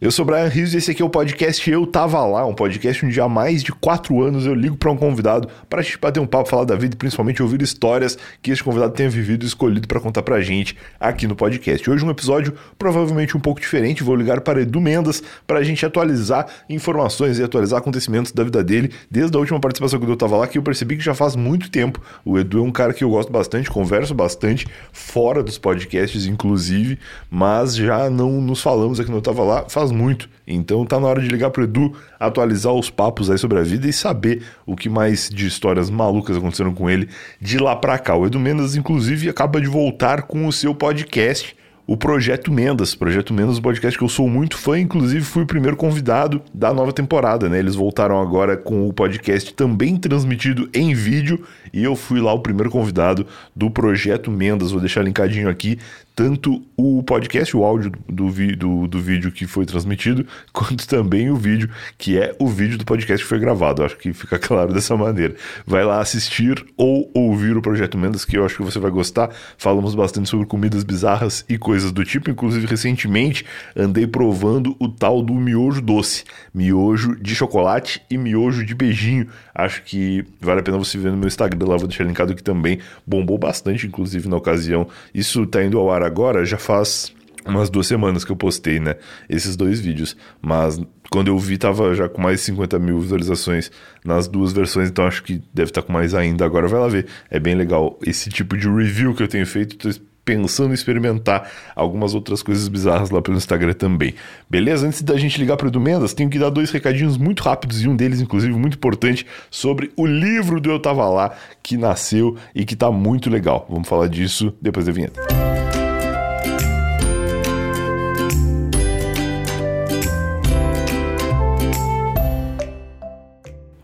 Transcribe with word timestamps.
Eu 0.00 0.12
sou 0.12 0.24
Brian 0.24 0.46
Rios 0.46 0.74
e 0.74 0.76
esse 0.76 0.92
aqui 0.92 1.02
é 1.02 1.04
o 1.04 1.10
podcast 1.10 1.68
Eu 1.68 1.84
Tava 1.84 2.24
Lá, 2.24 2.46
um 2.46 2.54
podcast 2.54 3.04
onde 3.04 3.20
há 3.20 3.28
mais 3.28 3.64
de 3.64 3.72
quatro 3.72 4.22
anos 4.22 4.46
eu 4.46 4.54
ligo 4.54 4.76
para 4.76 4.92
um 4.92 4.96
convidado 4.96 5.48
para 5.68 5.80
a 5.80 5.82
gente 5.82 5.98
bater 5.98 6.20
um 6.20 6.26
papo, 6.26 6.48
falar 6.48 6.62
da 6.62 6.76
vida 6.76 6.94
e 6.94 6.96
principalmente 6.96 7.42
ouvir 7.42 7.60
histórias 7.62 8.16
que 8.40 8.52
esse 8.52 8.62
convidado 8.62 8.92
tenha 8.94 9.10
vivido 9.10 9.42
e 9.42 9.48
escolhido 9.48 9.88
para 9.88 9.98
contar 9.98 10.22
pra 10.22 10.40
gente 10.40 10.76
aqui 11.00 11.26
no 11.26 11.34
podcast. 11.34 11.90
Hoje 11.90 12.04
um 12.04 12.10
episódio 12.10 12.54
provavelmente 12.78 13.36
um 13.36 13.40
pouco 13.40 13.60
diferente, 13.60 14.04
vou 14.04 14.14
ligar 14.14 14.40
para 14.40 14.62
Edu 14.62 14.80
Mendas 14.80 15.20
para 15.44 15.58
a 15.58 15.64
gente 15.64 15.84
atualizar 15.84 16.46
informações 16.70 17.40
e 17.40 17.42
atualizar 17.42 17.80
acontecimentos 17.80 18.30
da 18.30 18.44
vida 18.44 18.62
dele 18.62 18.92
desde 19.10 19.36
a 19.36 19.40
última 19.40 19.58
participação 19.58 19.98
que 19.98 20.06
eu 20.06 20.16
tava 20.16 20.36
lá, 20.36 20.46
que 20.46 20.58
eu 20.58 20.62
percebi 20.62 20.96
que 20.96 21.02
já 21.02 21.12
faz 21.12 21.34
muito 21.34 21.72
tempo. 21.72 22.00
O 22.24 22.38
Edu 22.38 22.60
é 22.60 22.62
um 22.62 22.70
cara 22.70 22.94
que 22.94 23.02
eu 23.02 23.10
gosto 23.10 23.32
bastante, 23.32 23.68
converso 23.68 24.14
bastante, 24.14 24.64
fora 24.92 25.42
dos 25.42 25.58
podcasts 25.58 26.24
inclusive, 26.24 27.00
mas 27.28 27.74
já 27.74 28.08
não 28.08 28.40
nos 28.40 28.62
falamos 28.62 29.00
aqui 29.00 29.10
no 29.10 29.16
Eu 29.16 29.22
Tava 29.22 29.42
Lá 29.42 29.64
faz 29.68 29.87
faz 29.88 29.92
muito. 29.92 30.28
Então 30.46 30.84
tá 30.84 31.00
na 31.00 31.06
hora 31.06 31.20
de 31.20 31.28
ligar 31.28 31.50
pro 31.50 31.64
Edu, 31.64 31.92
atualizar 32.18 32.72
os 32.72 32.90
papos 32.90 33.30
aí 33.30 33.38
sobre 33.38 33.58
a 33.58 33.62
vida 33.62 33.88
e 33.88 33.92
saber 33.92 34.42
o 34.66 34.76
que 34.76 34.88
mais 34.88 35.28
de 35.28 35.46
histórias 35.46 35.90
malucas 35.90 36.36
aconteceram 36.36 36.74
com 36.74 36.88
ele 36.88 37.08
de 37.40 37.58
lá 37.58 37.74
pra 37.74 37.98
cá. 37.98 38.14
O 38.14 38.26
Edu 38.26 38.38
Mendes, 38.38 38.76
inclusive, 38.76 39.28
acaba 39.28 39.60
de 39.60 39.66
voltar 39.66 40.22
com 40.22 40.46
o 40.46 40.52
seu 40.52 40.74
podcast 40.74 41.56
o 41.86 41.96
Projeto 41.96 42.52
Mendas. 42.52 42.94
Projeto 42.94 43.32
Mendas, 43.32 43.58
um 43.58 43.62
podcast 43.62 43.98
que 43.98 44.04
eu 44.04 44.10
sou 44.10 44.28
muito 44.28 44.58
fã, 44.58 44.78
inclusive 44.78 45.24
fui 45.24 45.44
o 45.44 45.46
primeiro 45.46 45.74
convidado 45.74 46.42
da 46.52 46.72
nova 46.72 46.92
temporada, 46.92 47.48
né? 47.48 47.58
Eles 47.58 47.74
voltaram 47.74 48.20
agora 48.20 48.58
com 48.58 48.86
o 48.86 48.92
podcast 48.92 49.54
também 49.54 49.96
transmitido 49.96 50.68
em 50.74 50.92
vídeo 50.92 51.42
e 51.72 51.82
eu 51.82 51.94
fui 51.96 52.20
lá 52.20 52.32
o 52.32 52.40
primeiro 52.40 52.70
convidado 52.70 53.26
do 53.54 53.70
Projeto 53.70 54.30
Mendas. 54.30 54.70
Vou 54.70 54.80
deixar 54.80 55.02
linkadinho 55.02 55.48
aqui 55.48 55.78
tanto 56.18 56.60
o 56.76 57.00
podcast, 57.04 57.56
o 57.56 57.62
áudio 57.62 57.92
do, 58.08 58.28
do, 58.56 58.88
do, 58.88 59.00
vídeo 59.00 59.30
que 59.30 59.46
foi 59.46 59.64
transmitido, 59.64 60.26
quanto 60.52 60.84
também 60.88 61.30
o 61.30 61.36
vídeo, 61.36 61.70
que 61.96 62.18
é 62.18 62.34
o 62.40 62.48
vídeo 62.48 62.76
do 62.76 62.84
podcast 62.84 63.22
que 63.22 63.28
foi 63.28 63.38
gravado. 63.38 63.84
Acho 63.84 63.96
que 63.96 64.12
fica 64.12 64.36
claro 64.42 64.72
dessa 64.72 64.96
maneira. 64.96 65.36
Vai 65.64 65.84
lá 65.84 66.00
assistir 66.00 66.66
ou 66.76 67.08
ouvir 67.14 67.56
o 67.56 67.62
Projeto 67.62 67.96
Mendas, 67.96 68.24
que 68.24 68.36
eu 68.36 68.44
acho 68.44 68.56
que 68.56 68.64
você 68.64 68.80
vai 68.80 68.90
gostar. 68.90 69.30
Falamos 69.56 69.94
bastante 69.94 70.28
sobre 70.28 70.44
comidas 70.44 70.82
bizarras 70.82 71.44
e 71.48 71.56
coisas 71.56 71.92
do 71.92 72.04
tipo. 72.04 72.28
Inclusive, 72.28 72.66
recentemente 72.66 73.46
andei 73.76 74.04
provando 74.04 74.74
o 74.80 74.88
tal 74.88 75.22
do 75.22 75.34
miojo 75.34 75.80
doce. 75.80 76.24
Miojo 76.52 77.14
de 77.14 77.32
chocolate 77.32 78.02
e 78.10 78.18
miojo 78.18 78.66
de 78.66 78.74
beijinho. 78.74 79.28
Acho 79.54 79.84
que 79.84 80.24
vale 80.40 80.58
a 80.58 80.62
pena 80.64 80.78
você 80.78 80.98
ver 80.98 81.12
no 81.12 81.16
meu 81.16 81.28
Instagram 81.28 81.57
lá, 81.66 81.76
vou 81.76 81.88
deixar 81.88 82.04
linkado 82.04 82.32
aqui 82.32 82.42
também. 82.42 82.78
Bombou 83.06 83.38
bastante, 83.38 83.86
inclusive, 83.86 84.28
na 84.28 84.36
ocasião. 84.36 84.86
Isso 85.14 85.46
tá 85.46 85.64
indo 85.64 85.78
ao 85.78 85.90
ar 85.90 86.02
agora 86.02 86.44
já 86.44 86.58
faz 86.58 87.12
umas 87.46 87.70
duas 87.70 87.86
semanas 87.86 88.24
que 88.24 88.30
eu 88.30 88.36
postei, 88.36 88.78
né? 88.78 88.96
Esses 89.28 89.56
dois 89.56 89.80
vídeos. 89.80 90.16
Mas 90.40 90.80
quando 91.10 91.28
eu 91.28 91.38
vi, 91.38 91.56
tava 91.56 91.94
já 91.94 92.08
com 92.08 92.20
mais 92.20 92.40
de 92.40 92.46
50 92.46 92.78
mil 92.78 93.00
visualizações 93.00 93.70
nas 94.04 94.28
duas 94.28 94.52
versões, 94.52 94.90
então 94.90 95.06
acho 95.06 95.22
que 95.22 95.42
deve 95.52 95.70
estar 95.70 95.82
tá 95.82 95.86
com 95.86 95.92
mais 95.92 96.14
ainda. 96.14 96.44
Agora 96.44 96.68
vai 96.68 96.80
lá 96.80 96.88
ver. 96.88 97.06
É 97.30 97.38
bem 97.38 97.54
legal 97.54 97.98
esse 98.04 98.28
tipo 98.30 98.56
de 98.56 98.68
review 98.68 99.14
que 99.14 99.22
eu 99.22 99.28
tenho 99.28 99.46
feito. 99.46 99.76
Tô 99.76 99.88
pensando 100.28 100.72
em 100.72 100.74
experimentar 100.74 101.50
algumas 101.74 102.14
outras 102.14 102.42
coisas 102.42 102.68
bizarras 102.68 103.08
lá 103.08 103.22
pelo 103.22 103.38
Instagram 103.38 103.72
também. 103.72 104.14
Beleza? 104.48 104.86
Antes 104.86 105.00
da 105.00 105.16
gente 105.16 105.40
ligar 105.40 105.56
para 105.56 105.64
o 105.64 105.70
Edu 105.70 105.80
Mendas, 105.80 106.12
tenho 106.12 106.28
que 106.28 106.38
dar 106.38 106.50
dois 106.50 106.70
recadinhos 106.70 107.16
muito 107.16 107.42
rápidos 107.42 107.82
e 107.82 107.88
um 107.88 107.96
deles, 107.96 108.20
inclusive, 108.20 108.52
muito 108.52 108.76
importante 108.76 109.24
sobre 109.50 109.90
o 109.96 110.04
livro 110.04 110.60
do 110.60 110.70
Eu 110.70 110.78
Tava 110.78 111.08
Lá, 111.08 111.34
que 111.62 111.78
nasceu 111.78 112.36
e 112.54 112.66
que 112.66 112.76
tá 112.76 112.90
muito 112.90 113.30
legal. 113.30 113.66
Vamos 113.70 113.88
falar 113.88 114.06
disso 114.08 114.52
depois 114.60 114.84
da 114.84 114.92
vinheta. 114.92 115.77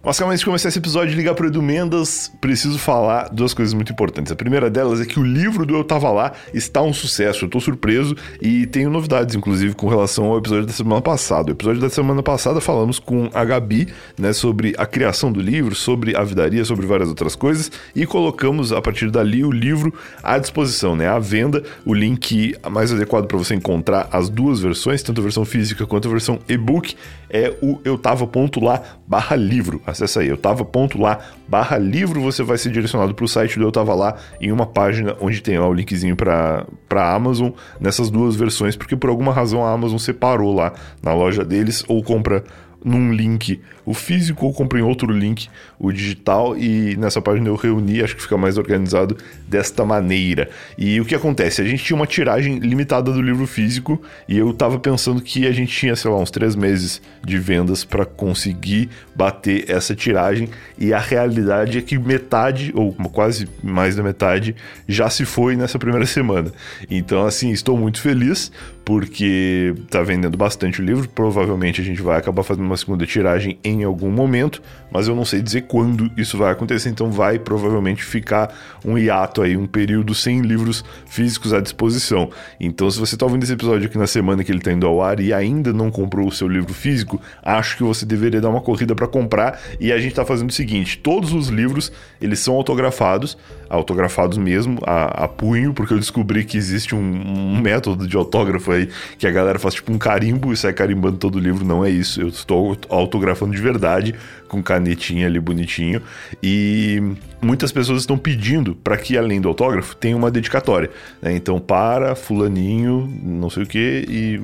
Mas 0.04 0.20
antes 0.20 0.40
de 0.40 0.44
começar 0.44 0.68
esse 0.68 0.78
episódio 0.78 1.12
de 1.12 1.16
ligar 1.16 1.34
pro 1.34 1.46
Edu 1.46 1.62
Mendas, 1.62 2.30
preciso 2.38 2.78
falar 2.78 3.30
duas 3.30 3.54
coisas 3.54 3.72
muito 3.72 3.90
importantes. 3.90 4.30
A 4.30 4.36
primeira 4.36 4.68
delas 4.68 5.00
é 5.00 5.06
que 5.06 5.18
o 5.18 5.22
livro 5.22 5.64
do 5.64 5.74
Eu 5.74 5.82
Tava 5.82 6.10
Lá 6.10 6.32
está 6.52 6.82
um 6.82 6.92
sucesso. 6.92 7.46
Eu 7.46 7.48
tô 7.48 7.58
surpreso 7.58 8.14
e 8.38 8.66
tenho 8.66 8.90
novidades, 8.90 9.34
inclusive, 9.34 9.74
com 9.74 9.88
relação 9.88 10.26
ao 10.26 10.36
episódio 10.36 10.66
da 10.66 10.74
semana 10.74 11.00
passada. 11.00 11.48
O 11.48 11.54
episódio 11.54 11.80
da 11.80 11.88
semana 11.88 12.22
passada 12.22 12.60
falamos 12.60 12.98
com 12.98 13.30
a 13.32 13.42
Gabi, 13.46 13.88
né, 14.18 14.34
sobre 14.34 14.74
a 14.76 14.84
criação 14.84 15.32
do 15.32 15.40
livro, 15.40 15.74
sobre 15.74 16.14
a 16.14 16.22
vidaria, 16.22 16.66
sobre 16.66 16.84
várias 16.84 17.08
outras 17.08 17.34
coisas 17.34 17.72
e 17.96 18.04
colocamos 18.04 18.74
a 18.74 18.82
partir 18.82 19.10
dali 19.10 19.42
o 19.42 19.50
livro 19.50 19.90
à 20.22 20.36
disposição, 20.36 20.94
né, 20.94 21.08
à 21.08 21.18
venda, 21.18 21.62
o 21.82 21.94
link 21.94 22.54
mais 22.70 22.92
adequado 22.92 23.26
para 23.26 23.38
você 23.38 23.54
encontrar 23.54 24.06
as 24.12 24.28
duas 24.28 24.60
versões, 24.60 25.02
tanto 25.02 25.22
a 25.22 25.24
versão 25.24 25.46
física 25.46 25.86
quanto 25.86 26.08
a 26.08 26.10
versão 26.10 26.38
e-book, 26.46 26.94
é 27.34 27.52
o 27.60 27.80
eu 27.84 27.98
tava.lá 27.98 28.80
barra 29.04 29.34
livro. 29.34 29.82
Acesse 29.84 30.20
aí, 30.20 30.28
eu 30.28 30.36
tava 30.36 30.64
ponto 30.64 31.00
lá 31.00 31.18
barra 31.48 31.76
livro, 31.76 32.20
você 32.20 32.44
vai 32.44 32.56
ser 32.56 32.70
direcionado 32.70 33.12
para 33.12 33.24
o 33.24 33.28
site 33.28 33.58
do 33.58 33.64
Eu 33.64 33.72
Tava 33.72 33.92
Lá 33.92 34.16
em 34.40 34.52
uma 34.52 34.64
página 34.64 35.16
onde 35.20 35.42
tem 35.42 35.58
lá 35.58 35.66
o 35.66 35.74
linkzinho 35.74 36.14
para 36.14 36.64
Amazon 37.12 37.50
nessas 37.80 38.08
duas 38.08 38.36
versões, 38.36 38.76
porque 38.76 38.94
por 38.94 39.10
alguma 39.10 39.32
razão 39.32 39.64
a 39.64 39.72
Amazon 39.72 39.98
separou 39.98 40.54
lá 40.54 40.72
na 41.02 41.12
loja 41.12 41.44
deles 41.44 41.84
ou 41.88 42.02
compra 42.04 42.44
num 42.84 43.12
link 43.12 43.60
o 43.84 43.92
físico, 43.92 44.46
ou 44.46 44.52
comprei 44.52 44.82
em 44.82 44.84
outro 44.84 45.12
link 45.12 45.48
o 45.78 45.92
digital 45.92 46.56
e 46.56 46.96
nessa 46.96 47.20
página 47.20 47.48
eu 47.48 47.54
reuni, 47.54 48.02
acho 48.02 48.16
que 48.16 48.22
fica 48.22 48.36
mais 48.36 48.56
organizado 48.56 49.16
desta 49.46 49.84
maneira. 49.84 50.48
E 50.78 51.00
o 51.00 51.04
que 51.04 51.14
acontece? 51.14 51.60
A 51.60 51.64
gente 51.64 51.84
tinha 51.84 51.96
uma 51.96 52.06
tiragem 52.06 52.58
limitada 52.58 53.12
do 53.12 53.20
livro 53.20 53.46
físico 53.46 54.00
e 54.28 54.38
eu 54.38 54.52
tava 54.52 54.78
pensando 54.78 55.20
que 55.20 55.46
a 55.46 55.52
gente 55.52 55.76
tinha, 55.76 55.94
sei 55.96 56.10
lá, 56.10 56.18
uns 56.18 56.30
três 56.30 56.56
meses 56.56 57.02
de 57.24 57.38
vendas 57.38 57.84
para 57.84 58.04
conseguir 58.04 58.88
bater 59.14 59.70
essa 59.70 59.94
tiragem 59.94 60.48
e 60.78 60.92
a 60.92 60.98
realidade 60.98 61.78
é 61.78 61.82
que 61.82 61.98
metade, 61.98 62.72
ou 62.74 62.92
quase 62.92 63.48
mais 63.62 63.96
da 63.96 64.02
metade, 64.02 64.54
já 64.88 65.10
se 65.10 65.24
foi 65.24 65.56
nessa 65.56 65.78
primeira 65.78 66.06
semana. 66.06 66.52
Então, 66.90 67.24
assim, 67.24 67.50
estou 67.50 67.76
muito 67.76 68.00
feliz 68.00 68.50
porque 68.84 69.74
tá 69.90 70.02
vendendo 70.02 70.36
bastante 70.36 70.80
o 70.80 70.84
livro. 70.84 71.08
Provavelmente 71.08 71.80
a 71.80 71.84
gente 71.84 72.02
vai 72.02 72.18
acabar 72.18 72.42
fazendo 72.42 72.66
uma 72.66 72.76
segunda 72.76 73.06
tiragem 73.06 73.58
em 73.64 73.73
algum 73.82 74.10
momento, 74.10 74.62
mas 74.94 75.08
eu 75.08 75.16
não 75.16 75.24
sei 75.24 75.42
dizer 75.42 75.62
quando 75.62 76.08
isso 76.16 76.38
vai 76.38 76.52
acontecer, 76.52 76.88
então 76.88 77.10
vai 77.10 77.36
provavelmente 77.36 78.04
ficar 78.04 78.54
um 78.84 78.96
hiato 78.96 79.42
aí, 79.42 79.56
um 79.56 79.66
período 79.66 80.14
sem 80.14 80.40
livros 80.40 80.84
físicos 81.06 81.52
à 81.52 81.60
disposição. 81.60 82.30
Então, 82.60 82.88
se 82.88 83.00
você 83.00 83.16
tá 83.16 83.26
ouvindo 83.26 83.42
esse 83.42 83.52
episódio 83.52 83.86
aqui 83.88 83.98
na 83.98 84.06
semana 84.06 84.44
que 84.44 84.52
ele 84.52 84.60
tá 84.60 84.70
indo 84.70 84.86
ao 84.86 85.02
ar 85.02 85.18
e 85.18 85.32
ainda 85.32 85.72
não 85.72 85.90
comprou 85.90 86.28
o 86.28 86.32
seu 86.32 86.46
livro 86.46 86.72
físico, 86.72 87.20
acho 87.42 87.76
que 87.76 87.82
você 87.82 88.06
deveria 88.06 88.40
dar 88.40 88.50
uma 88.50 88.60
corrida 88.60 88.94
para 88.94 89.08
comprar. 89.08 89.60
E 89.80 89.90
a 89.90 89.98
gente 89.98 90.14
tá 90.14 90.24
fazendo 90.24 90.50
o 90.50 90.52
seguinte: 90.52 90.98
todos 90.98 91.32
os 91.32 91.48
livros 91.48 91.90
eles 92.20 92.38
são 92.38 92.54
autografados, 92.54 93.36
autografados 93.68 94.38
mesmo, 94.38 94.78
a, 94.84 95.24
a 95.24 95.28
punho, 95.28 95.72
porque 95.74 95.92
eu 95.92 95.98
descobri 95.98 96.44
que 96.44 96.56
existe 96.56 96.94
um, 96.94 96.98
um 97.00 97.60
método 97.60 98.06
de 98.06 98.16
autógrafo 98.16 98.70
aí 98.70 98.88
que 99.18 99.26
a 99.26 99.30
galera 99.30 99.58
faz 99.58 99.74
tipo 99.74 99.92
um 99.92 99.98
carimbo 99.98 100.52
e 100.52 100.56
sai 100.56 100.72
carimbando 100.72 101.16
todo 101.16 101.36
o 101.36 101.40
livro. 101.40 101.64
Não 101.64 101.84
é 101.84 101.90
isso, 101.90 102.20
eu 102.20 102.28
estou 102.28 102.76
autografando 102.88 103.54
de 103.54 103.60
verdade 103.64 104.14
com 104.46 104.62
canetinha 104.62 105.26
ali 105.26 105.40
bonitinho. 105.40 106.00
E 106.42 107.02
muitas 107.42 107.72
pessoas 107.72 108.02
estão 108.02 108.16
pedindo 108.16 108.74
para 108.76 108.96
que, 108.96 109.16
além 109.18 109.40
do 109.40 109.48
autógrafo, 109.48 109.96
tenha 109.96 110.16
uma 110.16 110.30
dedicatória. 110.30 110.90
Né? 111.20 111.34
Então, 111.34 111.58
para 111.58 112.14
Fulaninho, 112.14 113.12
não 113.22 113.50
sei 113.50 113.62
o 113.64 113.66
que, 113.66 114.04
e 114.08 114.42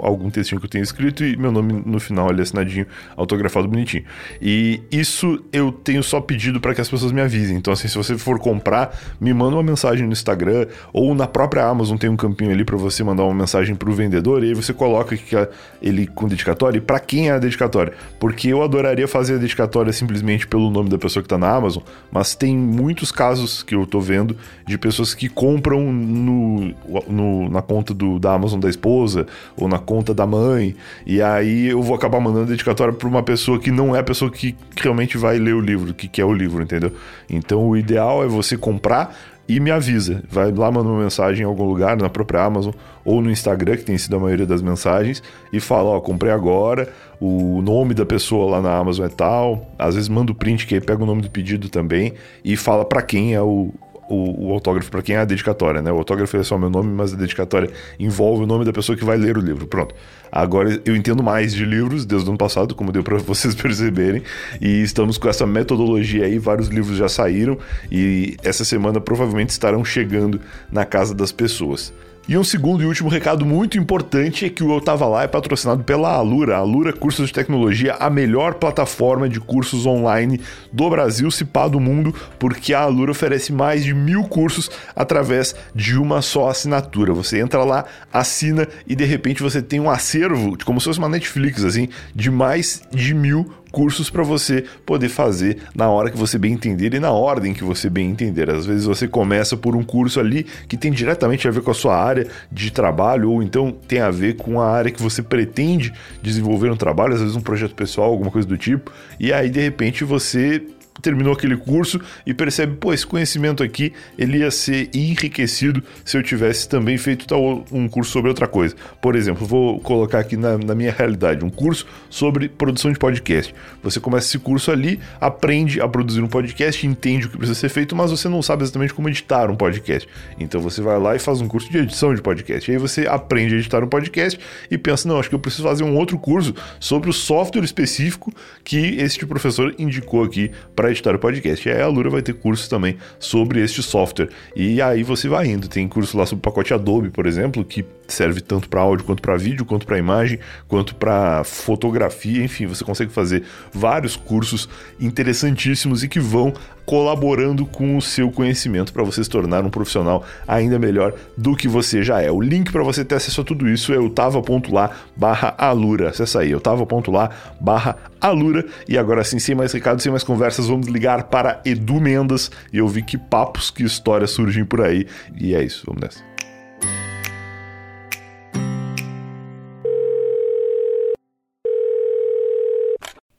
algum 0.00 0.30
textinho 0.30 0.60
que 0.60 0.66
eu 0.66 0.70
tenho 0.70 0.82
escrito 0.82 1.24
e 1.24 1.36
meu 1.36 1.52
nome 1.52 1.82
no 1.84 1.98
final 2.00 2.28
ali 2.28 2.42
assinadinho, 2.42 2.86
autografado 3.16 3.68
bonitinho. 3.68 4.04
E 4.40 4.80
isso 4.90 5.42
eu 5.52 5.72
tenho 5.72 6.02
só 6.02 6.20
pedido 6.20 6.60
para 6.60 6.74
que 6.74 6.80
as 6.80 6.88
pessoas 6.88 7.12
me 7.12 7.20
avisem. 7.20 7.56
Então, 7.56 7.72
assim, 7.72 7.88
se 7.88 7.96
você 7.96 8.16
for 8.16 8.38
comprar, 8.38 8.96
me 9.20 9.32
manda 9.32 9.56
uma 9.56 9.62
mensagem 9.62 10.06
no 10.06 10.12
Instagram 10.12 10.66
ou 10.92 11.14
na 11.14 11.26
própria 11.26 11.64
Amazon 11.64 11.96
tem 11.96 12.10
um 12.10 12.16
campinho 12.16 12.50
ali 12.50 12.64
para 12.64 12.76
você 12.76 13.02
mandar 13.04 13.24
uma 13.24 13.34
mensagem 13.34 13.74
pro 13.74 13.92
vendedor 13.92 14.42
e 14.42 14.48
aí 14.48 14.54
você 14.54 14.72
coloca 14.72 15.16
que 15.16 15.36
ele 15.80 16.06
com 16.06 16.28
dedicatória 16.28 16.78
e 16.78 16.80
para 16.80 17.00
quem 17.00 17.28
é 17.28 17.32
a 17.32 17.38
dedicatória. 17.38 17.92
Porque 18.18 18.48
eu 18.48 18.62
adoraria 18.62 19.08
fazer 19.08 19.34
a 19.34 19.38
dedicatória 19.38 19.92
simplesmente 19.92 20.46
pelo 20.46 20.70
nome 20.70 20.88
da 20.88 20.98
pessoa 20.98 21.22
que 21.22 21.28
tá 21.28 21.38
na 21.38 21.50
Amazon, 21.50 21.82
mas 22.10 22.34
tem 22.34 22.56
muitos 22.56 23.10
casos 23.10 23.62
que 23.62 23.74
eu 23.74 23.86
tô 23.86 24.00
vendo 24.00 24.36
de 24.66 24.78
pessoas 24.78 25.14
que 25.14 25.28
compram 25.28 25.92
no, 25.92 26.74
no 27.08 27.48
na 27.48 27.62
conta 27.62 27.92
do, 27.92 28.18
da 28.18 28.34
Amazon 28.34 28.60
da 28.60 28.68
esposa 28.68 29.26
ou 29.56 29.68
na 29.68 29.78
conta 29.82 30.14
da 30.14 30.26
mãe, 30.26 30.74
e 31.06 31.20
aí 31.20 31.68
eu 31.68 31.82
vou 31.82 31.94
acabar 31.94 32.20
mandando 32.20 32.46
dedicatória 32.46 32.94
para 32.94 33.08
uma 33.08 33.22
pessoa 33.22 33.58
que 33.58 33.70
não 33.70 33.94
é 33.94 33.98
a 33.98 34.02
pessoa 34.02 34.30
que 34.30 34.56
realmente 34.80 35.18
vai 35.18 35.38
ler 35.38 35.54
o 35.54 35.60
livro, 35.60 35.92
que 35.92 36.08
quer 36.08 36.24
o 36.24 36.32
livro, 36.32 36.62
entendeu? 36.62 36.92
Então 37.28 37.68
o 37.68 37.76
ideal 37.76 38.24
é 38.24 38.26
você 38.26 38.56
comprar 38.56 39.14
e 39.48 39.60
me 39.60 39.70
avisa. 39.70 40.22
Vai 40.30 40.50
lá, 40.52 40.70
manda 40.70 40.88
uma 40.88 41.02
mensagem 41.02 41.42
em 41.42 41.46
algum 41.46 41.64
lugar, 41.64 41.96
na 41.96 42.08
própria 42.08 42.42
Amazon 42.42 42.72
ou 43.04 43.20
no 43.20 43.30
Instagram, 43.30 43.76
que 43.76 43.84
tem 43.84 43.98
sido 43.98 44.16
a 44.16 44.18
maioria 44.18 44.46
das 44.46 44.62
mensagens, 44.62 45.22
e 45.52 45.60
fala: 45.60 45.90
Ó, 45.90 46.00
comprei 46.00 46.32
agora, 46.32 46.92
o 47.20 47.60
nome 47.62 47.94
da 47.94 48.06
pessoa 48.06 48.50
lá 48.52 48.62
na 48.62 48.76
Amazon 48.76 49.06
é 49.06 49.08
tal. 49.08 49.66
Às 49.78 49.94
vezes 49.94 50.08
manda 50.08 50.32
o 50.32 50.34
print, 50.34 50.66
que 50.66 50.74
aí 50.74 50.80
pega 50.80 51.02
o 51.02 51.06
nome 51.06 51.22
do 51.22 51.30
pedido 51.30 51.68
também, 51.68 52.14
e 52.44 52.56
fala 52.56 52.84
para 52.84 53.02
quem 53.02 53.34
é 53.34 53.42
o, 53.42 53.72
o, 54.12 54.48
o 54.48 54.52
autógrafo 54.52 54.90
para 54.90 55.02
quem 55.02 55.16
é 55.16 55.18
a 55.18 55.24
dedicatória, 55.24 55.80
né? 55.80 55.90
O 55.90 55.96
autógrafo 55.96 56.36
é 56.36 56.42
só 56.42 56.58
meu 56.58 56.68
nome, 56.68 56.92
mas 56.92 57.14
a 57.14 57.16
dedicatória 57.16 57.70
envolve 57.98 58.44
o 58.44 58.46
nome 58.46 58.64
da 58.64 58.72
pessoa 58.72 58.96
que 58.96 59.04
vai 59.04 59.16
ler 59.16 59.38
o 59.38 59.40
livro. 59.40 59.66
Pronto. 59.66 59.94
Agora 60.30 60.80
eu 60.84 60.94
entendo 60.94 61.22
mais 61.22 61.52
de 61.52 61.64
livros 61.64 62.04
desde 62.04 62.28
o 62.28 62.30
ano 62.30 62.38
passado, 62.38 62.74
como 62.74 62.92
deu 62.92 63.02
para 63.02 63.16
vocês 63.18 63.54
perceberem, 63.54 64.22
e 64.60 64.82
estamos 64.82 65.16
com 65.16 65.28
essa 65.28 65.46
metodologia 65.46 66.26
aí. 66.26 66.38
Vários 66.38 66.68
livros 66.68 66.96
já 66.96 67.08
saíram 67.08 67.58
e 67.90 68.36
essa 68.42 68.64
semana 68.64 69.00
provavelmente 69.00 69.50
estarão 69.50 69.84
chegando 69.84 70.40
na 70.70 70.84
casa 70.84 71.14
das 71.14 71.32
pessoas. 71.32 71.92
E 72.28 72.38
um 72.38 72.44
segundo 72.44 72.84
e 72.84 72.86
último 72.86 73.08
recado 73.08 73.44
muito 73.44 73.76
importante 73.76 74.44
é 74.44 74.48
que 74.48 74.62
o 74.62 74.72
Eu 74.72 74.80
Tava 74.80 75.06
Lá 75.08 75.24
é 75.24 75.26
patrocinado 75.26 75.82
pela 75.82 76.12
Alura. 76.12 76.56
Alura 76.56 76.92
Cursos 76.92 77.26
de 77.26 77.32
Tecnologia, 77.32 77.94
a 77.94 78.08
melhor 78.08 78.54
plataforma 78.54 79.28
de 79.28 79.40
cursos 79.40 79.86
online 79.86 80.40
do 80.72 80.88
Brasil, 80.88 81.28
se 81.32 81.44
pá 81.44 81.66
do 81.66 81.80
mundo, 81.80 82.14
porque 82.38 82.72
a 82.72 82.82
Alura 82.82 83.10
oferece 83.10 83.52
mais 83.52 83.84
de 83.84 83.92
mil 83.92 84.22
cursos 84.22 84.70
através 84.94 85.52
de 85.74 85.98
uma 85.98 86.22
só 86.22 86.48
assinatura. 86.48 87.12
Você 87.12 87.40
entra 87.40 87.64
lá, 87.64 87.86
assina 88.12 88.68
e 88.86 88.94
de 88.94 89.04
repente 89.04 89.42
você 89.42 89.60
tem 89.60 89.80
um 89.80 89.90
acervo, 89.90 90.56
como 90.64 90.80
se 90.80 90.84
fosse 90.84 91.00
uma 91.00 91.08
Netflix, 91.08 91.64
assim, 91.64 91.88
de 92.14 92.30
mais 92.30 92.82
de 92.92 93.14
mil 93.14 93.52
cursos 93.72 94.10
para 94.10 94.22
você 94.22 94.64
poder 94.84 95.08
fazer 95.08 95.56
na 95.74 95.88
hora 95.88 96.10
que 96.10 96.16
você 96.16 96.38
bem 96.38 96.52
entender 96.52 96.92
e 96.94 97.00
na 97.00 97.10
ordem 97.10 97.54
que 97.54 97.64
você 97.64 97.88
bem 97.88 98.10
entender. 98.10 98.50
Às 98.50 98.66
vezes 98.66 98.84
você 98.84 99.08
começa 99.08 99.56
por 99.56 99.74
um 99.74 99.82
curso 99.82 100.20
ali 100.20 100.44
que 100.68 100.76
tem 100.76 100.92
diretamente 100.92 101.48
a 101.48 101.50
ver 101.50 101.62
com 101.62 101.70
a 101.70 101.74
sua 101.74 101.96
área 101.96 102.28
de 102.50 102.70
trabalho 102.70 103.30
ou 103.30 103.42
então 103.42 103.72
tem 103.72 104.00
a 104.00 104.10
ver 104.10 104.36
com 104.36 104.60
a 104.60 104.70
área 104.70 104.90
que 104.90 105.02
você 105.02 105.22
pretende 105.22 105.92
desenvolver 106.20 106.68
no 106.68 106.76
trabalho, 106.76 107.14
às 107.14 107.20
vezes 107.20 107.34
um 107.34 107.40
projeto 107.40 107.74
pessoal, 107.74 108.10
alguma 108.10 108.30
coisa 108.30 108.46
do 108.46 108.58
tipo, 108.58 108.92
e 109.18 109.32
aí 109.32 109.48
de 109.48 109.60
repente 109.60 110.04
você 110.04 110.62
terminou 111.00 111.32
aquele 111.32 111.56
curso 111.56 112.00
e 112.26 112.34
percebe, 112.34 112.76
pô, 112.76 112.92
esse 112.92 113.06
conhecimento 113.06 113.62
aqui, 113.62 113.92
ele 114.18 114.38
ia 114.38 114.50
ser 114.50 114.90
enriquecido 114.94 115.82
se 116.04 116.16
eu 116.16 116.22
tivesse 116.22 116.68
também 116.68 116.98
feito 116.98 117.26
tal 117.26 117.64
um 117.72 117.88
curso 117.88 118.12
sobre 118.12 118.28
outra 118.28 118.46
coisa. 118.46 118.74
Por 119.00 119.16
exemplo, 119.16 119.46
vou 119.46 119.80
colocar 119.80 120.18
aqui 120.18 120.36
na, 120.36 120.58
na 120.58 120.74
minha 120.74 120.92
realidade 120.92 121.44
um 121.44 121.50
curso 121.50 121.86
sobre 122.10 122.48
produção 122.48 122.92
de 122.92 122.98
podcast. 122.98 123.54
Você 123.82 124.00
começa 124.00 124.26
esse 124.26 124.38
curso 124.38 124.70
ali, 124.70 125.00
aprende 125.20 125.80
a 125.80 125.88
produzir 125.88 126.20
um 126.20 126.28
podcast, 126.28 126.86
entende 126.86 127.26
o 127.26 127.30
que 127.30 127.38
precisa 127.38 127.58
ser 127.58 127.68
feito, 127.68 127.96
mas 127.96 128.10
você 128.10 128.28
não 128.28 128.42
sabe 128.42 128.62
exatamente 128.62 128.92
como 128.92 129.08
editar 129.08 129.50
um 129.50 129.56
podcast. 129.56 130.08
Então 130.38 130.60
você 130.60 130.80
vai 130.82 130.98
lá 130.98 131.16
e 131.16 131.18
faz 131.18 131.40
um 131.40 131.48
curso 131.48 131.70
de 131.70 131.78
edição 131.78 132.14
de 132.14 132.20
podcast. 132.20 132.70
E 132.70 132.74
aí 132.74 132.78
você 132.78 133.06
aprende 133.06 133.54
a 133.54 133.58
editar 133.58 133.82
um 133.82 133.88
podcast 133.88 134.38
e 134.70 134.76
pensa, 134.76 135.08
não, 135.08 135.18
acho 135.18 135.28
que 135.28 135.34
eu 135.34 135.40
preciso 135.40 135.62
fazer 135.64 135.84
um 135.84 135.96
outro 135.96 136.18
curso 136.18 136.54
sobre 136.78 137.08
o 137.08 137.12
software 137.12 137.64
específico 137.64 138.32
que 138.64 138.96
esse 138.96 139.24
professor 139.26 139.74
indicou 139.78 140.24
aqui 140.24 140.50
editar 140.90 141.14
o 141.14 141.18
podcast. 141.18 141.68
E 141.68 141.72
aí 141.72 141.80
a 141.80 141.88
Lura 141.88 142.10
vai 142.10 142.22
ter 142.22 142.34
curso 142.34 142.68
também 142.68 142.96
sobre 143.18 143.62
este 143.62 143.82
software. 143.82 144.28
E 144.54 144.80
aí 144.80 145.02
você 145.02 145.28
vai 145.28 145.46
indo. 145.46 145.68
Tem 145.68 145.86
curso 145.88 146.16
lá 146.16 146.26
sobre 146.26 146.40
o 146.40 146.42
pacote 146.42 146.74
Adobe, 146.74 147.10
por 147.10 147.26
exemplo, 147.26 147.64
que 147.64 147.84
serve 148.08 148.40
tanto 148.40 148.68
para 148.68 148.80
áudio 148.80 149.04
quanto 149.04 149.22
para 149.22 149.36
vídeo, 149.36 149.64
quanto 149.64 149.86
para 149.86 149.98
imagem, 149.98 150.38
quanto 150.68 150.94
para 150.94 151.44
fotografia. 151.44 152.44
Enfim, 152.44 152.66
você 152.66 152.84
consegue 152.84 153.12
fazer 153.12 153.42
vários 153.72 154.16
cursos 154.16 154.68
interessantíssimos 155.00 156.02
e 156.02 156.08
que 156.08 156.20
vão 156.20 156.52
colaborando 156.84 157.64
com 157.66 157.96
o 157.96 158.02
seu 158.02 158.30
conhecimento 158.30 158.92
para 158.92 159.02
você 159.02 159.22
se 159.22 159.30
tornar 159.30 159.64
um 159.64 159.70
profissional 159.70 160.24
ainda 160.46 160.78
melhor 160.78 161.14
do 161.36 161.56
que 161.56 161.68
você 161.68 162.02
já 162.02 162.20
é. 162.20 162.30
O 162.30 162.40
link 162.40 162.72
para 162.72 162.82
você 162.82 163.04
ter 163.04 163.16
acesso 163.16 163.40
a 163.40 163.44
tudo 163.44 163.68
isso 163.68 163.92
é 163.92 163.98
o 163.98 164.10
tava.lá 164.10 164.90
barra 165.16 165.54
alura. 165.58 166.10
Acessa 166.10 166.40
aí, 166.40 166.50
eu 166.50 166.60
tava.lá 166.60 167.30
barra 167.60 167.96
alura. 168.20 168.64
E 168.88 168.98
agora 168.98 169.24
sim, 169.24 169.38
sem 169.38 169.54
mais 169.54 169.72
recados, 169.72 170.02
sem 170.02 170.10
mais 170.10 170.24
conversas, 170.24 170.68
vamos 170.68 170.86
ligar 170.86 171.24
para 171.24 171.60
Edu 171.64 172.00
Mendas 172.00 172.50
e 172.72 172.80
ouvir 172.80 173.02
que 173.02 173.16
papos, 173.16 173.70
que 173.70 173.82
histórias 173.82 174.30
surgem 174.30 174.64
por 174.64 174.80
aí. 174.80 175.06
E 175.38 175.54
é 175.54 175.62
isso, 175.62 175.84
vamos 175.86 176.02
nessa. 176.02 176.31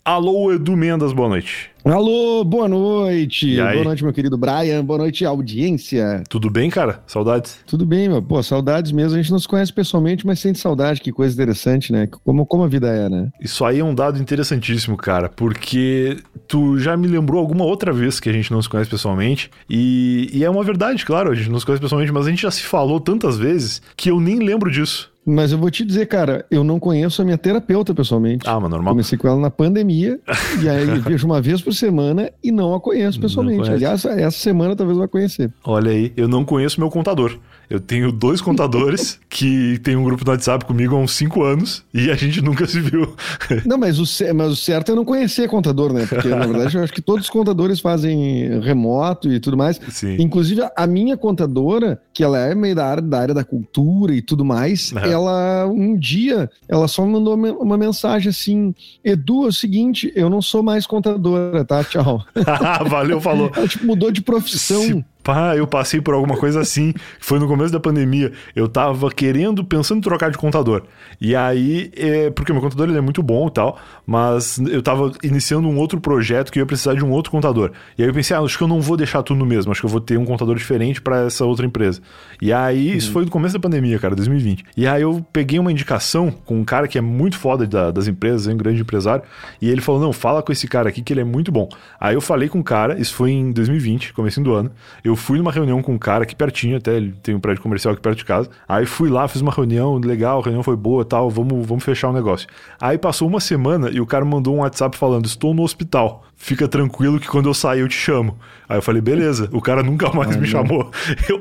Alô, 0.05 0.51
Edu 0.51 0.75
Mendas, 0.75 1.13
boa 1.13 1.29
noite. 1.29 1.69
Alô, 1.85 2.43
boa 2.43 2.67
noite. 2.67 3.55
Boa 3.55 3.85
noite, 3.85 4.03
meu 4.03 4.11
querido 4.11 4.37
Brian. 4.37 4.83
Boa 4.83 4.99
noite, 4.99 5.23
audiência. 5.23 6.21
Tudo 6.27 6.49
bem, 6.49 6.69
cara? 6.69 7.01
Saudades? 7.07 7.59
Tudo 7.65 7.85
bem, 7.85 8.09
meu. 8.09 8.21
Pô, 8.21 8.43
saudades 8.43 8.91
mesmo. 8.91 9.17
A 9.17 9.21
gente 9.21 9.31
não 9.31 9.39
se 9.39 9.47
conhece 9.47 9.71
pessoalmente, 9.71 10.25
mas 10.27 10.39
sente 10.39 10.59
saudade. 10.59 10.99
Que 10.99 11.13
coisa 11.13 11.33
interessante, 11.33 11.93
né? 11.93 12.09
Como, 12.25 12.45
como 12.45 12.65
a 12.65 12.67
vida 12.67 12.89
é, 12.89 13.07
né? 13.07 13.29
Isso 13.39 13.63
aí 13.63 13.79
é 13.79 13.83
um 13.83 13.95
dado 13.95 14.19
interessantíssimo, 14.21 14.97
cara, 14.97 15.29
porque 15.29 16.17
tu 16.49 16.77
já 16.77 16.97
me 16.97 17.07
lembrou 17.07 17.39
alguma 17.39 17.63
outra 17.63 17.93
vez 17.93 18.19
que 18.19 18.27
a 18.27 18.33
gente 18.33 18.51
não 18.51 18.61
se 18.61 18.67
conhece 18.67 18.89
pessoalmente. 18.89 19.49
E, 19.69 20.29
e 20.33 20.43
é 20.43 20.49
uma 20.49 20.65
verdade, 20.65 21.05
claro, 21.05 21.31
a 21.31 21.35
gente 21.35 21.49
não 21.49 21.59
se 21.59 21.65
conhece 21.65 21.81
pessoalmente, 21.81 22.11
mas 22.11 22.27
a 22.27 22.29
gente 22.29 22.41
já 22.41 22.51
se 22.51 22.63
falou 22.63 22.99
tantas 22.99 23.37
vezes 23.37 23.81
que 23.95 24.11
eu 24.11 24.19
nem 24.19 24.39
lembro 24.39 24.69
disso. 24.69 25.12
Mas 25.25 25.51
eu 25.51 25.57
vou 25.57 25.71
te 25.71 25.85
dizer, 25.85 26.05
cara, 26.07 26.45
eu 26.51 26.63
não 26.63 26.79
conheço 26.79 27.21
a 27.21 27.25
minha 27.25 27.37
terapeuta 27.37 27.93
pessoalmente. 27.93 28.47
Ah, 28.47 28.59
mas 28.59 28.69
normal. 28.69 28.93
Comecei 28.93 29.17
com 29.17 29.27
ela 29.27 29.39
na 29.39 29.49
pandemia, 29.49 30.19
e 30.61 30.67
aí 30.67 30.85
vejo 30.99 31.25
uma 31.25 31.41
vez 31.41 31.61
por 31.61 31.73
semana 31.73 32.29
e 32.43 32.51
não 32.51 32.73
a 32.73 32.79
conheço 32.79 33.19
pessoalmente. 33.19 33.69
Aliás, 33.69 34.03
essa 34.05 34.37
semana 34.37 34.75
talvez 34.75 34.97
eu 34.97 35.03
vá 35.03 35.07
conhecer. 35.07 35.51
Olha 35.63 35.91
aí, 35.91 36.11
eu 36.17 36.27
não 36.27 36.43
conheço 36.43 36.79
meu 36.79 36.89
contador. 36.89 37.39
Eu 37.69 37.79
tenho 37.79 38.11
dois 38.11 38.41
contadores 38.41 39.19
que 39.29 39.79
tem 39.79 39.95
um 39.95 40.03
grupo 40.03 40.23
no 40.25 40.31
WhatsApp 40.31 40.65
comigo 40.65 40.95
há 40.95 40.99
uns 40.99 41.13
cinco 41.13 41.43
anos 41.43 41.83
e 41.93 42.11
a 42.11 42.15
gente 42.15 42.41
nunca 42.41 42.65
se 42.67 42.79
viu. 42.79 43.15
Não, 43.65 43.77
mas 43.77 43.99
o, 43.99 44.33
mas 44.33 44.51
o 44.51 44.55
certo 44.55 44.91
é 44.91 44.95
não 44.95 45.05
conhecer 45.05 45.47
contador, 45.47 45.93
né? 45.93 46.05
Porque, 46.07 46.27
na 46.27 46.45
verdade, 46.45 46.77
eu 46.77 46.83
acho 46.83 46.93
que 46.93 47.01
todos 47.01 47.25
os 47.25 47.29
contadores 47.29 47.79
fazem 47.79 48.59
remoto 48.61 49.31
e 49.31 49.39
tudo 49.39 49.57
mais. 49.57 49.79
Sim. 49.89 50.17
Inclusive, 50.19 50.61
a 50.75 50.87
minha 50.87 51.17
contadora, 51.17 51.99
que 52.13 52.23
ela 52.23 52.39
é 52.39 52.53
meio 52.53 52.75
da 52.75 52.85
área 52.85 53.01
da, 53.01 53.19
área 53.19 53.33
da 53.33 53.43
cultura 53.43 54.13
e 54.13 54.21
tudo 54.21 54.45
mais, 54.45 54.91
uhum. 54.91 54.99
ela, 54.99 55.65
um 55.67 55.97
dia, 55.97 56.49
ela 56.67 56.87
só 56.87 57.05
me 57.05 57.13
mandou 57.13 57.35
uma 57.35 57.77
mensagem 57.77 58.29
assim, 58.29 58.73
Edu, 59.03 59.45
é 59.45 59.47
o 59.47 59.53
seguinte, 59.53 60.11
eu 60.15 60.29
não 60.29 60.41
sou 60.41 60.63
mais 60.63 60.85
contadora, 60.85 61.63
tá? 61.65 61.83
Tchau. 61.83 62.23
Valeu, 62.87 63.19
falou. 63.19 63.51
Ela, 63.55 63.67
tipo, 63.67 63.85
mudou 63.85 64.11
de 64.11 64.21
profissão. 64.21 64.81
Se 64.81 65.05
Pá, 65.23 65.55
eu 65.55 65.65
passei 65.65 66.01
por 66.01 66.13
alguma 66.13 66.35
coisa 66.35 66.59
assim. 66.59 66.93
Foi 67.19 67.39
no 67.39 67.47
começo 67.47 67.71
da 67.71 67.79
pandemia. 67.79 68.31
Eu 68.55 68.67
tava 68.67 69.09
querendo, 69.09 69.63
pensando 69.63 69.99
em 69.99 70.01
trocar 70.01 70.29
de 70.29 70.37
contador. 70.37 70.83
E 71.19 71.35
aí, 71.35 71.91
é, 71.95 72.29
porque 72.29 72.51
meu 72.51 72.61
contador 72.61 72.89
ele 72.89 72.97
é 72.97 73.01
muito 73.01 73.23
bom 73.23 73.47
e 73.47 73.51
tal, 73.51 73.79
mas 74.05 74.57
eu 74.59 74.81
tava 74.81 75.11
iniciando 75.23 75.67
um 75.67 75.77
outro 75.77 75.99
projeto 75.99 76.51
que 76.51 76.59
eu 76.59 76.61
ia 76.61 76.65
precisar 76.65 76.93
de 76.95 77.03
um 77.03 77.11
outro 77.11 77.31
contador. 77.31 77.71
E 77.97 78.03
aí 78.03 78.09
eu 78.09 78.13
pensei, 78.13 78.35
ah, 78.35 78.41
acho 78.41 78.57
que 78.57 78.63
eu 78.63 78.67
não 78.67 78.81
vou 78.81 78.97
deixar 78.97 79.23
tudo 79.23 79.37
no 79.37 79.45
mesmo, 79.45 79.71
acho 79.71 79.81
que 79.81 79.85
eu 79.85 79.89
vou 79.89 80.01
ter 80.01 80.17
um 80.17 80.25
contador 80.25 80.55
diferente 80.55 81.01
para 81.01 81.25
essa 81.25 81.45
outra 81.45 81.65
empresa. 81.65 82.01
E 82.41 82.51
aí, 82.51 82.89
uhum. 82.89 82.97
isso 82.97 83.11
foi 83.11 83.23
no 83.23 83.31
começo 83.31 83.53
da 83.53 83.59
pandemia, 83.59 83.97
cara, 83.99 84.15
2020. 84.15 84.65
E 84.75 84.85
aí 84.85 85.01
eu 85.01 85.25
peguei 85.31 85.59
uma 85.59 85.71
indicação 85.71 86.31
com 86.31 86.59
um 86.59 86.65
cara 86.65 86.87
que 86.87 86.97
é 86.97 87.01
muito 87.01 87.37
foda 87.37 87.65
da, 87.65 87.91
das 87.91 88.07
empresas, 88.07 88.47
é 88.47 88.53
um 88.53 88.57
grande 88.57 88.81
empresário, 88.81 89.23
e 89.61 89.69
ele 89.69 89.81
falou: 89.81 90.01
não, 90.01 90.11
fala 90.11 90.41
com 90.43 90.51
esse 90.51 90.67
cara 90.67 90.89
aqui 90.89 91.01
que 91.01 91.13
ele 91.13 91.21
é 91.21 91.25
muito 91.25 91.51
bom. 91.51 91.69
Aí 91.99 92.15
eu 92.15 92.21
falei 92.21 92.49
com 92.49 92.59
o 92.59 92.63
cara, 92.63 92.99
isso 92.99 93.13
foi 93.13 93.31
em 93.31 93.51
2020, 93.51 94.13
começo 94.13 94.41
do 94.41 94.53
ano. 94.53 94.71
Eu 95.03 95.12
eu 95.13 95.15
fui 95.15 95.37
numa 95.37 95.51
reunião 95.51 95.81
com 95.81 95.93
um 95.93 95.97
cara 95.97 96.23
aqui 96.23 96.35
pertinho, 96.35 96.77
até 96.77 96.95
ele 96.95 97.13
tem 97.21 97.35
um 97.35 97.39
prédio 97.39 97.61
comercial 97.61 97.93
aqui 97.93 98.01
perto 98.01 98.17
de 98.17 98.25
casa. 98.25 98.49
Aí 98.67 98.85
fui 98.85 99.09
lá, 99.09 99.27
fiz 99.27 99.41
uma 99.41 99.51
reunião 99.51 99.95
legal, 99.97 100.39
a 100.39 100.43
reunião 100.43 100.63
foi 100.63 100.75
boa 100.75 101.05
tal, 101.05 101.29
vamos, 101.29 101.65
vamos 101.67 101.83
fechar 101.83 102.09
o 102.09 102.13
negócio. 102.13 102.47
Aí 102.81 102.97
passou 102.97 103.27
uma 103.27 103.39
semana 103.39 103.91
e 103.91 104.01
o 104.01 104.05
cara 104.07 104.25
mandou 104.25 104.55
um 104.55 104.59
WhatsApp 104.59 104.97
falando: 104.97 105.25
Estou 105.25 105.53
no 105.53 105.61
hospital 105.61 106.23
fica 106.43 106.67
tranquilo 106.67 107.21
que 107.21 107.27
quando 107.27 107.47
eu 107.47 107.53
sair 107.53 107.79
eu 107.79 107.87
te 107.87 107.95
chamo. 107.95 108.37
Aí 108.67 108.77
eu 108.77 108.81
falei, 108.81 109.01
beleza, 109.01 109.49
o 109.53 109.61
cara 109.61 109.81
nunca 109.81 110.11
mais 110.13 110.35
me 110.35 110.45
chamou. 110.45 110.91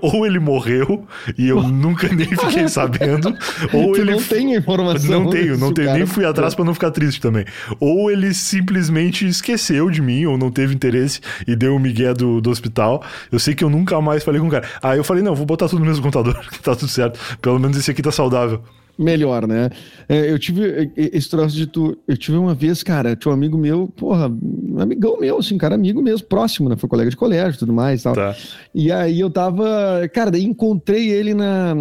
ou 0.00 0.24
ele 0.24 0.38
morreu 0.38 1.04
e 1.36 1.48
eu 1.48 1.60
nunca 1.66 2.08
nem 2.08 2.28
fiquei 2.28 2.68
sabendo, 2.68 3.36
ou 3.72 3.96
ele 3.96 4.12
não 4.12 4.22
tem 4.22 4.54
informação. 4.54 5.24
Não 5.24 5.30
tenho, 5.30 5.58
não 5.58 5.72
tenho, 5.72 5.92
nem 5.92 6.06
fui 6.06 6.24
atrás 6.24 6.54
para 6.54 6.64
não 6.64 6.72
ficar 6.72 6.92
triste 6.92 7.20
também. 7.20 7.44
Ou 7.80 8.10
ele 8.10 8.32
simplesmente 8.32 9.26
esqueceu 9.26 9.90
de 9.90 10.00
mim 10.00 10.24
ou 10.26 10.38
não 10.38 10.50
teve 10.50 10.74
interesse 10.74 11.20
e 11.46 11.56
deu 11.56 11.72
o 11.72 11.76
um 11.76 11.80
migué 11.80 12.14
do, 12.14 12.40
do 12.40 12.50
hospital. 12.50 13.02
Eu 13.30 13.40
sei 13.40 13.54
que 13.54 13.61
eu 13.64 13.70
nunca 13.70 14.00
mais 14.00 14.22
falei 14.22 14.40
com 14.40 14.48
o 14.48 14.50
cara. 14.50 14.66
Aí 14.82 14.98
eu 14.98 15.04
falei, 15.04 15.22
não, 15.22 15.34
vou 15.34 15.46
botar 15.46 15.68
tudo 15.68 15.80
no 15.80 15.86
mesmo 15.86 16.02
computador, 16.02 16.38
que 16.50 16.60
tá 16.60 16.74
tudo 16.74 16.90
certo. 16.90 17.18
Pelo 17.40 17.58
menos 17.58 17.76
esse 17.76 17.90
aqui 17.90 18.02
tá 18.02 18.12
saudável 18.12 18.62
melhor, 18.98 19.46
né? 19.46 19.70
É, 20.08 20.30
eu 20.30 20.38
tive 20.38 20.92
esse 20.96 21.28
troço 21.28 21.56
de 21.56 21.66
tu. 21.66 21.96
Eu 22.06 22.16
tive 22.16 22.36
uma 22.36 22.54
vez, 22.54 22.82
cara, 22.82 23.16
tinha 23.16 23.30
um 23.30 23.34
amigo 23.34 23.56
meu, 23.56 23.88
porra, 23.88 24.28
um 24.28 24.80
amigão 24.80 25.18
meu, 25.18 25.38
assim, 25.38 25.56
cara, 25.58 25.74
amigo 25.74 26.02
mesmo, 26.02 26.26
próximo, 26.26 26.68
né? 26.68 26.76
Foi 26.76 26.88
colega 26.88 27.10
de 27.10 27.16
colégio 27.16 27.56
e 27.56 27.58
tudo 27.58 27.72
mais 27.72 28.00
e 28.00 28.04
tal. 28.04 28.14
Tá. 28.14 28.36
E 28.74 28.90
aí 28.92 29.20
eu 29.20 29.30
tava. 29.30 30.08
Cara, 30.12 30.30
daí 30.30 30.44
encontrei 30.44 31.10
ele 31.10 31.34
na. 31.34 31.74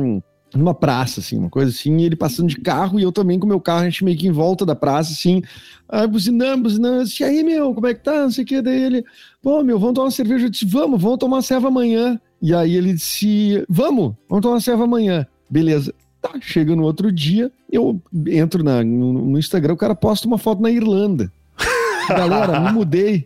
Numa 0.54 0.74
praça, 0.74 1.22
assim, 1.22 1.38
uma 1.38 1.50
coisa 1.50 1.72
assim, 1.72 1.98
e 1.98 2.04
ele 2.04 2.16
passando 2.16 2.50
de 2.50 2.58
carro 2.58 3.00
e 3.00 3.04
eu 3.04 3.12
também 3.12 3.40
com 3.40 3.46
o 3.46 3.50
meu 3.50 3.60
carro, 3.60 3.82
a 3.82 3.86
gente 3.86 4.04
meio 4.04 4.18
que 4.18 4.28
em 4.28 4.32
volta 4.32 4.66
da 4.66 4.76
praça, 4.76 5.14
assim, 5.14 5.42
aí 5.88 6.06
buzinando, 6.06 6.64
buzinando, 6.64 7.10
e 7.20 7.24
aí, 7.24 7.44
meu, 7.44 7.74
como 7.74 7.88
é 7.88 7.94
que 7.94 8.04
tá? 8.04 8.24
Não 8.24 8.32
sei 8.32 8.44
o 8.44 8.48
que, 8.48 8.62
daí 8.62 8.82
ele, 8.82 9.06
pô, 9.42 9.64
meu, 9.64 9.80
vamos 9.80 9.96
tomar 9.96 10.06
uma 10.06 10.12
cerveja. 10.12 10.46
Eu 10.46 10.50
disse, 10.50 10.66
vamos, 10.66 11.02
vamos 11.02 11.18
tomar 11.18 11.38
uma 11.38 11.42
serva 11.42 11.70
amanhã. 11.70 12.20
E 12.42 12.54
aí 12.54 12.76
ele 12.76 12.94
disse, 12.94 13.64
vamos, 13.70 14.14
vamos 14.28 14.42
tomar 14.42 14.56
uma 14.56 14.62
serva 14.62 14.84
amanhã. 14.84 15.26
Beleza. 15.50 15.94
Tá, 16.22 16.34
chega 16.40 16.76
no 16.76 16.84
outro 16.84 17.12
dia, 17.12 17.52
eu 17.72 18.00
entro 18.28 18.64
na, 18.64 18.84
no, 18.84 19.14
no 19.14 19.40
Instagram, 19.40 19.74
o 19.74 19.78
cara 19.78 19.96
posta 19.96 20.28
uma 20.28 20.38
foto 20.38 20.62
na 20.62 20.70
Irlanda. 20.70 21.32
Galera, 22.10 22.60
me 22.60 22.72
mudei. 22.72 23.26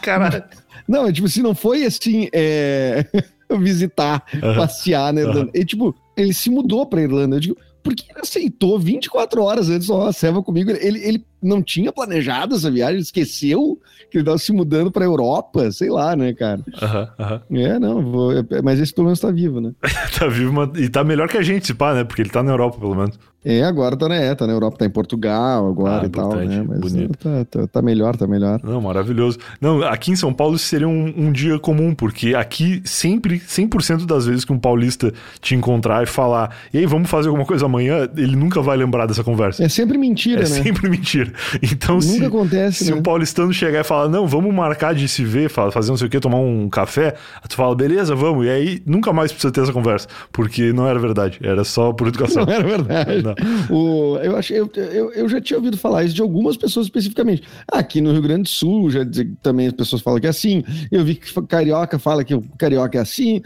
Caralho. 0.00 0.42
Não, 0.88 1.06
é 1.06 1.12
tipo 1.12 1.26
assim, 1.26 1.42
não 1.42 1.54
foi 1.54 1.84
assim. 1.84 2.28
É... 2.32 3.04
visitar, 3.60 4.24
passear 4.56 5.12
na 5.12 5.22
Irlanda. 5.22 5.50
E, 5.54 5.64
tipo, 5.64 5.94
ele 6.16 6.32
se 6.32 6.50
mudou 6.50 6.86
pra 6.86 7.02
Irlanda. 7.02 7.36
Eu 7.36 7.40
digo, 7.40 7.56
por 7.82 7.94
que 7.94 8.10
ele 8.10 8.20
aceitou 8.20 8.78
24 8.78 9.42
horas 9.42 9.70
antes, 9.70 9.88
ó, 9.88 10.08
oh, 10.08 10.12
comigo? 10.42 10.70
Ele, 10.70 10.98
ele 10.98 11.26
não 11.46 11.62
tinha 11.62 11.92
planejado 11.92 12.54
essa 12.54 12.70
viagem, 12.70 13.00
esqueceu 13.00 13.78
que 14.10 14.18
ele 14.18 14.22
estava 14.22 14.38
se 14.38 14.52
mudando 14.52 14.90
para 14.90 15.04
Europa, 15.04 15.70
sei 15.72 15.90
lá, 15.90 16.14
né, 16.14 16.32
cara? 16.32 16.60
Aham, 16.82 17.02
uh 17.02 17.22
aham. 17.22 17.34
-huh, 17.34 17.36
uh 17.36 17.56
-huh. 17.56 17.66
É, 17.66 17.78
não, 17.78 18.02
vou, 18.02 18.32
mas 18.62 18.78
esse 18.80 18.92
pelo 18.92 19.06
menos 19.06 19.20
tá 19.20 19.30
vivo, 19.30 19.60
né? 19.60 19.72
tá 20.18 20.26
vivo 20.26 20.72
e 20.76 20.88
tá 20.88 21.04
melhor 21.04 21.28
que 21.28 21.38
a 21.38 21.42
gente, 21.42 21.66
se 21.66 21.74
pá, 21.74 21.94
né? 21.94 22.04
Porque 22.04 22.22
ele 22.22 22.30
tá 22.30 22.42
na 22.42 22.52
Europa, 22.52 22.78
pelo 22.78 22.94
menos. 22.94 23.18
É, 23.48 23.62
agora 23.62 23.96
tá, 23.96 24.08
né, 24.08 24.34
tá 24.34 24.44
na 24.44 24.52
Europa, 24.52 24.78
tá 24.78 24.86
em 24.86 24.90
Portugal 24.90 25.68
agora 25.68 26.02
ah, 26.02 26.06
e 26.06 26.08
tal, 26.08 26.34
né? 26.34 26.64
Mas 26.66 26.80
bonito. 26.80 27.16
Tá, 27.16 27.44
tá, 27.44 27.66
tá, 27.68 27.80
melhor, 27.80 28.16
tá 28.16 28.26
melhor. 28.26 28.60
Não, 28.60 28.80
maravilhoso. 28.80 29.38
Não, 29.60 29.84
aqui 29.84 30.10
em 30.10 30.16
São 30.16 30.32
Paulo 30.32 30.58
seria 30.58 30.88
um, 30.88 31.14
um 31.16 31.30
dia 31.30 31.56
comum, 31.56 31.94
porque 31.94 32.34
aqui 32.34 32.82
sempre, 32.84 33.38
100% 33.38 34.04
das 34.04 34.26
vezes 34.26 34.44
que 34.44 34.52
um 34.52 34.58
paulista 34.58 35.14
te 35.40 35.54
encontrar 35.54 36.02
e 36.02 36.06
falar, 36.06 36.56
e 36.74 36.78
aí, 36.78 36.86
vamos 36.86 37.08
fazer 37.08 37.28
alguma 37.28 37.46
coisa 37.46 37.66
amanhã, 37.66 38.08
ele 38.16 38.34
nunca 38.34 38.60
vai 38.60 38.76
lembrar 38.76 39.06
dessa 39.06 39.22
conversa. 39.22 39.62
É 39.62 39.68
sempre 39.68 39.96
mentira, 39.96 40.42
é 40.42 40.48
né? 40.48 40.58
É 40.58 40.62
sempre 40.64 40.90
mentira. 40.90 41.32
Então, 41.76 41.96
Nunca 41.96 42.06
se, 42.06 42.24
acontece, 42.24 42.84
se 42.84 42.90
né? 42.90 42.96
um 42.96 43.02
paulistano 43.02 43.52
chegar 43.52 43.80
e 43.80 43.84
falar, 43.84 44.08
não, 44.08 44.26
vamos 44.26 44.54
marcar 44.54 44.94
de 44.94 45.08
se 45.08 45.24
ver, 45.24 45.48
fazer 45.48 45.88
não 45.88 45.96
sei 45.96 46.06
o 46.06 46.10
que, 46.10 46.20
tomar 46.20 46.38
um 46.38 46.68
café, 46.68 47.14
tu 47.48 47.56
fala, 47.56 47.74
beleza, 47.74 48.14
vamos. 48.14 48.46
E 48.46 48.50
aí 48.50 48.82
nunca 48.86 49.12
mais 49.12 49.32
precisa 49.32 49.52
ter 49.52 49.62
essa 49.62 49.72
conversa, 49.72 50.08
porque 50.32 50.72
não 50.72 50.86
era 50.86 50.98
verdade, 50.98 51.38
era 51.42 51.64
só 51.64 51.92
por 51.92 52.08
educação. 52.08 52.44
Não 52.46 52.52
era 52.52 52.62
verdade. 52.62 53.22
Não. 53.22 53.34
O, 53.76 54.18
eu, 54.18 54.36
achei, 54.36 54.58
eu, 54.58 54.70
eu, 54.76 55.12
eu 55.12 55.28
já 55.28 55.40
tinha 55.40 55.58
ouvido 55.58 55.76
falar 55.76 56.04
isso 56.04 56.14
de 56.14 56.22
algumas 56.22 56.56
pessoas 56.56 56.86
especificamente. 56.86 57.42
Aqui 57.70 58.00
no 58.00 58.12
Rio 58.12 58.22
Grande 58.22 58.42
do 58.44 58.48
Sul, 58.48 58.90
já 58.90 59.00
também 59.42 59.66
as 59.66 59.72
pessoas 59.72 60.02
falam 60.02 60.20
que 60.20 60.26
é 60.26 60.30
assim. 60.30 60.62
Eu 60.90 61.04
vi 61.04 61.16
que 61.16 61.32
carioca 61.42 61.98
fala 61.98 62.24
que 62.24 62.34
o 62.34 62.42
carioca 62.58 62.98
é 62.98 63.00
assim 63.00 63.42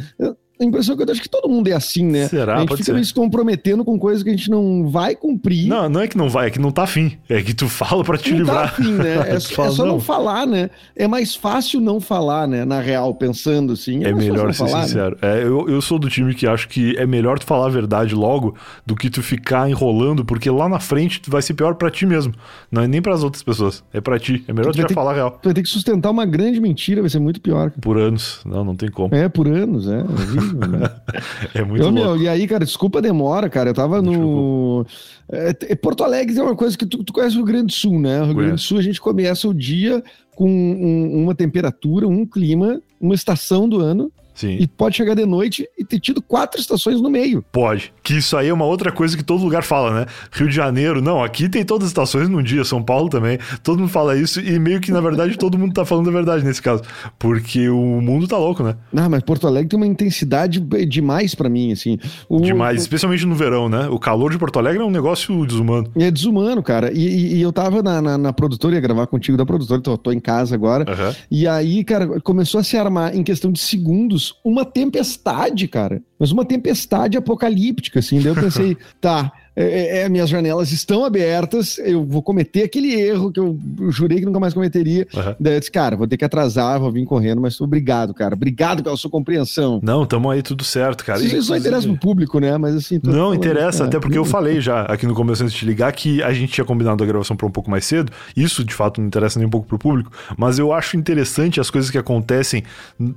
a 0.61 0.65
impressão 0.65 0.95
que 0.95 1.03
eu 1.03 1.11
acho 1.11 1.23
que 1.23 1.29
todo 1.29 1.49
mundo 1.49 1.69
é 1.69 1.73
assim, 1.73 2.05
né? 2.05 2.29
Será? 2.29 2.57
A 2.57 2.59
gente 2.61 2.69
Pode 2.69 2.83
fica 2.83 2.97
ser. 2.97 3.05
se 3.05 3.15
comprometendo 3.15 3.83
com 3.83 3.99
coisas 3.99 4.23
que 4.23 4.29
a 4.29 4.33
gente 4.33 4.51
não 4.51 4.89
vai 4.89 5.17
cumprir. 5.17 5.67
Não, 5.67 5.89
não 5.89 6.01
é 6.01 6.07
que 6.07 6.19
não 6.19 6.29
vai, 6.29 6.49
é 6.49 6.51
que 6.51 6.59
não 6.59 6.71
tá 6.71 6.83
afim. 6.83 7.17
É 7.29 7.41
que 7.41 7.55
tu 7.55 7.69
fala 7.69 8.05
para 8.05 8.19
te 8.19 8.31
não 8.31 8.39
livrar. 8.39 8.75
Tá 8.75 8.83
afim, 8.83 8.93
né? 8.93 9.11
É, 9.31 9.41
fala, 9.41 9.69
é 9.69 9.73
só 9.73 9.85
não. 9.85 9.93
não. 9.95 10.01
falar, 10.01 10.47
né? 10.47 10.71
É 10.97 11.07
mais 11.07 11.35
fácil 11.35 11.81
não 11.81 12.01
falar, 12.01 12.47
né? 12.49 12.65
Na 12.65 12.81
real, 12.81 13.15
pensando 13.15 13.73
assim. 13.73 14.05
É, 14.05 14.09
é 14.09 14.13
melhor 14.13 14.53
ser 14.53 14.67
falar, 14.67 14.81
né? 14.81 14.87
sincero. 14.87 15.19
Né? 15.21 15.41
É, 15.41 15.43
eu, 15.43 15.69
eu 15.69 15.81
sou 15.81 15.99
do 15.99 16.09
time 16.09 16.35
que 16.35 16.47
acho 16.47 16.69
que 16.69 16.97
é 16.97 17.07
melhor 17.07 17.39
tu 17.39 17.47
falar 17.47 17.67
a 17.67 17.71
verdade 17.71 18.15
logo 18.15 18.55
do 18.85 18.95
que 18.95 19.09
tu 19.09 19.23
ficar 19.23 19.69
enrolando, 19.69 20.25
porque 20.25 20.51
lá 20.51 20.69
na 20.69 20.81
frente 20.81 21.23
vai 21.29 21.43
ser 21.43 21.55
pior 21.55 21.75
para 21.75 21.91
ti 21.91 22.07
mesmo. 22.07 22.35
Não 22.71 22.83
é 22.83 22.89
nem 22.89 23.01
para 23.01 23.15
as 23.15 23.23
outras 23.23 23.43
pessoas. 23.43 23.83
É 23.93 24.01
para 24.01 24.19
ti. 24.19 24.45
É 24.49 24.53
melhor 24.53 24.73
tu, 24.73 24.77
tu 24.77 24.83
já 24.83 24.89
ter, 24.89 24.95
falar 24.95 25.13
a 25.13 25.15
real. 25.15 25.31
Tu 25.43 25.47
vai 25.49 25.55
ter 25.55 25.63
que 25.63 25.69
sustentar 25.69 26.11
uma 26.11 26.27
grande 26.27 26.61
mentira, 26.61 27.01
vai 27.01 27.11
ser 27.11 27.21
muito 27.21 27.41
pior. 27.41 27.71
Por 27.81 27.99
anos. 27.99 28.41
Não, 28.45 28.65
não 28.65 28.75
tem 28.75 28.91
como. 28.91 29.15
É, 29.15 29.29
por 29.29 29.47
anos, 29.47 29.89
é. 29.89 30.05
É? 30.53 31.21
É 31.61 31.65
muito 31.65 31.85
eu, 31.85 31.93
meu, 31.93 32.17
E 32.17 32.29
aí, 32.29 32.47
cara, 32.47 32.65
desculpa 32.65 32.99
a 32.99 33.03
demora, 33.03 33.49
cara. 33.49 33.71
Eu 33.71 33.75
tava 33.75 34.01
no. 34.01 34.85
É, 35.31 35.75
Porto 35.75 36.05
Alegre 36.05 36.39
é 36.39 36.43
uma 36.43 36.57
coisa 36.57 36.77
que 36.77 36.87
tu, 36.87 37.03
tu 37.05 37.13
conhece 37.13 37.35
o 37.35 37.39
Rio 37.39 37.47
Grande 37.47 37.67
do 37.67 37.73
Sul, 37.73 38.01
né? 38.01 38.21
O 38.21 38.27
Rio 38.27 38.35
Grande 38.35 38.55
do 38.55 38.61
Sul 38.61 38.79
a 38.79 38.83
gente 38.83 39.01
começa 39.01 39.49
o 39.49 39.55
dia 39.55 40.03
com 40.35 40.49
um, 40.49 41.23
uma 41.23 41.35
temperatura, 41.35 42.09
um 42.09 42.25
clima, 42.25 42.81
uma 43.01 43.15
estação 43.15 43.69
do 43.69 43.81
ano 43.81 44.13
Sim. 44.35 44.57
E 44.59 44.67
pode 44.67 44.97
chegar 44.97 45.15
de 45.15 45.27
noite 45.27 45.69
e 45.79 45.85
ter 45.85 46.01
tido 46.01 46.23
quatro 46.23 46.61
estações 46.61 47.01
no 47.01 47.11
meio. 47.11 47.45
Pode. 47.53 47.93
Que 48.03 48.15
isso 48.15 48.37
aí 48.37 48.49
é 48.49 48.53
uma 48.53 48.65
outra 48.65 48.91
coisa 48.93 49.17
que 49.17 49.25
todo 49.25 49.45
lugar 49.45 49.63
fala, 49.63 50.01
né? 50.01 50.07
Rio 50.33 50.49
de 50.49 50.55
Janeiro, 50.55 51.03
não, 51.03 51.23
aqui 51.23 51.49
tem 51.49 51.65
todas 51.65 51.87
as 51.87 51.91
estações 51.91 52.29
num 52.29 52.43
dia, 52.43 52.65
São 52.65 52.83
Paulo 52.83 53.09
também. 53.09 53.39
Todo 53.63 53.79
mundo 53.79 53.91
fala 53.91 54.17
isso 54.17 54.41
e 54.41 54.59
meio 54.59 54.81
que, 54.81 54.93
na 54.93 55.01
verdade, 55.01 55.37
todo 55.37 55.59
mundo 55.59 55.75
tá 55.75 55.85
falando 55.85 56.09
a 56.09 56.13
verdade 56.13 56.45
nesse 56.45 56.63
caso. 56.63 56.83
Porque 57.19 57.69
o 57.69 58.01
mundo 58.01 58.27
tá 58.27 58.39
louco, 58.39 58.63
né? 58.63 58.77
Não, 58.93 59.09
mas 59.09 59.23
Porto 59.23 59.47
Alegre 59.47 59.69
tem 59.69 59.77
uma 59.77 59.87
intensidade 59.87 60.61
demais 60.87 61.35
para 61.35 61.49
mim, 61.49 61.73
assim. 61.73 61.99
O... 62.29 62.41
Demais, 62.41 62.81
especialmente 62.81 63.27
no 63.27 63.35
verão, 63.35 63.69
né? 63.69 63.89
O 63.89 63.99
calor 63.99 64.31
de 64.31 64.39
Porto 64.39 64.59
Alegre 64.59 64.83
é 64.83 64.85
um 64.85 64.91
negócio 64.91 65.45
desumano. 65.47 65.91
É 65.97 66.11
desumano, 66.11 66.63
cara. 66.63 66.93
E, 66.93 67.07
e, 67.07 67.37
e 67.37 67.43
eu 67.43 67.53
tava 67.53 67.83
na, 67.83 68.01
na, 68.01 68.19
na, 68.19 68.33
produtora, 68.33 68.75
ia 68.75 68.81
gravar 68.81 69.07
contigo 69.07 69.37
da 69.37 69.45
produtora, 69.45 69.81
tô, 69.81 69.97
tô 69.99 70.13
em 70.13 70.21
casa 70.21 70.55
agora. 70.55 70.85
Uhum. 70.91 71.15
E 71.31 71.47
aí, 71.47 71.85
cara, 71.85 72.21
começou 72.21 72.61
a 72.61 72.65
se 72.65 72.77
armar 72.77 73.15
em 73.15 73.23
questão 73.23 73.51
de 73.51 73.61
segundos 73.61 74.20
uma 74.45 74.65
tempestade 74.65 75.11
tempestade, 75.21 75.69
cara. 75.69 76.03
Mas 76.19 76.31
uma 76.33 76.45
tempestade 76.45 77.17
apocalíptica, 77.17 78.01
assim. 78.01 78.21
Daí 78.21 78.33
eu 78.33 78.35
pensei, 78.35 78.77
tá, 79.01 79.33
é, 79.55 79.65
é, 79.65 79.99
é, 80.03 80.09
minhas 80.09 80.29
janelas 80.29 80.71
estão 80.73 81.05
abertas, 81.05 81.79
eu 81.79 82.05
vou 82.05 82.23
cometer 82.23 82.63
aquele 82.63 82.95
erro 82.95 83.33
que 83.33 83.41
eu 83.41 83.59
jurei 83.89 84.21
que 84.21 84.27
nunca 84.27 84.41
mais 84.41 84.55
cometeria. 84.55 85.07
Uhum. 85.15 85.35
Daí 85.41 85.55
eu 85.55 85.59
disse, 85.59 85.71
cara, 85.71 85.97
vou 85.97 86.07
ter 86.07 86.17
que 86.17 86.25
atrasar, 86.25 86.79
vou 86.79 86.91
vir 86.93 87.05
correndo, 87.05 87.41
mas 87.41 87.61
obrigado, 87.61 88.15
cara. 88.15 88.35
Obrigado 88.35 88.83
pela 88.83 88.97
sua 88.97 89.11
compreensão. 89.11 89.81
Não, 89.83 90.07
tamo 90.07 90.31
aí 90.31 90.43
tudo 90.43 90.65
certo, 90.65 91.05
cara. 91.05 91.19
Isso 91.19 91.29
Inclusive... 91.29 91.59
interessa 91.59 91.89
pro 91.89 91.99
público, 91.99 92.39
né? 92.39 92.57
Mas 92.57 92.77
assim. 92.77 93.01
Não 93.03 93.13
falando, 93.13 93.35
interessa, 93.35 93.85
é. 93.85 93.87
até 93.87 93.99
porque 93.99 94.19
eu 94.19 94.25
falei 94.25 94.61
já 94.61 94.83
aqui 94.83 95.07
no 95.07 95.15
começo 95.15 95.43
antes 95.43 95.53
de 95.53 95.59
te 95.59 95.67
ligar 95.67 95.93
que 95.93 96.23
a 96.23 96.33
gente 96.33 96.53
tinha 96.53 96.65
combinado 96.65 97.03
a 97.03 97.07
gravação 97.07 97.37
para 97.37 97.47
um 97.47 97.51
pouco 97.51 97.71
mais 97.71 97.85
cedo. 97.85 98.13
Isso 98.37 98.65
de 98.65 98.73
fato 98.73 99.01
não 99.01 99.09
interessa 99.09 99.39
nem 99.39 99.47
um 99.47 99.51
pouco 99.51 99.67
pro 99.67 99.79
público, 99.79 100.13
mas 100.37 100.59
eu 100.59 100.73
acho 100.73 100.97
interessante 100.97 101.61
as 101.61 101.71
coisas 101.71 101.91
que 101.91 101.99
acontecem 101.99 102.63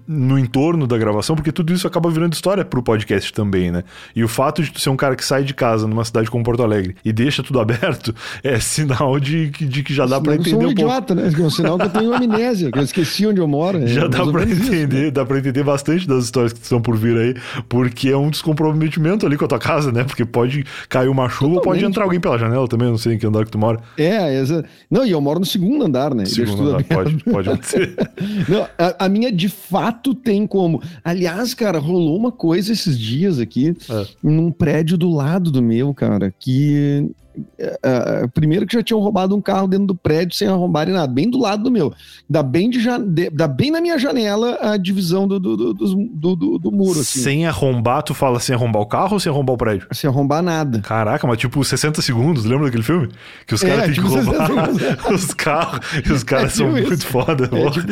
no 0.08 0.38
entorno 0.38 0.88
da 0.88 0.98
gravação, 0.98 1.36
porque 1.36 1.52
tudo 1.52 1.72
isso 1.74 1.88
acaba 1.88 2.10
virando 2.10 2.34
história 2.34 2.66
pro 2.66 2.82
podcast 2.82 3.32
também, 3.34 3.72
né? 3.72 3.84
E 4.16 4.24
o 4.24 4.28
fato 4.28 4.64
de 4.64 4.72
tu 4.72 4.80
ser 4.80 4.90
um 4.90 4.98
cara 4.98 5.16
que 5.16 5.24
sai 5.24 5.44
de 5.44 5.54
casa 5.54 5.88
numa 5.88 6.04
cidade 6.04 6.23
como 6.30 6.44
Porto 6.44 6.64
Alegre 6.64 6.96
e 7.04 7.12
deixa 7.12 7.44
tudo 7.44 7.60
aberto, 7.62 8.14
é 8.44 8.60
sinal 8.60 9.20
de, 9.20 9.50
de 9.50 9.84
que 9.84 9.94
já 9.94 10.06
dá 10.06 10.20
para 10.20 10.36
entender 10.36 10.50
eu 10.50 10.54
sou 10.54 10.64
um, 10.64 10.68
um 10.68 10.72
idiota, 10.72 11.16
pouco. 11.16 11.22
né? 11.22 11.44
É 11.44 11.46
um 11.46 11.50
sinal 11.50 11.78
que 11.78 11.86
eu 11.86 11.90
tenho 11.90 12.14
amnésia, 12.14 12.72
que 12.72 12.80
eu 12.80 12.84
esqueci 12.84 13.26
onde 13.26 13.40
eu 13.40 13.48
moro. 13.48 13.80
Né? 13.80 13.88
Já 13.88 14.08
dá 14.08 14.26
para 14.26 14.44
entender, 14.44 14.86
isso, 14.86 15.06
né? 15.06 15.12
dá 15.12 15.26
para 15.26 15.40
entender 15.40 15.64
bastante 15.64 16.08
das 16.08 16.26
histórias 16.26 16.54
que 16.54 16.62
estão 16.62 16.82
por 16.82 16.96
vir 16.98 17.18
aí, 17.18 17.36
porque 17.68 18.10
é 18.10 18.18
um 18.18 18.30
descomprometimento 18.30 19.26
ali 19.26 19.38
com 19.38 19.46
a 19.46 19.48
tua 19.48 19.60
casa, 19.60 19.92
né? 19.92 20.04
Porque 20.04 20.26
pode 20.26 20.66
cair 20.90 21.08
uma 21.08 21.30
chuva, 21.30 21.56
ou 21.56 21.62
pode 21.62 21.84
entrar 21.84 22.04
alguém 22.04 22.20
pela 22.20 22.38
janela 22.38 22.68
também, 22.68 22.90
não 22.90 22.98
sei 22.98 23.14
em 23.14 23.18
que 23.18 23.26
andar 23.26 23.46
que 23.46 23.52
tu 23.52 23.58
mora. 23.58 23.80
É, 23.98 24.36
exa... 24.40 24.64
não, 24.90 25.06
e 25.06 25.12
eu 25.12 25.22
moro 25.22 25.40
no 25.40 25.46
segundo 25.46 25.86
andar, 25.86 26.14
né? 26.14 26.26
Segundo 26.26 26.70
andar, 26.70 26.84
pode, 26.84 27.24
pode 27.24 27.50
acontecer. 27.50 27.96
não, 28.48 28.68
a, 28.78 29.06
a, 29.06 29.10
minha 29.10 29.32
de 29.32 29.50
fato 29.50 30.14
tem 30.14 30.46
como. 30.48 30.82
Aliás, 31.04 31.54
cara, 31.54 31.80
rolou 31.80 32.18
uma 32.18 32.32
coisa 32.32 32.72
esses 32.72 32.98
dias 32.98 33.40
aqui, 33.40 33.76
é. 33.90 34.06
num 34.22 34.52
prédio 34.52 34.98
do 34.98 35.10
lado 35.10 35.52
do 35.52 35.62
meu, 35.62 35.94
cara, 35.94 36.13
que 36.40 37.14
Uh, 37.36 38.30
primeiro 38.32 38.68
que 38.68 38.74
já 38.74 38.84
tinham 38.84 39.00
roubado 39.00 39.36
um 39.36 39.42
carro 39.42 39.68
dentro 39.68 39.88
do 39.88 39.96
prédio 39.96 40.38
sem 40.38 40.48
arrombarem 40.48 40.94
nada, 40.94 41.12
bem 41.12 41.28
do 41.28 41.40
lado 41.40 41.64
do 41.64 41.72
meu. 41.72 41.92
Dá 42.30 42.44
bem, 42.44 42.70
de, 42.70 42.80
de 43.08 43.30
dá 43.32 43.48
bem 43.48 43.72
na 43.72 43.82
minha 43.82 43.98
janela 43.98 44.60
a 44.62 44.78
divisão 44.78 45.28
do, 45.28 45.40
do, 45.40 45.58
do, 45.58 45.74
do, 45.74 46.36
do, 46.36 46.60
do 46.60 46.72
muro. 46.72 47.00
Assim. 47.00 47.22
Sem 47.22 47.48
arrombar, 47.48 48.04
tu 48.04 48.14
fala 48.14 48.40
sem 48.40 48.54
arrombar 48.54 48.84
o 48.84 48.86
carro 48.86 49.14
ou 49.14 49.20
sem 49.20 49.32
arrombar 49.32 49.56
o 49.56 49.58
prédio? 49.58 49.88
Sem 49.92 50.08
arrombar 50.08 50.44
nada. 50.44 50.80
Caraca, 50.82 51.26
mas 51.26 51.40
tipo 51.40 51.64
60 51.64 52.04
segundos, 52.04 52.46
lembra 52.46 52.66
daquele 52.66 52.84
filme? 52.84 53.10
Que 53.48 53.56
os 53.56 53.62
caras 53.62 53.80
é, 53.80 53.86
têm 53.86 53.94
tipo 53.94 54.10
que 54.10 54.14
roubar 54.14 54.70
os 55.12 55.34
carros 55.34 55.80
e 56.08 56.12
os 56.12 56.24
caras 56.24 56.54
é, 56.54 56.56
são 56.58 56.70
muito 56.70 57.06
foda. 57.08 57.50
É, 57.52 57.70
tipo, 57.72 57.88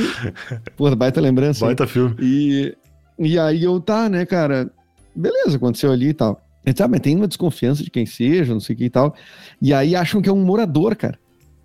porra, 0.78 0.96
baita 0.96 1.20
lembrança. 1.20 1.66
Baita 1.66 1.88
filme. 1.88 2.16
E, 2.20 2.78
e 3.18 3.40
aí 3.40 3.64
eu, 3.64 3.80
tá, 3.80 4.08
né, 4.08 4.24
cara, 4.24 4.70
beleza, 5.16 5.58
aconteceu 5.58 5.92
ali 5.92 6.10
e 6.10 6.14
tal. 6.14 6.40
Ele 6.66 6.76
sabe, 6.78 6.92
mas 6.92 7.02
tem 7.02 7.16
uma 7.16 7.28
desconfiança 7.28 7.84
de 7.84 7.90
quem 7.90 8.06
seja, 8.06 8.54
não 8.54 8.60
sei 8.60 8.76
o 8.76 8.78
que 8.78 8.86
e 8.86 8.90
tal. 8.90 9.16
E 9.62 9.74
aí 9.74 9.96
acham 9.96 10.22
que 10.22 10.30
é 10.30 10.34
um 10.34 10.44
morador, 10.44 10.96
cara. 10.96 11.20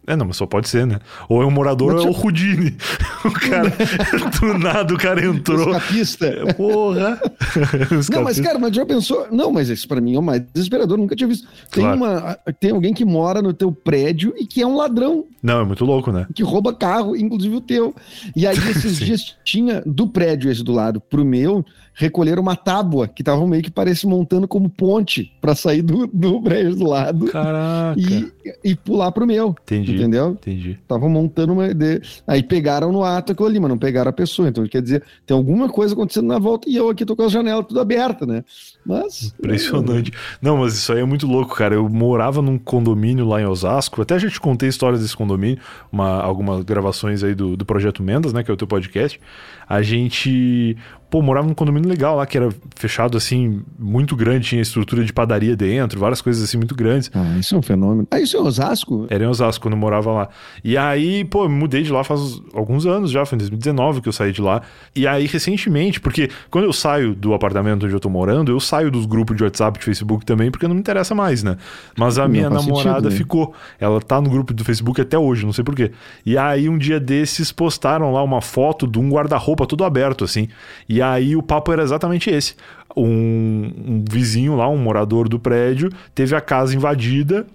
É, 0.07 0.15
não, 0.15 0.27
mas 0.27 0.37
só 0.37 0.47
pode 0.47 0.69
ser, 0.69 0.87
né? 0.87 1.01
Ou 1.29 1.43
é 1.43 1.47
um 1.47 1.51
morador 1.51 1.95
ou 1.95 2.07
é 2.07 2.09
o 2.09 2.13
Rudine. 2.13 2.77
O 3.27 3.31
cara, 3.33 3.73
do 4.41 4.59
nada 4.59 4.95
o 4.95 4.97
cara 4.97 5.25
entrou. 5.25 5.71
Escapista. 5.71 6.27
É, 6.27 6.53
porra. 6.53 7.21
não, 8.13 8.23
mas 8.23 8.39
cara, 8.39 8.57
mas 8.57 8.75
já 8.75 8.87
pensou... 8.87 9.27
Não, 9.33 9.51
mas 9.51 9.69
esse 9.69 9.87
pra 9.87 10.01
mim 10.01 10.15
é 10.15 10.19
o 10.19 10.23
mais 10.23 10.43
desesperador, 10.55 10.97
nunca 10.97 11.17
tinha 11.17 11.27
visto. 11.27 11.49
Tem, 11.73 11.83
claro. 11.83 11.97
uma, 11.97 12.39
tem 12.61 12.71
alguém 12.71 12.95
que 12.95 13.05
mora 13.05 13.43
no 13.43 13.53
teu 13.53 13.73
prédio 13.73 14.33
e 14.37 14.47
que 14.47 14.63
é 14.63 14.67
um 14.67 14.77
ladrão. 14.77 15.25
Não, 15.43 15.61
é 15.61 15.65
muito 15.65 15.85
louco, 15.85 16.13
né? 16.13 16.27
Que 16.33 16.45
rouba 16.45 16.73
carro, 16.73 17.17
inclusive 17.17 17.57
o 17.57 17.61
teu. 17.61 17.95
E 18.37 18.47
aí 18.47 18.57
esses 18.57 18.99
dias 18.99 19.35
tinha 19.45 19.83
do 19.85 20.07
prédio 20.07 20.51
esse 20.51 20.63
do 20.63 20.73
lado 20.73 21.01
pro 21.01 21.25
meu 21.25 21.65
recolheram 21.97 22.43
uma 22.43 22.55
tábua 22.55 23.09
que 23.09 23.25
tava 23.25 23.45
meio 23.47 23.63
que 23.63 23.71
parece 23.71 24.07
montando 24.07 24.47
como 24.47 24.69
ponte 24.69 25.33
para 25.41 25.55
sair 25.55 25.81
do, 25.81 26.07
do 26.07 26.41
prédio 26.43 26.77
do 26.77 26.87
lado. 26.87 27.27
Caraca. 27.27 27.99
E, 27.99 28.31
e 28.63 28.77
pular 28.77 29.11
pro 29.11 29.27
meu. 29.27 29.57
Entendi. 29.63 29.96
Entendeu? 29.97 30.31
Entendi. 30.31 30.79
Tava 30.87 31.09
montando 31.09 31.53
uma. 31.53 31.73
De... 31.75 32.01
Aí 32.27 32.43
pegaram 32.43 32.93
no 32.93 33.05
ato 33.05 33.33
aquilo 33.33 33.49
ali, 33.49 33.61
mas 33.61 33.69
não 33.69 33.79
pegaram 33.79 34.11
a 34.11 34.13
pessoa. 34.13 34.49
Então 34.49 34.67
quer 34.67 34.83
dizer, 34.83 35.03
tem 35.27 35.37
alguma 35.37 35.69
coisa 35.69 35.95
acontecendo 35.95 36.27
na 36.27 36.39
volta 36.39 36.69
e 36.69 36.77
eu 36.77 36.89
aqui 36.89 37.05
tô 37.05 37.17
com 37.17 37.23
as 37.23 37.33
janelas 37.33 37.67
tudo 37.67 37.81
abertas, 37.81 38.27
né? 38.27 38.45
Mas. 38.85 39.35
Impressionante. 39.39 40.13
Não, 40.41 40.59
mas 40.59 40.75
isso 40.75 40.93
aí 40.93 41.01
é 41.01 41.05
muito 41.05 41.27
louco, 41.27 41.55
cara. 41.55 41.75
Eu 41.75 41.89
morava 41.89 42.41
num 42.41 42.59
condomínio 42.59 43.27
lá 43.27 43.41
em 43.41 43.47
Osasco. 43.47 44.03
Até 44.03 44.15
a 44.15 44.19
gente 44.19 44.41
contei 44.41 44.69
histórias 44.69 45.01
desse 45.01 45.17
condomínio, 45.17 45.59
uma, 45.91 46.21
algumas 46.21 46.63
gravações 46.65 47.23
aí 47.23 47.35
do, 47.35 47.57
do 47.57 47.65
Projeto 47.65 48.03
Mendas, 48.03 48.33
né? 48.33 48.43
Que 48.43 48.51
é 48.51 48.55
o 48.55 48.57
teu 48.57 48.67
podcast. 48.67 49.21
A 49.69 49.83
gente 49.83 50.77
pô, 51.11 51.23
morava 51.23 51.47
num 51.47 51.55
condomínio 51.55 51.89
legal 51.89 52.17
lá, 52.17 52.27
que 52.27 52.37
era 52.37 52.49
fechado 52.75 53.17
assim, 53.17 53.63
muito 53.79 54.17
grande, 54.17 54.49
tinha 54.49 54.63
estrutura 54.63 55.05
de 55.05 55.13
padaria 55.13 55.57
dentro, 55.57 55.99
várias 55.99 56.21
coisas 56.21 56.43
assim 56.43 56.57
muito 56.57 56.75
grandes. 56.75 57.11
Ah, 57.15 57.37
isso 57.39 57.55
é 57.55 57.59
um 57.59 57.63
fenômeno. 57.63 58.07
Ah, 58.11 58.21
isso 58.21 58.37
é 58.37 58.41
Osasco? 58.41 59.07
Era 59.09 59.25
em 59.25 59.27
Osasco, 59.27 59.63
quando 59.63 59.75
eu 59.75 59.79
morava 59.79 60.13
lá. 60.13 60.29
E 60.65 60.77
aí, 60.77 61.25
pô, 61.25 61.45
eu 61.45 61.49
mudei 61.49 61.83
de 61.83 61.93
lá 61.93 62.03
faz 62.03 62.41
alguns 62.53 62.87
anos 62.87 63.11
já, 63.11 63.25
foi 63.25 63.37
em 63.37 63.39
2019 63.39 64.01
que 64.01 64.09
eu 64.09 64.13
saí 64.13 64.33
de 64.33 64.43
lá. 64.43 64.63
E 64.95 65.07
aí, 65.07 65.27
recentemente, 65.27 66.01
porque 66.01 66.29
quando 66.51 66.65
eu 66.65 66.73
saio 66.73 67.15
do 67.15 67.35
apartamento 67.35 67.87
onde 67.87 67.95
eu 67.95 68.01
tô 68.01 68.09
morando, 68.09 68.51
eu 68.51 68.59
saio 68.59 68.91
dos 68.91 69.07
grupos 69.07 69.37
de 69.37 69.45
WhatsApp, 69.45 69.79
de 69.79 69.85
Facebook 69.85 70.25
também, 70.25 70.51
porque 70.51 70.67
não 70.67 70.75
me 70.75 70.81
interessa 70.81 71.15
mais, 71.15 71.43
né? 71.43 71.57
Mas 71.97 72.19
a 72.19 72.23
não 72.23 72.31
minha 72.31 72.51
namorada 72.51 72.95
sentido, 72.97 73.11
né? 73.11 73.17
ficou. 73.17 73.55
Ela 73.79 74.01
tá 74.01 74.21
no 74.21 74.29
grupo 74.29 74.53
do 74.53 74.65
Facebook 74.65 75.01
até 75.01 75.19
hoje, 75.19 75.45
não 75.45 75.53
sei 75.53 75.63
porquê. 75.63 75.93
E 76.25 76.37
aí, 76.37 76.69
um 76.69 76.77
dia 76.77 76.99
desses, 76.99 77.53
postaram 77.53 78.13
lá 78.13 78.23
uma 78.23 78.41
foto 78.41 78.87
de 78.87 78.99
um 78.99 79.09
guarda-roupa 79.09 79.67
todo 79.67 79.85
aberto, 79.85 80.25
assim. 80.25 80.49
E 80.89 80.96
aí, 81.03 81.37
o 81.37 81.43
papo 81.43 81.73
era 81.73 81.83
exatamente 81.83 82.31
esse. 82.31 82.55
Um, 82.97 83.73
um 83.87 84.05
vizinho 84.09 84.57
lá, 84.57 84.69
um 84.69 84.79
morador 84.79 85.29
do 85.29 85.39
prédio, 85.39 85.91
teve 86.15 86.35
a 86.35 86.41
casa 86.41 86.75
invadida 86.75 87.47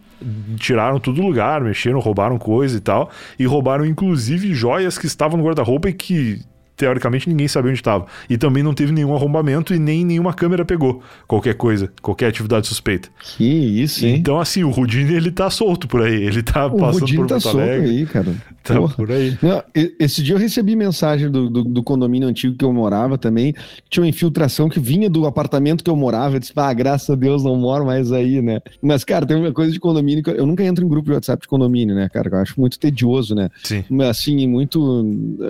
tiraram 0.57 0.99
tudo 0.99 1.19
do 1.19 1.27
lugar, 1.27 1.61
mexeram, 1.61 1.99
roubaram 1.99 2.37
coisa 2.37 2.77
e 2.77 2.79
tal, 2.79 3.09
e 3.39 3.45
roubaram 3.45 3.85
inclusive 3.85 4.53
joias 4.53 4.97
que 4.97 5.07
estavam 5.07 5.35
no 5.35 5.43
guarda-roupa 5.43 5.89
e 5.89 5.93
que 5.93 6.41
teoricamente 6.81 7.29
ninguém 7.29 7.47
sabia 7.47 7.69
onde 7.69 7.79
estava. 7.79 8.07
E 8.27 8.37
também 8.37 8.63
não 8.63 8.73
teve 8.73 8.91
nenhum 8.91 9.13
arrombamento 9.13 9.73
e 9.73 9.77
nem 9.77 10.03
nenhuma 10.03 10.33
câmera 10.33 10.65
pegou 10.65 11.03
qualquer 11.27 11.53
coisa, 11.53 11.91
qualquer 12.01 12.27
atividade 12.27 12.67
suspeita. 12.67 13.09
Que 13.19 13.43
isso, 13.43 14.05
hein? 14.05 14.15
Então, 14.15 14.39
assim, 14.39 14.63
o 14.63 14.71
Rudine, 14.71 15.13
ele 15.13 15.31
tá 15.31 15.49
solto 15.51 15.87
por 15.87 16.01
aí. 16.01 16.23
Ele 16.23 16.41
tá 16.41 16.65
o 16.65 16.77
passando 16.77 17.01
Rudine 17.01 17.17
por 17.19 17.27
tá 17.27 17.39
solto 17.39 17.59
aí, 17.59 18.05
cara. 18.07 18.33
Tá 18.63 18.75
Porra. 18.75 18.95
por 18.95 19.11
aí. 19.11 19.35
Não, 19.41 19.63
esse 19.99 20.21
dia 20.21 20.35
eu 20.35 20.39
recebi 20.39 20.75
mensagem 20.75 21.31
do, 21.31 21.49
do, 21.49 21.63
do, 21.63 21.83
condomínio 21.83 22.27
antigo 22.27 22.55
que 22.55 22.63
eu 22.63 22.71
morava 22.71 23.17
também. 23.17 23.55
Tinha 23.89 24.03
uma 24.03 24.09
infiltração 24.09 24.69
que 24.69 24.79
vinha 24.79 25.09
do 25.09 25.25
apartamento 25.25 25.83
que 25.83 25.89
eu 25.89 25.95
morava. 25.95 26.35
Eu 26.35 26.39
disse, 26.39 26.53
ah, 26.55 26.71
graças 26.71 27.09
a 27.09 27.15
Deus 27.15 27.43
não 27.43 27.55
moro 27.55 27.85
mais 27.85 28.11
aí, 28.11 28.39
né? 28.39 28.61
Mas, 28.79 29.03
cara, 29.03 29.25
tem 29.25 29.35
uma 29.35 29.51
coisa 29.51 29.71
de 29.71 29.79
condomínio 29.79 30.23
que 30.23 30.29
eu, 30.29 30.35
eu 30.35 30.45
nunca 30.45 30.63
entro 30.63 30.85
em 30.85 30.87
grupo 30.87 31.07
de 31.07 31.13
WhatsApp 31.13 31.41
de 31.41 31.47
condomínio, 31.47 31.95
né, 31.95 32.07
cara? 32.07 32.29
Eu 32.29 32.37
acho 32.37 32.59
muito 32.59 32.77
tedioso, 32.77 33.33
né? 33.33 33.49
Sim. 33.63 33.83
Assim, 34.07 34.47
muito, 34.47 34.79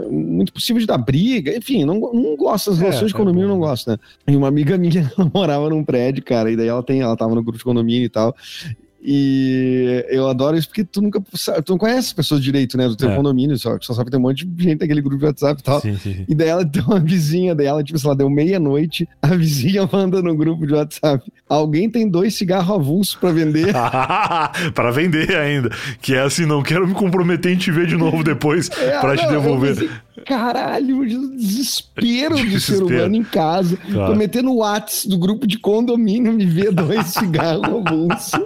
muito 0.10 0.54
possível 0.54 0.80
de 0.80 0.86
dar 0.88 0.98
briga. 0.98 1.56
Enfim, 1.56 1.84
não, 1.84 2.00
não 2.00 2.38
gosto 2.38 2.70
das 2.72 2.80
é, 2.80 2.84
relações 2.84 3.04
é, 3.04 3.08
de 3.08 3.14
condomínio, 3.14 3.46
é 3.46 3.50
não 3.50 3.60
gosto, 3.60 3.90
né? 3.90 3.98
E 4.26 4.36
uma 4.38 4.48
amiga 4.48 4.78
minha 4.78 5.12
morava 5.34 5.70
num 5.70 5.84
prédio, 5.84 6.24
cara, 6.24 6.50
e 6.50 6.56
daí 6.56 6.68
ela 6.68 6.82
tem, 6.82 7.02
ela 7.02 7.18
tava 7.18 7.36
no 7.36 7.44
grupo 7.44 7.58
de 7.58 7.64
condomínio 7.64 8.06
e 8.06 8.10
tal. 8.10 8.34
E 9.04 10.06
eu 10.10 10.28
adoro 10.28 10.56
isso 10.56 10.68
porque 10.68 10.84
tu 10.84 11.02
nunca 11.02 11.20
tu 11.66 11.72
não 11.72 11.78
conhece 11.78 12.10
as 12.10 12.14
pessoas 12.14 12.42
direito, 12.42 12.78
né? 12.78 12.88
Do 12.88 12.96
teu 12.96 13.10
é. 13.10 13.16
condomínio, 13.16 13.58
só, 13.58 13.76
só 13.82 13.94
sabe 13.94 14.06
que 14.06 14.12
tem 14.12 14.20
um 14.20 14.24
monte 14.24 14.46
de 14.46 14.64
gente 14.64 14.82
naquele 14.82 15.02
grupo 15.02 15.18
de 15.18 15.26
WhatsApp 15.26 15.60
e 15.60 15.64
tal. 15.64 15.82
Sim, 15.82 15.98
sim. 15.98 16.24
E 16.28 16.36
daí 16.36 16.50
ela 16.50 16.64
tem 16.70 16.84
uma 16.84 17.00
vizinha 17.00 17.56
dela, 17.56 17.84
tipo, 17.84 17.98
sei 17.98 18.10
lá, 18.10 18.16
deu 18.16 18.30
meia-noite, 18.30 19.10
a 19.20 19.30
vizinha 19.30 19.90
manda 19.92 20.22
no 20.22 20.36
grupo 20.36 20.68
de 20.68 20.74
WhatsApp. 20.74 21.32
Alguém 21.50 21.90
tem 21.90 22.08
dois 22.08 22.36
cigarros 22.36 22.76
avulsos 22.76 23.16
para 23.16 23.32
vender? 23.32 23.74
para 24.76 24.92
vender 24.92 25.36
ainda. 25.36 25.72
Que 26.00 26.14
é 26.14 26.22
assim, 26.22 26.46
não 26.46 26.62
quero 26.62 26.88
me 26.88 26.94
comprometer 26.94 27.52
em 27.52 27.58
te 27.58 27.72
ver 27.72 27.88
de 27.88 27.98
novo 27.98 28.24
depois 28.24 28.70
é, 28.78 29.00
para 29.00 29.18
te 29.18 29.28
devolver. 29.28 29.90
Caralho, 30.26 31.06
desespero 31.36 32.36
do 32.36 32.60
ser 32.60 32.84
humano 32.84 33.16
em 33.16 33.24
casa. 33.24 33.78
Claro. 33.78 34.14
Tô 34.14 34.18
metendo 34.18 34.52
o 34.52 34.58
WhatsApp 34.58 35.10
do 35.10 35.18
grupo 35.18 35.48
de 35.48 35.58
condomínio, 35.58 36.34
me 36.34 36.46
vê 36.46 36.72
dois 36.72 37.08
cigarros 37.14 37.68
no 37.68 37.82
bolso. 37.82 38.38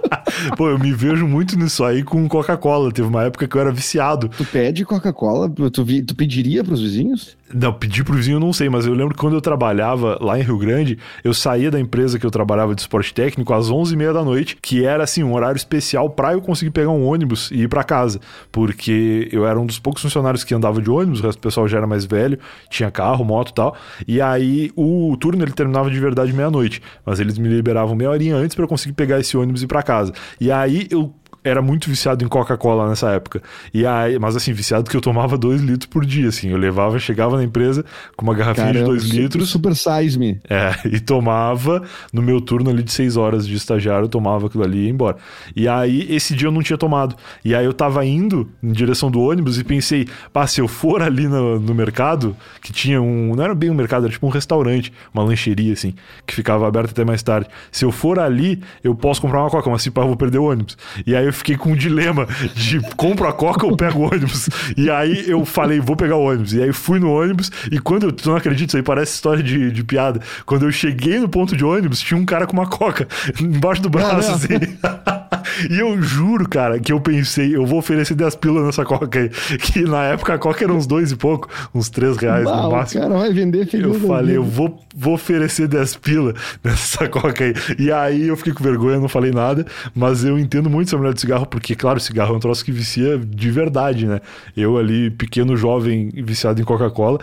Pô, 0.56 0.68
eu 0.68 0.78
me 0.78 0.92
vejo 0.92 1.26
muito 1.26 1.58
nisso 1.58 1.84
aí 1.84 2.02
com 2.02 2.28
Coca-Cola. 2.28 2.92
Teve 2.92 3.08
uma 3.08 3.24
época 3.24 3.46
que 3.46 3.56
eu 3.56 3.60
era 3.60 3.72
viciado. 3.72 4.28
Tu 4.28 4.44
pede 4.44 4.84
Coca-Cola? 4.84 5.48
Tu, 5.48 5.70
tu 6.02 6.14
pediria 6.14 6.62
pros 6.62 6.80
vizinhos? 6.80 7.36
Não, 7.52 7.72
pedir 7.72 8.02
pro 8.02 8.14
vizinho 8.14 8.36
eu 8.36 8.40
não 8.40 8.52
sei, 8.52 8.68
mas 8.68 8.86
eu 8.86 8.92
lembro 8.92 9.14
que 9.14 9.20
quando 9.20 9.34
eu 9.34 9.40
trabalhava 9.40 10.18
lá 10.20 10.38
em 10.38 10.42
Rio 10.42 10.58
Grande, 10.58 10.98
eu 11.22 11.32
saía 11.32 11.70
da 11.70 11.78
empresa 11.78 12.18
que 12.18 12.26
eu 12.26 12.30
trabalhava 12.30 12.74
de 12.74 12.80
esporte 12.80 13.14
técnico 13.14 13.54
às 13.54 13.70
11h30 13.70 14.12
da 14.12 14.24
noite, 14.24 14.56
que 14.60 14.84
era 14.84 15.04
assim, 15.04 15.22
um 15.22 15.32
horário 15.32 15.56
especial 15.56 16.10
para 16.10 16.32
eu 16.32 16.40
conseguir 16.40 16.72
pegar 16.72 16.90
um 16.90 17.06
ônibus 17.06 17.50
e 17.52 17.62
ir 17.62 17.68
para 17.68 17.84
casa, 17.84 18.20
porque 18.50 19.28
eu 19.30 19.46
era 19.46 19.58
um 19.60 19.64
dos 19.64 19.78
poucos 19.78 20.02
funcionários 20.02 20.42
que 20.42 20.54
andava 20.54 20.82
de 20.82 20.90
ônibus, 20.90 21.20
o 21.20 21.22
resto 21.22 21.38
do 21.38 21.42
pessoal 21.42 21.68
já 21.68 21.78
era 21.78 21.86
mais 21.86 22.04
velho, 22.04 22.36
tinha 22.68 22.90
carro, 22.90 23.24
moto 23.24 23.50
e 23.50 23.54
tal, 23.54 23.76
e 24.08 24.20
aí 24.20 24.72
o 24.74 25.16
turno 25.16 25.44
ele 25.44 25.52
terminava 25.52 25.88
de 25.88 26.00
verdade 26.00 26.32
meia-noite, 26.32 26.82
mas 27.04 27.20
eles 27.20 27.38
me 27.38 27.48
liberavam 27.48 27.94
meia 27.94 28.10
horinha 28.10 28.34
antes 28.34 28.56
para 28.56 28.64
eu 28.64 28.68
conseguir 28.68 28.94
pegar 28.94 29.20
esse 29.20 29.36
ônibus 29.36 29.62
e 29.62 29.66
ir 29.66 29.68
para 29.68 29.84
casa. 29.84 30.12
E 30.40 30.50
aí 30.50 30.88
eu 30.90 31.14
era 31.48 31.62
muito 31.62 31.88
viciado 31.88 32.24
em 32.24 32.28
Coca-Cola 32.28 32.88
nessa 32.88 33.10
época. 33.10 33.40
E 33.72 33.86
aí, 33.86 34.18
mas 34.18 34.34
assim, 34.34 34.52
viciado 34.52 34.90
que 34.90 34.96
eu 34.96 35.00
tomava 35.00 35.38
dois 35.38 35.60
litros 35.60 35.86
por 35.86 36.04
dia, 36.04 36.28
assim. 36.28 36.50
Eu 36.50 36.56
levava, 36.56 36.98
chegava 36.98 37.36
na 37.36 37.44
empresa 37.44 37.84
com 38.16 38.24
uma 38.24 38.34
garrafinha 38.34 38.66
Caramba, 38.66 38.80
de 38.80 38.84
dois 38.84 39.04
litros. 39.04 39.48
Super 39.48 39.74
size 39.76 40.18
me. 40.18 40.40
É, 40.50 40.74
e 40.90 40.98
tomava 40.98 41.82
no 42.12 42.20
meu 42.20 42.40
turno 42.40 42.68
ali 42.68 42.82
de 42.82 42.92
seis 42.92 43.16
horas 43.16 43.46
de 43.46 43.54
estagiário, 43.54 44.06
eu 44.06 44.08
tomava 44.08 44.48
aquilo 44.48 44.64
ali 44.64 44.78
e 44.78 44.84
ia 44.86 44.90
embora. 44.90 45.16
E 45.54 45.68
aí, 45.68 46.06
esse 46.12 46.34
dia 46.34 46.48
eu 46.48 46.52
não 46.52 46.62
tinha 46.62 46.76
tomado. 46.76 47.14
E 47.44 47.54
aí 47.54 47.64
eu 47.64 47.72
tava 47.72 48.04
indo 48.04 48.50
em 48.60 48.72
direção 48.72 49.08
do 49.08 49.20
ônibus 49.20 49.56
e 49.58 49.62
pensei, 49.62 50.08
pá, 50.32 50.46
se 50.48 50.60
eu 50.60 50.66
for 50.66 51.00
ali 51.00 51.28
no, 51.28 51.60
no 51.60 51.74
mercado, 51.74 52.36
que 52.60 52.72
tinha 52.72 53.00
um. 53.00 53.36
Não 53.36 53.44
era 53.44 53.54
bem 53.54 53.70
um 53.70 53.74
mercado, 53.74 54.04
era 54.04 54.12
tipo 54.12 54.26
um 54.26 54.30
restaurante, 54.30 54.92
uma 55.14 55.22
lancheria, 55.22 55.72
assim, 55.72 55.94
que 56.26 56.34
ficava 56.34 56.66
aberto 56.66 56.90
até 56.90 57.04
mais 57.04 57.22
tarde. 57.22 57.48
Se 57.70 57.84
eu 57.84 57.92
for 57.92 58.18
ali, 58.18 58.60
eu 58.82 58.96
posso 58.96 59.20
comprar 59.20 59.40
uma 59.40 59.50
coca, 59.50 59.70
mas 59.70 59.82
se 59.82 59.92
pá, 59.92 60.02
eu 60.02 60.08
vou 60.08 60.16
perder 60.16 60.38
o 60.38 60.44
ônibus. 60.44 60.76
E 61.06 61.14
aí 61.14 61.24
eu 61.24 61.35
fiquei 61.36 61.56
com 61.56 61.72
um 61.72 61.76
dilema 61.76 62.26
de 62.54 62.80
compro 62.96 63.28
a 63.28 63.32
coca 63.32 63.66
ou 63.66 63.76
pego 63.76 64.00
o 64.00 64.02
ônibus. 64.04 64.48
E 64.76 64.90
aí 64.90 65.28
eu 65.28 65.44
falei, 65.44 65.80
vou 65.80 65.96
pegar 65.96 66.16
o 66.16 66.24
ônibus. 66.24 66.52
E 66.52 66.62
aí 66.62 66.72
fui 66.72 66.98
no 66.98 67.10
ônibus 67.10 67.50
e 67.70 67.78
quando 67.78 68.04
eu, 68.04 68.12
tu 68.12 68.28
não 68.28 68.36
acredita, 68.36 68.70
isso 68.70 68.76
aí 68.76 68.82
parece 68.82 69.14
história 69.14 69.42
de, 69.42 69.70
de 69.70 69.84
piada. 69.84 70.20
Quando 70.44 70.64
eu 70.66 70.72
cheguei 70.72 71.18
no 71.18 71.28
ponto 71.28 71.56
de 71.56 71.64
ônibus, 71.64 72.00
tinha 72.00 72.18
um 72.18 72.24
cara 72.24 72.46
com 72.46 72.52
uma 72.52 72.66
coca 72.66 73.06
embaixo 73.40 73.82
do 73.82 73.90
braço, 73.90 74.32
assim. 74.32 74.48
e 75.70 75.78
eu 75.78 76.00
juro, 76.02 76.48
cara, 76.48 76.78
que 76.78 76.92
eu 76.92 77.00
pensei, 77.00 77.54
eu 77.54 77.66
vou 77.66 77.78
oferecer 77.78 78.14
10 78.14 78.36
pilas 78.36 78.64
nessa 78.64 78.84
coca 78.84 79.18
aí. 79.18 79.28
Que 79.58 79.82
na 79.82 80.04
época 80.04 80.34
a 80.34 80.38
coca 80.38 80.64
era 80.64 80.72
uns 80.72 80.86
dois 80.86 81.12
e 81.12 81.16
pouco, 81.16 81.48
uns 81.74 81.88
3 81.88 82.16
reais 82.16 82.44
no 82.44 82.70
máximo. 82.70 83.02
cara 83.02 83.18
vai 83.18 83.32
vender 83.32 83.66
feliz. 83.66 83.86
Eu 83.86 84.00
falei, 84.00 84.36
eu 84.36 84.44
vou, 84.44 84.80
vou 84.94 85.14
oferecer 85.14 85.68
10 85.68 85.96
pilas 85.96 86.34
nessa 86.62 87.08
coca 87.08 87.44
aí. 87.44 87.54
E 87.78 87.90
aí 87.90 88.28
eu 88.28 88.36
fiquei 88.36 88.52
com 88.52 88.62
vergonha, 88.62 88.98
não 88.98 89.08
falei 89.08 89.30
nada, 89.30 89.66
mas 89.94 90.24
eu 90.24 90.38
entendo 90.38 90.68
muito 90.68 90.88
essa 90.88 90.96
mulher 90.96 91.14
de 91.14 91.20
cigarro, 91.20 91.46
porque, 91.46 91.74
claro, 91.74 92.00
cigarro 92.00 92.34
é 92.34 92.36
um 92.36 92.40
troço 92.40 92.64
que 92.64 92.72
vicia 92.72 93.18
de 93.18 93.50
verdade, 93.50 94.06
né? 94.06 94.20
Eu 94.56 94.76
ali, 94.76 95.10
pequeno 95.10 95.56
jovem 95.56 96.10
viciado 96.14 96.60
em 96.60 96.64
Coca-Cola, 96.64 97.18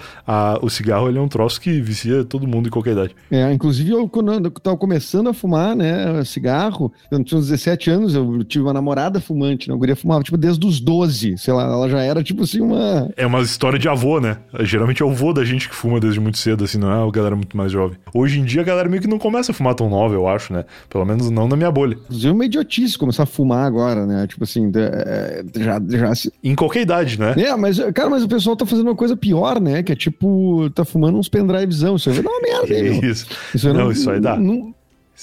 o 0.62 0.70
cigarro 0.70 1.10
ele 1.10 1.18
é 1.18 1.22
um 1.22 1.28
troço 1.28 1.60
que 1.60 1.82
vicia 1.82 2.24
todo 2.24 2.48
mundo 2.48 2.68
em 2.68 2.72
qualquer 2.72 2.92
idade. 2.92 3.16
É, 3.32 3.52
inclusive 3.52 3.92
eu 3.92 4.08
quando 4.08 4.34
eu 4.34 4.52
tava 4.52 4.78
começando 4.78 5.30
a 5.30 5.34
fumar, 5.34 5.76
né, 5.76 6.24
cigarro, 6.24 6.92
eu 7.10 7.24
tinha 7.24 7.40
uns 7.40 7.48
17 7.48 7.90
anos, 7.90 7.93
eu 7.94 8.44
tive 8.44 8.64
uma 8.64 8.74
namorada 8.74 9.20
fumante, 9.20 9.68
né? 9.68 9.74
Eu 9.74 9.78
guria 9.78 9.96
fumava, 9.96 10.24
tipo, 10.24 10.38
desde 10.38 10.66
os 10.66 10.80
12, 10.80 11.38
sei 11.38 11.54
lá, 11.54 11.64
ela 11.64 11.90
já 11.90 12.02
era, 12.02 12.24
tipo 12.24 12.44
assim, 12.44 12.62
uma... 12.62 13.10
É 13.16 13.26
uma 13.26 13.42
história 13.42 13.78
de 13.78 13.88
avô, 13.88 14.20
né? 14.20 14.38
Geralmente 14.62 15.02
é 15.02 15.06
o 15.06 15.12
avô 15.12 15.34
da 15.34 15.44
gente 15.44 15.70
que 15.70 15.76
fuma 15.76 16.00
desde 16.00 16.20
muito 16.20 16.38
cedo, 16.38 16.64
assim, 16.64 16.78
não 16.78 16.92
é 16.92 17.08
a 17.08 17.12
galera 17.12 17.36
muito 17.36 17.56
mais 17.56 17.72
jovem. 17.72 17.98
Hoje 18.14 18.40
em 18.40 18.46
dia 18.46 18.62
a 18.62 18.64
galera 18.64 18.90
meio 18.90 19.02
que 19.02 19.08
não 19.08 19.20
começa 19.20 19.52
a 19.52 19.56
fumar 19.56 19.76
tão 19.76 19.90
nova, 19.90 20.14
eu 20.14 20.28
acho, 20.28 20.54
né? 20.54 20.66
Pelo 20.90 21.06
menos 21.06 21.30
não 21.30 21.48
na 21.48 21.56
minha 21.56 21.72
bolha. 21.72 21.98
Inclusive 22.04 22.30
é 22.30 22.32
uma 22.32 22.46
idiotice 22.46 22.98
começar 22.98 23.24
a 23.24 23.28
fumar 23.28 23.66
agora, 23.66 24.06
né? 24.06 24.28
Tipo 24.28 24.44
assim, 24.44 24.72
é, 24.76 25.44
já, 25.58 25.82
já 25.88 26.16
se... 26.16 26.32
Em 26.44 26.56
qualquer 26.56 26.82
idade, 26.82 27.20
né? 27.20 27.34
É, 27.38 27.56
mas, 27.56 27.80
cara, 27.94 28.10
mas 28.10 28.24
o 28.24 28.28
pessoal 28.28 28.56
tá 28.56 28.66
fazendo 28.66 28.88
uma 28.88 28.96
coisa 28.96 29.16
pior, 29.16 29.60
né? 29.60 29.84
Que 29.84 29.94
é 29.94 29.96
tipo, 29.96 30.70
tá 30.72 30.84
fumando 30.86 31.18
uns 31.18 31.30
pendrivezão. 31.30 31.96
Isso 31.96 32.10
aí 32.10 32.16
vai 32.16 32.24
dar 32.24 32.32
uma 32.32 32.42
merda, 32.42 32.74
hein, 32.80 33.00
Isso. 33.04 33.28
Isso 33.54 33.68
não, 33.70 33.86
não, 33.86 33.92
isso 33.92 34.10
aí 34.10 34.20
dá. 34.20 34.38
Não, 34.38 34.74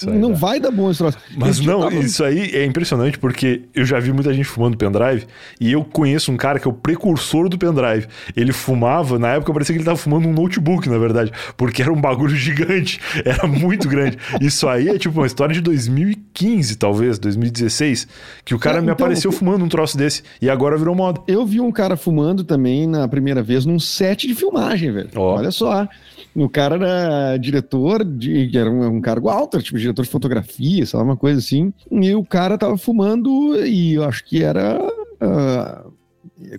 não 0.07 0.31
dá. 0.33 0.37
vai 0.37 0.61
dar 0.61 0.71
bom 0.71 0.91
esse 0.91 0.99
troço. 0.99 1.19
Mas 1.37 1.59
esse 1.59 1.67
não, 1.67 1.89
tipo, 1.89 2.03
isso 2.03 2.25
aí 2.25 2.51
é 2.55 2.65
impressionante 2.65 3.19
porque 3.19 3.63
eu 3.75 3.85
já 3.85 3.99
vi 3.99 4.13
muita 4.13 4.33
gente 4.33 4.47
fumando 4.47 4.77
pendrive 4.77 5.27
e 5.61 5.73
eu 5.73 5.85
conheço 5.85 6.33
um 6.33 6.37
cara 6.37 6.59
que 6.59 6.67
é 6.67 6.71
o 6.71 6.75
precursor 6.75 7.49
do 7.49 7.59
pendrive. 7.59 8.07
Ele 8.37 8.53
fumava, 8.53 9.19
na 9.19 9.29
época 9.29 9.53
parecia 9.53 9.75
que 9.75 9.79
ele 9.79 9.85
tava 9.85 9.97
fumando 9.97 10.29
um 10.29 10.33
notebook, 10.33 10.89
na 10.89 10.99
verdade, 10.99 11.33
porque 11.57 11.83
era 11.83 11.93
um 11.93 12.01
bagulho 12.01 12.35
gigante, 12.37 13.01
era 13.25 13.47
muito 13.47 13.89
grande. 13.89 14.19
Isso 14.41 14.69
aí 14.69 14.89
é 14.89 14.99
tipo 14.99 15.19
uma 15.21 15.27
história 15.27 15.55
de 15.55 15.61
2015, 15.61 16.77
talvez, 16.77 17.19
2016, 17.19 18.09
que 18.45 18.55
o 18.55 18.59
cara 18.59 18.79
é, 18.79 18.81
me 18.81 18.85
então, 18.85 18.95
apareceu 18.95 19.33
fumando 19.33 19.65
um 19.65 19.69
troço 19.69 19.97
desse 19.97 20.23
e 20.41 20.49
agora 20.49 20.77
virou 20.77 20.95
moda. 20.95 21.21
Eu 21.27 21.45
vi 21.45 21.61
um 21.61 21.73
cara 21.73 21.97
fumando 21.97 22.45
também 22.45 22.87
na 22.87 23.07
primeira 23.09 23.43
vez 23.43 23.65
num 23.65 23.79
set 23.79 24.27
de 24.27 24.35
filmagem, 24.35 24.93
velho. 24.93 25.11
Oh. 25.15 25.21
Olha 25.21 25.51
só. 25.51 25.89
O 26.35 26.49
cara 26.49 26.77
era 26.77 27.37
diretor, 27.37 28.05
de, 28.05 28.57
era 28.57 28.71
um, 28.71 28.97
um 28.97 29.01
cargo 29.01 29.29
alto, 29.29 29.61
tipo 29.63 29.79
diretor 29.79 30.03
de 30.03 30.11
fotografia, 30.11 30.87
sei 30.87 30.99
lá, 30.99 31.05
uma 31.05 31.17
coisa 31.17 31.39
assim. 31.39 31.73
E 31.91 32.15
o 32.15 32.25
cara 32.25 32.57
tava 32.57 32.77
fumando 32.79 33.57
e 33.65 33.95
eu 33.95 34.05
acho 34.05 34.25
que 34.25 34.43
era. 34.43 34.79
Uh, 35.21 35.93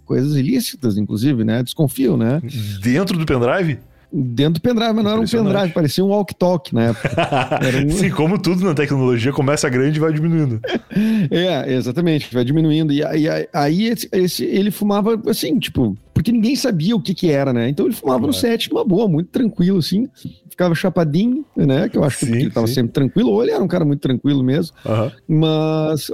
coisas 0.06 0.36
ilícitas, 0.36 0.98
inclusive, 0.98 1.44
né? 1.44 1.64
Desconfio, 1.64 2.16
né? 2.16 2.42
Dentro 2.82 3.18
do 3.18 3.26
pendrive? 3.26 3.80
Dentro 4.14 4.56
do 4.56 4.62
pendrive, 4.62 4.94
mas 4.94 5.04
não 5.04 5.12
era 5.12 5.22
um 5.22 5.26
pendrive, 5.26 5.74
parecia 5.74 6.04
um 6.04 6.10
walk-talk 6.10 6.74
na 6.74 6.84
época. 6.86 7.12
Um... 7.82 7.90
Sim, 7.90 8.10
como 8.10 8.38
tudo 8.38 8.64
na 8.66 8.74
tecnologia, 8.74 9.32
começa 9.32 9.70
grande 9.70 9.98
e 9.98 10.00
vai 10.00 10.12
diminuindo. 10.12 10.60
é, 11.32 11.74
exatamente, 11.74 12.34
vai 12.34 12.44
diminuindo. 12.44 12.92
E 12.92 13.04
aí, 13.04 13.26
aí 13.54 13.86
esse, 13.86 14.10
esse, 14.12 14.46
ele 14.46 14.72
fumava 14.72 15.20
assim, 15.28 15.58
tipo, 15.58 15.96
porque 16.14 16.32
ninguém 16.32 16.56
sabia 16.56 16.96
o 16.96 17.02
que 17.02 17.14
que 17.14 17.30
era, 17.32 17.54
né? 17.54 17.70
Então 17.70 17.86
ele 17.86 17.96
fumava 17.96 18.20
claro. 18.20 18.34
no 18.34 18.34
set, 18.34 18.72
uma 18.72 18.84
boa, 18.84 19.08
muito 19.08 19.30
tranquilo, 19.30 19.80
assim, 19.80 20.10
ficava 20.50 20.76
chapadinho, 20.76 21.44
né? 21.56 21.90
Que 21.90 21.98
eu 21.98 22.04
acho 22.04 22.20
sim, 22.20 22.32
que 22.32 22.38
ele 22.38 22.48
estava 22.48 22.68
sempre 22.68 22.92
tranquilo, 22.92 23.32
ou 23.32 23.42
ele 23.42 23.52
era 23.52 23.64
um 23.64 23.68
cara 23.68 23.84
muito 23.84 24.02
tranquilo 24.02 24.44
mesmo. 24.44 24.76
Uhum. 24.86 25.40
Mas, 25.40 26.12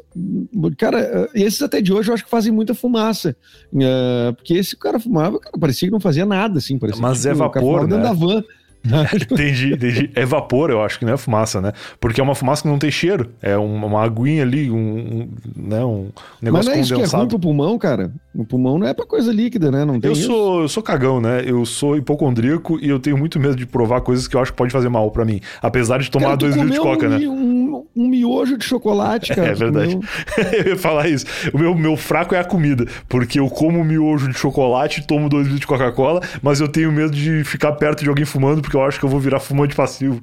cara, 0.77 1.29
esses 1.33 1.61
até 1.61 1.81
de 1.81 1.91
hoje 1.91 2.09
eu 2.09 2.13
acho 2.13 2.23
que 2.23 2.29
fazem 2.29 2.51
muita 2.51 2.73
fumaça. 2.73 3.35
Uh, 3.73 4.33
porque 4.35 4.53
esse 4.53 4.77
cara 4.77 4.99
fumava, 4.99 5.39
cara, 5.39 5.57
parecia 5.59 5.87
que 5.87 5.91
não 5.91 5.99
fazia 5.99 6.25
nada, 6.25 6.59
assim. 6.59 6.77
Parecia 6.77 7.01
Mas 7.01 7.23
que, 7.23 7.29
é 7.29 7.33
vapor? 7.33 7.86
Dentro 7.87 8.07
da 8.07 8.13
van. 8.13 8.45
entendi, 9.31 9.73
entendi. 9.73 10.11
É 10.15 10.25
vapor, 10.25 10.69
eu 10.69 10.81
acho 10.81 10.99
que 10.99 11.05
não 11.05 11.13
é 11.13 11.17
fumaça, 11.17 11.61
né? 11.61 11.73
Porque 11.99 12.19
é 12.21 12.23
uma 12.23 12.35
fumaça 12.35 12.61
que 12.61 12.67
não 12.67 12.79
tem 12.79 12.91
cheiro. 12.91 13.31
É 13.41 13.57
uma, 13.57 13.87
uma 13.87 14.03
aguinha 14.03 14.43
ali, 14.43 14.69
um, 14.69 14.77
um, 14.77 15.29
né? 15.55 15.83
um 15.83 16.09
negócio 16.41 16.51
Mas 16.51 16.65
não 16.65 16.73
é 16.73 16.79
isso 16.79 16.95
que 16.95 17.01
é 17.01 17.05
ruim 17.05 17.27
pro 17.27 17.39
pulmão, 17.39 17.77
cara? 17.77 18.11
O 18.37 18.45
pulmão 18.45 18.77
não 18.77 18.87
é 18.87 18.93
pra 18.93 19.05
coisa 19.05 19.31
líquida, 19.31 19.71
né? 19.71 19.83
Não 19.83 19.99
tem 19.99 20.09
eu, 20.09 20.15
sou, 20.15 20.61
eu 20.61 20.69
sou 20.69 20.83
cagão, 20.83 21.19
né? 21.19 21.41
Eu 21.43 21.65
sou 21.65 21.97
hipocondríaco 21.97 22.77
e 22.79 22.87
eu 22.87 22.99
tenho 22.99 23.17
muito 23.17 23.39
medo 23.39 23.55
de 23.55 23.65
provar 23.65 24.01
coisas 24.01 24.27
que 24.27 24.35
eu 24.35 24.39
acho 24.39 24.51
que 24.51 24.57
pode 24.57 24.71
fazer 24.71 24.89
mal 24.89 25.09
para 25.09 25.25
mim. 25.25 25.41
Apesar 25.59 25.97
de 25.97 26.11
tomar 26.11 26.25
cara, 26.25 26.37
dois 26.37 26.55
litros 26.55 26.73
de 26.73 26.79
coca, 26.79 27.07
um, 27.07 27.09
né? 27.09 27.27
Um, 27.27 27.85
um, 27.95 28.07
miojo 28.07 28.55
de 28.55 28.63
chocolate, 28.63 29.33
cara. 29.35 29.49
É 29.49 29.53
verdade. 29.55 29.97
eu 30.53 30.67
ia 30.69 30.77
falar 30.77 31.09
isso. 31.09 31.25
O 31.51 31.57
meu, 31.57 31.73
meu 31.73 31.97
fraco 31.97 32.35
é 32.35 32.39
a 32.39 32.43
comida. 32.43 32.85
Porque 33.09 33.39
eu 33.39 33.49
como 33.49 33.83
miojo 33.83 34.27
de 34.27 34.37
chocolate, 34.37 35.05
tomo 35.07 35.27
dois 35.27 35.45
litros 35.45 35.61
de 35.61 35.67
Coca-Cola, 35.67 36.21
mas 36.41 36.61
eu 36.61 36.67
tenho 36.67 36.91
medo 36.91 37.11
de 37.11 37.43
ficar 37.43 37.71
perto 37.73 38.03
de 38.03 38.09
alguém 38.09 38.25
fumando, 38.25 38.61
porque 38.61 38.76
eu 38.77 38.85
acho 38.85 38.99
que 38.99 39.05
eu 39.05 39.09
vou 39.09 39.19
virar 39.19 39.39
fumante 39.39 39.75
passivo. 39.75 40.21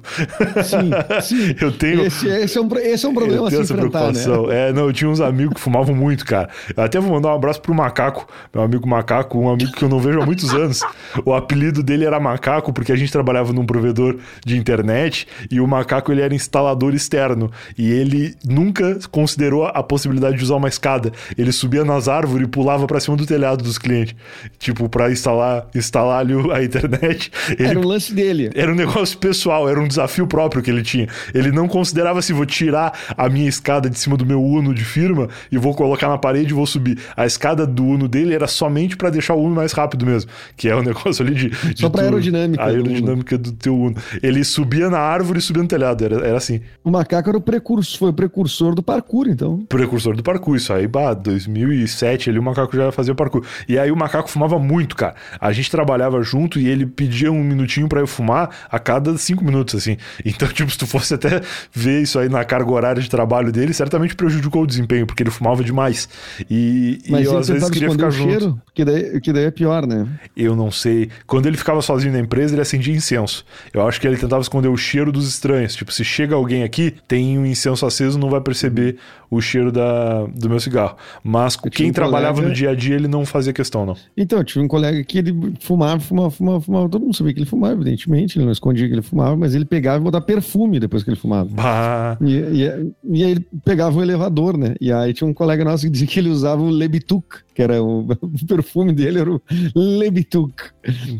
Sim, 0.63 0.91
sim. 1.21 1.55
eu 1.61 1.71
tenho. 1.71 2.01
Esse, 2.05 2.27
esse, 2.27 2.57
é, 2.57 2.61
um, 2.61 2.69
esse 2.77 3.05
é 3.05 3.09
um 3.09 3.13
problema 3.13 3.45
eu 3.45 3.49
tenho 3.49 3.61
essa 3.61 3.73
preocupação. 3.73 4.47
Né? 4.47 4.69
É, 4.69 4.73
não, 4.73 4.87
eu 4.87 4.93
tinha 4.93 5.09
uns 5.09 5.21
amigos 5.21 5.55
que 5.55 5.59
fumavam 5.59 5.95
muito, 5.95 6.25
cara. 6.25 6.49
Eu 6.75 6.83
até 6.83 6.99
vou 6.99 7.11
mandar 7.11 7.29
um 7.29 7.35
abraço 7.35 7.61
pro 7.61 7.73
Macaco, 7.73 8.27
meu 8.53 8.63
amigo 8.63 8.87
Macaco, 8.87 9.37
um 9.37 9.49
amigo 9.49 9.71
que 9.71 9.83
eu 9.83 9.89
não 9.89 9.99
vejo 9.99 10.21
há 10.21 10.25
muitos 10.25 10.53
anos. 10.53 10.81
O 11.25 11.33
apelido 11.33 11.83
dele 11.83 12.05
era 12.05 12.19
Macaco, 12.19 12.73
porque 12.73 12.91
a 12.91 12.95
gente 12.95 13.11
trabalhava 13.11 13.53
num 13.53 13.65
provedor 13.65 14.17
de 14.45 14.57
internet 14.57 15.27
e 15.49 15.59
o 15.59 15.67
Macaco 15.67 16.11
ele 16.11 16.21
era 16.21 16.33
instalador 16.33 16.93
externo. 16.93 17.51
E 17.77 17.91
ele 17.91 18.35
nunca 18.45 18.97
considerou 19.11 19.65
a 19.65 19.83
possibilidade 19.83 20.37
de 20.37 20.43
usar 20.43 20.55
uma 20.55 20.67
escada. 20.67 21.11
Ele 21.37 21.51
subia 21.51 21.83
nas 21.83 22.07
árvores 22.07 22.47
e 22.47 22.49
pulava 22.49 22.87
para 22.87 22.99
cima 22.99 23.17
do 23.17 23.25
telhado 23.25 23.63
dos 23.63 23.77
clientes. 23.77 24.15
Tipo, 24.59 24.89
para 24.89 25.11
instalar, 25.11 25.67
instalar 25.73 26.19
ali 26.19 26.33
a 26.51 26.63
internet. 26.63 27.31
Ele... 27.57 27.69
Era 27.69 27.79
o 27.79 27.87
lance 27.87 28.13
dele. 28.13 28.44
Era 28.53 28.71
um 28.71 28.75
negócio 28.75 29.17
pessoal, 29.17 29.67
era 29.69 29.79
um 29.79 29.87
desafio 29.87 30.27
próprio 30.27 30.61
que 30.61 30.69
ele 30.69 30.83
tinha. 30.83 31.07
Ele 31.33 31.51
não 31.51 31.67
considerava 31.67 32.19
assim, 32.19 32.33
vou 32.33 32.45
tirar 32.45 32.93
a 33.17 33.29
minha 33.29 33.47
escada 33.47 33.89
de 33.89 33.97
cima 33.97 34.17
do 34.17 34.25
meu 34.25 34.41
Uno 34.43 34.73
de 34.73 34.83
firma 34.83 35.29
e 35.51 35.57
vou 35.57 35.73
colocar 35.73 36.07
na 36.07 36.17
parede 36.17 36.51
e 36.51 36.53
vou 36.53 36.65
subir. 36.65 36.99
A 37.15 37.25
escada 37.25 37.65
do 37.65 37.83
Uno 37.83 38.07
dele 38.07 38.33
era 38.33 38.47
somente 38.47 38.95
para 38.95 39.09
deixar 39.09 39.33
o 39.33 39.41
Uno 39.41 39.55
mais 39.55 39.71
rápido 39.71 40.05
mesmo, 40.05 40.29
que 40.55 40.67
é 40.69 40.75
o 40.75 40.79
um 40.79 40.83
negócio 40.83 41.25
ali 41.25 41.35
de... 41.35 41.49
de 41.49 41.81
Só 41.81 41.89
para 41.89 42.03
aerodinâmica. 42.03 42.63
A 42.63 42.67
aerodinâmica 42.67 43.37
do, 43.37 43.51
do, 43.51 43.57
teu 43.57 43.75
Uno. 43.75 43.95
Ele 44.21 44.43
subia 44.43 44.89
na 44.89 44.99
árvore 44.99 45.39
e 45.39 45.41
subia 45.41 45.63
no 45.63 45.69
telhado, 45.69 46.03
era, 46.03 46.15
era 46.27 46.37
assim. 46.37 46.61
O 46.83 46.91
macaco 46.91 47.29
era 47.29 47.37
o 47.37 47.41
precursor, 47.41 47.99
foi 47.99 48.09
o 48.09 48.13
precursor 48.13 48.75
do 48.75 48.83
parkour, 48.83 49.27
então. 49.27 49.65
Precursor 49.69 50.15
do 50.15 50.23
parkour, 50.23 50.55
isso 50.55 50.73
aí, 50.73 50.87
bah, 50.87 51.13
2007 51.13 52.29
ali 52.29 52.39
o 52.39 52.43
macaco 52.43 52.75
já 52.75 52.91
fazia 52.91 53.15
parkour. 53.15 53.43
E 53.67 53.77
aí 53.77 53.91
o 53.91 53.95
macaco 53.95 54.29
fumava 54.29 54.59
muito, 54.59 54.95
cara. 54.95 55.15
A 55.39 55.51
gente 55.51 55.69
trabalhava 55.71 56.21
junto 56.21 56.59
e 56.59 56.67
ele 56.67 56.85
pedia 56.85 57.31
um 57.31 57.43
minutinho 57.43 57.87
para 57.87 57.99
eu 57.99 58.07
fumar 58.07 58.24
a 58.33 58.79
cada 58.79 59.17
cinco 59.17 59.43
minutos, 59.43 59.75
assim. 59.75 59.97
Então, 60.23 60.47
tipo, 60.53 60.71
se 60.71 60.77
tu 60.77 60.87
fosse 60.87 61.13
até 61.13 61.41
ver 61.73 62.01
isso 62.01 62.17
aí 62.19 62.29
na 62.29 62.43
carga 62.43 62.71
horária 62.71 63.01
de 63.01 63.09
trabalho 63.09 63.51
dele, 63.51 63.73
certamente 63.73 64.15
prejudicou 64.15 64.63
o 64.63 64.67
desempenho, 64.67 65.05
porque 65.05 65.23
ele 65.23 65.31
fumava 65.31 65.63
demais. 65.63 66.07
E, 66.49 67.01
Mas 67.09 67.21
e 67.21 67.25
eu 67.25 67.37
às 67.37 67.47
vezes 67.47 67.69
queria 67.69 67.91
ficar 67.91 68.09
junto. 68.09 68.29
Cheiro, 68.29 68.61
que 68.73 68.85
daí, 68.85 69.21
que 69.21 69.33
daí 69.33 69.45
é 69.45 69.51
pior, 69.51 69.85
né? 69.85 70.07
Eu 70.35 70.55
não 70.55 70.71
sei. 70.71 71.09
Quando 71.25 71.45
ele 71.45 71.57
ficava 71.57 71.81
sozinho 71.81 72.13
na 72.13 72.19
empresa, 72.19 72.53
ele 72.53 72.61
acendia 72.61 72.93
incenso. 72.93 73.45
Eu 73.73 73.87
acho 73.87 73.99
que 73.99 74.07
ele 74.07 74.17
tentava 74.17 74.41
esconder 74.41 74.67
o 74.67 74.77
cheiro 74.77 75.11
dos 75.11 75.27
estranhos. 75.27 75.75
Tipo, 75.75 75.91
se 75.91 76.03
chega 76.03 76.35
alguém 76.35 76.63
aqui, 76.63 76.93
tem 77.07 77.37
um 77.37 77.45
incenso 77.45 77.85
aceso, 77.85 78.17
não 78.17 78.29
vai 78.29 78.41
perceber 78.41 78.97
o 79.35 79.41
cheiro 79.41 79.71
da, 79.71 80.25
do 80.25 80.49
meu 80.49 80.59
cigarro. 80.59 80.95
Mas 81.23 81.55
quem 81.55 81.89
um 81.89 81.93
trabalhava 81.93 82.35
colega... 82.35 82.49
no 82.49 82.55
dia 82.55 82.69
a 82.71 82.75
dia, 82.75 82.95
ele 82.95 83.07
não 83.07 83.25
fazia 83.25 83.53
questão, 83.53 83.85
não. 83.85 83.95
Então, 84.15 84.39
eu 84.39 84.43
tive 84.43 84.63
um 84.63 84.67
colega 84.67 85.03
que 85.03 85.17
ele 85.17 85.53
fumava, 85.59 85.99
fumava, 85.99 86.29
fumava, 86.31 86.61
fumava. 86.61 86.89
Todo 86.89 87.03
mundo 87.03 87.15
sabia 87.15 87.33
que 87.33 87.39
ele 87.39 87.45
fumava, 87.45 87.73
evidentemente. 87.73 88.37
Ele 88.37 88.45
não 88.45 88.51
escondia 88.51 88.87
que 88.87 88.93
ele 88.93 89.01
fumava, 89.01 89.35
mas 89.35 89.55
ele 89.55 89.65
pegava 89.65 89.97
e 89.97 90.03
botava 90.03 90.25
perfume 90.25 90.79
depois 90.79 91.03
que 91.03 91.09
ele 91.09 91.17
fumava. 91.17 91.49
Bah. 91.51 92.17
E, 92.21 92.33
e, 92.33 92.93
e 93.19 93.23
aí 93.23 93.31
ele 93.31 93.47
pegava 93.63 93.97
o 93.97 94.01
elevador, 94.01 94.57
né? 94.57 94.75
E 94.79 94.91
aí 94.91 95.13
tinha 95.13 95.27
um 95.27 95.33
colega 95.33 95.63
nosso 95.63 95.85
que 95.85 95.89
dizia 95.89 96.07
que 96.07 96.19
ele 96.19 96.29
usava 96.29 96.61
o 96.61 96.69
Lebituc 96.69 97.45
que 97.55 97.61
era 97.61 97.81
o, 97.81 98.01
o 98.21 98.45
perfume 98.45 98.91
dele 98.91 99.19
era 99.19 99.31
o 99.31 99.41
Lebituc, 99.73 100.53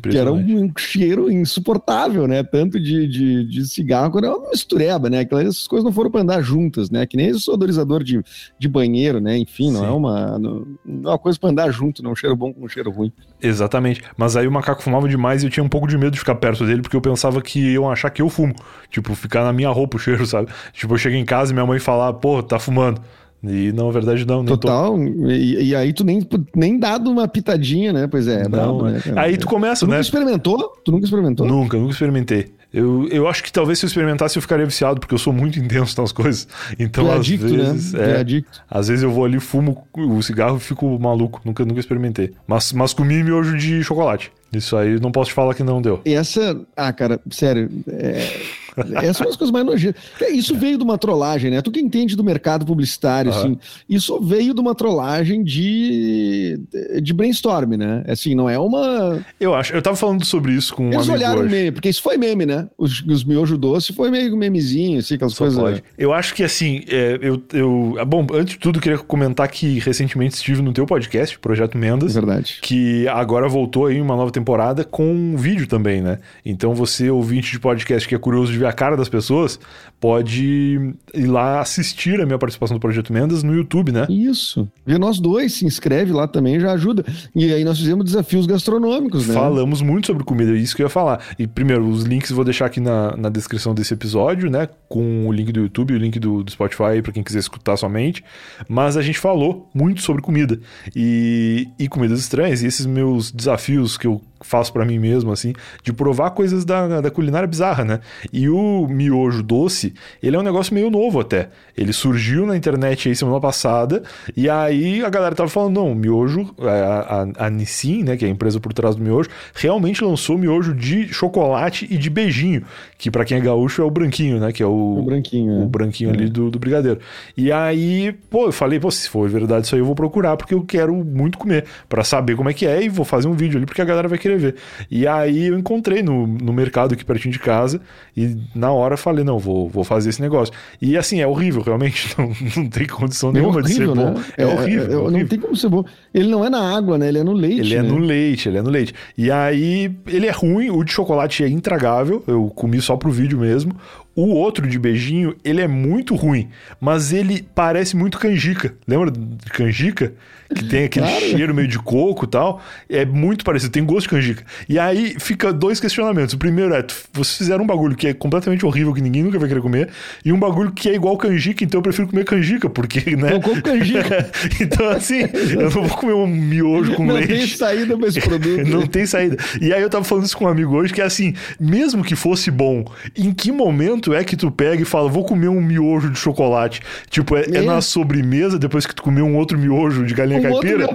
que 0.04 0.18
era 0.18 0.32
um, 0.32 0.66
um, 0.66 0.72
cheiro 0.78 1.32
insuportável, 1.32 2.28
né? 2.28 2.44
Tanto 2.44 2.78
de, 2.78 3.08
de, 3.08 3.46
de 3.46 3.66
cigarro 3.66 4.12
quanto 4.12 4.28
uma 4.28 4.50
mistureba, 4.50 5.10
né? 5.10 5.20
Aquelas 5.20 5.66
coisas 5.66 5.86
não 5.86 5.94
foram 5.94 6.12
para 6.12 6.22
andar 6.22 6.42
juntas, 6.42 6.90
né? 6.90 7.06
Que 7.06 7.16
nem 7.16 7.30
esse 7.30 7.50
odorizador 7.50 8.04
de, 8.06 8.24
de 8.58 8.68
banheiro, 8.70 9.20
né? 9.20 9.38
Enfim, 9.38 9.72
não 9.72 9.84
é 9.84 9.92
uma, 9.92 10.40
não, 10.40 10.68
não 10.86 11.10
é 11.10 11.14
uma 11.14 11.20
coisa 11.20 11.38
para 11.40 11.50
andar 11.50 11.72
junto, 11.72 12.02
não. 12.04 12.12
Um 12.12 12.16
cheiro 12.16 12.36
bom 12.36 12.54
com 12.54 12.64
um 12.64 12.70
cheiro 12.70 12.92
ruim. 12.92 13.12
Exatamente. 13.42 14.02
Mas 14.16 14.38
aí 14.38 14.48
o 14.48 14.52
macaco 14.52 14.82
fumava 14.82 15.10
demais 15.10 15.44
e 15.44 15.48
eu 15.48 15.50
tinha 15.50 15.64
um 15.64 15.70
pouco 15.70 15.88
de 15.88 15.98
medo 15.98 16.12
de 16.12 16.20
ficar 16.20 16.36
perto 16.36 16.66
dele, 16.66 16.82
porque 16.82 16.96
eu 16.96 17.02
pensava 17.02 17.42
que 17.42 17.60
iam 17.74 17.90
achar 17.90 18.10
que 18.10 18.22
eu 18.22 18.30
fumo. 18.30 18.56
Tipo, 18.90 19.14
ficar 19.16 19.44
na 19.44 19.52
minha 19.52 19.70
roupa 19.70 19.98
o 19.98 20.00
cheiro, 20.00 20.26
sabe? 20.26 20.50
Tipo, 20.72 20.94
eu 20.94 20.98
cheguei 20.98 21.20
em 21.20 21.26
casa 21.26 21.52
e 21.52 21.54
minha 21.54 21.66
mãe 21.66 21.80
falar, 21.80 22.14
pô, 22.14 22.42
tá 22.42 22.60
fumando. 22.60 23.02
E 23.48 23.72
na 23.72 23.90
verdade 23.90 24.26
não. 24.26 24.44
Total. 24.46 24.96
Tô... 24.96 25.30
E, 25.30 25.70
e, 25.70 25.76
aí 25.76 25.94
tu 25.94 26.04
nem, 26.04 26.26
nem 26.56 26.80
dado 26.80 27.10
uma 27.10 27.28
pitadinha, 27.28 27.92
né? 27.94 28.08
Pois 28.08 28.28
é. 28.28 28.44
é 28.44 28.48
não, 28.48 28.84
né, 28.84 29.02
Aí 29.16 29.38
tu 29.38 29.48
começa, 29.48 29.86
tu 29.86 29.90
né? 29.90 29.98
Nunca 29.98 30.02
experimentou? 30.02 30.78
Tu 30.84 30.92
nunca 30.92 31.06
experimentou? 31.06 31.48
Nunca, 31.48 31.78
nunca 31.78 31.92
experimentei. 31.92 32.54
Eu, 32.74 33.08
eu 33.08 33.26
acho 33.28 33.42
que 33.42 33.52
talvez 33.54 33.80
se 33.80 33.86
eu 33.86 33.88
experimentasse 33.88 34.38
eu 34.38 34.42
ficaria 34.42 34.66
viciado, 34.66 35.00
porque 35.00 35.14
eu 35.14 35.20
sou 35.20 35.32
muito 35.32 35.58
intenso 35.60 36.00
nas 36.02 36.12
coisas. 36.12 36.48
Então, 36.78 37.10
é 37.10 37.16
adicto, 37.16 37.46
às 37.46 37.52
né? 37.52 37.58
vezes. 37.58 37.94
Né? 37.94 38.12
É, 38.12 38.12
é 38.16 38.20
adicto. 38.20 38.62
Às 38.70 38.88
vezes 38.90 39.04
eu 39.04 39.12
vou 39.12 39.24
ali, 39.24 39.40
fumo 39.40 39.88
o 39.94 40.22
cigarro 40.22 40.58
e 40.58 40.60
fico 40.60 41.00
maluco. 41.00 41.42
Nunca, 41.46 41.64
nunca 41.64 41.80
experimentei. 41.80 42.34
Mas, 42.46 42.74
mas 42.74 42.94
comi 42.94 43.24
miojo 43.24 43.58
de 43.58 43.82
chocolate. 43.84 44.32
Isso 44.52 44.76
aí 44.76 45.00
não 45.00 45.12
posso 45.12 45.30
te 45.30 45.34
falar 45.34 45.54
que 45.54 45.64
não 45.64 45.82
deu. 45.82 46.02
E 46.06 46.14
essa. 46.14 46.60
Ah, 46.76 46.92
cara, 46.92 47.20
sério. 47.30 47.70
É... 47.88 48.65
Essas 48.96 49.18
são 49.18 49.30
as 49.30 49.36
coisas 49.36 49.52
mais 49.52 49.66
nojentas. 49.66 50.02
Isso 50.32 50.56
veio 50.56 50.78
de 50.78 50.84
uma 50.84 50.98
trollagem, 50.98 51.52
né? 51.52 51.62
Tu 51.62 51.72
que 51.72 51.80
entende 51.80 52.16
do 52.16 52.24
mercado 52.24 52.66
publicitário, 52.66 53.32
uhum. 53.32 53.38
assim. 53.38 53.58
Isso 53.90 54.20
veio 54.22 54.54
de 54.54 54.62
uma 54.62 54.76
trollagem 54.76 55.44
de, 55.44 56.60
de 57.02 57.14
brainstorm, 57.14 57.72
né? 57.76 58.04
Assim, 58.08 58.36
não 58.36 58.50
é 58.50 58.58
uma. 58.60 59.24
Eu 59.40 59.54
acho. 59.54 59.74
Eu 59.74 59.82
tava 59.82 59.96
falando 59.96 60.26
sobre 60.26 60.54
isso 60.54 60.74
com 60.74 60.88
um 60.88 60.94
Eles 60.94 61.10
olharam 61.10 61.42
hoje. 61.42 61.52
meme, 61.52 61.72
porque 61.72 61.90
isso 61.90 62.02
foi 62.02 62.18
meme, 62.18 62.46
né? 62.46 62.68
Os, 62.78 63.02
os 63.02 63.24
miojos 63.24 63.58
doces 63.58 63.96
foi 63.96 64.12
meio 64.12 64.36
memezinho, 64.36 65.00
assim, 65.00 65.16
aquelas 65.16 65.34
Só 65.34 65.46
coisas. 65.46 65.60
Pode. 65.60 65.84
Eu 65.98 66.14
acho 66.14 66.34
que, 66.34 66.44
assim, 66.44 66.84
é, 66.90 67.18
eu, 67.22 67.42
eu. 67.54 67.96
Bom, 68.06 68.26
antes 68.34 68.54
de 68.54 68.60
tudo, 68.60 68.80
queria 68.80 68.98
comentar 68.98 69.48
que 69.48 69.80
recentemente 69.80 70.36
estive 70.36 70.62
no 70.62 70.74
teu 70.74 70.86
podcast, 70.86 71.38
Projeto 71.40 71.78
Mendas. 71.78 72.14
Verdade. 72.14 72.60
Que 72.62 73.08
agora 73.08 73.48
voltou 73.48 73.86
aí 73.86 74.02
uma 74.02 74.16
nova 74.16 74.32
temporada 74.32 74.84
com 74.84 75.06
um 75.06 75.38
vídeo 75.38 75.68
também, 75.68 76.02
né? 76.02 76.20
Então 76.46 76.74
você, 76.74 77.10
ouvinte 77.10 77.52
de 77.52 77.60
podcast 77.60 78.08
que 78.08 78.16
é 78.16 78.18
curioso 78.18 78.52
de 78.52 78.58
ver 78.66 78.68
a 78.68 78.74
cara 78.74 78.98
das 78.98 79.08
pessoas, 79.08 79.60
pode 80.00 80.96
ir 81.14 81.28
lá 81.28 81.62
assistir 81.62 82.20
a 82.22 82.26
minha 82.26 82.38
participação 82.38 82.76
do 82.78 82.80
Projeto 82.80 83.14
Mendas 83.14 83.44
no 83.44 83.54
YouTube, 83.54 83.92
né? 83.92 84.06
Isso. 84.10 84.68
Vê 84.86 84.98
nós 84.98 85.20
dois, 85.20 85.54
se 85.54 85.66
inscreve 85.66 86.12
lá 86.12 86.28
também, 86.28 86.60
já 86.60 86.72
ajuda. 86.74 87.06
E 87.36 87.54
aí 87.54 87.64
nós 87.64 87.78
fizemos 87.78 88.06
desafios 88.06 88.46
gastronômicos, 88.46 89.28
né? 89.28 89.34
Falamos 89.34 89.82
muito 89.82 90.08
sobre 90.08 90.24
comida, 90.24 90.52
é 90.52 90.56
isso 90.56 90.76
que 90.76 90.82
eu 90.82 90.86
ia 90.86 90.90
falar. 90.90 91.22
E 91.38 91.48
primeiro, 91.48 91.88
os 91.88 92.04
links 92.04 92.30
eu 92.30 92.36
vou 92.36 92.46
deixar 92.46 92.66
aqui 92.66 92.80
na, 92.80 93.16
na 93.16 93.30
descrição 93.30 93.74
desse 93.74 93.94
episódio, 93.94 94.50
né? 94.50 94.68
Com 94.90 95.28
o 95.28 95.32
link 95.32 95.52
do 95.52 95.62
YouTube 95.62 95.94
e 95.94 95.96
o 95.96 96.00
link 96.00 96.20
do, 96.20 96.44
do 96.44 96.52
Spotify 96.52 97.02
para 97.02 97.12
quem 97.12 97.24
quiser 97.24 97.40
escutar 97.40 97.78
somente. 97.78 98.24
Mas 98.68 98.98
a 98.98 99.02
gente 99.02 99.20
falou 99.20 99.70
muito 99.74 100.02
sobre 100.02 100.22
comida 100.22 100.60
e, 100.96 101.68
e 101.80 101.88
comidas 101.88 102.20
estranhas. 102.20 102.62
E 102.62 102.68
esses 102.68 102.86
meus 102.86 103.32
desafios 103.32 103.98
que 103.98 104.08
eu 104.08 104.22
faço 104.46 104.72
para 104.72 104.86
mim 104.86 105.00
mesmo, 105.00 105.32
assim, 105.32 105.54
de 105.84 105.92
provar 105.92 106.32
coisas 106.32 106.64
da, 106.64 107.02
da 107.02 107.12
culinária 107.12 107.48
bizarra, 107.48 107.84
né? 107.84 108.00
E 108.32 108.48
o 108.48 108.88
miojo 108.88 109.42
doce, 109.42 109.94
ele 110.22 110.36
é 110.36 110.40
um 110.40 110.44
negócio 110.44 110.74
meio 110.74 110.90
novo 110.90 111.20
até. 111.20 111.50
Ele 111.76 111.92
surgiu 111.92 112.46
na 112.46 112.56
internet 112.56 113.10
aí 113.10 113.16
semana 113.16 113.40
passada, 113.40 114.04
e 114.36 114.50
aí 114.50 115.04
a 115.04 115.10
galera 115.10 115.36
tava 115.36 115.50
falando, 115.50 115.76
não, 115.76 115.92
o 115.92 115.96
miojo, 115.96 116.54
a, 116.60 117.24
a, 117.42 117.48
a 117.48 117.50
Nissin, 117.50 118.04
né, 118.04 118.16
que 118.16 118.24
é 118.24 118.28
a 118.28 118.32
empresa 118.32 118.60
por 118.60 118.72
trás 118.74 118.96
do 118.96 119.04
miojo, 119.04 119.30
realmente 119.54 120.04
lançou 120.04 120.38
miojo 120.38 120.74
de 120.74 121.08
chocolate 121.08 121.88
e 121.90 121.98
de 121.98 122.10
beijinho, 122.10 122.64
que 122.98 123.10
para 123.10 123.26
quem 123.26 123.38
é 123.38 123.42
gaúcho 123.42 123.82
é 123.82 123.86
o 123.86 123.92
branquinho, 123.92 124.40
né, 124.40 124.52
que 124.52 124.62
é 124.62 124.66
o, 124.66 125.00
o 125.00 125.04
branquinho, 125.04 125.62
o 125.62 125.64
é. 125.64 125.66
branquinho 125.66 126.10
é. 126.12 126.14
ali 126.14 126.30
do, 126.30 126.52
do 126.52 126.60
brigadeiro. 126.60 127.00
E 127.36 127.52
aí, 127.52 128.14
pô, 128.30 128.46
eu 128.46 128.52
falei, 128.52 128.80
pô, 128.80 128.92
se 128.92 129.10
for 129.10 129.30
verdade 129.30 129.66
isso 129.66 129.76
aí 129.76 129.82
eu 129.82 129.86
vou 129.86 129.96
procurar, 129.96 130.38
porque 130.38 130.54
eu 130.54 130.62
quero 130.62 130.94
muito 130.94 131.38
comer, 131.38 131.66
para 131.90 132.04
saber 132.04 132.36
como 132.36 132.50
é 132.50 132.54
que 132.54 132.66
é, 132.66 132.84
e 132.84 132.90
vou 132.90 133.06
fazer 133.06 133.28
um 133.28 133.34
vídeo 133.34 133.58
ali, 133.58 133.66
porque 133.66 133.82
a 133.82 133.86
galera 133.86 134.08
vai 134.08 134.18
querer 134.18 134.35
ver. 134.38 134.56
E 134.90 135.08
aí 135.08 135.48
eu 135.48 135.58
encontrei 135.58 136.02
no, 136.02 136.28
no 136.28 136.54
mercado 136.54 136.94
aqui 136.94 137.04
pertinho 137.04 137.32
de 137.32 137.40
casa 137.40 137.82
e 138.16 138.38
na 138.54 138.72
hora 138.72 138.98
falei, 138.98 139.24
não, 139.24 139.38
vou, 139.40 139.70
vou 139.70 139.84
fazer 139.84 140.10
esse 140.10 140.22
negócio. 140.22 140.54
E 140.82 140.98
assim, 140.98 141.20
é 141.20 141.28
horrível, 141.28 141.62
realmente. 141.62 141.96
Não, 142.18 142.32
não 142.56 142.70
tem 142.70 142.88
condição 142.88 143.30
é 143.30 143.34
nenhuma 143.34 143.60
horrível, 143.60 143.94
de 143.94 144.00
ser 144.00 144.06
né? 144.06 144.14
bom. 144.14 144.22
É, 144.38 144.44
é 144.44 144.46
horrível, 144.46 144.84
é, 144.84 144.98
horrível. 144.98 145.12
Não 145.12 145.28
tem 145.28 145.40
como 145.40 145.56
ser 145.56 145.70
bom. 145.70 145.84
Ele 146.14 146.30
não 146.30 146.46
é 146.46 146.50
na 146.50 146.76
água, 146.76 146.98
né? 146.98 147.10
Ele 147.10 147.20
é 147.20 147.24
no 147.24 147.34
leite. 147.34 147.60
Ele 147.60 147.76
é 147.76 147.82
né? 147.82 147.88
é 147.88 147.92
no 147.92 147.98
leite, 147.98 148.50
ele 148.50 148.58
é 148.58 148.62
no 148.62 148.70
leite. 148.70 148.94
E 149.18 149.30
aí, 149.32 149.92
ele 150.08 150.28
é 150.28 150.32
ruim, 150.32 150.70
o 150.70 150.84
de 150.84 150.92
chocolate 150.92 151.44
é 151.44 151.50
intragável. 151.50 152.24
Eu 152.26 152.48
comi 152.56 152.82
só 152.82 152.96
pro 152.96 153.12
vídeo 153.12 153.40
mesmo. 153.40 153.76
O 154.16 154.28
outro 154.30 154.66
de 154.66 154.80
beijinho, 154.80 155.36
ele 155.44 155.60
é 155.60 155.68
muito 155.68 156.16
ruim, 156.16 156.48
mas 156.80 157.12
ele 157.12 157.46
parece 157.54 157.98
muito 157.98 158.18
canjica. 158.18 158.74
Lembra 158.88 159.12
de 159.12 159.52
canjica? 159.52 160.14
Que 160.54 160.64
tem 160.64 160.86
aquele 160.86 161.08
claro. 161.08 161.26
cheiro 161.26 161.56
meio 161.56 161.68
de 161.68 161.80
coco 161.80 162.26
e 162.26 162.28
tal. 162.28 162.62
É 162.88 163.04
muito 163.04 163.44
parecido, 163.44 163.72
tem 163.72 163.84
gosto 163.84 164.04
de 164.04 164.10
canjica. 164.10 164.46
E 164.70 164.78
aí 164.78 165.16
fica 165.20 165.52
dois 165.52 165.80
questionamentos. 165.80 166.36
O 166.36 166.38
primeiro 166.38 166.74
é: 166.74 166.86
vocês 167.12 167.38
fizeram 167.38 167.64
um 167.64 167.68
bagulho 167.68 167.96
que 167.96 168.08
é 168.08 168.14
completamente 168.14 168.66
horrível, 168.66 168.94
que 168.94 169.02
ninguém 169.02 169.24
nunca 169.24 169.40
vai 169.40 169.48
querer 169.50 169.60
comer, 169.60 169.90
e 170.24 170.32
um 170.32 170.40
bagulho 170.40 170.72
que 170.72 170.88
é 170.88 170.94
igual 170.94 171.18
canjica, 171.18 171.64
então 171.64 171.80
eu 171.80 171.82
prefiro 171.82 172.08
comer 172.08 172.26
canjica, 172.26 172.70
porque, 172.70 173.16
né? 173.16 173.34
Eu 173.34 173.42
como 173.42 173.62
canjica. 173.62 174.32
então, 174.62 174.88
assim, 174.90 175.22
eu 175.52 175.64
não 175.64 175.70
vou 175.70 175.90
comer 175.90 176.14
um 176.14 176.28
miojo 176.28 176.94
com 176.94 177.06
não 177.06 177.16
leite. 177.16 177.32
Não 177.32 177.38
tem 177.40 177.48
saída 177.48 177.98
pra 177.98 178.08
esse 178.08 178.22
produto. 178.22 178.70
não 178.70 178.88
tem 178.88 179.06
saída. 179.06 179.38
E 179.60 179.74
aí 179.74 179.82
eu 179.82 179.90
tava 179.90 180.06
falando 180.06 180.26
isso 180.26 180.38
com 180.38 180.46
um 180.46 180.48
amigo 180.48 180.76
hoje, 180.76 180.94
que 180.94 181.02
é 181.02 181.06
assim: 181.06 181.34
mesmo 181.60 182.04
que 182.04 182.16
fosse 182.16 182.52
bom, 182.52 182.86
em 183.18 183.34
que 183.34 183.52
momento 183.52 184.05
é 184.14 184.24
que 184.24 184.36
tu 184.36 184.52
pega 184.52 184.82
e 184.82 184.86
fala, 184.86 185.10
vou 185.10 185.24
comer 185.24 185.48
um 185.48 185.62
miojo 185.62 186.10
de 186.10 186.18
chocolate? 186.18 186.82
Tipo, 187.10 187.36
é, 187.36 187.42
é. 187.42 187.58
é 187.58 187.62
na 187.62 187.82
sobremesa, 187.82 188.60
depois 188.60 188.86
que 188.86 188.94
tu 188.94 189.04
comer 189.04 189.22
um 189.22 189.36
outro 189.36 189.58
miojo 189.58 190.06
de 190.06 190.14
galinha 190.14 190.40
um 190.40 190.44
caipira? 190.44 190.90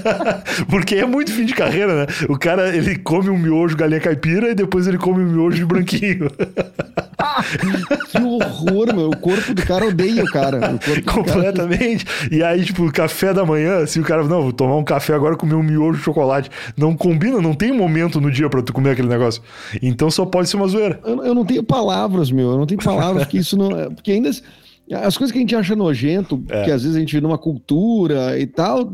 Porque 0.68 0.96
é 0.96 1.06
muito 1.06 1.32
fim 1.32 1.44
de 1.44 1.54
carreira, 1.54 2.06
né? 2.06 2.06
O 2.28 2.38
cara, 2.38 2.74
ele 2.74 2.96
come 2.96 3.28
um 3.30 3.38
miojo 3.38 3.76
galinha 3.76 4.00
caipira 4.00 4.50
e 4.50 4.54
depois 4.54 4.86
ele 4.86 4.98
come 4.98 5.22
um 5.22 5.28
miojo 5.28 5.56
de 5.56 5.64
branquinho. 5.64 6.30
que 8.08 8.22
horror, 8.22 8.94
meu. 8.94 9.10
O 9.10 9.16
corpo 9.16 9.54
do 9.54 9.62
cara 9.62 9.86
odeia 9.86 10.24
o 10.24 10.30
cara. 10.30 10.58
O 10.74 11.12
Completamente. 11.12 12.04
Cara... 12.04 12.34
E 12.34 12.42
aí, 12.42 12.64
tipo, 12.64 12.90
café 12.92 13.32
da 13.32 13.44
manhã, 13.44 13.86
se 13.86 14.00
o 14.00 14.02
cara, 14.02 14.24
não, 14.24 14.42
vou 14.42 14.52
tomar 14.52 14.76
um 14.76 14.84
café 14.84 15.14
agora 15.14 15.36
comer 15.36 15.54
um 15.54 15.62
miojo 15.62 15.98
de 15.98 16.04
chocolate. 16.04 16.50
Não 16.76 16.94
combina, 16.94 17.40
não 17.40 17.54
tem 17.54 17.72
momento 17.72 18.20
no 18.20 18.30
dia 18.30 18.48
para 18.48 18.62
tu 18.62 18.72
comer 18.72 18.90
aquele 18.90 19.08
negócio. 19.08 19.42
Então 19.82 20.10
só 20.10 20.24
pode 20.24 20.48
ser 20.48 20.56
uma 20.56 20.68
zoeira. 20.68 21.00
Eu, 21.04 21.24
eu 21.24 21.34
não 21.34 21.44
tenho 21.44 21.62
palavras, 21.62 22.30
meu. 22.30 22.39
Eu 22.40 22.58
não 22.58 22.66
tenho 22.66 22.82
palavras 22.82 23.26
que 23.26 23.38
isso 23.38 23.56
não. 23.56 23.70
É, 23.76 23.90
porque 23.90 24.12
ainda. 24.12 24.30
As 24.92 25.16
coisas 25.16 25.30
que 25.30 25.38
a 25.38 25.40
gente 25.40 25.54
acha 25.54 25.76
nojento, 25.76 26.42
é. 26.48 26.64
que 26.64 26.70
às 26.72 26.82
vezes 26.82 26.96
a 26.96 26.98
gente 27.00 27.14
vê 27.14 27.20
numa 27.20 27.38
cultura 27.38 28.36
e 28.36 28.44
tal, 28.44 28.84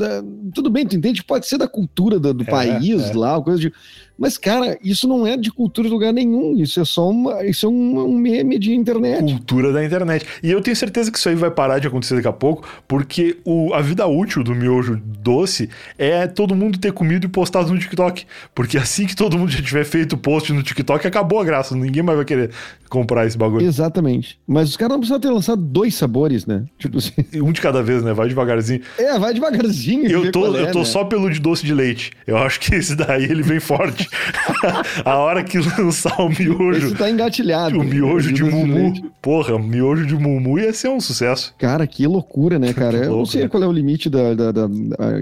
tudo 0.54 0.68
bem, 0.68 0.87
tu 0.87 0.94
entende? 0.94 1.24
Pode 1.24 1.46
ser 1.46 1.56
da 1.56 1.66
cultura 1.66 2.18
do, 2.18 2.35
do 2.35 2.44
é, 2.44 2.46
país 2.46 3.11
é. 3.11 3.14
lá, 3.14 3.40
coisa 3.40 3.59
de. 3.59 3.72
Mas, 4.18 4.38
cara, 4.38 4.79
isso 4.83 5.07
não 5.07 5.26
é 5.26 5.37
de 5.37 5.50
cultura 5.50 5.88
de 5.88 5.94
lugar 5.94 6.12
nenhum. 6.12 6.57
Isso 6.57 6.81
é 6.81 6.85
só 6.85 7.11
uma, 7.11 7.44
isso 7.44 7.66
é 7.66 7.68
um, 7.68 8.07
um, 8.07 8.18
meme 8.18 8.59
de 8.59 8.74
internet. 8.74 9.33
Cultura 9.33 9.72
da 9.72 9.85
internet. 9.85 10.26
E 10.42 10.50
eu 10.50 10.61
tenho 10.61 10.76
certeza 10.76 11.11
que 11.11 11.18
isso 11.18 11.29
aí 11.29 11.35
vai 11.35 11.50
parar 11.50 11.79
de 11.79 11.87
acontecer 11.87 12.14
daqui 12.14 12.29
a 12.29 12.33
pouco, 12.33 12.66
porque 12.88 13.38
o, 13.44 13.74
a 13.74 13.83
vida 13.83 14.07
útil 14.07 14.42
do 14.42 14.55
miojo 14.55 15.00
doce 15.05 15.68
é 15.98 16.26
todo 16.26 16.55
mundo 16.55 16.79
ter 16.79 16.92
comido 16.92 17.26
e 17.26 17.29
postado 17.29 17.72
no 17.72 17.79
TikTok. 17.79 18.24
Porque 18.55 18.79
assim 18.79 19.07
que 19.07 19.14
todo 19.14 19.38
mundo 19.38 19.50
já 19.50 19.62
tiver 19.62 19.85
feito 19.85 20.14
o 20.14 20.18
post 20.18 20.52
no 20.52 20.62
TikTok, 20.62 21.07
acabou 21.07 21.40
a 21.40 21.44
graça. 21.44 21.76
Ninguém 21.76 22.02
mais 22.02 22.16
vai 22.16 22.24
querer 22.24 22.50
comprar 22.88 23.26
esse 23.26 23.37
bagulho. 23.37 23.66
Exatamente. 23.66 24.38
Mas 24.46 24.70
os 24.70 24.76
caras 24.76 24.92
não 24.92 25.00
precisam 25.00 25.20
ter 25.20 25.31
lançado 25.31 25.61
dois 25.61 25.94
sabores, 25.94 26.46
né? 26.46 26.64
Tipo 26.79 26.98
assim. 26.98 27.12
Um 27.35 27.52
de 27.52 27.61
cada 27.61 27.83
vez, 27.83 28.02
né? 28.02 28.12
Vai 28.12 28.29
devagarzinho. 28.29 28.81
É, 28.98 29.18
vai 29.18 29.35
devagarzinho. 29.35 30.11
Eu 30.11 30.31
tô, 30.31 30.57
é, 30.57 30.62
eu 30.62 30.72
tô 30.72 30.81
né? 30.81 30.85
só 30.85 31.05
pelo 31.05 31.31
de 31.31 31.40
doce 31.40 31.64
de 31.66 31.74
leite. 31.74 32.12
Eu 32.26 32.37
acho 32.38 32.61
que 32.61 32.74
esse 32.74 32.94
daí 32.94 33.24
ele 33.24 33.42
vem 33.42 33.61
forte. 33.61 34.06
a 35.05 35.16
hora 35.16 35.42
que 35.42 35.59
lançar 35.59 36.21
o 36.21 36.29
miojo. 36.29 36.87
Esse 36.87 36.95
tá 36.95 37.11
engatilhado. 37.11 37.79
O 37.79 37.85
miojo 37.85 38.33
de 38.33 38.45
Mumu. 38.45 39.11
Porra, 39.21 39.55
o 39.55 39.62
miojo 39.62 40.07
de 40.07 40.14
Mumu 40.14 40.59
ia 40.59 40.73
ser 40.73 40.88
um 40.88 41.01
sucesso. 41.01 41.55
Cara, 41.59 41.87
que 41.87 42.07
loucura, 42.07 42.59
né, 42.59 42.73
cara? 42.75 42.99
Louco, 42.99 43.12
eu 43.12 43.16
não 43.16 43.27
sei 43.27 43.42
né? 43.42 43.49
qual 43.49 43.62
é 43.62 43.66
o 43.66 43.73
limite 43.73 44.09
da, 44.09 44.35
da, 44.35 44.53
da, 44.53 44.69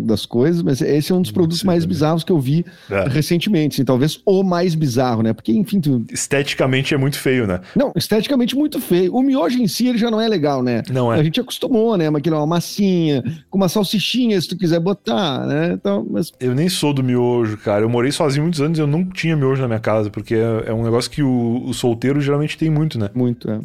das 0.02 0.26
coisas, 0.26 0.62
mas 0.62 0.80
esse 0.80 1.12
é 1.12 1.14
um 1.14 1.22
dos 1.22 1.30
produtos 1.30 1.62
mais 1.62 1.82
também. 1.82 1.94
bizarros 1.94 2.24
que 2.24 2.32
eu 2.32 2.38
vi 2.38 2.64
é. 2.90 3.08
recentemente. 3.08 3.76
Assim, 3.76 3.84
talvez 3.84 4.20
o 4.24 4.42
mais 4.42 4.74
bizarro, 4.74 5.22
né? 5.22 5.32
Porque, 5.32 5.52
enfim. 5.52 5.80
Tu... 5.80 6.04
Esteticamente 6.12 6.94
é 6.94 6.96
muito 6.96 7.18
feio, 7.18 7.46
né? 7.46 7.60
Não, 7.74 7.92
esteticamente 7.96 8.56
muito 8.56 8.80
feio. 8.80 9.14
O 9.14 9.22
miojo 9.22 9.58
em 9.58 9.66
si 9.66 9.88
ele 9.88 9.98
já 9.98 10.10
não 10.10 10.20
é 10.20 10.28
legal, 10.28 10.62
né? 10.62 10.82
Não 10.90 11.12
é. 11.12 11.18
A 11.18 11.22
gente 11.22 11.40
acostumou, 11.40 11.96
né? 11.96 12.10
Mas 12.10 12.20
aquilo 12.20 12.36
é 12.36 12.38
uma 12.38 12.46
massinha, 12.46 13.22
com 13.50 13.58
uma 13.58 13.68
salsichinha, 13.68 14.40
se 14.40 14.48
tu 14.48 14.56
quiser 14.56 14.80
botar, 14.80 15.46
né? 15.46 15.72
Então, 15.72 16.06
mas... 16.10 16.32
Eu 16.40 16.54
nem 16.54 16.68
sou 16.68 16.92
do 16.92 17.02
miojo, 17.02 17.56
cara. 17.58 17.82
Eu 17.82 17.88
morei 17.88 18.12
sozinho 18.12 18.42
muitos 18.42 18.60
anos 18.60 18.73
e 18.78 18.82
eu 18.82 18.86
não 18.86 19.04
tinha 19.04 19.36
miojo 19.36 19.62
na 19.62 19.68
minha 19.68 19.80
casa, 19.80 20.10
porque 20.10 20.34
é, 20.34 20.64
é 20.66 20.72
um 20.72 20.82
negócio 20.82 21.10
que 21.10 21.22
o, 21.22 21.64
o, 21.66 21.74
solteiro 21.74 22.20
geralmente 22.20 22.56
tem 22.56 22.70
muito, 22.70 22.98
né? 22.98 23.10
Muito, 23.14 23.50
é. 23.50 23.60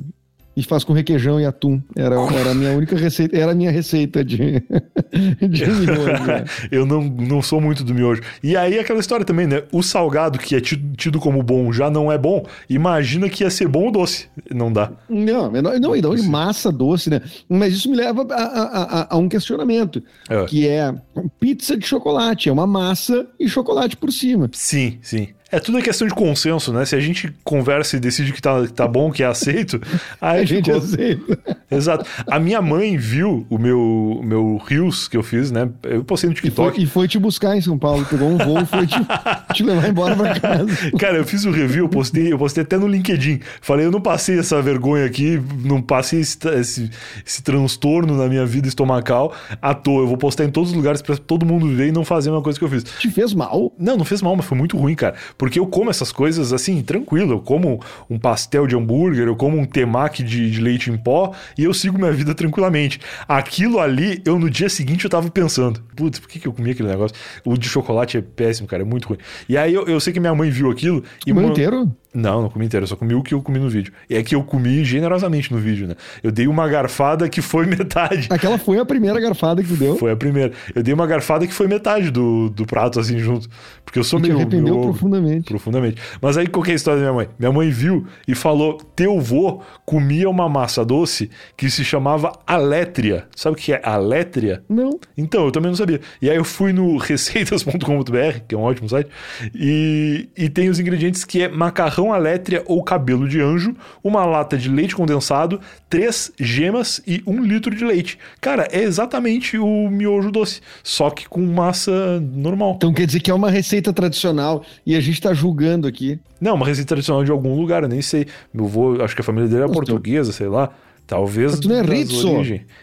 E 0.60 0.64
faz 0.64 0.84
com 0.84 0.92
requeijão 0.92 1.40
e 1.40 1.46
atum. 1.46 1.82
Era, 1.96 2.16
era 2.16 2.52
a 2.52 2.54
minha 2.54 2.74
única 2.74 2.94
receita, 2.94 3.38
era 3.38 3.54
a 3.54 3.56
minha 3.56 3.72
receita 3.72 4.26
de, 4.26 4.62
de 5.40 5.66
miojo. 5.68 6.26
Né? 6.26 6.44
eu 6.70 6.86
não, 6.86 7.02
não 7.02 7.42
sou 7.42 7.62
muito 7.62 7.82
do 7.82 7.94
miojo. 7.94 8.22
E 8.44 8.58
aí 8.58 8.78
aquela 8.78 9.00
história 9.00 9.26
também, 9.26 9.48
né? 9.48 9.64
O 9.72 9.82
salgado, 9.82 10.38
que 10.38 10.58
é 10.58 10.60
tido, 10.60 10.98
tido 10.98 11.18
como 11.18 11.42
bom, 11.42 11.72
já 11.72 11.90
não 11.90 12.12
é 12.12 12.18
bom. 12.18 12.46
Imagina 12.70 13.30
que 13.30 13.46
ia 13.46 13.50
ser 13.50 13.70
bom 13.70 13.88
o 13.88 13.92
doce. 13.92 14.28
Não 14.54 14.70
dá. 14.70 14.92
Não, 15.08 15.50
não, 15.50 15.80
não, 15.80 15.96
não 15.96 16.24
massa 16.26 16.74
doce, 16.74 17.10
né? 17.10 17.22
Mas 17.48 17.76
isso 17.76 17.90
me 17.90 17.96
leva 17.96 18.28
a, 18.30 18.44
a, 18.44 18.84
a, 19.02 19.16
a 19.16 19.18
um 19.18 19.30
questionamento, 19.30 20.04
é. 20.30 20.44
que 20.44 20.68
é 20.68 20.94
pizza 21.40 21.78
de 21.78 21.88
chocolate. 21.88 22.50
É 22.50 22.52
uma 22.52 22.68
massa 22.68 23.26
e 23.40 23.48
chocolate 23.48 23.96
por 23.96 24.12
cima. 24.12 24.50
Sim, 24.52 25.00
sim. 25.02 25.30
É 25.52 25.60
tudo 25.60 25.82
questão 25.82 26.08
de 26.08 26.14
consenso, 26.14 26.72
né? 26.72 26.86
Se 26.86 26.96
a 26.96 27.00
gente 27.00 27.34
conversa 27.44 27.98
e 27.98 28.00
decide 28.00 28.34
que 28.34 28.42
tá, 28.42 28.62
que 28.62 28.74
tá 28.74 28.88
bom, 28.88 29.12
que 29.12 29.24
é 29.24 29.26
aceito, 29.26 29.82
aí 30.22 30.42
a 30.42 30.46
gente 30.46 30.66
ficou... 30.66 30.82
aceita. 30.82 31.40
Exato. 31.72 32.06
A 32.28 32.40
minha 32.40 32.62
mãe 32.62 32.98
viu 32.98 33.46
o 33.50 33.58
meu, 33.58 34.22
meu 34.24 34.58
Rios 34.58 35.08
que 35.08 35.16
eu 35.16 35.24
fiz, 35.24 35.52
né? 35.52 35.70
Eu 35.84 36.04
postei 36.04 36.30
no 36.30 36.36
TikTok. 36.36 36.70
E 36.70 36.74
foi, 36.74 36.84
e 36.84 36.88
foi 36.88 37.08
te 37.08 37.20
buscar 37.20 37.56
em 37.56 37.62
São 37.62 37.78
Paulo, 37.78 38.06
pegou 38.06 38.28
um 38.28 38.38
voo 38.38 38.60
e 38.60 38.66
foi 38.66 38.88
te, 38.88 38.96
te, 39.54 39.64
levar 39.64 39.88
embora 39.88 40.16
pra 40.16 40.40
casa. 40.40 40.92
Cara, 40.98 41.18
eu 41.18 41.26
fiz 41.26 41.46
o 41.46 41.52
review, 41.52 41.86
eu 41.86 41.90
postei, 41.90 42.34
eu 42.34 42.38
postei 42.38 42.64
até 42.64 42.78
no 42.78 42.88
LinkedIn. 42.88 43.40
Falei, 43.62 43.86
eu 43.86 43.92
não 43.92 44.02
passei 44.02 44.40
essa 44.40 44.62
vergonha 44.62 45.06
aqui, 45.06 45.40
não 45.64 45.82
passei 45.82 46.22
esse, 46.22 46.38
esse, 46.50 46.90
esse 47.26 47.44
transtorno 47.44 48.18
na 48.18 48.28
minha 48.28 48.46
vida 48.46 48.68
estomacal 48.68 49.34
à 49.62 49.74
toa. 49.74 50.02
Eu 50.02 50.08
vou 50.08 50.18
postar 50.18 50.46
em 50.46 50.50
todos 50.50 50.72
os 50.72 50.76
lugares 50.76 51.02
pra 51.02 51.18
todo 51.18 51.46
mundo 51.46 51.68
ver 51.68 51.88
e 51.88 51.92
não 51.92 52.04
fazer 52.04 52.32
uma 52.32 52.42
coisa 52.42 52.58
que 52.58 52.66
eu 52.66 52.70
fiz. 52.70 52.84
Te 52.84 53.12
fez 53.12 53.34
mal? 53.34 53.72
Não, 53.78 53.96
não 53.96 54.06
fez 54.06 54.22
mal, 54.22 54.36
mas 54.36 54.46
foi 54.46 54.58
muito 54.58 54.76
ruim, 54.76 54.96
cara. 54.96 55.16
Porque 55.40 55.58
eu 55.58 55.66
como 55.66 55.90
essas 55.90 56.12
coisas 56.12 56.52
assim, 56.52 56.82
tranquilo. 56.84 57.32
Eu 57.32 57.40
como 57.40 57.82
um 58.10 58.20
pastel 58.20 58.68
de 58.68 58.76
hambúrguer, 58.76 59.26
eu 59.26 59.38
como 59.38 59.58
um 59.58 59.66
temaki 59.66 60.22
de, 60.22 60.52
de 60.52 60.60
leite 60.60 60.92
em 60.92 60.98
pó 60.98 61.34
e 61.58 61.64
eu 61.64 61.74
sigo 61.74 61.98
minha 61.98 62.12
vida 62.12 62.36
tranquilamente. 62.36 63.00
Aquilo 63.26 63.80
ali, 63.80 64.22
eu 64.26 64.38
no 64.38 64.50
dia 64.50 64.68
seguinte 64.68 65.06
eu 65.06 65.10
tava 65.10 65.32
pensando, 65.32 65.82
putz, 65.96 66.20
por 66.20 66.28
que, 66.28 66.40
que 66.40 66.48
eu 66.48 66.52
comi 66.52 66.72
aquele 66.72 66.90
negócio? 66.90 67.16
O 67.46 67.58
de 67.58 67.70
chocolate 67.70 68.18
é 68.18 68.22
péssimo, 68.22 68.68
cara, 68.68 68.84
é 68.84 68.86
muito 68.86 69.08
ruim. 69.08 69.18
E 69.48 69.58
aí 69.58 69.74
eu, 69.74 69.86
eu 69.86 70.00
sei 70.02 70.12
que 70.12 70.20
minha 70.20 70.36
mãe 70.36 70.50
viu 70.50 70.70
aquilo 70.70 71.02
e. 71.26 71.34
Comeu 71.34 71.50
inteiro? 71.50 71.90
Não, 72.14 72.42
não 72.42 72.50
comi 72.50 72.66
inteiro, 72.66 72.84
eu 72.84 72.88
só 72.88 72.96
comi 72.96 73.14
o 73.14 73.22
que 73.22 73.36
eu 73.36 73.42
comi 73.42 73.60
no 73.60 73.70
vídeo. 73.70 73.94
E 74.10 74.16
é 74.16 74.24
que 74.24 74.34
eu 74.34 74.44
comi 74.44 74.84
generosamente 74.84 75.52
no 75.54 75.60
vídeo, 75.60 75.88
né? 75.88 75.96
Eu 76.24 76.32
dei 76.32 76.48
uma 76.48 76.68
garfada 76.68 77.30
que 77.30 77.40
foi 77.40 77.66
metade. 77.68 78.28
Aquela 78.32 78.58
foi 78.58 78.80
a 78.80 78.86
primeira 78.86 79.20
garfada 79.20 79.62
que 79.62 79.68
tu 79.68 79.76
deu? 79.76 79.96
Foi 79.96 80.12
a 80.12 80.16
primeira. 80.16 80.52
Eu 80.74 80.82
dei 80.82 80.94
uma 80.94 81.06
garfada 81.06 81.46
que 81.46 81.54
foi 81.54 81.68
metade 81.68 82.10
do, 82.10 82.50
do 82.50 82.66
prato, 82.66 83.00
assim, 83.00 83.20
junto. 83.20 83.48
Porque 83.86 84.00
eu 84.00 84.04
sou 84.04 84.20
meio. 84.20 84.34
Me 84.34 84.42
arrependeu 84.42 84.76
meu, 84.76 84.84
profundamente. 84.86 85.46
Profundamente. 85.46 86.02
Mas 86.20 86.36
aí 86.36 86.48
qual 86.48 86.66
é 86.66 86.72
a 86.72 86.76
história 86.76 87.00
da 87.00 87.06
minha 87.06 87.14
mãe? 87.14 87.30
Minha 87.38 87.52
mãe 87.52 87.70
viu 87.70 88.08
e 88.28 88.34
falou: 88.34 88.80
teu 88.96 89.20
vô 89.20 89.62
comia 89.86 90.28
uma 90.28 90.50
massa 90.50 90.84
doce 90.84 91.30
que 91.56 91.70
se 91.70 91.86
chamava 91.86 92.32
alétria. 92.48 93.28
Sabe 93.36 93.56
o 93.56 93.60
que 93.60 93.72
é 93.72 93.82
alétria? 93.84 94.64
Não. 94.68 95.00
Então, 95.16 95.46
eu 95.46 95.52
também 95.52 95.70
não 95.70 95.78
sabia. 95.78 96.02
E 96.20 96.30
aí 96.30 96.38
eu 96.38 96.44
fui 96.44 96.74
no 96.74 96.98
receitas.com.br, 96.98 98.40
que 98.48 98.56
é 98.56 98.58
um 98.58 98.62
ótimo 98.62 98.90
site, 98.90 99.10
e, 99.54 100.28
e 100.36 100.50
tem 100.50 100.70
os 100.70 100.80
ingredientes 100.80 101.24
que 101.24 101.44
é 101.44 101.48
macarrão 101.48 101.99
macarrão 102.00 102.14
alétria 102.14 102.64
ou 102.66 102.84
cabelo 102.84 103.28
de 103.28 103.42
anjo, 103.42 103.76
uma 104.04 104.26
lata 104.26 104.58
de 104.58 104.70
leite 104.70 104.96
condensado, 104.96 105.60
três 105.90 106.32
gemas 106.40 107.02
e 107.06 107.22
um 107.28 107.42
litro 107.44 107.76
de 107.76 107.84
leite. 107.84 108.18
Cara, 108.40 108.68
é 108.72 108.82
exatamente 108.82 109.58
o 109.58 109.90
miojo 109.90 110.32
doce, 110.32 110.62
só 110.84 111.10
que 111.10 111.28
com 111.28 111.42
massa 111.42 112.20
normal. 112.20 112.76
Então 112.78 112.94
quer 112.94 113.06
dizer 113.06 113.20
que 113.20 113.30
é 113.30 113.34
uma 113.34 113.50
receita 113.50 113.92
tradicional 113.92 114.64
e 114.86 114.96
a 114.96 115.02
gente 115.02 115.22
tá 115.22 115.34
julgando 115.34 115.88
aqui. 115.88 116.20
Não, 116.40 116.56
uma 116.56 116.66
receita 116.66 116.90
tradicional 116.90 117.24
de 117.24 117.32
algum 117.32 117.56
lugar, 117.56 117.84
eu 117.84 117.90
nem 117.90 118.02
sei. 118.02 118.26
Meu 118.54 118.66
avô, 118.66 119.02
acho 119.04 119.14
que 119.14 119.22
a 119.22 119.26
família 119.26 119.50
dele 119.50 119.64
é 119.64 119.68
portuguesa, 119.68 120.32
sei 120.32 120.48
lá. 120.48 120.70
Talvez. 121.10 121.54
Mas 121.54 121.60
tu 121.60 121.68
não 121.68 121.76
é 121.76 121.82
Rizzo? 121.82 122.30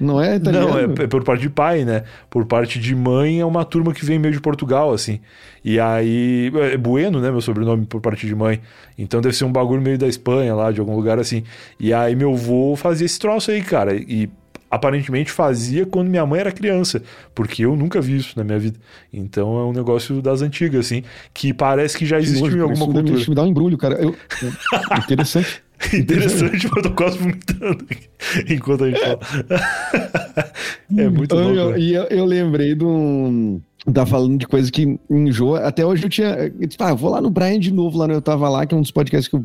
Não 0.00 0.20
é 0.20 0.34
italiano? 0.34 0.68
Não, 0.68 0.78
é, 0.78 0.82
é, 0.82 1.06
por 1.06 1.22
parte 1.22 1.42
de 1.42 1.48
pai, 1.48 1.84
né? 1.84 2.02
Por 2.28 2.44
parte 2.44 2.80
de 2.80 2.92
mãe 2.92 3.38
é 3.38 3.44
uma 3.44 3.64
turma 3.64 3.94
que 3.94 4.04
vem 4.04 4.18
meio 4.18 4.34
de 4.34 4.40
Portugal, 4.40 4.92
assim. 4.92 5.20
E 5.64 5.78
aí. 5.78 6.50
É 6.72 6.76
Bueno, 6.76 7.20
né? 7.20 7.30
Meu 7.30 7.40
sobrenome 7.40 7.86
por 7.86 8.00
parte 8.00 8.26
de 8.26 8.34
mãe. 8.34 8.60
Então 8.98 9.20
deve 9.20 9.36
ser 9.36 9.44
um 9.44 9.52
bagulho 9.52 9.80
meio 9.80 9.96
da 9.96 10.08
Espanha 10.08 10.56
lá, 10.56 10.72
de 10.72 10.80
algum 10.80 10.96
lugar 10.96 11.20
assim. 11.20 11.44
E 11.78 11.94
aí 11.94 12.16
meu 12.16 12.32
avô 12.32 12.74
fazia 12.74 13.06
esse 13.06 13.16
troço 13.16 13.52
aí, 13.52 13.62
cara. 13.62 13.94
E 13.94 14.28
aparentemente 14.68 15.30
fazia 15.30 15.86
quando 15.86 16.08
minha 16.08 16.26
mãe 16.26 16.40
era 16.40 16.50
criança, 16.50 17.02
porque 17.32 17.64
eu 17.64 17.76
nunca 17.76 18.00
vi 18.00 18.16
isso 18.16 18.32
na 18.36 18.42
minha 18.42 18.58
vida. 18.58 18.76
Então 19.12 19.56
é 19.56 19.64
um 19.64 19.72
negócio 19.72 20.20
das 20.20 20.42
antigas, 20.42 20.86
assim, 20.86 21.04
que 21.32 21.54
parece 21.54 21.96
que 21.96 22.04
já 22.04 22.18
existiu 22.18 22.58
em 22.58 22.60
alguma 22.60 22.86
cultura. 22.86 23.18
Isso 23.18 23.30
me 23.30 23.36
dá 23.36 23.42
um 23.42 23.46
embrulho, 23.46 23.78
cara. 23.78 23.94
Eu, 23.94 24.16
interessante. 24.98 25.62
Interessante, 25.92 26.66
eu 26.66 26.82
tô 26.82 26.90
quase 26.92 27.18
vomitando 27.18 27.86
enquanto 28.48 28.84
a 28.84 28.90
gente 28.90 29.00
fala. 29.00 29.20
é 30.96 31.08
muito 31.08 31.34
bom. 31.34 31.76
E 31.76 31.94
eu, 31.94 32.04
eu, 32.04 32.18
eu, 32.18 32.24
lembrei 32.24 32.74
de 32.74 32.84
um 32.84 33.60
tá 33.92 34.04
falando 34.04 34.38
de 34.38 34.46
coisa 34.46 34.70
que 34.70 34.98
enjoa. 35.08 35.60
Até 35.60 35.86
hoje 35.86 36.04
eu 36.04 36.10
tinha. 36.10 36.50
Disse, 36.50 36.76
ah, 36.80 36.92
vou 36.92 37.10
lá 37.10 37.20
no 37.20 37.30
Brian 37.30 37.58
de 37.58 37.72
novo, 37.72 37.98
lá 37.98 38.08
no 38.08 38.14
Eu 38.14 38.22
Tava 38.22 38.48
Lá, 38.48 38.66
que 38.66 38.74
é 38.74 38.78
um 38.78 38.82
dos 38.82 38.90
podcasts 38.90 39.28
que 39.28 39.36
eu 39.36 39.44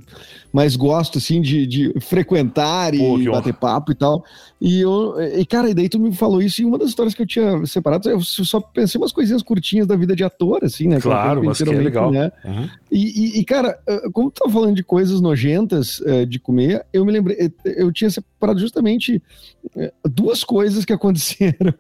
mais 0.52 0.76
gosto, 0.76 1.20
assim, 1.20 1.42
de, 1.42 1.68
de 1.68 1.94
frequentar 2.02 2.92
Pô, 2.92 3.20
e 3.20 3.30
bater 3.30 3.54
papo 3.54 3.92
e 3.92 3.96
tal. 3.96 4.26
E 4.60 4.82
eu. 4.82 5.16
E, 5.38 5.46
cara, 5.46 5.70
e 5.70 5.74
daí 5.74 5.88
tu 5.88 6.00
me 6.00 6.14
falou 6.14 6.42
isso, 6.42 6.62
e 6.62 6.66
uma 6.66 6.78
das 6.78 6.90
histórias 6.90 7.14
que 7.14 7.22
eu 7.22 7.28
tinha 7.28 7.66
separado, 7.66 8.10
eu 8.10 8.20
só 8.22 8.60
pensei 8.60 9.00
umas 9.00 9.12
coisinhas 9.12 9.44
curtinhas 9.44 9.86
da 9.86 9.96
vida 9.96 10.16
de 10.16 10.24
ator, 10.24 10.64
assim, 10.64 10.88
né? 10.88 11.00
Claro, 11.00 11.44
mas 11.44 11.62
que 11.62 11.70
é 11.70 11.72
legal. 11.74 12.12
Né? 12.12 12.32
Uhum. 12.44 12.70
E, 12.92 13.40
e, 13.40 13.46
cara, 13.46 13.78
eh, 13.88 14.10
como 14.12 14.32
tu 14.32 14.44
tá 14.44 14.50
falando 14.50 14.76
de 14.76 14.84
coisas 14.84 15.22
nojentas 15.22 16.00
uh, 16.00 16.26
de 16.26 16.40
comer, 16.40 16.86
eu 16.92 17.06
me 17.06 17.12
lembrei, 17.12 17.38
eh, 17.40 17.52
eu 17.64 17.92
tinha 17.92 18.10
separado 18.10 18.60
justamente 18.60 19.22
duas 20.04 20.44
coisas 20.44 20.84
que 20.84 20.94
aconteceram 20.94 21.74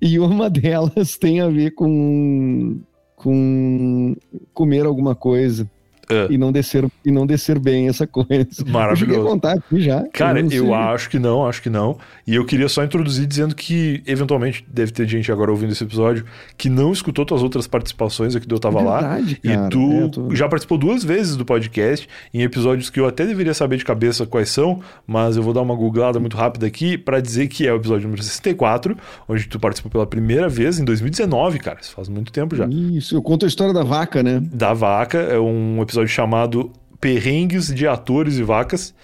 e 0.00 0.18
uma 0.18 0.48
delas 0.50 1.16
tem 1.18 1.40
a 1.40 1.48
ver 1.48 1.72
com, 1.72 2.80
com 3.16 4.16
comer 4.52 4.86
alguma 4.86 5.14
coisa. 5.14 5.70
É. 6.08 6.26
E, 6.30 6.38
não 6.38 6.52
descer, 6.52 6.86
e 7.04 7.10
não 7.10 7.26
descer 7.26 7.58
bem 7.58 7.88
essa 7.88 8.06
coisa. 8.06 8.46
Maravilhoso. 8.66 9.20
Eu 9.20 9.24
contar 9.24 9.52
aqui 9.52 9.80
já. 9.80 10.04
Cara, 10.12 10.40
eu, 10.40 10.50
eu 10.50 10.74
acho 10.74 11.08
que 11.08 11.18
não, 11.18 11.46
acho 11.46 11.62
que 11.62 11.70
não. 11.70 11.98
E 12.26 12.34
eu 12.34 12.44
queria 12.44 12.68
só 12.68 12.84
introduzir 12.84 13.26
dizendo 13.26 13.54
que, 13.54 14.02
eventualmente, 14.06 14.64
deve 14.68 14.92
ter 14.92 15.08
gente 15.08 15.30
agora 15.30 15.50
ouvindo 15.50 15.72
esse 15.72 15.84
episódio 15.84 16.24
que 16.56 16.68
não 16.68 16.92
escutou 16.92 17.24
tuas 17.24 17.42
outras 17.42 17.66
participações 17.66 18.36
aqui 18.36 18.46
do 18.46 18.56
Eu 18.56 18.60
Tava 18.60 18.78
verdade, 18.78 19.40
Lá. 19.44 19.54
Cara, 19.54 19.66
e 19.66 19.70
tu 19.70 19.92
é, 19.92 20.08
tô... 20.08 20.34
já 20.34 20.48
participou 20.48 20.78
duas 20.78 21.04
vezes 21.04 21.36
do 21.36 21.44
podcast, 21.44 22.08
em 22.32 22.42
episódios 22.42 22.90
que 22.90 23.00
eu 23.00 23.06
até 23.06 23.26
deveria 23.26 23.54
saber 23.54 23.76
de 23.76 23.84
cabeça 23.84 24.26
quais 24.26 24.50
são, 24.50 24.80
mas 25.06 25.36
eu 25.36 25.42
vou 25.42 25.52
dar 25.52 25.62
uma 25.62 25.74
googlada 25.74 26.18
muito 26.18 26.36
rápida 26.36 26.66
aqui 26.66 26.96
para 26.96 27.20
dizer 27.20 27.48
que 27.48 27.66
é 27.66 27.72
o 27.72 27.76
episódio 27.76 28.04
número 28.04 28.22
64, 28.22 28.96
onde 29.28 29.46
tu 29.48 29.58
participou 29.58 29.90
pela 29.90 30.06
primeira 30.06 30.48
vez 30.48 30.78
em 30.78 30.84
2019, 30.84 31.58
cara. 31.58 31.78
Isso 31.80 31.92
faz 31.92 32.08
muito 32.08 32.32
tempo 32.32 32.56
já. 32.56 32.66
Isso, 32.66 33.14
eu 33.14 33.22
conto 33.22 33.44
a 33.44 33.48
história 33.48 33.72
da 33.72 33.82
vaca, 33.82 34.22
né? 34.22 34.40
Da 34.42 34.72
vaca, 34.72 35.18
é 35.18 35.38
um 35.38 35.82
episódio 35.82 35.93
episódio 35.94 36.08
chamado 36.08 36.72
Perrengues 37.00 37.72
de 37.72 37.86
Atores 37.86 38.36
e 38.36 38.42
Vacas. 38.42 38.94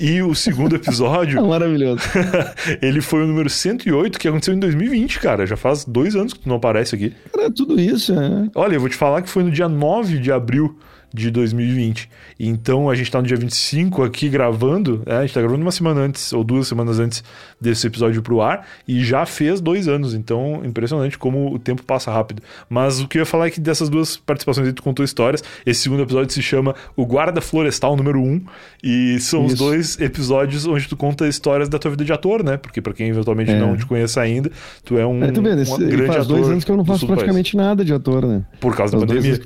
E 0.00 0.22
o 0.22 0.34
segundo 0.34 0.76
episódio. 0.76 1.42
Maravilhoso. 1.44 2.00
ele 2.80 3.00
foi 3.00 3.24
o 3.24 3.26
número 3.26 3.50
108, 3.50 4.18
que 4.18 4.28
aconteceu 4.28 4.54
em 4.54 4.60
2020, 4.60 5.18
cara. 5.18 5.44
Já 5.44 5.56
faz 5.56 5.84
dois 5.84 6.14
anos 6.14 6.32
que 6.32 6.40
tu 6.40 6.48
não 6.48 6.56
aparece 6.56 6.94
aqui. 6.94 7.12
Cara, 7.32 7.50
tudo 7.50 7.78
isso, 7.78 8.12
é. 8.12 8.48
Olha, 8.54 8.76
eu 8.76 8.80
vou 8.80 8.88
te 8.88 8.94
falar 8.94 9.22
que 9.22 9.28
foi 9.28 9.42
no 9.42 9.50
dia 9.50 9.68
9 9.68 10.18
de 10.18 10.30
abril 10.30 10.78
de 11.18 11.30
2020. 11.30 12.08
Então 12.38 12.88
a 12.88 12.94
gente 12.94 13.06
está 13.06 13.20
no 13.20 13.26
dia 13.26 13.36
25 13.36 14.02
aqui 14.04 14.28
gravando, 14.28 15.02
é, 15.04 15.16
a 15.16 15.20
gente 15.20 15.30
está 15.30 15.40
gravando 15.40 15.62
uma 15.62 15.72
semana 15.72 16.00
antes, 16.00 16.32
ou 16.32 16.44
duas 16.44 16.68
semanas 16.68 16.98
antes 16.98 17.24
desse 17.60 17.86
episódio 17.86 18.22
pro 18.22 18.40
ar, 18.40 18.66
e 18.86 19.04
já 19.04 19.26
fez 19.26 19.60
dois 19.60 19.88
anos. 19.88 20.14
Então, 20.14 20.62
impressionante 20.64 21.18
como 21.18 21.52
o 21.52 21.58
tempo 21.58 21.82
passa 21.82 22.10
rápido. 22.10 22.42
Mas 22.70 23.00
o 23.00 23.08
que 23.08 23.18
eu 23.18 23.22
ia 23.22 23.26
falar 23.26 23.48
é 23.48 23.50
que 23.50 23.60
dessas 23.60 23.88
duas 23.88 24.16
participações 24.16 24.68
aí 24.68 24.72
tu 24.72 24.82
contou 24.82 25.04
histórias. 25.04 25.42
Esse 25.66 25.80
segundo 25.80 26.02
episódio 26.02 26.32
se 26.32 26.42
chama 26.42 26.74
O 26.96 27.04
Guarda 27.04 27.40
Florestal 27.40 27.96
número 27.96 28.20
1, 28.20 28.44
e 28.82 29.18
são 29.20 29.44
Isso. 29.44 29.54
os 29.54 29.58
dois 29.58 30.00
episódios 30.00 30.66
onde 30.66 30.88
tu 30.88 30.96
conta 30.96 31.26
histórias 31.26 31.68
da 31.68 31.78
tua 31.78 31.90
vida 31.90 32.04
de 32.04 32.12
ator, 32.12 32.44
né? 32.44 32.56
Porque 32.56 32.80
para 32.80 32.92
quem 32.92 33.08
eventualmente 33.08 33.50
é. 33.50 33.58
não 33.58 33.76
te 33.76 33.84
conhece 33.84 34.20
ainda, 34.20 34.50
tu 34.84 34.96
é 34.96 35.04
um, 35.04 35.24
é, 35.24 35.32
tu 35.32 35.42
vê, 35.42 35.50
um 35.50 35.78
grande 35.78 36.06
faz 36.06 36.24
ator. 36.24 36.36
dois 36.36 36.48
anos 36.48 36.64
que 36.64 36.70
eu 36.70 36.76
não 36.76 36.84
faço 36.84 37.06
praticamente 37.06 37.56
país. 37.56 37.66
nada 37.66 37.84
de 37.84 37.92
ator, 37.92 38.26
né? 38.26 38.44
Por 38.60 38.76
causa 38.76 38.96
da 38.96 39.04
pandemia. 39.04 39.40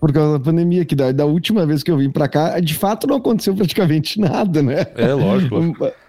Por 0.00 0.12
causa 0.12 0.38
da 0.38 0.44
pandemia, 0.44 0.84
que 0.84 0.94
da, 0.94 1.10
da 1.10 1.24
última 1.24 1.64
vez 1.64 1.82
que 1.82 1.90
eu 1.90 1.96
vim 1.96 2.10
para 2.10 2.28
cá, 2.28 2.60
de 2.60 2.74
fato 2.74 3.06
não 3.06 3.16
aconteceu 3.16 3.54
praticamente 3.54 4.18
nada, 4.20 4.62
né? 4.62 4.86
É, 4.94 5.12
lógico. 5.12 5.56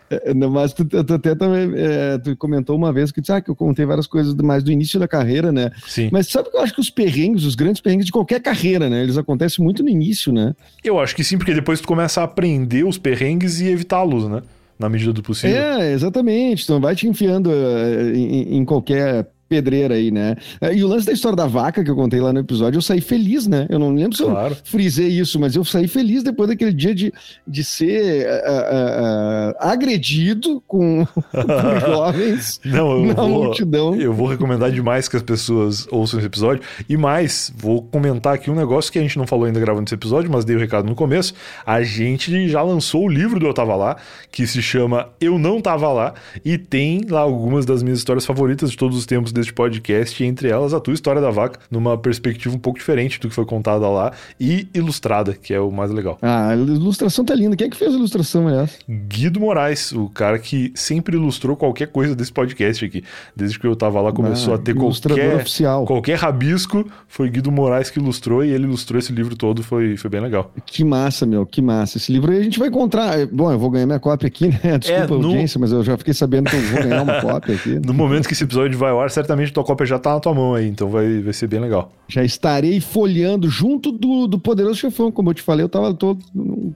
É, 0.10 0.34
mas 0.34 0.74
tu, 0.74 0.86
tu, 0.86 1.14
até 1.14 1.36
também 1.36 1.72
é, 1.76 2.18
tu 2.18 2.36
comentou 2.38 2.76
uma 2.76 2.94
vez 2.94 3.12
que, 3.12 3.22
ah, 3.30 3.42
que 3.42 3.50
eu 3.50 3.56
contei 3.56 3.86
várias 3.86 4.08
coisas 4.08 4.34
mais 4.36 4.64
do 4.64 4.72
início 4.72 5.00
da 5.00 5.08
carreira, 5.08 5.52
né? 5.52 5.72
Sim. 5.86 6.10
Mas 6.12 6.28
sabe 6.28 6.50
que 6.50 6.56
eu 6.56 6.62
acho 6.62 6.74
que 6.74 6.80
os 6.80 6.90
perrengues, 6.90 7.44
os 7.44 7.56
grandes 7.56 7.82
perrengues 7.82 8.06
de 8.06 8.12
qualquer 8.12 8.42
carreira, 8.42 8.90
né? 8.90 9.04
Eles 9.04 9.18
acontecem 9.18 9.64
muito 9.64 9.84
no 9.84 9.90
início, 9.90 10.32
né? 10.32 10.56
Eu 10.84 11.00
acho 11.00 11.16
que 11.16 11.24
sim, 11.24 11.38
porque 11.38 11.54
depois 11.54 11.82
tu 11.82 11.88
começa 11.88 12.22
a 12.22 12.24
aprender 12.24 12.86
os 12.86 12.98
perrengues 12.98 13.60
e 13.60 13.68
evitá-los, 13.68 14.30
né? 14.30 14.42
Na 14.80 14.88
medida 14.88 15.12
do 15.12 15.24
possível. 15.24 15.58
É, 15.58 15.92
exatamente. 15.92 16.64
Então 16.64 16.80
vai 16.80 16.96
te 16.96 17.08
enfiando 17.08 17.50
uh, 17.50 18.16
em, 18.16 18.58
em 18.58 18.66
qualquer 18.66 19.28
pedreira 19.48 19.96
aí, 19.96 20.12
né? 20.12 20.36
É, 20.62 20.76
e 20.76 20.84
o 20.84 20.88
lance 20.88 21.06
da 21.06 21.14
história 21.14 21.36
da 21.36 21.48
vaca 21.48 21.84
que 21.84 21.90
eu 21.90 21.96
contei 21.96 22.20
lá 22.20 22.34
no 22.34 22.40
episódio, 22.40 22.78
eu 22.78 22.82
saí 22.82 23.02
feliz, 23.02 23.48
né? 23.48 23.66
Eu 23.70 23.80
não 23.80 23.94
lembro 23.94 24.16
se 24.16 24.24
claro. 24.24 24.54
eu 24.54 24.58
frisei 24.64 25.08
isso, 25.08 25.40
mas 25.40 25.56
eu 25.56 25.64
saí 25.64 25.88
feliz 25.88 26.24
depois 26.24 26.50
daquele 26.50 26.74
dia 26.74 26.94
de, 26.94 27.14
de 27.48 27.64
ser 27.64 28.28
uh, 28.28 29.52
uh, 29.52 29.56
agredido 29.60 30.62
com, 30.68 31.06
com 31.32 31.80
jovens 31.80 32.60
não, 32.64 33.06
na 33.06 33.14
vou, 33.14 33.46
multidão. 33.46 33.96
Eu 33.96 34.14
vou 34.14 34.28
recomendar 34.28 34.72
demais 34.72 35.08
que 35.08 35.16
as 35.16 35.24
pessoas 35.24 35.88
ouçam 35.92 36.20
esse 36.20 36.28
episódio. 36.28 36.64
E 36.88 36.98
mais, 36.98 37.52
vou 37.56 37.82
comentar 37.82 38.34
aqui 38.34 38.50
um 38.52 38.56
negócio 38.56 38.92
que 38.92 39.00
a 39.00 39.02
gente 39.02 39.18
não 39.18 39.28
falou 39.28 39.46
ainda 39.46 39.60
gravando 39.60 39.86
esse 39.86 39.96
episódio, 39.96 40.30
mas 40.32 40.46
dei 40.46 40.56
o 40.56 40.60
recado 40.60 40.88
no 40.88 40.96
começo. 40.96 41.34
A 41.66 41.82
gente 41.84 42.50
já 42.50 42.62
lançou 42.62 43.06
o 43.06 43.10
livro 43.10 43.40
do 43.40 43.48
Eu 43.48 43.54
Tava 43.54 43.76
Lá, 43.76 43.98
que 44.32 44.46
se 44.46 44.62
chama 44.62 45.10
Eu 45.20 45.38
Não 45.38 45.62
Tava 45.62 45.92
Lá, 45.92 46.14
e 46.44 46.58
tem 46.58 47.02
lá 47.10 47.22
algumas 47.22 47.66
das 47.66 47.84
minhas 47.84 48.00
histórias 48.00 48.26
favoritas 48.26 48.72
de 48.72 48.78
todos 48.78 48.98
os 48.98 49.06
tempos 49.06 49.32
deste 49.38 49.54
podcast, 49.54 50.24
entre 50.24 50.50
elas 50.50 50.74
a 50.74 50.80
tua 50.80 50.94
história 50.94 51.22
da 51.22 51.32
vaca, 51.32 51.60
numa 51.70 51.98
perspectiva 51.98 52.56
um 52.56 52.60
pouco 52.60 52.80
diferente 52.80 53.20
do 53.20 53.30
que 53.30 53.36
foi 53.36 53.46
contada 53.46 53.88
lá, 53.88 54.12
e 54.40 54.68
ilustrada, 54.74 55.34
que 55.34 55.54
é 55.54 55.60
o 55.60 55.72
mais 55.72 55.92
legal. 55.92 56.18
Ah, 56.22 56.50
a 56.50 56.56
ilustração 56.56 57.24
tá 57.24 57.34
linda. 57.34 57.56
Quem 57.56 57.68
é 57.68 57.70
que 57.70 57.78
fez 57.78 57.94
a 57.94 57.98
ilustração, 57.98 58.48
aliás? 58.48 58.78
Guido 58.90 59.40
Moraes, 59.40 59.92
o 59.92 60.10
cara 60.10 60.40
que 60.40 60.72
sempre 60.76 61.16
ilustrou 61.16 61.56
qualquer 61.56 61.88
coisa 61.88 62.16
desse 62.16 62.32
podcast 62.32 62.84
aqui. 62.84 63.04
Desde 63.36 63.60
que 63.60 63.68
eu 63.68 63.76
tava 63.76 64.02
lá, 64.02 64.12
começou 64.12 64.54
ah, 64.54 64.58
a 64.58 64.60
ter 64.60 64.76
qualquer, 64.76 65.36
oficial. 65.36 65.86
qualquer 65.86 66.18
rabisco, 66.18 66.86
foi 67.08 67.30
Guido 67.30 67.52
Moraes 67.52 67.90
que 67.90 68.00
ilustrou, 68.00 68.44
e 68.44 68.50
ele 68.50 68.66
ilustrou 68.66 69.00
esse 69.00 69.12
livro 69.12 69.36
todo, 69.36 69.64
foi, 69.64 69.98
foi 69.98 70.10
bem 70.10 70.22
legal. 70.22 70.52
Que 70.66 70.84
massa, 70.84 71.26
meu, 71.26 71.46
que 71.46 71.62
massa. 71.62 71.98
Esse 71.98 72.12
livro 72.12 72.32
aí 72.32 72.40
a 72.40 72.44
gente 72.44 72.60
vai 72.60 72.70
encontrar. 72.70 73.26
Bom, 73.28 73.52
eu 73.52 73.60
vou 73.60 73.70
ganhar 73.70 73.86
minha 73.86 74.00
cópia 74.00 74.28
aqui, 74.28 74.48
né? 74.48 74.78
Desculpa 74.80 75.14
é, 75.14 75.18
no... 75.18 75.24
a 75.24 75.28
audiência, 75.28 75.60
mas 75.60 75.72
eu 75.72 75.84
já 75.84 75.98
fiquei 75.98 76.14
sabendo 76.14 76.50
que 76.50 76.56
eu 76.56 76.62
vou 76.62 76.84
ganhar 76.84 77.02
uma 77.02 77.22
cópia 77.22 77.56
aqui. 77.56 77.80
No 77.88 77.94
momento 77.94 78.28
que 78.28 78.34
esse 78.34 78.44
episódio 78.44 78.78
vai 78.78 78.92
ao 78.92 79.00
ar, 79.00 79.10
certamente 79.10 79.27
tua 79.54 79.64
cópia 79.64 79.86
já 79.86 80.00
tá 80.00 80.14
na 80.14 80.20
tua 80.20 80.34
mão 80.34 80.56
aí, 80.56 80.68
então 80.68 80.90
vai, 80.90 81.20
vai 81.22 81.34
ser 81.34 81.48
bem 81.48 81.60
legal. 81.60 81.92
Já 82.08 82.24
estarei 82.24 82.80
folheando 82.80 83.50
junto 83.50 83.92
do, 83.92 84.28
do 84.28 84.40
Poderoso 84.40 84.76
Chefão, 84.76 85.12
como 85.12 85.30
eu 85.30 85.34
te 85.34 85.42
falei, 85.42 85.64
eu 85.64 85.70
tava, 85.70 85.94
tô, 85.94 86.18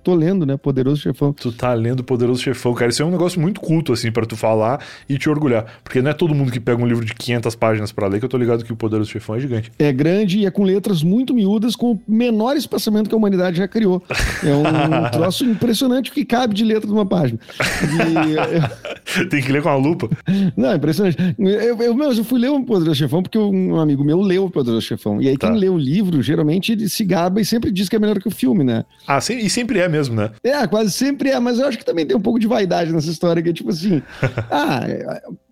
tô 0.03 0.13
lendo, 0.13 0.45
né, 0.45 0.57
Poderoso 0.57 1.01
Chefão. 1.01 1.33
Tu 1.33 1.51
tá 1.51 1.73
lendo 1.73 2.03
Poderoso 2.03 2.41
Chefão, 2.41 2.73
cara, 2.73 2.91
isso 2.91 3.01
é 3.01 3.05
um 3.05 3.11
negócio 3.11 3.39
muito 3.39 3.61
culto, 3.61 3.93
assim, 3.93 4.11
para 4.11 4.25
tu 4.25 4.35
falar 4.35 4.83
e 5.07 5.17
te 5.17 5.29
orgulhar, 5.29 5.65
porque 5.83 6.01
não 6.01 6.11
é 6.11 6.13
todo 6.13 6.35
mundo 6.35 6.51
que 6.51 6.59
pega 6.59 6.81
um 6.81 6.87
livro 6.87 7.05
de 7.05 7.13
500 7.13 7.55
páginas 7.55 7.91
para 7.91 8.07
ler 8.07 8.19
que 8.19 8.25
eu 8.25 8.29
tô 8.29 8.37
ligado 8.37 8.63
que 8.63 8.73
o 8.73 8.75
Poderoso 8.75 9.09
Chefão 9.09 9.35
é 9.35 9.39
gigante. 9.39 9.71
É 9.79 9.91
grande 9.91 10.39
e 10.39 10.45
é 10.45 10.51
com 10.51 10.63
letras 10.63 11.01
muito 11.01 11.33
miúdas, 11.33 11.75
com 11.75 11.93
o 11.93 12.01
menor 12.07 12.57
espaçamento 12.57 13.09
que 13.09 13.15
a 13.15 13.17
humanidade 13.17 13.57
já 13.57 13.67
criou. 13.67 14.03
É 14.43 14.53
um 14.53 15.09
troço 15.11 15.45
impressionante 15.45 16.11
que 16.11 16.25
cabe 16.25 16.53
de 16.53 16.65
letra 16.65 16.89
numa 16.89 17.05
página. 17.05 17.39
E... 17.61 19.25
Tem 19.29 19.41
que 19.41 19.51
ler 19.51 19.61
com 19.61 19.69
a 19.69 19.75
lupa. 19.75 20.09
Não, 20.55 20.71
é 20.71 20.75
impressionante. 20.75 21.17
Eu, 21.37 21.81
eu, 21.81 22.03
eu 22.03 22.23
fui 22.23 22.39
ler 22.41 22.51
um 22.51 22.63
Poderoso 22.63 22.99
Chefão 22.99 23.21
porque 23.21 23.37
um 23.37 23.79
amigo 23.79 24.03
meu 24.03 24.19
leu 24.19 24.45
o 24.45 24.49
Poderoso 24.49 24.85
Chefão. 24.85 25.21
E 25.21 25.27
aí, 25.27 25.37
tá. 25.37 25.47
quem 25.47 25.57
lê 25.57 25.69
o 25.69 25.77
livro, 25.77 26.21
geralmente 26.21 26.71
ele 26.71 26.89
se 26.89 27.05
gaba 27.05 27.39
e 27.39 27.45
sempre 27.45 27.71
diz 27.71 27.87
que 27.87 27.95
é 27.95 27.99
melhor 27.99 28.19
que 28.19 28.27
o 28.27 28.31
filme, 28.31 28.63
né? 28.63 28.85
Ah, 29.07 29.21
sim, 29.21 29.37
e 29.37 29.49
sempre 29.49 29.79
é 29.79 29.87
mesmo, 29.87 30.15
né? 30.15 30.31
É, 30.43 30.65
quase 30.67 30.91
sempre 30.91 31.29
é, 31.29 31.39
mas 31.39 31.59
eu 31.59 31.67
acho 31.67 31.77
que 31.77 31.85
também 31.85 32.05
tem 32.05 32.15
um 32.15 32.21
pouco 32.21 32.39
de 32.39 32.47
vaidade 32.47 32.91
nessa 32.91 33.09
história, 33.09 33.41
que 33.41 33.49
é 33.49 33.53
tipo 33.53 33.69
assim. 33.69 34.01
ah, 34.51 34.81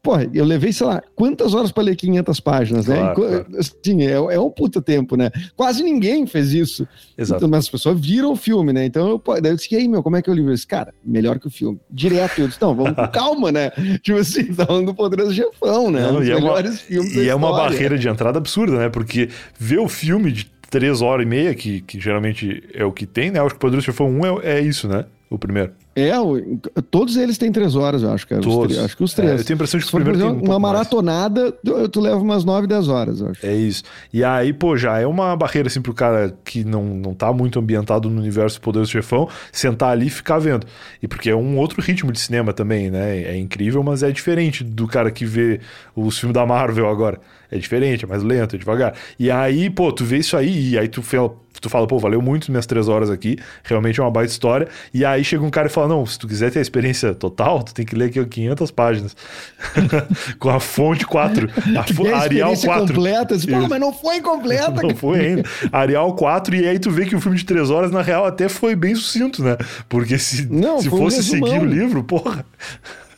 Porra, 0.02 0.30
eu 0.34 0.46
levei, 0.46 0.72
sei 0.72 0.88
lá, 0.88 1.04
quantas 1.14 1.54
horas 1.54 1.72
para 1.72 1.84
ler 1.84 1.96
500 1.96 2.40
páginas, 2.40 2.88
né? 2.88 2.96
claro? 2.96 3.16
Claro. 3.16 3.48
Assim, 3.58 4.04
é, 4.04 4.14
é, 4.14 4.40
um 4.40 4.50
puta 4.50 4.82
tempo, 4.82 5.18
né? 5.18 5.30
Quase 5.56 5.84
ninguém 5.84 6.26
fez 6.26 6.54
isso. 6.54 6.88
Exato. 7.18 7.40
Então, 7.40 7.50
mas 7.50 7.66
as 7.66 7.70
pessoas 7.70 8.00
viram 8.00 8.32
o 8.32 8.36
filme, 8.36 8.72
né? 8.72 8.86
Então, 8.86 9.10
eu, 9.10 9.22
daí 9.42 9.52
eu 9.52 9.56
disse, 9.56 9.74
e 9.74 9.78
aí, 9.78 9.88
meu, 9.88 10.02
como 10.02 10.16
é 10.16 10.22
que 10.22 10.30
eu 10.30 10.34
li 10.34 10.54
isso? 10.54 10.68
Cara, 10.68 10.94
melhor 11.04 11.38
que 11.38 11.48
o 11.48 11.52
filme. 11.52 11.80
Direto, 11.92 12.40
eu 12.40 12.48
disse, 12.48 12.62
não, 12.62 12.74
vamos 12.74 12.94
com 12.94 13.08
calma, 13.12 13.52
né? 13.52 13.72
Tipo 14.02 14.20
assim, 14.20 14.54
tá 14.54 14.66
falando 14.68 14.88
do 14.88 14.96
Poderoso 14.96 15.34
Chefão, 15.34 15.92
né? 15.92 16.02
Não, 16.02 16.24
e 16.24 16.32
é 16.32 16.36
uma, 16.38 16.62
E 16.90 17.30
é 17.30 17.36
uma 17.36 17.52
barreira 17.52 17.98
de 17.98 18.08
entrada 18.08 18.38
absurda, 18.38 18.78
né? 18.78 18.90
Porque 18.90 19.30
ver 19.58 19.80
o 19.80 19.88
filme 19.88 20.32
de 20.32 20.46
três 20.70 21.02
horas 21.02 21.26
e 21.26 21.30
meia, 21.30 21.56
que, 21.56 21.82
que 21.82 22.00
geralmente 22.00 22.64
é 22.74 22.86
o 22.86 22.92
que 22.92 23.06
tem, 23.06 23.32
né? 23.32 23.40
Acho 23.40 23.50
que 23.50 23.56
o 23.56 23.60
Poderoso 23.60 23.86
Chefão 23.86 24.10
1 24.10 24.26
é, 24.42 24.58
é 24.58 24.62
isso, 24.62 24.88
né? 24.88 25.06
O 25.30 25.38
primeiro. 25.38 25.72
É, 26.00 26.14
todos 26.90 27.18
eles 27.18 27.38
têm 27.38 27.52
três 27.52 27.76
horas, 27.76 28.04
eu 28.04 28.12
acho, 28.12 28.28
cara. 28.28 28.42
Todos. 28.42 28.78
Acho 28.78 28.96
que 28.96 29.04
os 29.04 29.14
três. 29.14 29.32
É, 29.32 29.34
eu 29.36 29.44
tenho 29.44 29.56
a 29.56 29.58
impressão 29.58 29.80
de 29.80 29.86
que 29.86 29.92
o 29.92 29.96
primeiro 29.96 30.20
tem 30.20 30.28
um 30.28 30.44
Uma 30.44 30.60
maratonada, 30.60 31.52
tu, 31.52 31.90
tu, 31.90 32.00
leva 32.00 32.18
umas 32.18 32.44
nove, 32.46 32.68
dez 32.68 32.88
horas, 32.88 33.22
eu 33.22 33.30
acho. 33.30 33.46
É 33.46 33.54
isso. 33.54 33.84
E 34.14 34.24
aí, 34.24 34.54
pô, 34.54 34.78
já 34.78 35.00
é 35.00 35.06
uma 35.06 35.36
barreira, 35.36 35.68
assim, 35.68 35.82
pro 35.82 35.94
cara 35.94 36.36
que 36.44 36.64
não, 36.64 36.84
não 36.84 37.14
tá 37.14 37.32
muito 37.34 37.60
ambientado 37.60 38.10
no 38.10 38.20
universo 38.20 38.62
Poderoso 38.62 38.92
Chefão, 38.92 39.28
sentar 39.52 39.92
ali 39.92 40.08
e 40.08 40.10
ficar 40.10 40.40
vendo. 40.40 40.66
E 41.02 41.08
porque 41.08 41.30
é 41.30 41.36
um 41.36 41.58
outro 41.58 41.82
ritmo 41.82 42.12
de 42.12 42.20
cinema 42.20 42.54
também, 42.54 42.90
né? 42.90 43.22
É 43.24 43.38
incrível, 43.38 43.84
mas 43.84 44.04
é 44.04 44.12
diferente 44.12 44.64
do 44.64 44.88
cara 44.88 45.12
que 45.12 45.26
vê 45.26 45.60
os 45.96 46.18
filmes 46.18 46.34
da 46.34 46.46
Marvel 46.46 46.88
agora. 46.88 47.20
É 47.52 47.58
diferente, 47.58 48.06
é 48.06 48.08
mais 48.08 48.22
lento, 48.22 48.56
é 48.56 48.60
devagar. 48.60 48.94
E 49.18 49.32
aí, 49.32 49.70
pô, 49.70 49.92
tu 49.92 50.06
vê 50.06 50.18
isso 50.18 50.38
aí, 50.38 50.72
e 50.72 50.78
aí 50.78 50.88
tu 50.88 51.02
fala, 51.02 51.34
tu 51.62 51.70
fala, 51.70 51.88
pô, 51.88 51.98
valeu 52.00 52.22
muito 52.22 52.52
minhas 52.52 52.66
três 52.66 52.88
horas 52.88 53.10
aqui, 53.10 53.38
realmente 53.64 54.00
é 54.00 54.04
uma 54.04 54.12
baita 54.12 54.32
história. 54.32 54.68
E 54.94 55.06
aí 55.06 55.24
chega 55.24 55.44
um 55.44 55.50
cara 55.50 55.68
e 55.68 55.72
fala, 55.72 55.88
não, 55.88 56.06
se 56.06 56.18
tu 56.18 56.28
quiser 56.28 56.52
ter 56.52 56.60
a 56.60 56.62
experiência 56.62 57.14
total, 57.14 57.64
tu 57.64 57.74
tem 57.74 57.86
que 57.86 57.96
ler 57.96 58.06
aqui 58.06 58.24
500 58.24 58.72
páginas. 58.72 59.16
Com 60.40 60.50
a 60.50 60.60
fonte 60.60 61.06
4. 61.06 61.50
A, 61.78 62.16
a 62.16 62.20
Arial 62.22 62.56
4. 62.56 62.88
completa, 62.88 63.36
assim, 63.36 63.48
pô, 63.48 63.68
mas 63.68 63.80
não 63.80 63.94
foi 63.94 64.22
completa. 64.22 64.82
não 64.82 64.96
foi 64.96 65.20
ainda. 65.20 65.44
Arial 65.72 66.14
4, 66.16 66.56
e 66.56 66.68
aí 66.68 66.80
tu 66.80 66.92
vê 66.92 67.06
que 67.06 67.16
o 67.16 67.22
filme 67.22 67.38
de 67.38 67.46
três 67.46 67.70
horas, 67.70 67.92
na 67.92 68.02
real, 68.02 68.26
até 68.26 68.50
foi 68.50 68.76
bem 68.76 68.96
sucinto, 68.96 69.44
né? 69.44 69.58
Porque 69.88 70.18
se, 70.18 70.46
não, 70.52 70.82
se 70.82 70.90
fosse 70.90 71.20
um 71.20 71.24
seguir 71.24 71.62
o 71.62 71.66
livro, 71.66 72.04
porra... 72.04 72.46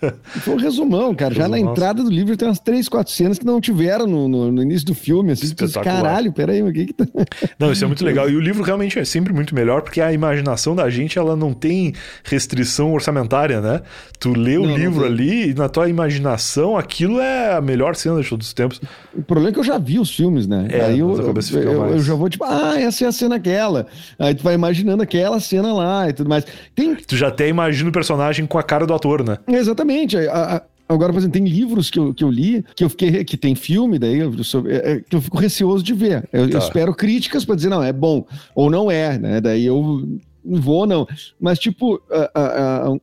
Foi 0.42 0.56
um 0.56 0.58
resumão, 0.58 1.14
cara. 1.14 1.34
Já 1.34 1.48
na 1.48 1.60
entrada 1.60 2.04
do 2.04 2.10
livro 2.10 2.36
tem 2.36 2.48
umas 2.48 2.60
três, 2.60 2.90
quatro 2.90 3.14
cenas 3.14 3.38
que 3.38 3.46
não 3.46 3.62
tiveram 3.62 4.08
no, 4.08 4.28
no, 4.28 4.52
no 4.52 4.62
início 4.62 4.86
do 4.88 4.96
filme. 4.96 5.32
Assim, 5.32 5.54
tu, 5.54 5.70
caralho, 5.82 6.32
peraí, 6.32 6.64
o 6.64 6.72
que 6.72 6.88
que 6.88 6.94
tá... 6.94 7.06
Não, 7.60 7.72
isso 7.72 7.84
é 7.84 7.88
muito 7.88 8.04
legal. 8.04 8.30
E 8.30 8.36
o 8.36 8.40
livro 8.40 8.64
realmente 8.64 8.98
é 8.98 9.06
sempre 9.06 9.34
muito 9.34 9.54
melhor, 9.54 9.82
porque 9.82 10.02
a 10.02 10.12
imaginação 10.12 10.76
da 10.76 10.90
gente, 10.90 11.18
ela 11.18 11.36
não 11.36 11.54
tem 11.54 11.94
restrição 12.24 12.94
orçamentária, 12.94 13.62
né? 13.62 13.82
Tu 14.20 14.34
lê 14.34 14.58
o 14.58 14.66
não, 14.66 14.76
livro 14.76 15.06
ali 15.06 15.52
e 15.52 15.54
na 15.54 15.70
tua 15.70 15.90
imaginação, 15.90 16.78
aquilo 16.78 17.20
é 17.20 17.54
a 17.54 17.62
melhor 17.62 17.96
cena 17.96 18.22
de 18.22 18.30
todos 18.30 18.48
os 18.48 18.54
tempos. 18.54 18.82
O 19.14 19.22
problema 19.22 19.50
é 19.50 19.54
que 19.54 19.60
eu 19.60 19.64
já 19.64 19.78
vi 19.78 20.00
os 20.00 20.16
filmes, 20.16 20.48
né? 20.48 20.68
É, 20.70 20.82
Aí 20.82 21.00
eu, 21.00 21.12
eu, 21.16 21.34
eu, 21.62 21.86
eu, 21.92 22.00
já 22.00 22.16
vou 22.16 22.30
tipo, 22.30 22.44
ah, 22.44 22.80
essa 22.80 23.06
é 23.06 23.08
a 23.08 23.12
cena 23.12 23.36
aquela. 23.36 23.86
Aí 24.18 24.34
tu 24.34 24.44
vai 24.44 24.54
imaginando 24.54 25.04
aquela 25.04 25.40
cena 25.40 25.74
lá 25.74 26.10
e 26.10 26.14
tudo 26.14 26.30
mais. 26.30 26.46
Tem... 26.76 26.96
Tu 26.96 27.16
já 27.16 27.28
até 27.28 27.48
imagina 27.48 27.90
o 27.90 27.94
personagem 27.94 28.46
com 28.46 28.58
a 28.58 28.64
cara 28.64 28.86
do 28.86 28.94
ator, 28.94 29.24
né? 29.24 29.38
Exatamente 29.48 29.91
Exatamente. 29.92 30.18
A, 30.18 30.56
a, 30.56 30.62
agora, 30.88 31.12
por 31.12 31.20
exemplo, 31.20 31.34
tem 31.34 31.48
livros 31.48 31.90
que 31.90 32.00
eu, 32.00 32.14
que 32.14 32.24
eu 32.24 32.30
li, 32.30 32.64
que 32.76 32.84
eu 32.84 32.90
fiquei, 32.90 33.24
que 33.24 33.38
tem 33.38 33.56
filme 33.56 34.00
daí, 34.00 34.20
sobre, 34.44 34.74
é, 34.74 34.92
é, 34.92 35.00
que 35.02 35.16
eu 35.16 35.22
fico 35.22 35.38
receoso 35.38 35.84
de 35.84 35.94
ver. 35.94 36.28
Eu, 36.32 36.50
tá. 36.50 36.58
eu 36.58 36.60
espero 36.60 36.96
críticas 36.96 37.46
para 37.46 37.56
dizer, 37.56 37.70
não, 37.70 37.84
é 37.84 37.94
bom, 37.94 38.26
ou 38.56 38.70
não 38.70 38.90
é, 38.90 39.18
né? 39.18 39.42
Daí 39.42 39.66
eu 39.66 40.20
não 40.44 40.62
vou, 40.62 40.88
não. 40.88 41.08
Mas, 41.40 41.60
tipo, 41.60 42.02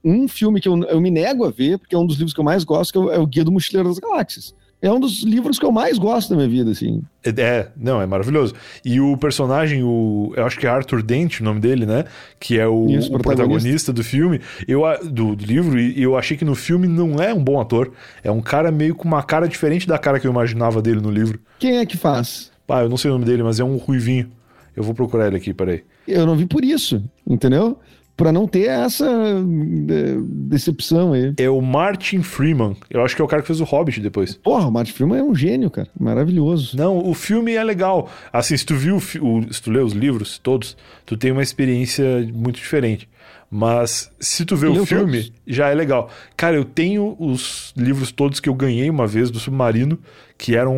um 0.04 0.26
filme 0.26 0.60
que 0.60 0.68
eu, 0.68 0.82
eu 0.84 1.00
me 1.00 1.10
nego 1.10 1.44
a 1.44 1.50
ver, 1.50 1.78
porque 1.78 1.94
é 1.94 1.98
um 1.98 2.06
dos 2.06 2.16
livros 2.16 2.34
que 2.34 2.40
eu 2.40 2.44
mais 2.44 2.64
gosto, 2.64 2.92
que 2.92 2.98
é 2.98 3.00
o, 3.00 3.10
é 3.10 3.18
o 3.18 3.26
Guia 3.26 3.44
do 3.44 3.52
Mochileiro 3.52 3.88
das 3.88 3.98
Galáxias 3.98 4.54
é 4.80 4.92
um 4.92 5.00
dos 5.00 5.22
livros 5.22 5.58
que 5.58 5.64
eu 5.64 5.72
mais 5.72 5.98
gosto 5.98 6.30
da 6.30 6.36
minha 6.36 6.48
vida, 6.48 6.70
assim. 6.70 7.02
É, 7.24 7.30
é, 7.30 7.68
não, 7.76 8.00
é 8.00 8.06
maravilhoso. 8.06 8.54
E 8.84 9.00
o 9.00 9.16
personagem, 9.16 9.82
o, 9.82 10.32
eu 10.36 10.46
acho 10.46 10.58
que 10.58 10.66
é 10.66 10.70
Arthur 10.70 11.02
Dent, 11.02 11.40
o 11.40 11.44
nome 11.44 11.60
dele, 11.60 11.84
né? 11.84 12.04
Que 12.38 12.58
é 12.58 12.66
o, 12.66 12.86
Isso, 12.88 13.12
o 13.12 13.18
protagonista. 13.18 13.92
do 13.92 14.04
filme, 14.04 14.40
eu, 14.68 14.82
do, 15.02 15.34
do, 15.34 15.44
livro, 15.44 15.78
e 15.80 16.00
eu 16.00 16.16
achei 16.16 16.36
que 16.36 16.44
no 16.44 16.54
filme 16.54 16.86
não 16.86 17.16
é 17.16 17.34
um 17.34 17.42
bom 17.42 17.60
ator. 17.60 17.92
É 18.22 18.30
um 18.30 18.40
cara 18.40 18.70
meio 18.70 18.94
com 18.94 19.08
uma 19.08 19.22
cara 19.22 19.48
diferente 19.48 19.86
da 19.86 19.98
cara 19.98 20.20
que 20.20 20.26
eu 20.26 20.30
imaginava 20.30 20.80
dele 20.80 21.00
no 21.00 21.10
livro. 21.10 21.40
Quem 21.58 21.78
é 21.78 21.86
que 21.86 21.96
faz? 21.96 22.52
Ah, 22.68 22.82
eu 22.82 22.88
não 22.88 22.96
sei 22.96 23.10
o 23.10 23.14
nome 23.14 23.24
dele, 23.24 23.42
mas 23.42 23.58
é 23.58 23.64
um 23.64 23.76
ruivinho. 23.78 24.30
Eu 24.76 24.84
vou 24.84 24.94
procurar 24.94 25.26
ele 25.26 25.36
aqui, 25.36 25.52
peraí. 25.52 25.82
Eu 26.06 26.24
não 26.24 26.36
vi 26.36 26.46
por 26.46 26.64
isso, 26.64 27.02
entendeu? 27.26 27.80
Para 28.18 28.32
não 28.32 28.48
ter 28.48 28.66
essa 28.66 29.06
de, 29.46 30.20
decepção 30.20 31.12
aí. 31.12 31.32
É 31.38 31.48
o 31.48 31.60
Martin 31.62 32.20
Freeman. 32.20 32.76
Eu 32.90 33.04
acho 33.04 33.14
que 33.14 33.22
é 33.22 33.24
o 33.24 33.28
cara 33.28 33.42
que 33.42 33.46
fez 33.46 33.60
o 33.60 33.64
Hobbit 33.64 34.00
depois. 34.00 34.34
Porra, 34.34 34.66
o 34.66 34.72
Martin 34.72 34.92
Freeman 34.92 35.20
é 35.20 35.22
um 35.22 35.36
gênio, 35.36 35.70
cara. 35.70 35.88
Maravilhoso. 35.98 36.76
Não, 36.76 36.98
o 36.98 37.14
filme 37.14 37.54
é 37.54 37.62
legal. 37.62 38.10
Assim, 38.32 38.56
se 38.56 38.66
tu 38.66 38.74
viu, 38.74 38.96
o, 38.96 39.52
se 39.52 39.62
tu 39.62 39.70
lê 39.70 39.78
os 39.78 39.92
livros 39.92 40.36
todos, 40.36 40.76
tu 41.06 41.16
tem 41.16 41.30
uma 41.30 41.44
experiência 41.44 42.28
muito 42.34 42.56
diferente. 42.56 43.08
Mas 43.48 44.10
se 44.18 44.44
tu 44.44 44.56
vê 44.56 44.66
o 44.66 44.84
filme, 44.84 45.22
todos. 45.22 45.32
já 45.46 45.68
é 45.68 45.74
legal. 45.74 46.10
Cara, 46.36 46.56
eu 46.56 46.64
tenho 46.64 47.16
os 47.20 47.72
livros 47.76 48.10
todos 48.10 48.40
que 48.40 48.48
eu 48.48 48.54
ganhei 48.54 48.90
uma 48.90 49.06
vez 49.06 49.30
do 49.30 49.38
Submarino, 49.38 49.96
que 50.36 50.56
eram 50.56 50.74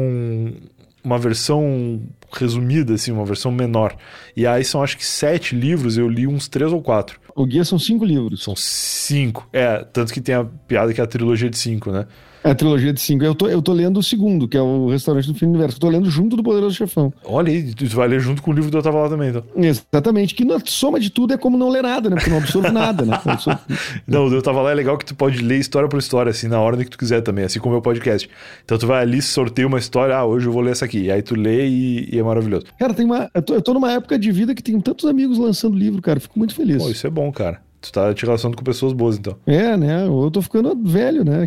uma 1.02 1.18
versão 1.18 2.02
resumida, 2.32 2.94
assim, 2.94 3.12
uma 3.12 3.24
versão 3.24 3.50
menor. 3.50 3.96
E 4.36 4.46
aí 4.46 4.64
são 4.64 4.82
acho 4.82 4.96
que 4.96 5.04
sete 5.04 5.54
livros, 5.54 5.98
eu 5.98 6.08
li 6.08 6.26
uns 6.26 6.48
três 6.48 6.72
ou 6.72 6.82
quatro. 6.82 7.20
O 7.34 7.46
guia 7.46 7.64
são 7.64 7.78
cinco 7.78 8.04
livros. 8.04 8.42
São 8.42 8.54
cinco. 8.56 9.48
É, 9.52 9.84
tanto 9.92 10.12
que 10.12 10.20
tem 10.20 10.34
a 10.34 10.44
piada 10.44 10.92
que 10.92 11.00
é 11.00 11.04
a 11.04 11.06
trilogia 11.06 11.48
de 11.48 11.58
cinco, 11.58 11.90
né? 11.90 12.06
É 12.42 12.50
a 12.50 12.54
trilogia 12.54 12.92
de 12.92 13.00
cinco. 13.00 13.24
Eu 13.24 13.34
tô, 13.34 13.48
eu 13.48 13.60
tô 13.60 13.72
lendo 13.72 13.98
o 13.98 14.02
segundo, 14.02 14.48
que 14.48 14.56
é 14.56 14.62
o 14.62 14.88
Restaurante 14.88 15.26
do 15.26 15.34
Fim 15.34 15.46
do 15.46 15.50
Universo. 15.50 15.76
Eu 15.76 15.80
tô 15.80 15.88
lendo 15.88 16.10
junto 16.10 16.36
do 16.36 16.42
Poderoso 16.42 16.74
Chefão. 16.74 17.12
Olha 17.24 17.52
aí, 17.52 17.74
tu 17.74 17.86
vai 17.88 18.08
ler 18.08 18.20
junto 18.20 18.42
com 18.42 18.50
o 18.50 18.54
livro 18.54 18.70
do 18.70 18.78
Eu 18.78 18.82
Tava 18.82 19.00
Lá 19.00 19.08
também, 19.08 19.28
então. 19.28 19.42
Exatamente. 19.56 20.34
Que 20.34 20.44
na 20.44 20.58
soma 20.64 20.98
de 20.98 21.10
tudo 21.10 21.34
é 21.34 21.38
como 21.38 21.58
não 21.58 21.68
ler 21.68 21.82
nada, 21.82 22.08
né? 22.08 22.16
Porque 22.16 22.30
não 22.30 22.38
absorve 22.38 22.70
nada, 22.70 23.04
né? 23.04 23.20
Absorve... 23.24 23.60
não, 24.06 24.26
o 24.26 24.34
Eu 24.34 24.42
Tava 24.42 24.62
Lá 24.62 24.70
é 24.70 24.74
legal 24.74 24.96
que 24.96 25.04
tu 25.04 25.14
pode 25.14 25.42
ler 25.42 25.58
história 25.58 25.88
por 25.88 25.98
história, 25.98 26.30
assim, 26.30 26.48
na 26.48 26.58
ordem 26.58 26.84
que 26.84 26.90
tu 26.90 26.98
quiser 26.98 27.20
também, 27.20 27.44
assim 27.44 27.58
como 27.58 27.74
o 27.74 27.76
meu 27.76 27.82
podcast. 27.82 28.28
Então 28.64 28.78
tu 28.78 28.86
vai 28.86 29.02
ali, 29.02 29.20
sorteia 29.20 29.66
uma 29.66 29.78
história, 29.78 30.16
ah, 30.16 30.24
hoje 30.24 30.46
eu 30.46 30.52
vou 30.52 30.62
ler 30.62 30.72
essa 30.72 30.86
aqui. 30.86 31.02
E 31.04 31.10
aí 31.10 31.22
tu 31.22 31.34
lê 31.34 31.68
e, 31.68 32.08
e 32.14 32.18
é 32.18 32.22
maravilhoso. 32.22 32.64
Cara, 32.78 32.94
tem 32.94 33.04
uma. 33.04 33.30
Eu 33.34 33.42
tô, 33.42 33.54
eu 33.54 33.62
tô 33.62 33.74
numa 33.74 33.92
época 33.92 34.18
de 34.18 34.32
vida 34.32 34.54
que 34.54 34.62
tem 34.62 34.80
tantos 34.80 35.06
amigos 35.06 35.36
lançando 35.36 35.76
livro, 35.76 36.00
cara. 36.00 36.18
Fico 36.18 36.38
muito 36.38 36.54
feliz. 36.54 36.82
Pô, 36.82 36.90
isso 36.90 37.06
é 37.06 37.10
bom, 37.10 37.30
cara. 37.30 37.60
Tu 37.80 37.90
tá 37.90 38.12
te 38.12 38.26
relacionando 38.26 38.56
com 38.58 38.62
pessoas 38.62 38.92
boas, 38.92 39.16
então. 39.16 39.36
É, 39.46 39.74
né? 39.74 40.04
Ou 40.04 40.24
eu 40.24 40.30
tô 40.30 40.42
ficando 40.42 40.76
velho, 40.84 41.24
né? 41.24 41.46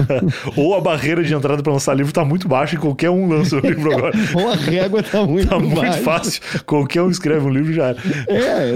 Ou 0.56 0.74
a 0.74 0.80
barreira 0.80 1.22
de 1.22 1.34
entrada 1.34 1.62
para 1.62 1.72
lançar 1.72 1.92
livro 1.94 2.12
tá 2.12 2.24
muito 2.24 2.48
baixa 2.48 2.76
e 2.76 2.78
qualquer 2.78 3.10
um 3.10 3.28
lança 3.28 3.56
o 3.56 3.60
livro 3.60 3.92
agora. 3.92 4.12
Ou 4.34 4.48
a 4.48 4.54
régua 4.54 5.02
tá 5.02 5.24
muito 5.26 5.48
Tá 5.48 5.58
muito 5.58 5.76
baixa. 5.76 5.98
fácil. 6.00 6.42
Qualquer 6.64 7.02
um 7.02 7.10
escreve 7.10 7.44
um 7.46 7.50
livro 7.50 7.74
já. 7.74 7.90
É, 7.90 8.72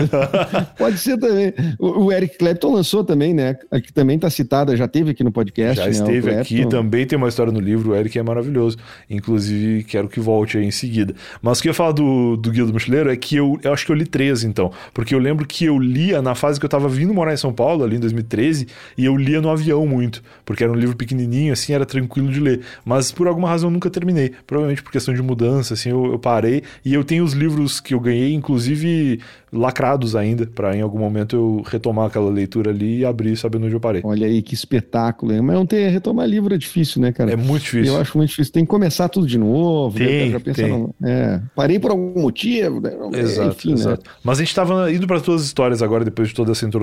pode 0.76 0.98
ser 0.98 1.18
também. 1.18 1.55
O, 1.78 2.12
Eric 2.12 2.36
Clapton 2.36 2.74
lançou 2.74 3.03
também, 3.03 3.32
né? 3.32 3.57
Aqui 3.70 3.92
também 3.92 4.18
tá 4.18 4.28
citada, 4.28 4.76
já 4.76 4.86
teve 4.86 5.12
aqui 5.12 5.24
no 5.24 5.32
podcast. 5.32 5.76
Já 5.76 5.84
né? 5.86 5.90
esteve 5.90 6.34
aqui, 6.34 6.68
também 6.68 7.07
tem 7.07 7.16
uma 7.16 7.28
história 7.28 7.53
no 7.53 7.61
livro. 7.61 7.92
O 7.92 7.94
Eric 7.94 8.18
é 8.18 8.22
maravilhoso. 8.22 8.76
Inclusive, 9.09 9.84
quero 9.84 10.07
que 10.09 10.20
volte 10.20 10.59
aí 10.59 10.64
em 10.66 10.70
seguida. 10.70 11.14
Mas 11.40 11.59
o 11.59 11.62
que 11.62 11.68
eu 11.68 11.70
ia 11.70 11.74
falar 11.74 11.92
do, 11.92 12.36
do 12.36 12.51
Guia 12.51 12.66
do 12.66 12.72
Mochileiro 12.74 13.11
é 13.11 13.16
que 13.16 13.36
eu, 13.36 13.59
eu 13.62 13.72
acho 13.72 13.86
que 13.86 13.92
eu 13.92 13.96
li 13.96 14.05
três, 14.05 14.44
então. 14.44 14.70
Porque 14.92 15.14
eu 15.14 15.18
lembro 15.18 15.46
que 15.46 15.64
eu 15.64 15.78
lia 15.78 16.20
na 16.20 16.34
fase 16.34 16.61
que 16.61 16.66
eu 16.66 16.70
tava 16.70 16.89
vindo 16.91 17.14
morar 17.14 17.32
em 17.32 17.36
São 17.36 17.53
Paulo, 17.53 17.84
ali 17.84 17.97
em 17.97 18.01
2013, 18.01 18.66
e 18.97 19.05
eu 19.05 19.16
lia 19.16 19.41
no 19.41 19.51
avião 19.51 19.86
muito, 19.86 20.22
porque 20.45 20.64
era 20.64 20.72
um 20.72 20.76
livro 20.76 20.97
pequenininho, 20.97 21.53
assim, 21.53 21.72
era 21.72 21.86
tranquilo 21.86 22.30
de 22.30 22.41
ler. 22.41 22.61
Mas 22.84 23.12
por 23.12 23.28
alguma 23.28 23.49
razão 23.49 23.68
eu 23.68 23.72
nunca 23.72 23.91
terminei. 23.91 24.32
Provavelmente 24.47 24.82
por 24.82 24.93
questão 24.93 25.14
de 25.14 25.22
mudança, 25.22 25.74
assim, 25.74 25.91
eu, 25.91 26.12
eu 26.12 26.18
parei. 26.18 26.62
E 26.84 26.93
eu 26.93 27.05
tenho 27.05 27.24
os 27.24 27.32
livros 27.32 27.80
que 27.80 27.95
eu 27.95 28.01
ganhei, 28.01 28.34
inclusive 28.34 29.20
lacrados 29.53 30.14
ainda, 30.14 30.47
para 30.47 30.76
em 30.76 30.80
algum 30.80 30.99
momento 30.99 31.34
eu 31.34 31.62
retomar 31.66 32.07
aquela 32.07 32.30
leitura 32.30 32.70
ali 32.70 32.99
e 32.99 33.05
abrir 33.05 33.36
sabendo 33.36 33.66
onde 33.66 33.74
eu 33.74 33.80
parei. 33.80 34.01
Olha 34.05 34.26
aí 34.26 34.43
que 34.43 34.55
espetáculo, 34.55 35.32
hein? 35.32 35.41
Mas 35.41 35.57
não 35.57 35.66
ter, 35.66 35.88
retomar 35.88 36.26
livro 36.26 36.55
é 36.55 36.59
difícil, 36.59 37.03
né, 37.03 37.12
cara? 37.12 37.32
É 37.32 37.36
muito 37.36 37.62
difícil. 37.62 37.95
Eu 37.95 38.01
acho 38.01 38.16
muito 38.16 38.30
difícil. 38.30 38.53
Tem 38.53 38.64
que 38.64 38.70
começar 38.70 39.09
tudo 39.09 39.26
de 39.26 39.38
novo. 39.38 39.99
Né? 39.99 40.07
Tem, 40.07 40.30
né? 40.30 40.41
tem. 40.55 40.68
No... 40.68 40.95
É, 41.03 41.41
parei 41.55 41.78
por 41.78 41.91
algum 41.91 42.20
motivo. 42.20 42.80
Né? 42.80 42.93
Exato, 43.14 43.51
Enfim, 43.51 43.68
né? 43.70 43.74
exato. 43.74 44.09
Né? 44.09 44.16
Mas 44.22 44.38
a 44.38 44.43
gente 44.43 44.51
estava 44.51 44.93
indo 44.93 45.07
para 45.07 45.20
tuas 45.20 45.45
histórias 45.45 45.82
agora, 45.82 46.05
depois 46.05 46.28
de 46.28 46.34
toda 46.34 46.53
essa 46.53 46.64
introdução. 46.64 46.80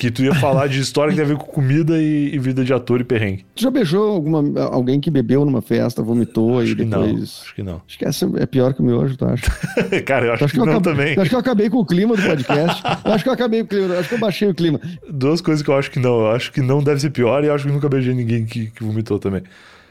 Que 0.00 0.10
tu 0.10 0.22
ia 0.22 0.34
falar 0.34 0.66
de 0.66 0.80
história 0.80 1.10
que 1.10 1.16
tem 1.16 1.24
a 1.26 1.28
ver 1.28 1.36
com 1.36 1.44
comida 1.44 2.00
e, 2.00 2.34
e, 2.34 2.38
vida 2.38 2.64
de 2.64 2.72
ator 2.72 3.02
e 3.02 3.04
perrengue. 3.04 3.44
Tu 3.54 3.64
já 3.64 3.70
beijou 3.70 4.12
alguma, 4.12 4.62
alguém 4.62 4.98
que 4.98 5.10
bebeu 5.10 5.44
numa 5.44 5.60
festa, 5.60 6.02
vomitou 6.02 6.58
acho 6.58 6.70
e 6.70 6.74
depois. 6.74 7.12
Não, 7.12 7.22
acho 7.22 7.54
que 7.54 7.62
não. 7.62 7.82
Acho 7.86 7.98
que 7.98 8.06
essa 8.06 8.30
é 8.38 8.46
pior 8.46 8.72
que 8.72 8.80
o 8.80 8.82
meu 8.82 8.96
hoje, 8.96 9.18
tu 9.18 9.26
acha? 9.26 9.44
Cara, 10.06 10.24
eu 10.24 10.32
acho, 10.32 10.46
acho 10.46 10.54
que, 10.54 10.58
que, 10.58 10.62
eu 10.62 10.72
não 10.72 10.78
acabei, 10.78 10.94
também. 10.94 11.18
Acho 11.18 11.28
que 11.28 11.36
eu 11.36 11.40
acabei 11.40 11.68
com 11.68 11.76
o 11.76 11.84
clima 11.84 12.16
do 12.16 12.22
podcast. 12.22 12.82
eu 13.04 13.12
acho 13.12 13.22
que 13.22 13.28
eu 13.28 13.34
acabei 13.34 13.60
com 13.60 13.66
o 13.66 13.68
clima, 13.68 13.94
acho 13.98 14.08
que 14.08 14.14
eu 14.14 14.18
baixei 14.18 14.48
o 14.48 14.54
clima. 14.54 14.80
Duas 15.10 15.42
coisas 15.42 15.62
que 15.62 15.68
eu 15.68 15.76
acho 15.76 15.90
que 15.90 15.98
não. 15.98 16.20
Eu 16.20 16.30
acho 16.30 16.50
que 16.50 16.62
não 16.62 16.82
deve 16.82 16.98
ser 16.98 17.10
pior 17.10 17.44
e 17.44 17.48
eu 17.48 17.54
acho 17.54 17.66
que 17.66 17.72
nunca 17.72 17.86
beijei 17.86 18.14
ninguém 18.14 18.46
que, 18.46 18.70
que 18.70 18.82
vomitou 18.82 19.18
também. 19.18 19.42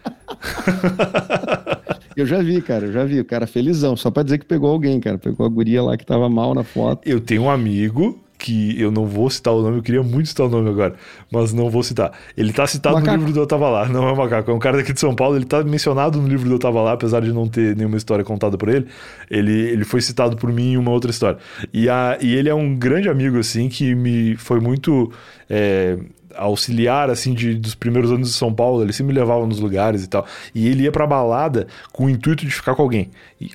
eu 2.17 2.25
já 2.25 2.41
vi, 2.41 2.63
cara, 2.63 2.87
eu 2.87 2.91
já 2.91 3.05
vi. 3.05 3.19
O 3.19 3.25
cara 3.25 3.45
felizão, 3.45 3.95
só 3.95 4.09
pra 4.09 4.23
dizer 4.23 4.39
que 4.39 4.45
pegou 4.45 4.71
alguém, 4.71 4.99
cara. 4.99 5.19
Pegou 5.19 5.45
a 5.45 5.49
guria 5.49 5.83
lá 5.83 5.95
que 5.95 6.05
tava 6.05 6.27
mal 6.27 6.55
na 6.55 6.63
foto. 6.63 7.07
Eu 7.07 7.19
tenho 7.19 7.43
um 7.43 7.51
amigo 7.51 8.19
que 8.39 8.81
eu 8.81 8.89
não 8.89 9.05
vou 9.05 9.29
citar 9.29 9.53
o 9.53 9.61
nome, 9.61 9.77
eu 9.77 9.83
queria 9.83 10.01
muito 10.01 10.29
citar 10.29 10.45
o 10.45 10.49
nome 10.49 10.69
agora, 10.69 10.95
mas 11.29 11.51
não 11.51 11.69
vou 11.69 11.83
citar. 11.83 12.13
Ele 12.37 12.53
tá 12.53 12.65
citado 12.65 12.95
macaco. 12.95 13.11
no 13.11 13.17
livro 13.17 13.33
do 13.33 13.39
Eu 13.41 13.45
Tava 13.45 13.69
Lá, 13.69 13.87
não 13.89 14.07
é 14.07 14.11
o 14.13 14.15
Macaco, 14.15 14.49
é 14.49 14.53
um 14.53 14.59
cara 14.59 14.77
daqui 14.77 14.93
de 14.93 14.99
São 14.99 15.13
Paulo, 15.13 15.35
ele 15.35 15.45
tá 15.45 15.61
mencionado 15.61 16.19
no 16.21 16.27
livro 16.27 16.47
do 16.47 16.55
Eu 16.55 16.59
Tava 16.59 16.81
Lá, 16.81 16.93
apesar 16.93 17.19
de 17.19 17.33
não 17.33 17.47
ter 17.47 17.75
nenhuma 17.75 17.97
história 17.97 18.23
contada 18.23 18.57
por 18.57 18.69
ele, 18.69 18.87
ele, 19.29 19.51
ele 19.51 19.83
foi 19.83 20.01
citado 20.01 20.37
por 20.37 20.51
mim 20.51 20.71
em 20.71 20.77
uma 20.77 20.91
outra 20.91 21.11
história. 21.11 21.37
E, 21.73 21.89
a, 21.89 22.17
e 22.21 22.33
ele 22.33 22.47
é 22.47 22.55
um 22.55 22.73
grande 22.75 23.09
amigo, 23.09 23.37
assim, 23.37 23.67
que 23.67 23.93
me 23.93 24.35
foi 24.37 24.59
muito... 24.59 25.11
É, 25.49 25.97
auxiliar 26.35 27.09
assim 27.09 27.33
de, 27.33 27.55
dos 27.55 27.75
primeiros 27.75 28.11
anos 28.11 28.29
de 28.29 28.35
São 28.35 28.53
Paulo, 28.53 28.81
ele 28.81 28.93
sempre 28.93 29.13
me 29.13 29.19
levava 29.19 29.45
nos 29.45 29.59
lugares 29.59 30.05
e 30.05 30.07
tal. 30.07 30.25
E 30.55 30.67
ele 30.67 30.83
ia 30.83 30.91
pra 30.91 31.05
balada 31.05 31.67
com 31.91 32.05
o 32.05 32.09
intuito 32.09 32.45
de 32.45 32.51
ficar 32.51 32.75
com 32.75 32.81
alguém, 32.81 33.09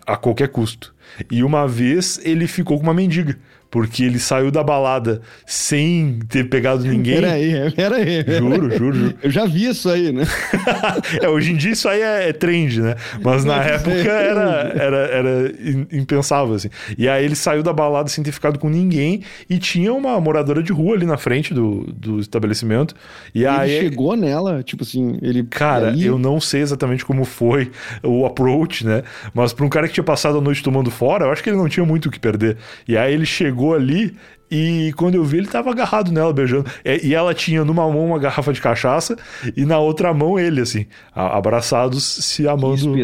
a 0.07 0.17
qualquer 0.17 0.49
custo. 0.49 0.95
E 1.31 1.43
uma 1.43 1.67
vez 1.67 2.21
ele 2.25 2.47
ficou 2.47 2.77
com 2.77 2.83
uma 2.83 2.93
mendiga 2.93 3.39
porque 3.75 4.05
ele 4.05 4.21
saiu 4.21 4.53
da 4.53 4.63
balada 4.63 5.21
sem 5.45 6.21
ter 6.29 6.45
pegado 6.45 6.85
ninguém. 6.87 7.17
Peraí, 7.17 7.73
peraí. 7.73 8.25
Juro, 8.39 8.71
juro, 8.71 8.95
juro. 8.95 9.15
Eu 9.21 9.31
já 9.33 9.47
vi 9.47 9.67
isso 9.67 9.91
aí, 9.91 10.13
né? 10.13 10.23
é, 11.21 11.29
hoje 11.29 11.51
em 11.51 11.57
dia 11.57 11.73
isso 11.73 11.89
aí 11.89 12.01
é, 12.01 12.29
é 12.29 12.33
trend, 12.33 12.81
né? 12.81 12.95
Mas 13.21 13.45
na 13.45 13.57
época 13.57 13.97
era, 13.97 14.73
era, 14.77 14.97
era 14.97 15.53
impensável, 15.91 16.55
assim. 16.55 16.69
E 16.97 17.09
aí 17.09 17.25
ele 17.25 17.35
saiu 17.35 17.65
da 17.65 17.73
balada 17.73 18.09
sem 18.09 18.23
ter 18.23 18.31
ficado 18.31 18.61
com 18.61 18.69
ninguém 18.69 19.23
e 19.51 19.59
tinha 19.59 19.93
uma 19.93 20.21
moradora 20.21 20.63
de 20.63 20.73
rua 20.73 20.95
ali 20.95 21.05
na 21.05 21.17
frente 21.17 21.53
do, 21.53 21.85
do 21.93 22.21
estabelecimento. 22.21 22.95
E 23.35 23.41
ele 23.41 23.49
aí. 23.49 23.81
chegou 23.81 24.15
nela, 24.15 24.63
tipo 24.63 24.85
assim, 24.85 25.19
ele. 25.21 25.43
Cara, 25.43 25.91
aí... 25.91 26.07
eu 26.07 26.17
não 26.17 26.41
sei 26.41 26.61
exatamente 26.61 27.05
como 27.05 27.25
foi 27.25 27.73
o 28.05 28.25
approach, 28.25 28.87
né? 28.87 29.03
Mas 29.35 29.53
para 29.53 29.67
um 29.67 29.69
cara 29.69 29.89
que 29.89 29.95
tinha 29.95 30.05
passado 30.05 30.39
a 30.39 30.41
noite 30.41 30.63
tomando 30.63 30.93
fora, 30.93 31.25
eu 31.25 31.33
acho 31.33 31.43
que 31.43 31.51
ele 31.51 31.57
não 31.57 31.69
tinha 31.69 31.85
muito 31.85 32.07
o 32.07 32.11
que 32.13 32.21
perder. 32.21 32.57
E 32.87 32.97
aí 32.97 33.13
ele 33.13 33.27
chegou 33.27 33.64
ali 33.73 34.15
e 34.51 34.93
quando 34.97 35.17
eu 35.17 35.25
vi, 35.25 35.39
ele 35.39 35.49
tava 35.49 35.71
agarrado 35.71 36.13
nela, 36.13 36.33
beijando. 36.33 36.71
E 37.03 37.13
ela 37.15 37.35
tinha 37.35 37.65
numa 37.65 37.91
mão 37.91 38.07
uma 38.07 38.19
garrafa 38.19 38.53
de 38.53 38.61
cachaça 38.61 39.17
e 39.57 39.65
na 39.65 39.79
outra 39.79 40.15
mão 40.15 40.39
ele, 40.39 40.61
assim, 40.61 40.87
abraçados, 41.13 42.05
se 42.05 42.47
amando 42.47 42.95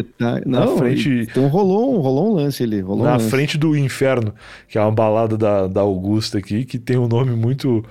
na 0.45 0.65
Não, 0.65 0.77
frente. 0.77 1.27
Então 1.29 1.47
rolou 1.47 1.93
um, 1.93 1.99
rolou 1.99 2.31
um 2.31 2.35
lance 2.35 2.63
ali. 2.63 2.79
Rolou 2.79 3.03
na 3.03 3.11
um 3.11 3.17
lance. 3.17 3.29
frente 3.29 3.57
do 3.57 3.75
Inferno, 3.75 4.33
que 4.67 4.77
é 4.77 4.81
uma 4.81 4.91
balada 4.91 5.37
da, 5.37 5.67
da 5.67 5.81
Augusta 5.81 6.37
aqui, 6.37 6.63
que 6.63 6.79
tem 6.79 6.97
um 6.97 7.07
nome 7.07 7.31
muito 7.31 7.83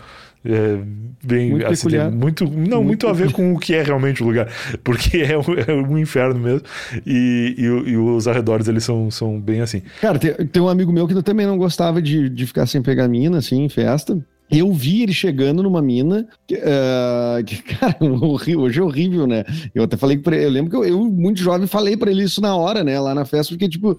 é, 0.45 0.79
bem 1.23 1.51
muito, 1.51 1.67
assim, 1.67 1.89
muito 2.11 2.45
não 2.45 2.83
muito, 2.83 2.83
muito, 2.83 3.09
a 3.09 3.13
ver 3.13 3.31
com 3.31 3.53
o 3.53 3.59
que 3.59 3.75
é 3.75 3.83
realmente 3.83 4.23
o 4.23 4.27
lugar 4.27 4.49
porque 4.83 5.19
é 5.19 5.37
um, 5.37 5.43
é 5.55 5.73
um 5.75 5.99
inferno 5.99 6.41
mesmo 6.41 6.67
e, 7.07 7.55
e, 7.59 7.65
e, 7.91 7.97
os 7.97 8.27
arredores 8.27 8.67
eles 8.67 8.83
são, 8.83 9.11
são 9.11 9.39
bem 9.39 9.61
assim. 9.61 9.83
Cara 10.01 10.19
tem, 10.19 10.33
tem 10.33 10.63
um 10.63 10.69
amigo 10.69 10.91
meu 10.93 11.07
que 11.07 11.23
também 11.23 11.47
não 11.47 11.59
gostava 11.59 12.01
de, 12.01 12.31
de 12.31 12.47
ficar 12.47 12.65
sem 12.67 12.81
pegar 12.81 13.07
mina 13.07 13.39
assim 13.39 13.63
em 13.65 13.69
festa. 13.69 14.19
Eu 14.51 14.73
vi 14.73 15.05
ele 15.05 15.13
chegando 15.13 15.63
numa 15.63 15.81
mina, 15.81 16.27
que, 16.47 16.57
uh, 16.57 17.45
que 17.47 17.63
cara, 17.77 17.97
hoje 18.03 18.81
é 18.81 18.83
horrível, 18.83 19.27
né? 19.27 19.45
Eu 19.73 19.85
até 19.85 19.97
falei 19.97 20.19
para 20.19 20.35
ele, 20.35 20.47
eu 20.47 20.51
lembro 20.51 20.71
que 20.71 20.77
eu, 20.77 20.85
eu, 20.85 21.05
muito 21.05 21.39
jovem, 21.39 21.69
falei 21.69 21.97
para 21.97 22.11
ele 22.11 22.25
isso 22.25 22.41
na 22.41 22.57
hora, 22.57 22.83
né, 22.83 22.99
lá 22.99 23.15
na 23.15 23.25
festa, 23.25 23.55
porque, 23.55 23.69
tipo, 23.69 23.93
uh, 23.93 23.99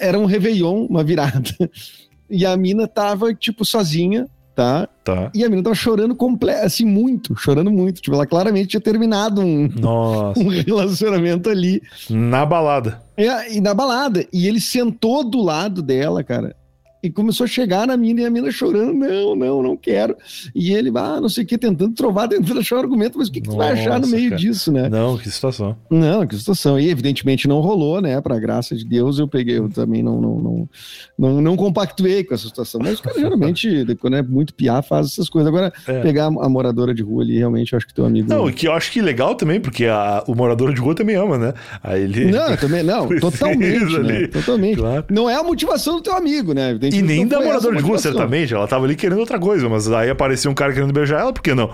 era 0.00 0.18
um 0.18 0.24
Réveillon, 0.24 0.86
uma 0.86 1.04
virada, 1.04 1.42
e 2.30 2.46
a 2.46 2.56
mina 2.56 2.88
tava, 2.88 3.34
tipo, 3.34 3.62
sozinha, 3.62 4.26
tá? 4.58 4.88
Tá. 5.04 5.30
E 5.32 5.44
a 5.44 5.48
menina 5.48 5.62
tava 5.62 5.76
chorando 5.76 6.16
completo, 6.16 6.66
assim, 6.66 6.84
muito, 6.84 7.36
chorando 7.36 7.70
muito. 7.70 8.00
Tipo, 8.02 8.16
ela 8.16 8.26
claramente 8.26 8.70
tinha 8.70 8.80
terminado 8.80 9.40
um, 9.40 9.68
Nossa. 9.78 10.34
um 10.42 10.48
relacionamento 10.48 11.48
ali. 11.48 11.80
Na 12.10 12.44
balada. 12.44 13.00
É, 13.16 13.54
e 13.54 13.60
na 13.60 13.72
balada. 13.72 14.26
E 14.32 14.48
ele 14.48 14.60
sentou 14.60 15.22
do 15.22 15.40
lado 15.40 15.80
dela, 15.80 16.24
cara. 16.24 16.56
E 17.02 17.10
começou 17.10 17.44
a 17.44 17.46
chegar 17.46 17.86
na 17.86 17.96
mina 17.96 18.22
e 18.22 18.26
a 18.26 18.30
mina 18.30 18.50
chorando, 18.50 18.92
não, 18.92 19.36
não, 19.36 19.62
não 19.62 19.76
quero. 19.76 20.16
E 20.54 20.72
ele, 20.72 20.90
ah, 20.96 21.20
não 21.20 21.28
sei 21.28 21.44
o 21.44 21.46
que, 21.46 21.56
tentando 21.56 21.94
trovar, 21.94 22.28
tentando 22.28 22.58
achar 22.58 22.76
um 22.76 22.80
argumento, 22.80 23.18
mas 23.18 23.28
o 23.28 23.32
que, 23.32 23.40
que 23.40 23.48
tu 23.48 23.56
vai 23.56 23.72
achar 23.72 24.00
no 24.00 24.08
meio 24.08 24.30
cara. 24.30 24.40
disso, 24.40 24.72
né? 24.72 24.88
Não, 24.88 25.16
que 25.16 25.30
situação. 25.30 25.76
Não, 25.88 26.26
que 26.26 26.36
situação. 26.36 26.78
E 26.78 26.90
evidentemente 26.90 27.46
não 27.46 27.60
rolou, 27.60 28.00
né? 28.00 28.20
Pra 28.20 28.38
graça 28.38 28.74
de 28.74 28.84
Deus, 28.84 29.18
eu 29.18 29.28
peguei, 29.28 29.58
eu 29.58 29.68
também 29.68 30.02
não, 30.02 30.20
não, 30.20 30.38
não, 30.38 30.68
não, 31.16 31.40
não 31.40 31.56
compactuei 31.56 32.24
com 32.24 32.34
essa 32.34 32.48
situação. 32.48 32.80
Mas 32.82 33.00
cara 33.00 33.14
geralmente, 33.20 33.86
quando 34.00 34.16
é 34.16 34.22
muito 34.22 34.52
piar, 34.52 34.82
faz 34.82 35.06
essas 35.06 35.28
coisas. 35.28 35.48
Agora, 35.48 35.72
é. 35.86 36.00
pegar 36.00 36.26
a 36.26 36.48
moradora 36.48 36.92
de 36.92 37.02
rua 37.02 37.22
ali, 37.22 37.38
realmente, 37.38 37.72
eu 37.72 37.76
acho 37.76 37.86
que 37.86 37.94
teu 37.94 38.06
amigo. 38.06 38.28
Não, 38.28 38.50
que 38.50 38.66
eu 38.66 38.72
acho 38.72 38.90
que 38.90 39.00
legal 39.00 39.36
também, 39.36 39.60
porque 39.60 39.86
a, 39.86 40.24
o 40.26 40.34
morador 40.34 40.74
de 40.74 40.80
rua 40.80 40.94
também 40.94 41.14
ama, 41.14 41.38
né? 41.38 41.54
Aí 41.82 42.02
ele. 42.02 42.30
Não, 42.30 42.56
também, 42.56 42.82
não, 42.82 43.08
totalmente. 43.20 43.98
Né? 43.98 44.26
Totalmente. 44.26 44.78
Claro. 44.78 45.04
Não 45.10 45.30
é 45.30 45.34
a 45.34 45.42
motivação 45.42 45.96
do 45.96 46.02
teu 46.02 46.14
amigo, 46.14 46.52
né? 46.52 46.74
E 46.92 47.02
nem 47.02 47.26
da 47.26 47.40
moradora 47.40 47.76
de 47.76 47.82
rua, 47.82 47.98
certamente. 47.98 48.54
Ela 48.54 48.66
tava 48.66 48.84
ali 48.84 48.96
querendo 48.96 49.18
outra 49.18 49.38
coisa, 49.38 49.68
mas 49.68 49.90
aí 49.90 50.10
apareceu 50.10 50.50
um 50.50 50.54
cara 50.54 50.72
querendo 50.72 50.92
beijar 50.92 51.20
ela, 51.20 51.32
por 51.32 51.42
que 51.42 51.54
não? 51.54 51.70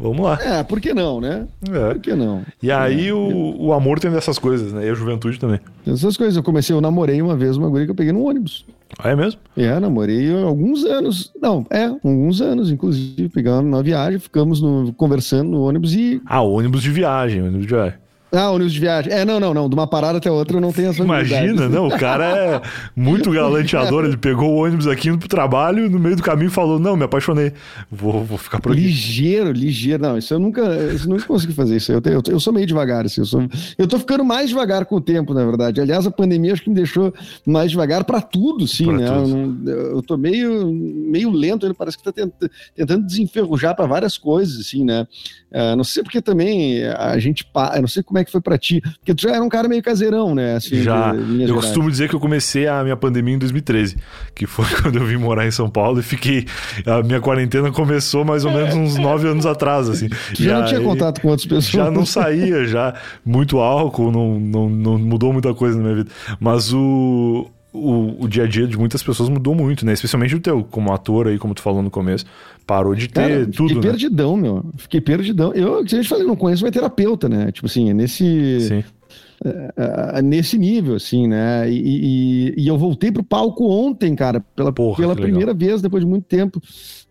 Vamos 0.00 0.24
lá. 0.24 0.38
É, 0.40 0.62
por 0.62 0.80
que 0.80 0.94
não, 0.94 1.20
né? 1.20 1.46
É. 1.68 1.94
Por 1.94 2.00
que 2.00 2.14
não? 2.14 2.42
E 2.62 2.70
aí 2.70 3.08
é. 3.08 3.12
o, 3.12 3.56
o 3.58 3.72
amor 3.72 3.98
tem 3.98 4.10
dessas 4.10 4.38
coisas, 4.38 4.72
né? 4.72 4.86
E 4.86 4.90
a 4.90 4.94
juventude 4.94 5.38
também. 5.40 5.58
Essas 5.86 6.16
coisas. 6.16 6.36
Eu 6.36 6.42
comecei, 6.42 6.74
eu 6.74 6.80
namorei 6.80 7.20
uma 7.20 7.36
vez 7.36 7.56
uma 7.56 7.68
guria 7.68 7.84
que 7.84 7.90
eu 7.90 7.96
peguei 7.96 8.12
no 8.12 8.22
ônibus. 8.22 8.64
Ah, 8.98 9.10
é 9.10 9.16
mesmo? 9.16 9.40
É, 9.56 9.78
namorei 9.80 10.32
alguns 10.42 10.84
anos. 10.84 11.32
Não, 11.40 11.66
é, 11.68 11.84
alguns 11.84 12.40
anos, 12.40 12.70
inclusive. 12.70 13.28
Pegamos 13.28 13.70
na 13.70 13.82
viagem, 13.82 14.18
ficamos 14.18 14.62
no, 14.62 14.92
conversando 14.92 15.50
no 15.50 15.62
ônibus 15.62 15.94
e. 15.94 16.22
Ah, 16.24 16.42
ônibus 16.42 16.82
de 16.82 16.90
viagem, 16.90 17.42
ônibus 17.42 17.62
de 17.62 17.74
viagem. 17.74 17.98
Ah, 18.30 18.50
ônibus 18.50 18.74
de 18.74 18.80
viagem. 18.80 19.10
É, 19.10 19.24
não, 19.24 19.40
não, 19.40 19.54
não. 19.54 19.68
De 19.68 19.74
uma 19.74 19.86
parada 19.86 20.18
até 20.18 20.30
outra 20.30 20.58
eu 20.58 20.60
não 20.60 20.72
tenho 20.72 20.90
essa 20.90 21.02
Imagina, 21.02 21.68
não. 21.68 21.88
O 21.88 21.98
cara 21.98 22.24
é 22.24 22.62
muito 22.94 23.30
galanteador. 23.30 24.04
Ele 24.04 24.16
pegou 24.18 24.50
o 24.50 24.64
ônibus 24.64 24.86
aqui 24.86 25.08
indo 25.08 25.18
pro 25.18 25.28
trabalho, 25.28 25.88
no 25.88 25.98
meio 25.98 26.14
do 26.14 26.22
caminho 26.22 26.50
falou: 26.50 26.78
Não, 26.78 26.94
me 26.94 27.04
apaixonei. 27.04 27.52
Vou, 27.90 28.22
vou 28.22 28.36
ficar 28.36 28.60
por 28.60 28.72
aqui. 28.72 28.82
Ligeiro, 28.82 29.50
ligeiro. 29.50 30.02
Não, 30.02 30.18
isso 30.18 30.34
eu 30.34 30.38
nunca, 30.38 30.62
isso 30.92 31.06
eu 31.06 31.10
nunca 31.10 31.24
consegui 31.24 31.54
fazer 31.54 31.76
isso. 31.76 31.90
Eu, 31.90 32.02
eu, 32.04 32.22
eu 32.28 32.40
sou 32.40 32.52
meio 32.52 32.66
devagar, 32.66 33.06
assim. 33.06 33.22
Eu, 33.22 33.26
sou, 33.26 33.48
eu 33.78 33.86
tô 33.86 33.98
ficando 33.98 34.24
mais 34.24 34.50
devagar 34.50 34.84
com 34.84 34.96
o 34.96 35.00
tempo, 35.00 35.32
na 35.32 35.44
verdade. 35.44 35.80
Aliás, 35.80 36.06
a 36.06 36.10
pandemia 36.10 36.52
acho 36.52 36.62
que 36.62 36.68
me 36.68 36.76
deixou 36.76 37.14
mais 37.46 37.70
devagar 37.70 38.04
para 38.04 38.20
tudo, 38.20 38.66
sim, 38.66 38.86
pra 38.86 38.96
né? 38.98 39.06
Tudo. 39.10 39.70
Eu, 39.70 39.96
eu 39.96 40.02
tô 40.02 40.18
meio, 40.18 40.70
meio 40.70 41.30
lento, 41.30 41.64
ele 41.66 41.74
parece 41.74 41.96
que 41.96 42.04
tá 42.04 42.12
tentando, 42.12 42.50
tentando 42.76 43.06
desenferrujar 43.06 43.74
para 43.74 43.86
várias 43.86 44.18
coisas, 44.18 44.60
assim, 44.60 44.84
né? 44.84 45.06
Uh, 45.50 45.74
não 45.74 45.84
sei 45.84 46.02
porque 46.02 46.20
também 46.20 46.84
a 46.84 47.18
gente. 47.18 47.48
Eu 47.74 47.80
não 47.80 47.88
sei 47.88 48.02
como 48.02 48.17
como 48.18 48.20
é 48.20 48.24
que 48.24 48.32
foi 48.32 48.40
para 48.40 48.58
ti? 48.58 48.80
Porque 48.80 49.14
tu 49.14 49.22
já 49.22 49.34
era 49.34 49.42
um 49.42 49.48
cara 49.48 49.68
meio 49.68 49.82
caseirão, 49.82 50.34
né? 50.34 50.56
Assim, 50.56 50.82
já. 50.82 51.14
eu 51.14 51.54
costumo 51.54 51.90
dizer 51.90 52.08
que 52.08 52.14
eu 52.14 52.20
comecei 52.20 52.66
a 52.66 52.82
minha 52.82 52.96
pandemia 52.96 53.34
em 53.34 53.38
2013, 53.38 53.96
que 54.34 54.46
foi 54.46 54.66
quando 54.82 54.96
eu 54.96 55.06
vim 55.06 55.16
morar 55.16 55.46
em 55.46 55.50
São 55.50 55.70
Paulo 55.70 56.00
e 56.00 56.02
fiquei. 56.02 56.46
A 56.86 57.02
minha 57.02 57.20
quarentena 57.20 57.70
começou 57.70 58.24
mais 58.24 58.44
ou 58.44 58.52
menos 58.52 58.74
uns 58.74 58.96
nove 58.96 59.28
anos 59.28 59.46
atrás, 59.46 59.88
assim. 59.88 60.08
Já 60.34 60.60
não 60.60 60.66
tinha 60.66 60.80
contato 60.80 61.20
com 61.20 61.28
outras 61.28 61.46
pessoas? 61.46 61.66
Já 61.66 61.90
não 61.90 62.04
saía, 62.04 62.64
já. 62.66 62.94
Muito 63.24 63.58
álcool, 63.58 64.10
não, 64.10 64.38
não, 64.40 64.68
não 64.68 64.98
mudou 64.98 65.32
muita 65.32 65.54
coisa 65.54 65.76
na 65.76 65.84
minha 65.84 65.96
vida. 65.96 66.10
Mas 66.40 66.72
o 66.72 67.48
o, 67.72 68.24
o, 68.24 68.28
dia 68.28 68.44
a 68.44 68.46
dia 68.46 68.66
de 68.66 68.78
muitas 68.78 69.02
pessoas 69.02 69.28
mudou 69.28 69.54
muito, 69.54 69.84
né? 69.84 69.92
Especialmente 69.92 70.34
o 70.34 70.40
teu, 70.40 70.64
como 70.64 70.92
ator 70.92 71.28
aí, 71.28 71.38
como 71.38 71.54
tu 71.54 71.62
falou 71.62 71.82
no 71.82 71.90
começo. 71.90 72.24
Parou 72.66 72.94
de 72.94 73.08
ter 73.08 73.20
Cara, 73.20 73.46
tudo. 73.46 73.68
Fiquei 73.68 73.74
né? 73.76 73.82
perdidão, 73.82 74.36
meu. 74.36 74.64
Fiquei 74.76 75.00
perdidão. 75.00 75.52
Eu, 75.52 75.86
se 75.86 75.94
a 75.94 75.98
gente 75.98 76.08
fala, 76.08 76.24
não 76.24 76.36
conheço, 76.36 76.62
vai 76.62 76.70
terapeuta, 76.70 77.28
né? 77.28 77.52
Tipo 77.52 77.66
assim, 77.66 77.90
é 77.90 77.94
nesse. 77.94 78.60
Sim. 78.60 78.84
É, 79.44 80.18
é, 80.18 80.22
nesse 80.22 80.58
nível, 80.58 80.96
assim, 80.96 81.28
né? 81.28 81.70
E, 81.70 82.54
e, 82.56 82.62
e, 82.62 82.68
eu 82.68 82.76
voltei 82.76 83.12
pro 83.12 83.22
palco 83.22 83.68
ontem, 83.68 84.14
cara, 84.16 84.40
pela, 84.40 84.72
Porra, 84.72 84.96
pela 84.96 85.14
primeira 85.14 85.54
vez, 85.54 85.80
depois 85.80 86.02
de 86.02 86.10
muito 86.10 86.24
tempo 86.24 86.60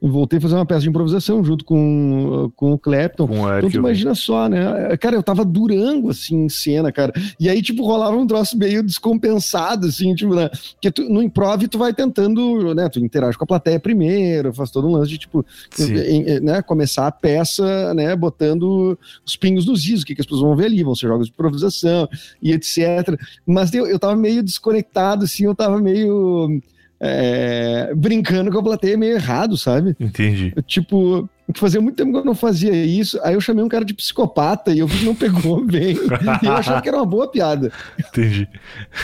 voltei 0.02 0.38
a 0.38 0.42
fazer 0.42 0.56
uma 0.56 0.66
peça 0.66 0.82
de 0.82 0.90
improvisação 0.90 1.44
junto 1.44 1.66
com, 1.66 2.52
com 2.56 2.74
o 2.74 2.80
Clapton. 2.80 3.28
Com 3.28 3.42
o 3.42 3.50
Eric, 3.50 3.68
então 3.68 3.70
tu 3.70 3.78
imagina 3.78 4.14
só, 4.14 4.48
né? 4.48 4.96
Cara, 4.98 5.16
eu 5.16 5.24
tava 5.24 5.44
durango, 5.44 6.10
assim, 6.10 6.46
em 6.46 6.50
cena, 6.50 6.92
cara. 6.92 7.12
E 7.40 7.50
aí, 7.50 7.62
tipo, 7.62 7.86
rolava 7.86 8.16
um 8.16 8.28
troço 8.28 8.58
meio 8.58 8.84
descompensado, 8.84 9.88
assim, 9.88 10.14
tipo, 10.14 10.36
né? 10.36 10.50
Porque 10.74 10.92
tu, 10.92 11.04
no 11.10 11.22
improv 11.22 11.68
tu 11.68 11.78
vai 11.78 11.94
tentando, 11.94 12.76
né? 12.76 12.88
Tu 12.90 13.00
interage 13.00 13.38
com 13.38 13.44
a 13.44 13.48
plateia 13.48 13.80
primeiro, 13.80 14.54
faz 14.54 14.70
todo 14.70 14.88
um 14.88 14.92
lance 14.92 15.10
de, 15.10 15.18
tipo, 15.18 15.46
em, 15.80 16.40
né? 16.42 16.62
começar 16.62 17.08
a 17.08 17.12
peça, 17.12 17.94
né? 17.94 18.16
Botando 18.16 18.98
os 19.26 19.36
pingos 19.36 19.66
nos 19.66 19.88
is, 19.88 20.04
o 20.04 20.06
que, 20.06 20.14
que 20.14 20.22
as 20.22 20.28
pessoas 20.28 20.42
vão 20.42 20.56
ver 20.56 20.66
ali, 20.66 20.84
vão 20.84 20.96
ser 20.96 21.08
jogos 21.08 21.28
de 21.28 21.34
improvisação 21.34 22.08
e 22.42 22.52
etc. 22.52 23.20
Mas 23.46 23.74
eu, 23.74 23.88
eu 23.88 23.98
tava 23.98 24.16
meio 24.16 24.44
desconectado, 24.44 25.26
assim, 25.26 25.46
eu 25.46 25.56
tava 25.56 25.80
meio 25.80 26.62
é, 27.00 27.94
brincando 27.96 28.52
com 28.52 28.60
a 28.60 28.64
plateia 28.64 28.98
meio 28.98 29.16
errado, 29.16 29.58
sabe? 29.58 29.96
Entendi. 30.00 30.54
Tipo, 30.66 31.30
fazia 31.56 31.80
muito 31.82 31.96
tempo 31.96 32.12
que 32.12 32.18
eu 32.18 32.26
não 32.26 32.36
fazia 32.36 32.74
isso, 32.74 33.20
aí 33.24 33.34
eu 33.34 33.42
chamei 33.42 33.64
um 33.64 33.70
cara 33.70 33.86
de 33.86 33.94
psicopata 33.94 34.72
e 34.72 34.80
eu 34.80 34.88
vi 34.88 35.00
que 35.00 35.06
não 35.06 35.16
pegou 35.16 35.64
bem. 35.66 35.96
e 36.42 36.46
eu 36.46 36.54
achava 36.54 36.82
que 36.82 36.90
era 36.90 36.98
uma 36.98 37.06
boa 37.06 37.30
piada. 37.30 37.72
Entendi. 38.00 38.48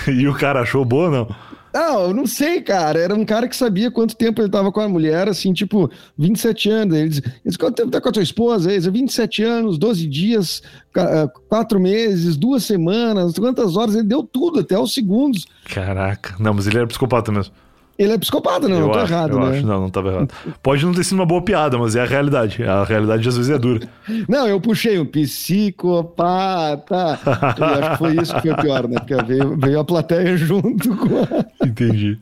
E 0.07 0.27
o 0.27 0.33
cara 0.33 0.61
achou 0.61 0.83
boa 0.83 1.05
ou 1.05 1.11
não? 1.11 1.35
Não, 1.73 2.01
eu 2.03 2.13
não 2.13 2.27
sei, 2.27 2.61
cara. 2.61 2.99
Era 2.99 3.15
um 3.15 3.25
cara 3.25 3.47
que 3.47 3.55
sabia 3.55 3.89
quanto 3.89 4.15
tempo 4.15 4.39
ele 4.39 4.49
tava 4.49 4.71
com 4.71 4.79
a 4.79 4.87
mulher, 4.87 5.27
assim, 5.27 5.51
tipo, 5.53 5.89
27 6.15 6.69
anos. 6.69 6.95
Ele 6.95 7.09
disse, 7.09 7.57
quanto 7.57 7.75
tempo 7.75 7.89
tá 7.89 7.99
com 7.99 8.09
a 8.09 8.11
tua 8.11 8.21
esposa? 8.21 8.69
Ele 8.69 8.77
disse, 8.77 8.91
27 8.91 9.43
anos, 9.43 9.79
12 9.79 10.07
dias, 10.07 10.61
4 11.49 11.79
meses, 11.79 12.37
duas 12.37 12.63
semanas, 12.63 13.33
quantas 13.39 13.75
horas? 13.75 13.95
Ele 13.95 14.03
deu 14.03 14.21
tudo, 14.21 14.59
até 14.59 14.77
os 14.77 14.93
segundos. 14.93 15.47
Caraca. 15.65 16.35
Não, 16.39 16.53
mas 16.53 16.67
ele 16.67 16.77
era 16.77 16.85
psicopata 16.85 17.31
mesmo. 17.31 17.51
Ele 17.97 18.11
é 18.11 18.17
psicopata, 18.17 18.67
não, 18.67 18.75
eu 18.75 18.87
não 18.87 18.91
tô 18.91 18.99
acho, 18.99 19.13
errado, 19.13 19.31
eu 19.33 19.39
né? 19.39 19.57
Acho, 19.57 19.67
não, 19.67 19.81
não 19.81 19.89
tava 19.89 20.09
errado. 20.09 20.33
Pode 20.63 20.83
não 20.83 20.93
ter 20.93 21.03
sido 21.03 21.19
uma 21.19 21.27
boa 21.27 21.43
piada, 21.43 21.77
mas 21.77 21.95
é 21.95 22.01
a 22.01 22.05
realidade. 22.05 22.63
A 22.63 22.83
realidade 22.83 23.29
às 23.29 23.37
vezes 23.37 23.51
é 23.51 23.59
dura. 23.59 23.87
Não, 24.27 24.47
eu 24.47 24.59
puxei 24.59 24.97
um 24.99 25.05
psicopata. 25.05 26.39
Eu 27.57 27.65
acho 27.65 27.91
que 27.91 27.97
foi 27.97 28.15
isso 28.15 28.35
que 28.35 28.41
foi 28.41 28.55
pior, 28.55 28.87
né? 28.87 28.97
Porque 28.97 29.15
veio, 29.23 29.57
veio 29.57 29.79
a 29.79 29.83
plateia 29.83 30.35
junto 30.37 30.95
com 30.95 31.19
a... 31.19 31.45
Entendi. 31.65 32.17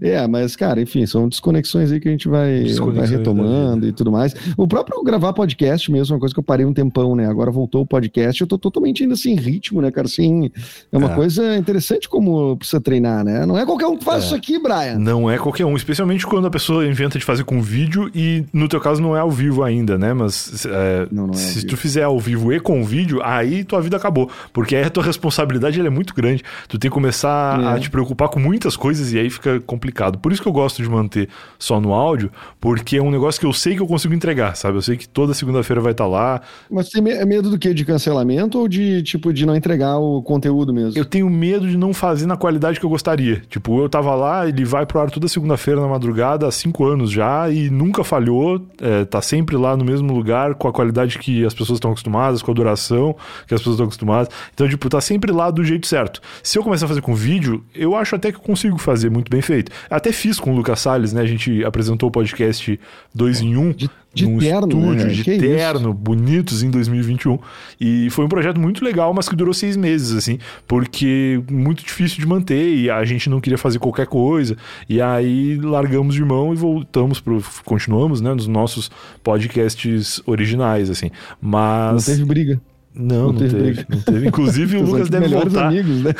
É, 0.00 0.26
mas, 0.26 0.56
cara, 0.56 0.80
enfim, 0.80 1.04
são 1.06 1.28
desconexões 1.28 1.92
aí 1.92 2.00
que 2.00 2.08
a 2.08 2.10
gente 2.10 2.28
vai, 2.28 2.64
vai 2.94 3.06
retomando 3.06 3.86
e 3.86 3.92
tudo 3.92 4.10
mais. 4.10 4.34
O 4.56 4.66
próprio 4.66 5.02
gravar 5.02 5.32
podcast 5.32 5.90
mesmo, 5.90 6.14
uma 6.14 6.20
coisa 6.20 6.34
que 6.34 6.40
eu 6.40 6.44
parei 6.44 6.64
um 6.64 6.72
tempão, 6.72 7.14
né? 7.14 7.26
Agora 7.26 7.50
voltou 7.50 7.82
o 7.82 7.86
podcast, 7.86 8.40
eu 8.40 8.46
tô 8.46 8.58
totalmente 8.58 9.02
ainda 9.02 9.16
sem 9.16 9.34
ritmo, 9.34 9.80
né, 9.80 9.90
cara? 9.90 10.06
Assim, 10.06 10.50
é 10.90 10.98
uma 10.98 11.12
é. 11.12 11.14
coisa 11.14 11.56
interessante 11.56 12.08
como 12.08 12.56
precisa 12.56 12.80
treinar, 12.80 13.24
né? 13.24 13.44
Não 13.46 13.58
é 13.58 13.64
qualquer 13.64 13.86
um 13.86 13.96
que 13.96 14.04
faz 14.04 14.24
é. 14.24 14.26
isso 14.26 14.34
aqui, 14.34 14.58
Brian. 14.58 14.98
Não 14.98 15.09
é 15.30 15.38
qualquer 15.38 15.64
um, 15.64 15.76
especialmente 15.76 16.26
quando 16.26 16.46
a 16.46 16.50
pessoa 16.50 16.86
inventa 16.86 17.18
de 17.18 17.24
fazer 17.24 17.44
com 17.44 17.60
vídeo 17.60 18.10
e 18.14 18.44
no 18.52 18.68
teu 18.68 18.80
caso 18.80 19.00
não 19.00 19.16
é 19.16 19.20
ao 19.20 19.30
vivo 19.30 19.64
ainda, 19.64 19.96
né? 19.96 20.12
Mas 20.12 20.66
é, 20.66 21.08
não, 21.10 21.26
não 21.26 21.34
é 21.34 21.36
se 21.36 21.66
tu 21.66 21.76
fizer 21.76 22.02
ao 22.02 22.18
vivo 22.18 22.52
e 22.52 22.60
com 22.60 22.84
vídeo, 22.84 23.20
aí 23.22 23.64
tua 23.64 23.80
vida 23.80 23.96
acabou. 23.96 24.30
Porque 24.52 24.76
aí 24.76 24.84
a 24.84 24.90
tua 24.90 25.02
responsabilidade 25.02 25.80
é 25.80 25.90
muito 25.90 26.14
grande. 26.14 26.42
Tu 26.68 26.78
tem 26.78 26.90
que 26.90 26.94
começar 26.94 27.60
é. 27.60 27.66
a 27.66 27.78
te 27.78 27.90
preocupar 27.90 28.28
com 28.28 28.38
muitas 28.38 28.76
coisas 28.76 29.12
e 29.12 29.18
aí 29.18 29.30
fica 29.30 29.60
complicado. 29.60 30.18
Por 30.18 30.32
isso 30.32 30.42
que 30.42 30.48
eu 30.48 30.52
gosto 30.52 30.82
de 30.82 30.88
manter 30.88 31.28
só 31.58 31.80
no 31.80 31.92
áudio, 31.92 32.30
porque 32.60 32.96
é 32.96 33.02
um 33.02 33.10
negócio 33.10 33.40
que 33.40 33.46
eu 33.46 33.52
sei 33.52 33.74
que 33.74 33.80
eu 33.80 33.86
consigo 33.86 34.14
entregar, 34.14 34.56
sabe? 34.56 34.76
Eu 34.76 34.82
sei 34.82 34.96
que 34.96 35.08
toda 35.08 35.34
segunda-feira 35.34 35.80
vai 35.80 35.92
estar 35.92 36.04
tá 36.04 36.10
lá. 36.10 36.40
Mas 36.70 36.88
tem 36.88 37.02
medo 37.02 37.50
do 37.50 37.58
quê? 37.58 37.74
De 37.74 37.84
cancelamento 37.84 38.58
ou 38.58 38.68
de, 38.68 39.02
tipo, 39.02 39.32
de 39.32 39.44
não 39.46 39.56
entregar 39.56 39.98
o 39.98 40.22
conteúdo 40.22 40.72
mesmo? 40.72 40.98
Eu 40.98 41.04
tenho 41.04 41.28
medo 41.28 41.68
de 41.68 41.76
não 41.76 41.92
fazer 41.92 42.26
na 42.26 42.36
qualidade 42.36 42.78
que 42.78 42.86
eu 42.86 42.90
gostaria. 42.90 43.42
Tipo, 43.48 43.80
eu 43.82 43.88
tava 43.88 44.14
lá, 44.14 44.46
ele 44.48 44.64
vai 44.64 44.86
pro 44.86 44.99
ar 45.00 45.10
toda 45.10 45.26
segunda-feira 45.28 45.80
na 45.80 45.88
madrugada 45.88 46.46
há 46.46 46.50
cinco 46.50 46.84
anos 46.86 47.10
já 47.10 47.50
e 47.50 47.70
nunca 47.70 48.04
falhou, 48.04 48.64
é, 48.80 49.04
tá 49.04 49.20
sempre 49.20 49.56
lá 49.56 49.76
no 49.76 49.84
mesmo 49.84 50.12
lugar, 50.12 50.54
com 50.54 50.68
a 50.68 50.72
qualidade 50.72 51.18
que 51.18 51.44
as 51.44 51.54
pessoas 51.54 51.76
estão 51.76 51.90
acostumadas, 51.90 52.42
com 52.42 52.50
a 52.50 52.54
duração 52.54 53.14
que 53.46 53.54
as 53.54 53.60
pessoas 53.60 53.74
estão 53.74 53.86
acostumadas. 53.86 54.32
Então, 54.52 54.68
tipo, 54.68 54.88
tá 54.88 55.00
sempre 55.00 55.32
lá 55.32 55.50
do 55.50 55.64
jeito 55.64 55.86
certo. 55.86 56.20
Se 56.42 56.58
eu 56.58 56.62
começar 56.62 56.86
a 56.86 56.88
fazer 56.88 57.00
com 57.00 57.14
vídeo, 57.14 57.64
eu 57.74 57.96
acho 57.96 58.14
até 58.14 58.30
que 58.30 58.38
eu 58.38 58.42
consigo 58.42 58.78
fazer 58.78 59.10
muito 59.10 59.30
bem 59.30 59.42
feito. 59.42 59.72
Até 59.88 60.12
fiz 60.12 60.38
com 60.38 60.52
o 60.52 60.56
Lucas 60.56 60.80
Salles, 60.80 61.12
né? 61.12 61.22
A 61.22 61.26
gente 61.26 61.64
apresentou 61.64 62.08
o 62.08 62.12
podcast 62.12 62.78
2 63.14 63.40
em 63.40 63.56
1. 63.56 63.60
Um, 63.60 63.74
de 64.12 64.26
num 64.26 64.38
terno, 64.38 64.66
estúdio 64.66 65.06
né? 65.06 65.12
de 65.12 65.24
que 65.24 65.38
terno, 65.38 65.94
bonitos 65.94 66.62
em 66.62 66.70
2021. 66.70 67.38
E 67.80 68.10
foi 68.10 68.24
um 68.24 68.28
projeto 68.28 68.58
muito 68.58 68.84
legal, 68.84 69.14
mas 69.14 69.28
que 69.28 69.36
durou 69.36 69.54
seis 69.54 69.76
meses, 69.76 70.12
assim, 70.12 70.38
porque 70.66 71.42
muito 71.50 71.84
difícil 71.84 72.18
de 72.18 72.26
manter 72.26 72.74
e 72.74 72.90
a 72.90 73.04
gente 73.04 73.30
não 73.30 73.40
queria 73.40 73.58
fazer 73.58 73.78
qualquer 73.78 74.06
coisa. 74.06 74.56
E 74.88 75.00
aí 75.00 75.56
largamos 75.56 76.14
de 76.14 76.24
mão 76.24 76.52
e 76.52 76.56
voltamos 76.56 77.20
pro. 77.20 77.42
Continuamos, 77.64 78.20
né, 78.20 78.34
nos 78.34 78.46
nossos 78.46 78.90
podcasts 79.22 80.20
originais, 80.26 80.90
assim. 80.90 81.10
Mas. 81.40 82.06
Não 82.06 82.14
teve 82.14 82.24
briga. 82.24 82.60
Não, 82.92 83.26
não, 83.26 83.32
não 83.32 83.38
teve, 83.38 83.56
teve, 83.56 83.86
não 83.88 84.00
teve. 84.00 84.26
Inclusive 84.28 84.76
o 84.78 84.82
Lucas 84.82 85.08
deve 85.08 85.28
voltar. 85.28 85.68
Amigos, 85.68 86.02
né? 86.02 86.14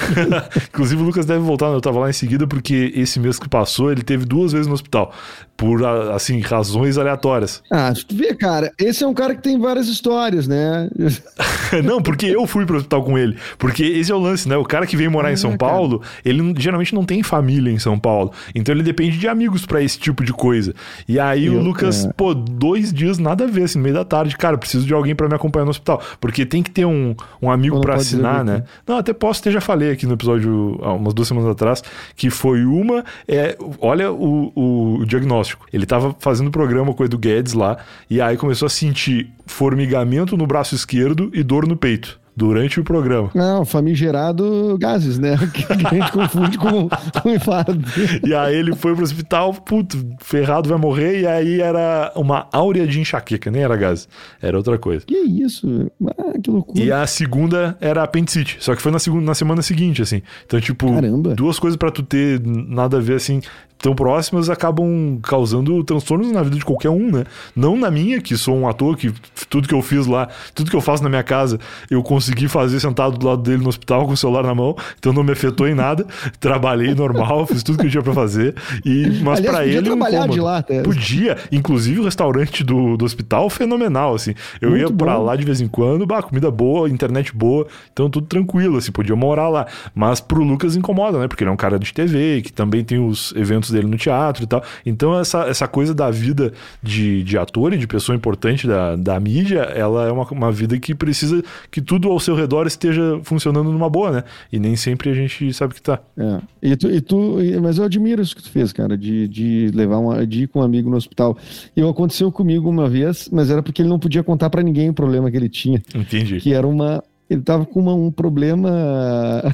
Inclusive 0.68 1.02
o 1.02 1.04
Lucas 1.04 1.26
deve 1.26 1.40
voltar, 1.40 1.66
eu 1.66 1.80
tava 1.80 1.98
lá 1.98 2.10
em 2.10 2.12
seguida 2.12 2.46
porque 2.46 2.92
esse 2.94 3.18
mês 3.18 3.38
que 3.38 3.48
passou 3.48 3.90
ele 3.90 4.02
teve 4.02 4.24
duas 4.24 4.52
vezes 4.52 4.66
no 4.66 4.74
hospital 4.74 5.12
por 5.60 5.84
assim 5.84 6.40
razões 6.40 6.96
aleatórias. 6.96 7.62
Ah, 7.70 7.92
tu 7.92 8.16
vê, 8.16 8.34
cara, 8.34 8.72
esse 8.78 9.04
é 9.04 9.06
um 9.06 9.12
cara 9.12 9.34
que 9.34 9.42
tem 9.42 9.58
várias 9.58 9.88
histórias, 9.88 10.48
né? 10.48 10.88
não, 11.84 12.00
porque 12.00 12.24
eu 12.24 12.46
fui 12.46 12.64
pro 12.64 12.78
hospital 12.78 13.04
com 13.04 13.18
ele, 13.18 13.36
porque 13.58 13.82
esse 13.82 14.10
é 14.10 14.14
o 14.14 14.18
lance, 14.18 14.48
né? 14.48 14.56
O 14.56 14.64
cara 14.64 14.86
que 14.86 14.96
vem 14.96 15.06
morar 15.06 15.30
em 15.30 15.36
São 15.36 15.58
Paulo, 15.58 15.98
cara. 15.98 16.12
ele 16.24 16.54
geralmente 16.56 16.94
não 16.94 17.04
tem 17.04 17.22
família 17.22 17.70
em 17.70 17.78
São 17.78 17.98
Paulo, 17.98 18.32
então 18.54 18.74
ele 18.74 18.82
depende 18.82 19.18
de 19.18 19.28
amigos 19.28 19.66
para 19.66 19.82
esse 19.82 19.98
tipo 19.98 20.24
de 20.24 20.32
coisa. 20.32 20.74
E 21.06 21.20
aí 21.20 21.44
eu, 21.44 21.56
o 21.56 21.62
Lucas, 21.62 22.06
é. 22.06 22.12
pô, 22.14 22.32
dois 22.32 22.90
dias 22.90 23.18
nada 23.18 23.44
a 23.44 23.46
ver, 23.46 23.64
assim, 23.64 23.76
no 23.76 23.82
meio 23.82 23.96
da 23.96 24.04
tarde, 24.04 24.38
cara, 24.38 24.56
preciso 24.56 24.86
de 24.86 24.94
alguém 24.94 25.14
para 25.14 25.28
me 25.28 25.34
acompanhar 25.34 25.66
no 25.66 25.72
hospital, 25.72 26.02
porque 26.18 26.46
tem 26.46 26.59
que 26.62 26.70
ter 26.70 26.84
um, 26.84 27.14
um 27.40 27.50
amigo 27.50 27.80
para 27.80 27.94
assinar, 27.94 28.44
né? 28.44 28.64
Não, 28.86 28.98
até 28.98 29.12
posso 29.12 29.42
ter 29.42 29.50
já 29.50 29.60
falei 29.60 29.92
aqui 29.92 30.06
no 30.06 30.14
episódio 30.14 30.78
há 30.82 30.92
umas 30.92 31.14
duas 31.14 31.28
semanas 31.28 31.50
atrás 31.50 31.82
que 32.16 32.30
foi 32.30 32.64
uma, 32.64 33.04
é, 33.26 33.56
olha 33.80 34.12
o, 34.12 35.00
o 35.00 35.04
diagnóstico. 35.06 35.66
Ele 35.72 35.86
tava 35.86 36.14
fazendo 36.18 36.50
programa 36.50 36.94
com 36.94 37.02
o 37.02 37.06
Edu 37.06 37.18
Guedes 37.18 37.52
lá, 37.52 37.78
e 38.08 38.20
aí 38.20 38.36
começou 38.36 38.66
a 38.66 38.70
sentir 38.70 39.32
formigamento 39.46 40.36
no 40.36 40.46
braço 40.46 40.74
esquerdo 40.74 41.30
e 41.32 41.42
dor 41.42 41.66
no 41.66 41.76
peito 41.76 42.19
durante 42.40 42.80
o 42.80 42.84
programa. 42.84 43.30
Não, 43.34 43.66
famigerado 43.66 44.78
gases, 44.80 45.18
né? 45.18 45.36
Que 45.52 45.70
a 45.70 45.76
gente 45.76 46.12
confunde 46.12 46.56
com, 46.56 46.88
com 46.88 47.28
infarto. 47.28 47.78
E 48.26 48.34
aí 48.34 48.56
ele 48.56 48.74
foi 48.74 48.94
pro 48.94 49.04
hospital, 49.04 49.52
puto, 49.52 49.98
ferrado, 50.20 50.68
vai 50.68 50.78
morrer, 50.78 51.20
e 51.20 51.26
aí 51.26 51.60
era 51.60 52.10
uma 52.16 52.46
áurea 52.50 52.86
de 52.86 52.98
enxaqueca, 52.98 53.50
nem 53.50 53.62
era 53.62 53.76
gases, 53.76 54.08
era 54.40 54.56
outra 54.56 54.78
coisa. 54.78 55.04
Que 55.04 55.18
isso? 55.18 55.90
Ah, 56.16 56.38
que 56.42 56.50
loucura. 56.50 56.82
E 56.82 56.90
a 56.90 57.06
segunda 57.06 57.76
era 57.78 58.02
apendicite, 58.02 58.56
só 58.60 58.74
que 58.74 58.80
foi 58.80 58.90
na, 58.90 58.98
segunda, 58.98 59.26
na 59.26 59.34
semana 59.34 59.60
seguinte, 59.60 60.00
assim. 60.00 60.22
Então, 60.46 60.58
tipo, 60.60 60.90
Caramba. 60.90 61.34
duas 61.34 61.58
coisas 61.58 61.76
para 61.76 61.90
tu 61.90 62.02
ter 62.02 62.40
nada 62.40 62.96
a 62.96 63.00
ver, 63.00 63.16
assim, 63.16 63.42
tão 63.80 63.94
próximas 63.94 64.50
acabam 64.50 65.18
causando 65.22 65.82
transtornos 65.84 66.30
na 66.30 66.42
vida 66.42 66.56
de 66.56 66.64
qualquer 66.64 66.90
um, 66.90 67.10
né? 67.10 67.24
Não 67.56 67.76
na 67.76 67.90
minha, 67.90 68.20
que 68.20 68.36
sou 68.36 68.56
um 68.56 68.68
ator, 68.68 68.96
que 68.96 69.12
tudo 69.48 69.66
que 69.66 69.74
eu 69.74 69.82
fiz 69.82 70.06
lá, 70.06 70.28
tudo 70.54 70.70
que 70.70 70.76
eu 70.76 70.80
faço 70.80 71.02
na 71.02 71.08
minha 71.08 71.22
casa, 71.22 71.58
eu 71.90 72.02
consegui 72.02 72.48
fazer 72.48 72.78
sentado 72.80 73.16
do 73.16 73.26
lado 73.26 73.42
dele 73.42 73.62
no 73.62 73.68
hospital 73.68 74.04
com 74.06 74.12
o 74.12 74.16
celular 74.16 74.44
na 74.44 74.54
mão, 74.54 74.76
então 74.98 75.12
não 75.12 75.24
me 75.24 75.32
afetou 75.32 75.66
em 75.66 75.74
nada. 75.74 76.06
Trabalhei 76.38 76.94
normal, 76.94 77.46
fiz 77.48 77.62
tudo 77.62 77.78
que 77.78 77.86
eu 77.86 77.90
tinha 77.90 78.02
para 78.02 78.12
fazer. 78.12 78.54
E, 78.84 79.20
mas 79.22 79.40
para 79.40 79.66
ele. 79.66 79.82
trabalhar 79.82 80.24
um 80.24 80.28
de 80.28 80.40
lá, 80.40 80.58
até. 80.58 80.82
Podia. 80.82 81.38
Inclusive 81.50 82.00
o 82.00 82.04
restaurante 82.04 82.62
do, 82.62 82.96
do 82.96 83.04
hospital, 83.04 83.48
fenomenal, 83.48 84.14
assim. 84.14 84.34
Eu 84.60 84.70
Muito 84.70 84.82
ia 84.82 84.96
para 84.96 85.18
lá 85.18 85.36
de 85.36 85.44
vez 85.44 85.60
em 85.60 85.68
quando, 85.68 86.06
bah, 86.06 86.22
comida 86.22 86.50
boa, 86.50 86.88
internet 86.88 87.34
boa, 87.34 87.66
então 87.92 88.10
tudo 88.10 88.26
tranquilo, 88.26 88.76
assim, 88.76 88.92
podia 88.92 89.16
morar 89.16 89.48
lá. 89.48 89.66
Mas 89.94 90.20
pro 90.20 90.42
Lucas 90.42 90.76
incomoda, 90.76 91.18
né? 91.18 91.28
Porque 91.28 91.42
ele 91.42 91.50
é 91.50 91.52
um 91.52 91.56
cara 91.56 91.78
de 91.78 91.92
TV, 91.92 92.42
que 92.42 92.52
também 92.52 92.84
tem 92.84 92.98
os 92.98 93.32
eventos 93.36 93.69
dele 93.72 93.86
no 93.86 93.96
teatro 93.96 94.44
e 94.44 94.46
tal. 94.46 94.62
Então, 94.84 95.18
essa, 95.18 95.44
essa 95.44 95.68
coisa 95.68 95.94
da 95.94 96.10
vida 96.10 96.52
de, 96.82 97.22
de 97.22 97.38
ator 97.38 97.72
e 97.72 97.78
de 97.78 97.86
pessoa 97.86 98.16
importante 98.16 98.66
da, 98.66 98.96
da 98.96 99.18
mídia, 99.20 99.60
ela 99.60 100.06
é 100.06 100.12
uma, 100.12 100.24
uma 100.30 100.52
vida 100.52 100.78
que 100.78 100.94
precisa 100.94 101.42
que 101.70 101.80
tudo 101.80 102.10
ao 102.10 102.18
seu 102.18 102.34
redor 102.34 102.66
esteja 102.66 103.20
funcionando 103.22 103.70
numa 103.70 103.88
boa, 103.88 104.10
né? 104.10 104.24
E 104.52 104.58
nem 104.58 104.76
sempre 104.76 105.10
a 105.10 105.14
gente 105.14 105.52
sabe 105.52 105.74
que 105.74 105.82
tá. 105.82 106.00
É. 106.16 106.40
E 106.62 106.76
tu, 106.76 106.90
e 106.90 107.00
tu, 107.00 107.36
mas 107.62 107.78
eu 107.78 107.84
admiro 107.84 108.22
isso 108.22 108.34
que 108.34 108.42
tu 108.42 108.50
fez, 108.50 108.72
cara, 108.72 108.96
de, 108.96 109.28
de 109.28 109.70
levar 109.74 109.98
uma, 109.98 110.26
de 110.26 110.44
ir 110.44 110.46
com 110.48 110.60
um 110.60 110.62
amigo 110.62 110.90
no 110.90 110.96
hospital. 110.96 111.36
E 111.76 111.82
aconteceu 111.82 112.30
comigo 112.32 112.68
uma 112.68 112.88
vez, 112.88 113.28
mas 113.30 113.50
era 113.50 113.62
porque 113.62 113.82
ele 113.82 113.88
não 113.88 113.98
podia 113.98 114.22
contar 114.22 114.50
para 114.50 114.62
ninguém 114.62 114.88
o 114.88 114.94
problema 114.94 115.30
que 115.30 115.36
ele 115.36 115.48
tinha. 115.48 115.82
Entendi. 115.94 116.40
Que 116.40 116.54
era 116.54 116.66
uma. 116.66 117.02
Ele 117.28 117.42
tava 117.42 117.64
com 117.64 117.80
uma, 117.80 117.94
um 117.94 118.10
problema. 118.10 118.70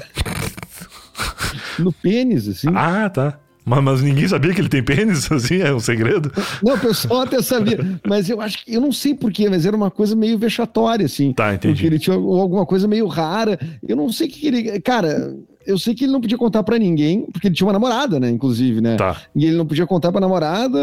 no 1.77 1.91
pênis, 1.91 2.47
assim. 2.47 2.69
Ah, 2.73 3.09
tá. 3.09 3.39
Mas, 3.67 3.83
mas, 3.83 4.01
ninguém 4.01 4.25
sabia 4.25 4.53
que 4.53 4.61
ele 4.61 4.69
tem 4.69 4.81
pênis, 4.81 5.29
assim, 5.31 5.57
é 5.61 5.73
um 5.73 5.79
segredo? 5.79 6.31
Não, 6.63 6.75
o 6.75 6.79
pessoal 6.79 7.21
até 7.21 7.41
sabia. 7.41 7.77
Mas 8.07 8.29
eu 8.29 8.39
acho 8.39 8.63
que, 8.63 8.73
eu 8.73 8.79
não 8.79 8.93
sei 8.93 9.13
porquê, 9.13 9.49
mas 9.49 9.65
era 9.65 9.75
uma 9.75 9.91
coisa 9.91 10.15
meio 10.15 10.37
vexatória, 10.37 11.05
assim. 11.05 11.33
Tá, 11.33 11.53
entendi. 11.53 11.73
Porque 11.73 11.85
ele 11.85 11.99
tinha 11.99 12.15
alguma 12.15 12.65
coisa 12.65 12.87
meio 12.87 13.07
rara. 13.07 13.59
Eu 13.85 13.97
não 13.97 14.09
sei 14.09 14.27
o 14.27 14.31
que 14.31 14.47
ele. 14.47 14.79
Cara, 14.79 15.35
eu 15.65 15.77
sei 15.77 15.93
que 15.93 16.05
ele 16.05 16.13
não 16.13 16.21
podia 16.21 16.37
contar 16.37 16.63
para 16.63 16.79
ninguém, 16.79 17.25
porque 17.31 17.49
ele 17.49 17.55
tinha 17.55 17.67
uma 17.67 17.73
namorada, 17.73 18.21
né, 18.21 18.29
inclusive, 18.29 18.79
né? 18.79 18.95
Tá. 18.95 19.21
E 19.35 19.45
ele 19.45 19.57
não 19.57 19.65
podia 19.65 19.85
contar 19.85 20.13
pra 20.13 20.21
namorada, 20.21 20.79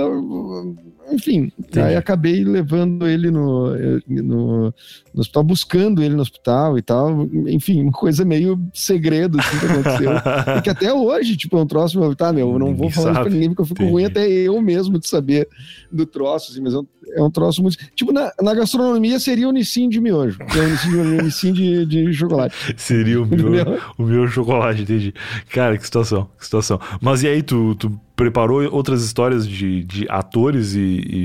enfim. 1.14 1.52
Entendi. 1.58 1.80
Aí 1.80 1.96
acabei 1.96 2.44
levando 2.44 3.06
ele 3.06 3.30
no, 3.30 3.70
no, 4.06 4.74
no, 5.14 5.20
hospital, 5.20 5.44
buscando 5.44 6.02
ele 6.02 6.14
no 6.14 6.22
hospital 6.22 6.76
e 6.78 6.82
tal. 6.82 7.28
Enfim, 7.48 7.82
uma 7.82 7.92
coisa 7.92 8.24
meio 8.24 8.60
segredo, 8.72 9.38
assim, 9.38 9.58
que 9.58 9.66
aconteceu. 9.66 10.10
que 10.62 10.70
até 10.70 10.92
hoje, 10.92 11.36
tipo, 11.36 11.56
é 11.56 11.62
um 11.62 11.66
troço, 11.66 11.98
meu, 11.98 12.14
tá, 12.14 12.32
meu, 12.32 12.52
eu 12.52 12.58
não 12.58 12.68
ninguém 12.68 12.80
vou 12.82 12.90
falar 12.90 13.14
sabe. 13.14 13.14
isso 13.14 13.22
pra 13.22 13.32
ninguém, 13.32 13.48
porque 13.50 13.62
eu 13.62 13.66
fico 13.66 13.82
Entendi. 13.82 13.92
ruim 13.92 14.04
até 14.04 14.28
eu 14.28 14.60
mesmo 14.60 14.98
de 14.98 15.08
saber 15.08 15.48
do 15.90 16.04
troço, 16.04 16.52
assim, 16.52 16.60
mas 16.60 16.74
é 16.74 16.78
um, 16.78 16.86
é 17.16 17.22
um 17.22 17.30
troço 17.30 17.62
muito... 17.62 17.78
Tipo, 17.94 18.12
na, 18.12 18.32
na 18.42 18.54
gastronomia 18.54 19.18
seria 19.20 19.48
o 19.48 19.52
Nissin 19.52 19.88
de 19.88 20.00
miojo, 20.00 20.38
que 20.38 20.58
é 20.58 20.62
o 20.62 21.22
Nissin, 21.22 21.52
de, 21.52 21.86
de, 21.86 22.12
chocolate. 22.12 22.54
Seria 22.76 23.22
o 23.22 23.26
meu, 23.26 23.80
o 23.98 24.02
meu 24.02 24.28
chocolate 24.28 24.82
entendi. 24.82 25.14
Cara, 25.50 25.76
que 25.78 25.84
situação, 25.84 26.28
que 26.38 26.44
situação. 26.44 26.80
Mas 27.00 27.22
e 27.22 27.28
aí, 27.28 27.42
tu, 27.42 27.74
tu 27.76 28.00
preparou 28.16 28.62
outras 28.72 29.02
histórias 29.02 29.46
de, 29.46 29.82
de 29.84 30.06
atores 30.08 30.74
e, 30.74 30.80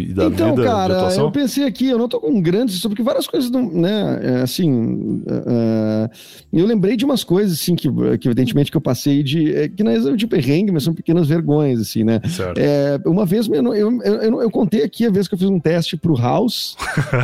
e 0.10 0.14
da 0.14 0.26
então, 0.26 0.56
vida 0.56 0.64
cara, 0.64 0.94
de 0.94 1.00
atuação? 1.00 1.26
eu 1.26 1.32
pensei 1.32 1.66
aqui, 1.66 1.88
eu 1.88 1.98
não 1.98 2.08
tô 2.08 2.20
com 2.20 2.42
grandes, 2.42 2.82
porque 2.82 3.04
várias 3.04 3.28
coisas, 3.28 3.52
não, 3.52 3.70
né, 3.70 4.20
é, 4.24 4.42
assim, 4.42 5.22
uh, 5.28 6.10
eu 6.52 6.66
lembrei 6.66 6.98
de 6.98 7.06
umas 7.06 7.24
coisas, 7.24 7.60
assim, 7.60 7.76
que, 7.76 7.88
que 8.18 8.28
evidentemente 8.28 8.72
que 8.72 8.78
eu 8.78 8.82
passei 8.82 9.22
de, 9.22 9.54
é, 9.54 9.68
que 9.70 9.84
não 9.84 9.92
é 9.92 10.00
de 10.16 10.26
perrengue, 10.26 10.72
mas 10.72 10.84
são 10.84 10.94
pequenas 10.94 11.28
vergonhas, 11.28 11.80
assim, 11.80 12.04
né. 12.04 12.20
Certo. 12.28 12.58
É, 12.58 13.00
uma 13.06 13.26
vez, 13.26 13.48
eu, 13.48 13.76
eu, 13.76 14.02
eu, 14.02 14.42
eu, 14.42 14.52
contei 14.52 14.84
aqui 14.84 15.06
a 15.06 15.12
vez 15.12 15.28
que 15.28 15.36
eu 15.36 15.40
fiz 15.40 15.48
um 15.48 15.60
teste 15.60 15.96
pro 15.96 16.16
House. 16.16 16.76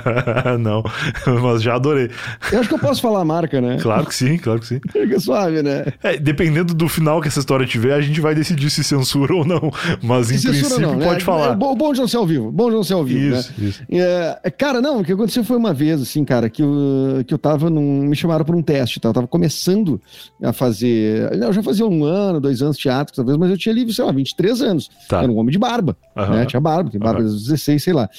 não, 0.59 0.83
mas 1.41 1.63
já 1.63 1.75
adorei. 1.75 2.09
Eu 2.51 2.59
acho 2.59 2.69
que 2.69 2.75
eu 2.75 2.79
posso 2.79 3.01
falar 3.01 3.21
a 3.21 3.25
marca, 3.25 3.59
né? 3.59 3.77
Claro 3.81 4.05
que 4.05 4.13
sim, 4.13 4.37
claro 4.37 4.59
que 4.59 4.67
sim. 4.67 4.79
Fica 4.91 5.19
suave, 5.19 5.63
né? 5.63 5.85
É, 6.03 6.17
dependendo 6.17 6.73
do 6.73 6.87
final 6.87 7.19
que 7.19 7.27
essa 7.27 7.39
história 7.39 7.65
tiver, 7.65 7.93
a 7.93 8.01
gente 8.01 8.21
vai 8.21 8.35
decidir 8.35 8.69
se 8.69 8.83
censura 8.83 9.35
ou 9.35 9.45
não 9.45 9.54
não. 9.61 9.71
Mas 10.01 10.31
em 10.31 10.41
princípio 10.41 10.79
não, 10.79 10.95
né? 10.95 11.05
pode 11.05 11.21
é, 11.21 11.25
falar. 11.25 11.51
É, 11.51 11.55
bom, 11.55 11.75
bom 11.75 11.93
de 11.93 11.99
não 11.99 12.07
ser 12.07 12.17
ao 12.17 12.25
vivo. 12.25 12.51
Bom 12.51 12.69
de 12.69 12.75
não 12.75 12.83
ser 12.83 12.93
ao 12.93 13.03
vivo. 13.03 13.35
Isso, 13.35 13.53
né? 13.57 13.67
isso. 13.67 13.83
É, 13.89 14.39
é, 14.43 14.51
cara, 14.51 14.81
não, 14.81 14.99
o 14.99 15.03
que 15.03 15.11
aconteceu 15.11 15.43
foi 15.43 15.57
uma 15.57 15.73
vez, 15.73 16.01
assim, 16.01 16.23
cara, 16.23 16.49
que 16.49 16.61
eu, 16.61 17.23
que 17.25 17.33
eu 17.33 17.37
tava 17.37 17.69
num. 17.69 18.03
Me 18.03 18.15
chamaram 18.15 18.45
para 18.45 18.55
um 18.55 18.61
teste, 18.61 18.99
tá? 18.99 19.09
Eu 19.09 19.13
tava 19.13 19.27
começando 19.27 20.01
a 20.41 20.53
fazer. 20.53 21.31
Eu 21.33 21.53
já 21.53 21.63
fazia 21.63 21.85
um 21.85 22.03
ano, 22.03 22.39
dois 22.39 22.61
anos 22.61 22.77
de 22.77 22.83
teatro, 22.83 23.15
talvez, 23.15 23.37
mas 23.37 23.49
eu 23.49 23.57
tinha 23.57 23.73
ali, 23.73 23.91
sei 23.93 24.05
lá, 24.05 24.11
23 24.11 24.61
anos. 24.61 24.89
Tá. 25.07 25.23
Era 25.23 25.31
um 25.31 25.37
homem 25.37 25.51
de 25.51 25.59
barba. 25.59 25.97
Uhum. 26.15 26.29
Né? 26.29 26.45
Tinha 26.45 26.59
barba, 26.59 26.89
tem 26.89 26.99
barba 26.99 27.21
uhum. 27.21 27.27
16, 27.27 27.83
sei 27.83 27.93
lá. 27.93 28.09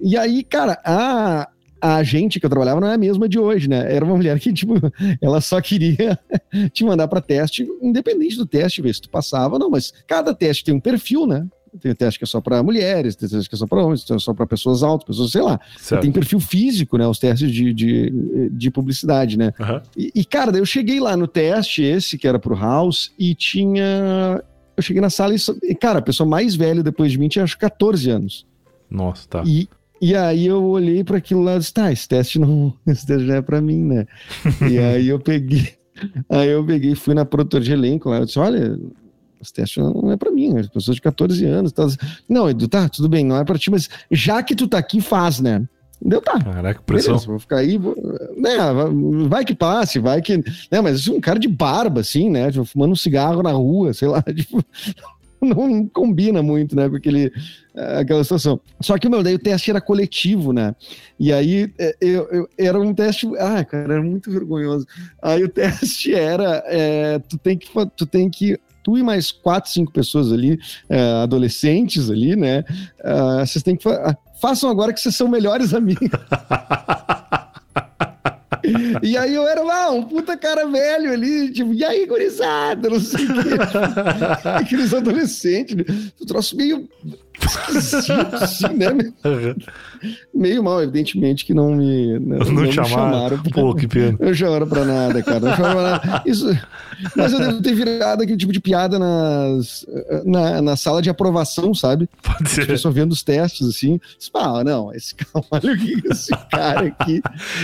E 0.00 0.16
aí, 0.16 0.42
cara, 0.42 0.80
a, 0.84 1.48
a 1.80 1.96
agente 1.96 2.38
que 2.38 2.46
eu 2.46 2.50
trabalhava 2.50 2.80
não 2.80 2.88
é 2.88 2.94
a 2.94 2.98
mesma 2.98 3.28
de 3.28 3.38
hoje, 3.38 3.68
né? 3.68 3.94
Era 3.94 4.04
uma 4.04 4.16
mulher 4.16 4.38
que, 4.38 4.52
tipo, 4.52 4.74
ela 5.20 5.40
só 5.40 5.60
queria 5.60 6.18
te 6.72 6.84
mandar 6.84 7.08
para 7.08 7.20
teste, 7.20 7.66
independente 7.80 8.36
do 8.36 8.46
teste, 8.46 8.82
ver 8.82 8.94
se 8.94 9.02
tu 9.02 9.10
passava, 9.10 9.58
não, 9.58 9.70
mas 9.70 9.92
cada 10.06 10.34
teste 10.34 10.64
tem 10.64 10.74
um 10.74 10.80
perfil, 10.80 11.26
né? 11.26 11.46
Tem 11.80 11.94
teste 11.94 12.18
que 12.18 12.24
é 12.24 12.26
só 12.26 12.40
para 12.40 12.62
mulheres, 12.62 13.14
tem 13.14 13.28
teste 13.28 13.48
que 13.48 13.54
é 13.54 13.58
só 13.58 13.66
para 13.66 13.82
homens, 13.82 14.04
tem 14.04 14.18
só 14.18 14.34
para 14.34 14.46
pessoas 14.46 14.82
altas, 14.82 15.06
pessoas, 15.06 15.30
sei 15.30 15.40
lá. 15.40 15.60
Tem 16.00 16.10
perfil 16.10 16.40
físico, 16.40 16.98
né? 16.98 17.06
Os 17.06 17.18
testes 17.18 17.50
de, 17.50 17.72
de, 17.72 18.50
de 18.50 18.70
publicidade, 18.70 19.38
né? 19.38 19.52
Uhum. 19.58 19.80
E, 19.96 20.10
e, 20.16 20.24
cara, 20.24 20.56
eu 20.56 20.66
cheguei 20.66 20.98
lá 20.98 21.16
no 21.16 21.28
teste, 21.28 21.82
esse 21.82 22.18
que 22.18 22.26
era 22.26 22.38
pro 22.40 22.56
House, 22.56 23.12
e 23.16 23.34
tinha. 23.36 24.42
Eu 24.76 24.82
cheguei 24.82 25.00
na 25.00 25.10
sala 25.10 25.34
e, 25.62 25.74
cara, 25.74 26.00
a 26.00 26.02
pessoa 26.02 26.28
mais 26.28 26.56
velha 26.56 26.82
depois 26.82 27.12
de 27.12 27.18
mim 27.18 27.28
tinha 27.28 27.44
acho 27.44 27.56
14 27.56 28.10
anos. 28.10 28.46
Nossa, 28.90 29.28
tá. 29.28 29.42
E, 29.46 29.68
e 30.00 30.14
aí 30.14 30.46
eu 30.46 30.62
olhei 30.64 31.04
para 31.04 31.18
aquilo 31.18 31.42
lá 31.42 31.56
e 31.56 31.58
disse, 31.58 31.74
tá, 31.74 31.92
esse 31.92 32.08
teste 32.08 32.38
não, 32.38 32.74
esse 32.86 33.06
teste 33.06 33.26
não 33.26 33.34
é 33.34 33.42
para 33.42 33.60
mim, 33.60 33.84
né? 33.84 34.06
e 34.70 34.78
aí 34.80 35.08
eu 35.08 35.18
peguei, 35.18 35.74
aí 36.28 36.48
eu 36.48 36.64
peguei, 36.64 36.94
fui 36.94 37.14
na 37.14 37.24
produtora 37.24 37.62
de 37.62 37.72
elenco 37.72 38.08
lá, 38.08 38.18
eu 38.18 38.24
disse, 38.24 38.38
olha, 38.38 38.78
esse 39.40 39.52
teste 39.52 39.80
não 39.80 40.10
é 40.10 40.16
para 40.16 40.30
mim, 40.30 40.56
as 40.58 40.68
pessoas 40.68 40.96
de 40.96 41.02
14 41.02 41.44
anos. 41.46 41.72
Tá... 41.72 41.86
Não, 42.28 42.48
Edu, 42.48 42.68
tá, 42.68 42.88
tudo 42.88 43.08
bem, 43.08 43.24
não 43.24 43.36
é 43.36 43.44
para 43.44 43.58
ti, 43.58 43.70
mas 43.70 43.88
já 44.10 44.42
que 44.42 44.54
tu 44.54 44.68
tá 44.68 44.78
aqui, 44.78 45.00
faz, 45.00 45.40
né? 45.40 45.66
Deu, 46.02 46.20
tá. 46.20 46.38
Caraca, 46.38 46.80
pressão. 46.82 47.12
Beleza, 47.14 47.26
vou 47.26 47.38
ficar 47.38 47.58
aí. 47.58 47.76
Vou... 47.76 47.94
Né, 48.36 48.56
vai 49.28 49.44
que 49.44 49.54
passe, 49.54 49.98
vai 49.98 50.22
que. 50.22 50.38
Né, 50.38 50.80
mas 50.82 51.06
um 51.08 51.20
cara 51.20 51.38
de 51.38 51.48
barba, 51.48 52.00
assim, 52.00 52.30
né? 52.30 52.50
Tipo, 52.50 52.64
fumando 52.64 52.92
um 52.92 52.96
cigarro 52.96 53.42
na 53.42 53.52
rua, 53.52 53.92
sei 53.92 54.08
lá. 54.08 54.22
Tipo, 54.22 54.64
não 55.42 55.86
combina 55.86 56.42
muito, 56.42 56.76
né, 56.76 56.88
com 56.88 56.96
aquele, 56.96 57.32
aquela 57.98 58.22
situação. 58.22 58.60
Só 58.80 58.98
que, 58.98 59.08
meu, 59.08 59.22
daí 59.22 59.34
o 59.34 59.38
teste 59.38 59.70
era 59.70 59.80
coletivo, 59.80 60.52
né? 60.52 60.74
E 61.18 61.32
aí 61.32 61.72
é, 61.78 61.96
eu, 62.00 62.28
eu, 62.30 62.48
era 62.58 62.80
um 62.80 62.94
teste. 62.94 63.26
Ah, 63.38 63.64
cara, 63.64 63.94
era 63.94 64.02
muito 64.02 64.30
vergonhoso. 64.30 64.86
Aí 65.22 65.42
o 65.44 65.48
teste 65.50 66.14
era: 66.14 66.62
é, 66.66 67.18
tu, 67.18 67.38
tem 67.38 67.56
que, 67.56 67.68
tu 67.96 68.06
tem 68.06 68.28
que 68.28 68.58
tu 68.82 68.96
e 68.96 69.02
mais 69.02 69.30
quatro, 69.30 69.70
cinco 69.70 69.92
pessoas 69.92 70.32
ali, 70.32 70.54
uh, 70.54 71.22
adolescentes 71.22 72.10
ali, 72.10 72.34
né? 72.34 72.64
Uh, 73.00 73.46
vocês 73.46 73.62
têm 73.62 73.76
que. 73.76 73.82
Fa 73.82 74.16
façam 74.40 74.70
agora 74.70 74.90
que 74.90 74.98
vocês 74.98 75.14
são 75.14 75.28
melhores 75.28 75.74
amigos. 75.74 76.08
E 79.02 79.16
aí 79.16 79.34
eu 79.34 79.46
era 79.48 79.62
lá, 79.62 79.90
um 79.90 80.02
puta 80.02 80.36
cara 80.36 80.66
velho 80.66 81.12
ali, 81.12 81.50
tipo, 81.52 81.72
e 81.72 81.84
aí, 81.84 82.06
gurizada, 82.06 82.88
não 82.88 83.00
sei 83.00 83.24
o 83.24 83.28
quê. 83.28 83.48
Aqueles 84.44 84.92
adolescentes, 84.92 85.74
né? 85.76 85.84
um 86.20 86.26
troço 86.26 86.56
meio 86.56 86.88
esquisito, 87.46 88.34
assim, 88.34 88.74
né? 88.74 88.88
Uhum. 89.24 89.54
Meio 90.34 90.64
mal, 90.64 90.82
evidentemente, 90.82 91.44
que 91.44 91.52
não 91.52 91.74
me, 91.74 92.18
não, 92.18 92.38
não, 92.38 92.52
não 92.52 92.72
chamaram. 92.72 92.88
chamaram. 92.88 93.38
Pra, 93.42 93.52
Pô, 93.52 93.74
que 93.74 93.86
pena. 93.86 94.16
Não 94.18 94.34
chamaram 94.34 94.68
pra 94.68 94.84
nada, 94.84 95.22
cara. 95.22 95.40
Não 95.40 95.56
chamaram 95.56 95.74
pra 95.74 95.90
nada. 95.90 96.22
Isso, 96.26 96.46
mas 97.16 97.32
eu 97.32 97.38
devo 97.38 97.62
ter 97.62 97.74
virado 97.74 98.22
aquele 98.22 98.38
tipo 98.38 98.52
de 98.52 98.60
piada 98.60 98.98
nas, 98.98 99.86
na, 100.24 100.62
na 100.62 100.76
sala 100.76 101.02
de 101.02 101.10
aprovação, 101.10 101.74
sabe? 101.74 102.08
Pode 102.22 102.48
ser. 102.48 102.62
As 102.62 102.66
pessoas 102.66 102.94
vendo 102.94 103.12
os 103.12 103.22
testes, 103.22 103.66
assim. 103.66 104.00
Ah, 104.34 104.64
não, 104.64 104.92
esse 104.94 105.14
cara, 105.14 105.44
olha 105.50 105.72
o 105.72 105.78
que 105.78 106.02
esse 106.10 106.30
cara 106.50 106.86
aqui 106.86 107.20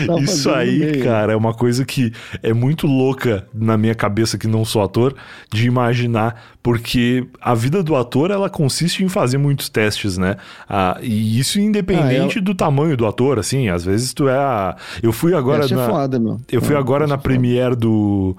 tá 0.06 0.20
Isso 0.20 0.50
aí, 0.50 1.02
cara, 1.02 1.32
é 1.32 1.36
uma 1.36 1.54
coisa 1.54 1.84
que 1.84 2.12
é 2.42 2.52
muito 2.52 2.86
louca 2.86 3.46
na 3.54 3.76
minha 3.76 3.94
cabeça, 3.94 4.38
que 4.38 4.46
não 4.46 4.64
sou 4.64 4.82
ator, 4.82 5.14
de 5.52 5.66
imaginar, 5.66 6.56
porque 6.62 7.26
a 7.40 7.54
vida 7.54 7.82
do 7.82 7.94
ator, 7.94 8.30
ela 8.30 8.50
consiste 8.50 9.04
em 9.04 9.08
fazer 9.08 9.38
muitos 9.66 9.68
testes, 9.68 10.16
né? 10.16 10.36
Ah, 10.68 10.98
e 11.02 11.38
isso 11.38 11.60
independente 11.60 12.38
ah, 12.38 12.40
é... 12.40 12.42
do 12.42 12.54
tamanho 12.54 12.96
do 12.96 13.06
ator, 13.06 13.38
assim, 13.38 13.68
às 13.68 13.84
vezes 13.84 14.12
tu 14.14 14.28
é 14.28 14.36
a... 14.36 14.76
Eu 15.02 15.12
fui 15.12 15.34
agora 15.34 15.64
é 15.64 15.74
na... 15.74 15.84
É 15.84 15.88
foda, 15.88 16.18
meu. 16.18 16.38
Eu 16.50 16.62
fui 16.62 16.76
agora 16.76 17.06
na 17.06 17.14
é 17.14 17.18
premiere 17.18 17.76
do 17.76 18.36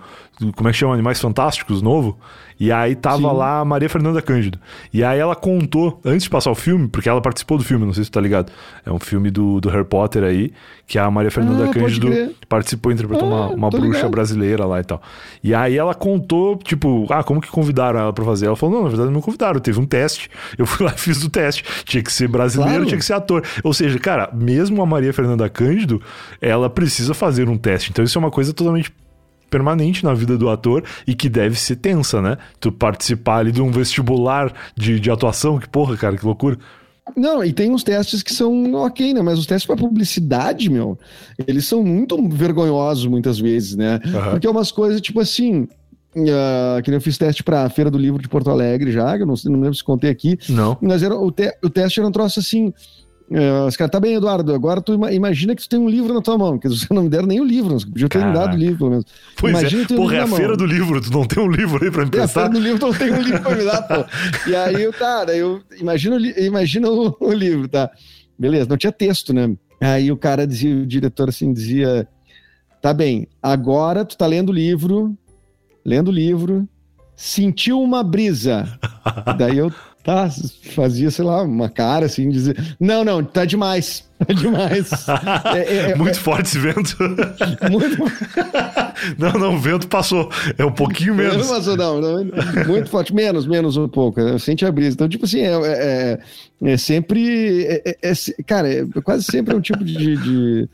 como 0.55 0.69
é 0.69 0.71
que 0.71 0.77
chama? 0.77 0.93
Animais 0.93 1.19
Fantásticos, 1.19 1.81
novo. 1.81 2.17
E 2.59 2.71
aí 2.71 2.95
tava 2.95 3.29
Sim. 3.29 3.35
lá 3.35 3.59
a 3.59 3.65
Maria 3.65 3.89
Fernanda 3.89 4.21
Cândido. 4.21 4.59
E 4.91 5.03
aí 5.03 5.19
ela 5.19 5.35
contou, 5.35 5.99
antes 6.03 6.23
de 6.23 6.29
passar 6.29 6.49
o 6.49 6.55
filme, 6.55 6.87
porque 6.87 7.07
ela 7.07 7.21
participou 7.21 7.57
do 7.57 7.63
filme, 7.63 7.85
não 7.85 7.93
sei 7.93 8.03
se 8.03 8.09
tu 8.09 8.15
tá 8.15 8.21
ligado. 8.21 8.51
É 8.85 8.91
um 8.91 8.99
filme 8.99 9.29
do, 9.29 9.61
do 9.61 9.69
Harry 9.69 9.85
Potter 9.85 10.23
aí, 10.23 10.51
que 10.87 10.97
a 10.97 11.09
Maria 11.09 11.29
Fernanda 11.29 11.65
ah, 11.65 11.73
Cândido 11.73 12.09
participou, 12.49 12.91
interpretou 12.91 13.31
ah, 13.31 13.47
uma, 13.47 13.47
uma 13.49 13.69
bruxa 13.69 13.97
ligado. 13.97 14.11
brasileira 14.11 14.65
lá 14.65 14.79
e 14.79 14.83
tal. 14.83 15.01
E 15.43 15.53
aí 15.53 15.77
ela 15.77 15.93
contou, 15.93 16.57
tipo, 16.57 17.05
ah, 17.11 17.23
como 17.23 17.41
que 17.41 17.49
convidaram 17.49 17.99
ela 17.99 18.13
pra 18.13 18.25
fazer? 18.25 18.47
Ela 18.47 18.55
falou, 18.55 18.75
não, 18.75 18.83
na 18.83 18.89
verdade 18.89 19.11
não 19.11 19.17
me 19.17 19.23
convidaram, 19.23 19.59
teve 19.59 19.79
um 19.79 19.85
teste. 19.85 20.29
Eu 20.57 20.65
fui 20.65 20.85
lá 20.85 20.93
e 20.95 20.99
fiz 20.99 21.23
o 21.23 21.29
teste. 21.29 21.63
Tinha 21.83 22.01
que 22.01 22.11
ser 22.11 22.27
brasileiro, 22.27 22.73
claro. 22.73 22.85
tinha 22.87 22.97
que 22.97 23.05
ser 23.05 23.13
ator. 23.13 23.43
Ou 23.63 23.73
seja, 23.73 23.99
cara, 23.99 24.29
mesmo 24.33 24.81
a 24.81 24.85
Maria 24.85 25.13
Fernanda 25.13 25.47
Cândido, 25.47 26.01
ela 26.41 26.69
precisa 26.69 27.13
fazer 27.13 27.49
um 27.49 27.57
teste. 27.57 27.91
Então 27.91 28.03
isso 28.03 28.17
é 28.17 28.19
uma 28.19 28.31
coisa 28.31 28.51
totalmente 28.51 28.91
permanente 29.49 30.03
na 30.03 30.13
vida 30.13 30.37
do 30.37 30.49
ator 30.49 30.83
e 31.05 31.13
que 31.13 31.29
deve 31.29 31.57
ser 31.57 31.77
tensa, 31.77 32.21
né? 32.21 32.37
Tu 32.59 32.71
participar 32.71 33.39
ali 33.39 33.51
de 33.51 33.61
um 33.61 33.71
vestibular 33.71 34.53
de, 34.75 34.99
de 34.99 35.09
atuação, 35.09 35.59
que 35.59 35.67
porra, 35.67 35.95
cara, 35.97 36.17
que 36.17 36.25
loucura. 36.25 36.57
Não, 37.15 37.43
e 37.43 37.53
tem 37.53 37.71
uns 37.71 37.83
testes 37.83 38.21
que 38.21 38.33
são 38.33 38.73
ok, 38.73 39.13
né? 39.13 39.21
Mas 39.21 39.39
os 39.39 39.45
testes 39.45 39.65
para 39.65 39.77
publicidade, 39.77 40.69
meu, 40.69 40.97
eles 41.47 41.65
são 41.65 41.83
muito 41.83 42.17
vergonhosos 42.29 43.05
muitas 43.05 43.39
vezes, 43.39 43.75
né? 43.75 43.99
Uhum. 44.05 44.31
Porque 44.31 44.47
é 44.47 44.49
umas 44.49 44.71
coisas 44.71 45.01
tipo 45.01 45.19
assim. 45.19 45.67
Uh, 46.15 46.81
que 46.83 46.89
eu 46.89 46.99
fiz 46.99 47.15
teste 47.15 47.43
para 47.43 47.65
a 47.65 47.69
Feira 47.69 47.91
do 47.91 47.97
Livro 47.97 48.19
de 48.19 48.27
Porto 48.27 48.49
Alegre 48.49 48.91
já, 48.91 49.15
que 49.15 49.21
eu 49.21 49.27
não, 49.27 49.35
não 49.45 49.59
lembro 49.59 49.75
se 49.75 49.83
contei 49.83 50.09
aqui. 50.09 50.39
Não. 50.49 50.75
Mas 50.81 51.03
era, 51.03 51.15
o, 51.15 51.31
te, 51.31 51.55
o 51.63 51.69
teste 51.69 51.99
era 51.99 52.09
um 52.09 52.11
troço 52.11 52.39
assim. 52.39 52.73
Uh, 53.29 53.67
os 53.67 53.75
caras, 53.75 53.91
tá 53.91 53.99
bem, 53.99 54.15
Eduardo, 54.15 54.53
agora 54.53 54.81
tu 54.81 54.93
imagina 55.11 55.53
que 55.53 55.61
tu 55.61 55.67
tem 55.67 55.77
um 55.77 55.89
livro 55.89 56.13
na 56.13 56.21
tua 56.21 56.37
mão, 56.37 56.51
porque 56.51 56.69
você 56.69 56.87
não 56.93 57.03
me 57.03 57.09
deram 57.09 57.27
nem 57.27 57.41
o 57.41 57.43
livro, 57.43 57.77
você 57.77 57.85
podia 57.85 58.07
ter 58.07 58.25
me 58.25 58.33
dado 58.33 58.53
o 58.55 58.57
livro, 58.57 58.77
pelo 58.77 58.89
menos. 58.91 59.05
Pois 59.35 59.53
é. 59.53 59.59
imagina 59.59 59.83
é, 59.83 59.85
porra, 59.87 60.15
é 60.15 60.19
a 60.21 60.27
feira 60.27 60.55
do 60.55 60.65
livro, 60.65 61.01
tu 61.01 61.11
não 61.11 61.25
tem 61.25 61.43
um 61.43 61.51
livro 61.51 61.83
aí 61.83 61.91
pra 61.91 62.05
me 62.05 62.11
prestar? 62.11 62.41
É, 62.41 62.45
a 62.45 62.49
feira 62.49 62.49
do 62.49 62.59
livro, 62.59 62.79
tu 62.79 62.87
não 62.87 62.93
tem 62.93 63.11
um 63.11 63.21
livro 63.21 63.41
pra 63.41 63.55
me 63.55 63.63
dar, 63.65 63.81
pô. 63.81 64.49
E 64.49 64.55
aí, 64.55 64.81
eu, 64.81 64.93
tá, 64.93 65.25
daí 65.25 65.39
eu 65.39 65.61
imagino, 65.77 66.17
imagina 66.17 66.89
o, 66.89 67.17
o 67.19 67.33
livro, 67.33 67.67
tá? 67.67 67.91
Beleza, 68.39 68.69
não 68.69 68.77
tinha 68.77 68.93
texto, 68.93 69.33
né? 69.33 69.53
Aí 69.81 70.09
o 70.09 70.15
cara 70.15 70.47
dizia, 70.47 70.73
o 70.73 70.85
diretor 70.85 71.27
assim, 71.27 71.51
dizia, 71.51 72.07
tá 72.81 72.93
bem, 72.93 73.27
agora 73.43 74.05
tu 74.05 74.17
tá 74.17 74.25
lendo 74.25 74.49
o 74.49 74.53
livro, 74.53 75.13
lendo 75.83 76.07
o 76.07 76.13
livro, 76.13 76.65
sentiu 77.13 77.81
uma 77.81 78.03
brisa. 78.03 78.79
Daí 79.37 79.57
eu 79.57 79.71
tá, 80.07 80.29
fazia, 80.73 81.11
sei 81.11 81.25
lá, 81.25 81.43
uma 81.43 81.67
cara 81.67 82.05
assim, 82.05 82.29
dizia, 82.29 82.55
não, 82.79 83.03
não, 83.03 83.21
tá 83.21 83.43
demais, 83.43 84.05
tá 84.25 84.33
demais. 84.33 84.89
É, 85.53 85.59
é, 85.59 85.91
é, 85.91 85.95
muito 85.95 86.17
é, 86.17 86.21
forte 86.21 86.45
esse 86.45 86.59
vento. 86.59 86.95
Muito... 87.69 87.97
não, 89.19 89.33
não, 89.33 89.55
o 89.55 89.59
vento 89.59 89.87
passou, 89.87 90.29
é 90.57 90.63
um 90.63 90.71
pouquinho 90.71 91.13
menos. 91.13 91.35
Não 91.35 91.55
passou, 91.55 91.75
não, 91.75 91.99
não, 91.99 92.25
muito 92.65 92.89
forte, 92.89 93.13
menos, 93.13 93.45
menos 93.45 93.75
um 93.75 93.87
pouco, 93.87 94.39
sente 94.39 94.65
a 94.65 94.71
brisa. 94.71 94.93
Então, 94.93 95.09
tipo 95.09 95.25
assim, 95.25 95.41
é, 95.41 95.51
é, 95.51 96.19
é 96.63 96.77
sempre, 96.77 97.81
cara, 98.45 98.69
quase 99.03 99.23
sempre 99.23 99.53
é 99.53 99.57
um 99.57 99.61
tipo 99.61 99.83
de, 99.83 100.15
de 100.15 100.69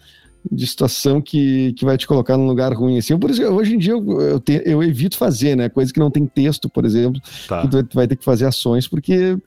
de 0.51 0.67
situação 0.67 1.21
que, 1.21 1.73
que 1.73 1.85
vai 1.85 1.97
te 1.97 2.07
colocar 2.07 2.37
num 2.37 2.47
lugar 2.47 2.73
ruim. 2.73 2.97
Assim. 2.97 3.17
Por 3.17 3.31
isso 3.31 3.43
hoje 3.43 3.75
em 3.75 3.77
dia 3.77 3.93
eu, 3.93 4.21
eu, 4.21 4.39
te, 4.39 4.61
eu, 4.65 4.83
evito 4.83 5.17
fazer, 5.17 5.55
né? 5.55 5.69
Coisa 5.69 5.91
que 5.93 5.99
não 5.99 6.11
tem 6.11 6.25
texto, 6.25 6.69
por 6.69 6.85
exemplo, 6.85 7.21
tá. 7.47 7.61
que 7.61 7.67
tu, 7.69 7.83
tu, 7.83 7.95
vai 7.95 8.07
ter 8.07 8.15
que 8.15 8.23
fazer 8.23 8.45
ações, 8.45 8.87
porque, 8.87 9.37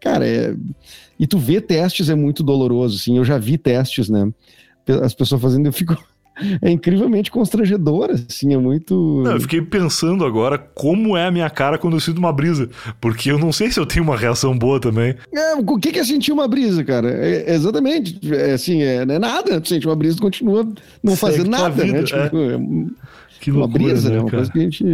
cara, 0.00 0.26
é... 0.26 0.54
e 1.18 1.26
tu 1.26 1.38
vê 1.38 1.60
testes 1.60 2.08
é 2.08 2.14
muito 2.14 2.42
doloroso, 2.42 2.96
assim. 2.96 3.16
Eu 3.16 3.24
já 3.24 3.38
vi 3.38 3.56
testes, 3.56 4.08
né? 4.08 4.30
As 5.02 5.14
pessoas 5.14 5.40
fazendo, 5.40 5.66
eu 5.66 5.72
fico 5.72 5.96
é 6.60 6.70
incrivelmente 6.70 7.30
constrangedor, 7.30 8.10
assim, 8.10 8.52
é 8.52 8.58
muito. 8.58 9.22
Não, 9.24 9.32
eu 9.32 9.40
fiquei 9.40 9.62
pensando 9.62 10.24
agora 10.24 10.58
como 10.58 11.16
é 11.16 11.26
a 11.26 11.30
minha 11.30 11.48
cara 11.48 11.78
quando 11.78 11.94
eu 11.94 12.00
sinto 12.00 12.18
uma 12.18 12.32
brisa, 12.32 12.68
porque 13.00 13.30
eu 13.30 13.38
não 13.38 13.52
sei 13.52 13.70
se 13.70 13.80
eu 13.80 13.86
tenho 13.86 14.04
uma 14.04 14.16
reação 14.16 14.56
boa 14.56 14.80
também. 14.80 15.14
É, 15.32 15.54
o 15.54 15.78
que 15.78 15.98
é 15.98 16.04
sentir 16.04 16.32
uma 16.32 16.46
brisa, 16.46 16.84
cara? 16.84 17.10
É, 17.10 17.54
exatamente, 17.54 18.18
é, 18.32 18.52
assim, 18.52 18.82
é, 18.82 19.04
não 19.04 19.14
é 19.14 19.18
nada, 19.18 19.60
tu 19.60 19.68
sente 19.68 19.86
uma 19.86 19.96
brisa 19.96 20.16
e 20.18 20.20
continua 20.20 20.66
não 21.02 21.16
fazendo 21.16 21.50
nada, 21.50 21.84
né? 21.84 22.02
Tipo, 22.02 22.36
é. 22.36 22.54
é 22.54 22.58
que 23.40 23.50
loucura, 23.50 23.82
uma 23.82 23.90
brisa, 23.90 24.10
né? 24.10 24.20
Uma 24.20 24.30
coisa 24.30 24.50
que 24.50 24.58
a 24.58 24.62
gente. 24.62 24.84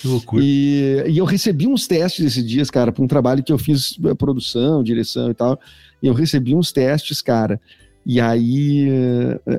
Que 0.00 0.08
loucura. 0.08 0.42
E, 0.42 1.04
e 1.08 1.18
eu 1.18 1.24
recebi 1.24 1.66
uns 1.66 1.86
testes 1.86 2.24
esses 2.24 2.46
dias, 2.46 2.70
cara, 2.70 2.92
para 2.92 3.04
um 3.04 3.06
trabalho 3.06 3.42
que 3.42 3.52
eu 3.52 3.58
fiz 3.58 3.98
eh, 4.04 4.14
produção, 4.14 4.82
direção 4.82 5.30
e 5.30 5.34
tal. 5.34 5.60
E 6.02 6.06
eu 6.06 6.14
recebi 6.14 6.54
uns 6.54 6.72
testes, 6.72 7.20
cara. 7.20 7.60
E 8.04 8.20
aí, 8.20 8.88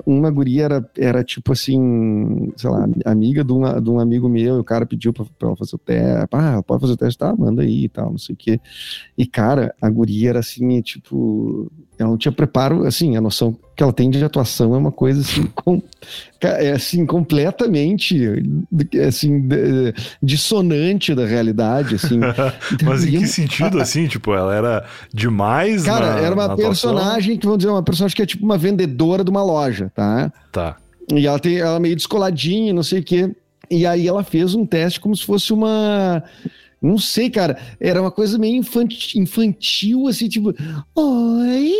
uma 0.05 0.31
guria 0.31 0.63
era, 0.63 0.89
era 0.97 1.23
tipo 1.23 1.51
assim, 1.51 2.51
sei 2.57 2.69
lá, 2.69 2.87
amiga 3.05 3.43
de 3.43 3.53
um, 3.53 3.81
de 3.81 3.89
um 3.89 3.99
amigo 3.99 4.27
meu, 4.27 4.59
o 4.59 4.63
cara 4.63 4.85
pediu 4.85 5.13
pra, 5.13 5.25
pra 5.37 5.49
ela 5.49 5.57
fazer 5.57 5.75
o 5.75 5.77
teste. 5.77 6.27
Ah, 6.31 6.63
pode 6.63 6.81
fazer 6.81 6.93
o 6.93 6.97
teste? 6.97 7.19
Tá, 7.19 7.35
manda 7.35 7.61
aí 7.61 7.85
e 7.85 7.89
tal, 7.89 8.09
não 8.11 8.17
sei 8.17 8.33
o 8.33 8.37
quê. 8.37 8.59
E, 9.17 9.27
cara, 9.27 9.75
a 9.81 9.89
guria 9.89 10.29
era 10.29 10.39
assim, 10.39 10.81
tipo, 10.81 11.71
ela 12.01 12.09
não 12.09 12.17
tinha 12.17 12.31
preparo, 12.31 12.85
assim, 12.85 13.15
a 13.15 13.21
noção 13.21 13.55
que 13.75 13.83
ela 13.83 13.93
tem 13.93 14.09
de 14.09 14.23
atuação 14.23 14.75
é 14.75 14.77
uma 14.77 14.91
coisa 14.91 15.21
assim, 15.21 15.45
com, 15.55 15.81
é, 16.41 16.71
assim 16.71 17.05
completamente 17.05 18.17
assim, 19.07 19.47
dissonante 20.21 21.15
da 21.15 21.25
realidade, 21.25 21.95
assim. 21.95 22.19
Então, 22.71 22.89
Mas 22.89 23.05
em 23.05 23.19
que 23.19 23.27
sentido, 23.27 23.79
assim? 23.81 24.07
Tipo, 24.07 24.33
ela 24.33 24.55
era 24.55 24.85
demais 25.13 25.83
Cara, 25.83 26.15
na, 26.15 26.19
era 26.19 26.33
uma 26.33 26.55
personagem 26.55 27.37
que, 27.37 27.45
vamos 27.45 27.59
dizer, 27.59 27.69
uma 27.69 27.83
personagem 27.83 28.15
que 28.15 28.21
é 28.21 28.25
tipo 28.25 28.43
uma 28.43 28.57
vendedora 28.57 29.23
de 29.23 29.29
uma 29.29 29.43
loja, 29.43 29.91
tá? 29.93 30.31
Tá. 30.51 30.77
E 31.13 31.27
ela 31.27 31.39
tem 31.39 31.57
ela 31.57 31.75
é 31.75 31.79
meio 31.79 31.95
descoladinha, 31.95 32.73
não 32.73 32.83
sei 32.83 32.99
o 32.99 33.03
quê. 33.03 33.35
E 33.69 33.85
aí 33.85 34.07
ela 34.07 34.23
fez 34.23 34.53
um 34.53 34.65
teste 34.65 34.99
como 34.99 35.15
se 35.15 35.25
fosse 35.25 35.53
uma 35.53 36.23
não 36.81 36.97
sei, 36.97 37.29
cara. 37.29 37.57
Era 37.79 38.01
uma 38.01 38.09
coisa 38.09 38.39
meio 38.39 38.55
infantil, 38.55 39.21
infantil 39.21 40.07
assim, 40.07 40.27
tipo, 40.27 40.51
oi, 40.95 41.73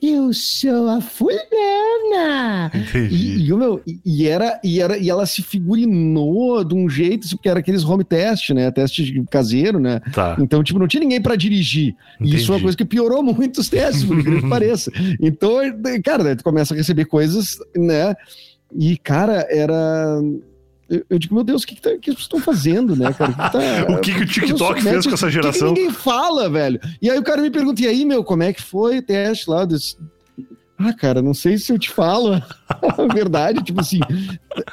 eu 0.00 0.32
sou 0.32 0.88
a 0.88 1.00
fulana. 1.00 2.70
Entendi. 2.74 3.14
E, 3.14 3.48
e, 3.48 3.52
meu, 3.52 3.82
e, 4.04 4.26
era, 4.26 4.58
e, 4.64 4.80
era, 4.80 4.96
e 4.96 5.10
ela 5.10 5.26
se 5.26 5.42
figurinou 5.42 6.64
de 6.64 6.74
um 6.74 6.88
jeito, 6.88 7.28
porque 7.30 7.50
era 7.50 7.60
aqueles 7.60 7.84
home 7.84 8.02
test, 8.02 8.50
né? 8.50 8.70
Teste 8.70 9.22
caseiro, 9.30 9.78
né? 9.78 10.00
Tá. 10.14 10.36
Então, 10.40 10.62
tipo, 10.64 10.78
não 10.78 10.88
tinha 10.88 11.02
ninguém 11.02 11.20
para 11.20 11.36
dirigir. 11.36 11.94
Entendi. 12.14 12.36
E 12.36 12.40
isso 12.40 12.50
é 12.50 12.54
uma 12.54 12.62
coisa 12.62 12.76
que 12.76 12.84
piorou 12.84 13.22
muito 13.22 13.60
os 13.60 13.68
testes, 13.68 14.04
por 14.04 14.18
incrível 14.18 14.40
que 14.40 14.48
pareça. 14.50 14.90
Então, 15.20 15.58
cara, 16.02 16.24
daí 16.24 16.36
tu 16.36 16.44
começa 16.44 16.72
a 16.72 16.76
receber 16.76 17.04
coisas, 17.04 17.58
né? 17.76 18.14
E, 18.74 18.96
cara, 18.96 19.46
era 19.50 20.18
eu, 20.88 21.18
digo, 21.18 21.34
meu 21.34 21.42
Deus, 21.42 21.62
o 21.62 21.66
que, 21.66 21.74
que, 21.74 21.82
tá, 21.82 21.90
que, 22.00 22.10
estão 22.10 22.40
fazendo, 22.40 22.94
né, 22.94 23.12
cara? 23.12 23.32
O 23.32 23.34
que, 23.34 23.52
tá, 23.52 23.58
o 23.92 24.00
que, 24.00 24.14
que 24.14 24.22
o 24.22 24.26
TikTok 24.26 24.82
fez 24.82 25.06
com 25.06 25.14
essa 25.14 25.30
geração? 25.30 25.74
Que 25.74 25.80
ninguém 25.80 25.94
fala, 25.94 26.48
velho. 26.48 26.80
E 27.02 27.10
aí 27.10 27.18
o 27.18 27.24
cara 27.24 27.42
me 27.42 27.50
pergunta, 27.50 27.82
e 27.82 27.88
aí, 27.88 28.04
meu, 28.04 28.22
como 28.22 28.44
é 28.44 28.52
que 28.52 28.62
foi 28.62 28.98
o 28.98 29.02
teste 29.02 29.50
lá? 29.50 29.64
Desse... 29.64 29.96
Ah, 30.78 30.92
cara, 30.92 31.22
não 31.22 31.34
sei 31.34 31.58
se 31.58 31.72
eu 31.72 31.78
te 31.78 31.90
falo 31.90 32.34
a 32.68 33.14
verdade. 33.14 33.64
tipo 33.64 33.80
assim, 33.80 33.98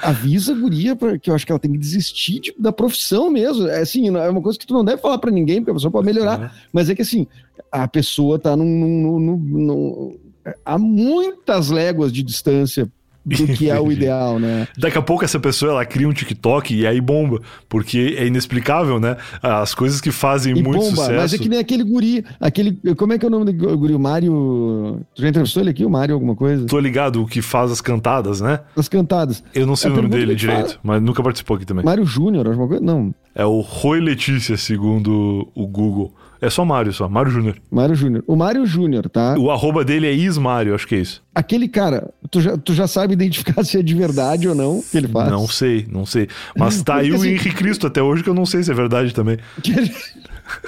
avisa 0.01 0.51
a 0.51 0.55
guria 0.55 0.95
pra, 0.95 1.18
que 1.18 1.32
eu 1.32 1.36
acho 1.36 1.45
que 1.45 1.51
ela 1.51 1.59
tem 1.59 1.72
que 1.72 1.78
desistir 1.78 2.41
tipo, 2.41 2.61
da 2.61 2.72
profissão 2.72 3.32
mesmo. 3.32 3.68
É 3.68 3.80
assim, 3.80 4.07
é 4.16 4.30
uma 4.30 4.41
coisa 4.41 4.59
que 4.59 4.68
tu 4.68 4.74
não 4.74 4.86
deve 4.86 5.01
falar 5.01 5.18
para 5.18 5.32
ninguém, 5.32 5.61
porque 5.61 5.72
a 5.72 5.76
pessoa 5.76 5.91
pode 5.91 6.05
melhorar. 6.05 6.43
É. 6.43 6.51
Mas 6.72 6.89
é 6.89 6.95
que 6.95 7.01
assim, 7.01 7.26
a 7.72 7.88
pessoa 7.88 8.38
tá 8.38 8.55
num, 8.55 8.66
num, 8.66 9.20
num, 9.20 9.38
num 9.38 10.20
a 10.64 10.78
muitas 10.78 11.70
léguas 11.70 12.11
de 12.11 12.22
distância 12.22 12.91
do 13.26 13.47
que 13.47 13.69
é 13.69 13.80
o 13.80 13.91
ideal, 13.91 14.38
né? 14.38 14.67
Daqui 14.78 14.97
a 14.97 15.01
pouco 15.01 15.24
essa 15.24 15.39
pessoa 15.39 15.71
ela 15.71 15.86
cria 15.86 16.07
um 16.07 16.13
TikTok 16.13 16.76
e 16.76 16.86
aí 16.86 16.99
bomba, 16.99 17.41
porque 17.69 18.15
é 18.17 18.28
inexplicável, 18.28 18.99
né? 18.99 19.15
As 19.41 19.74
coisas 19.74 20.01
que 20.01 20.11
fazem 20.11 20.51
e 20.57 20.61
muito 20.61 20.80
bomba, 20.80 20.95
sucesso. 20.95 21.13
Mas 21.13 21.34
é 21.34 21.38
que 21.38 21.47
nem 21.47 21.59
aquele 21.59 21.84
guri, 21.84 22.26
aquele, 22.39 22.78
como 22.95 23.13
é 23.13 23.17
que 23.17 23.26
é 23.26 23.28
o 23.28 23.32
nome 23.32 23.51
do 23.51 23.78
guri? 23.78 23.93
O 23.93 23.99
Mário, 23.99 24.99
tu 25.15 25.21
já 25.21 25.30
entrevistou 25.30 25.63
ele 25.63 25.69
aqui, 25.69 25.86
o 25.86 25.89
Mário 25.89 26.13
alguma 26.13 26.36
coisa? 26.36 26.65
Tô 26.65 26.80
ligado, 26.80 27.21
o 27.21 27.28
que 27.28 27.41
faz 27.41 27.71
as 27.71 27.80
cantadas, 27.80 28.41
né? 28.41 28.59
As 28.76 28.89
cantadas. 28.89 29.43
Eu 29.53 29.65
não 29.65 29.76
sei 29.76 29.89
a 29.89 29.93
o 29.93 29.95
nome 29.97 30.09
dele 30.09 30.36
direito, 30.36 30.69
fala... 30.69 30.80
mas 30.84 31.01
nunca 31.01 31.24
participou 31.24 31.55
aqui 31.55 31.65
também. 31.65 31.86
Mário 31.86 32.05
Júnior, 32.05 32.47
alguma 32.47 32.67
coisa? 32.67 32.84
Não. 32.84 33.13
É 33.34 33.45
o 33.45 33.61
Roy 33.61 33.99
Letícia, 33.99 34.57
segundo 34.57 35.49
o 35.55 35.65
Google. 35.65 36.13
É 36.43 36.49
só 36.49 36.65
Mário, 36.65 36.91
só. 36.91 37.07
Mário 37.07 37.31
Júnior. 37.31 37.55
Mário 37.71 37.95
Júnior. 37.95 38.21
O 38.27 38.35
Mário 38.35 38.65
Júnior, 38.65 39.09
tá? 39.09 39.33
O 39.39 39.49
arroba 39.49 39.85
dele 39.85 40.07
é 40.07 40.11
Ismário, 40.11 40.75
acho 40.75 40.85
que 40.85 40.95
é 40.95 40.97
isso. 40.97 41.23
Aquele 41.33 41.69
cara, 41.69 42.13
tu 42.29 42.41
já, 42.41 42.57
tu 42.57 42.73
já 42.73 42.85
sabe 42.85 43.13
identificar 43.13 43.63
se 43.63 43.79
é 43.79 43.81
de 43.81 43.95
verdade 43.95 44.49
ou 44.49 44.53
não 44.53 44.81
que 44.81 44.97
ele 44.97 45.07
faz? 45.07 45.31
Não 45.31 45.47
sei, 45.47 45.87
não 45.89 46.05
sei. 46.05 46.27
Mas 46.57 46.83
tá 46.83 46.97
aí 46.97 47.13
o 47.13 47.15
assim... 47.15 47.29
Henrique 47.29 47.51
Cristo 47.51 47.87
até 47.87 48.03
hoje 48.03 48.23
que 48.23 48.29
eu 48.29 48.33
não 48.33 48.45
sei 48.45 48.61
se 48.61 48.69
é 48.69 48.73
verdade 48.73 49.13
também. 49.13 49.37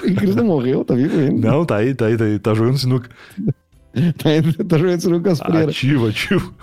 Henrique 0.02 0.14
Cristo 0.14 0.42
morreu, 0.42 0.82
tá 0.82 0.94
vivo 0.94 1.18
ainda? 1.18 1.46
Não, 1.46 1.66
tá 1.66 1.76
aí, 1.76 1.94
tá 1.94 2.06
aí, 2.06 2.16
tá 2.16 2.24
aí. 2.24 2.38
Tá 2.38 2.54
jogando 2.54 2.78
sinuca. 2.78 3.10
tá, 4.16 4.64
tá 4.66 4.78
jogando 4.78 5.00
sinuca 5.00 5.24
com 5.24 5.30
as 5.30 5.40
Ativo, 5.42 6.08
ativo. 6.08 6.54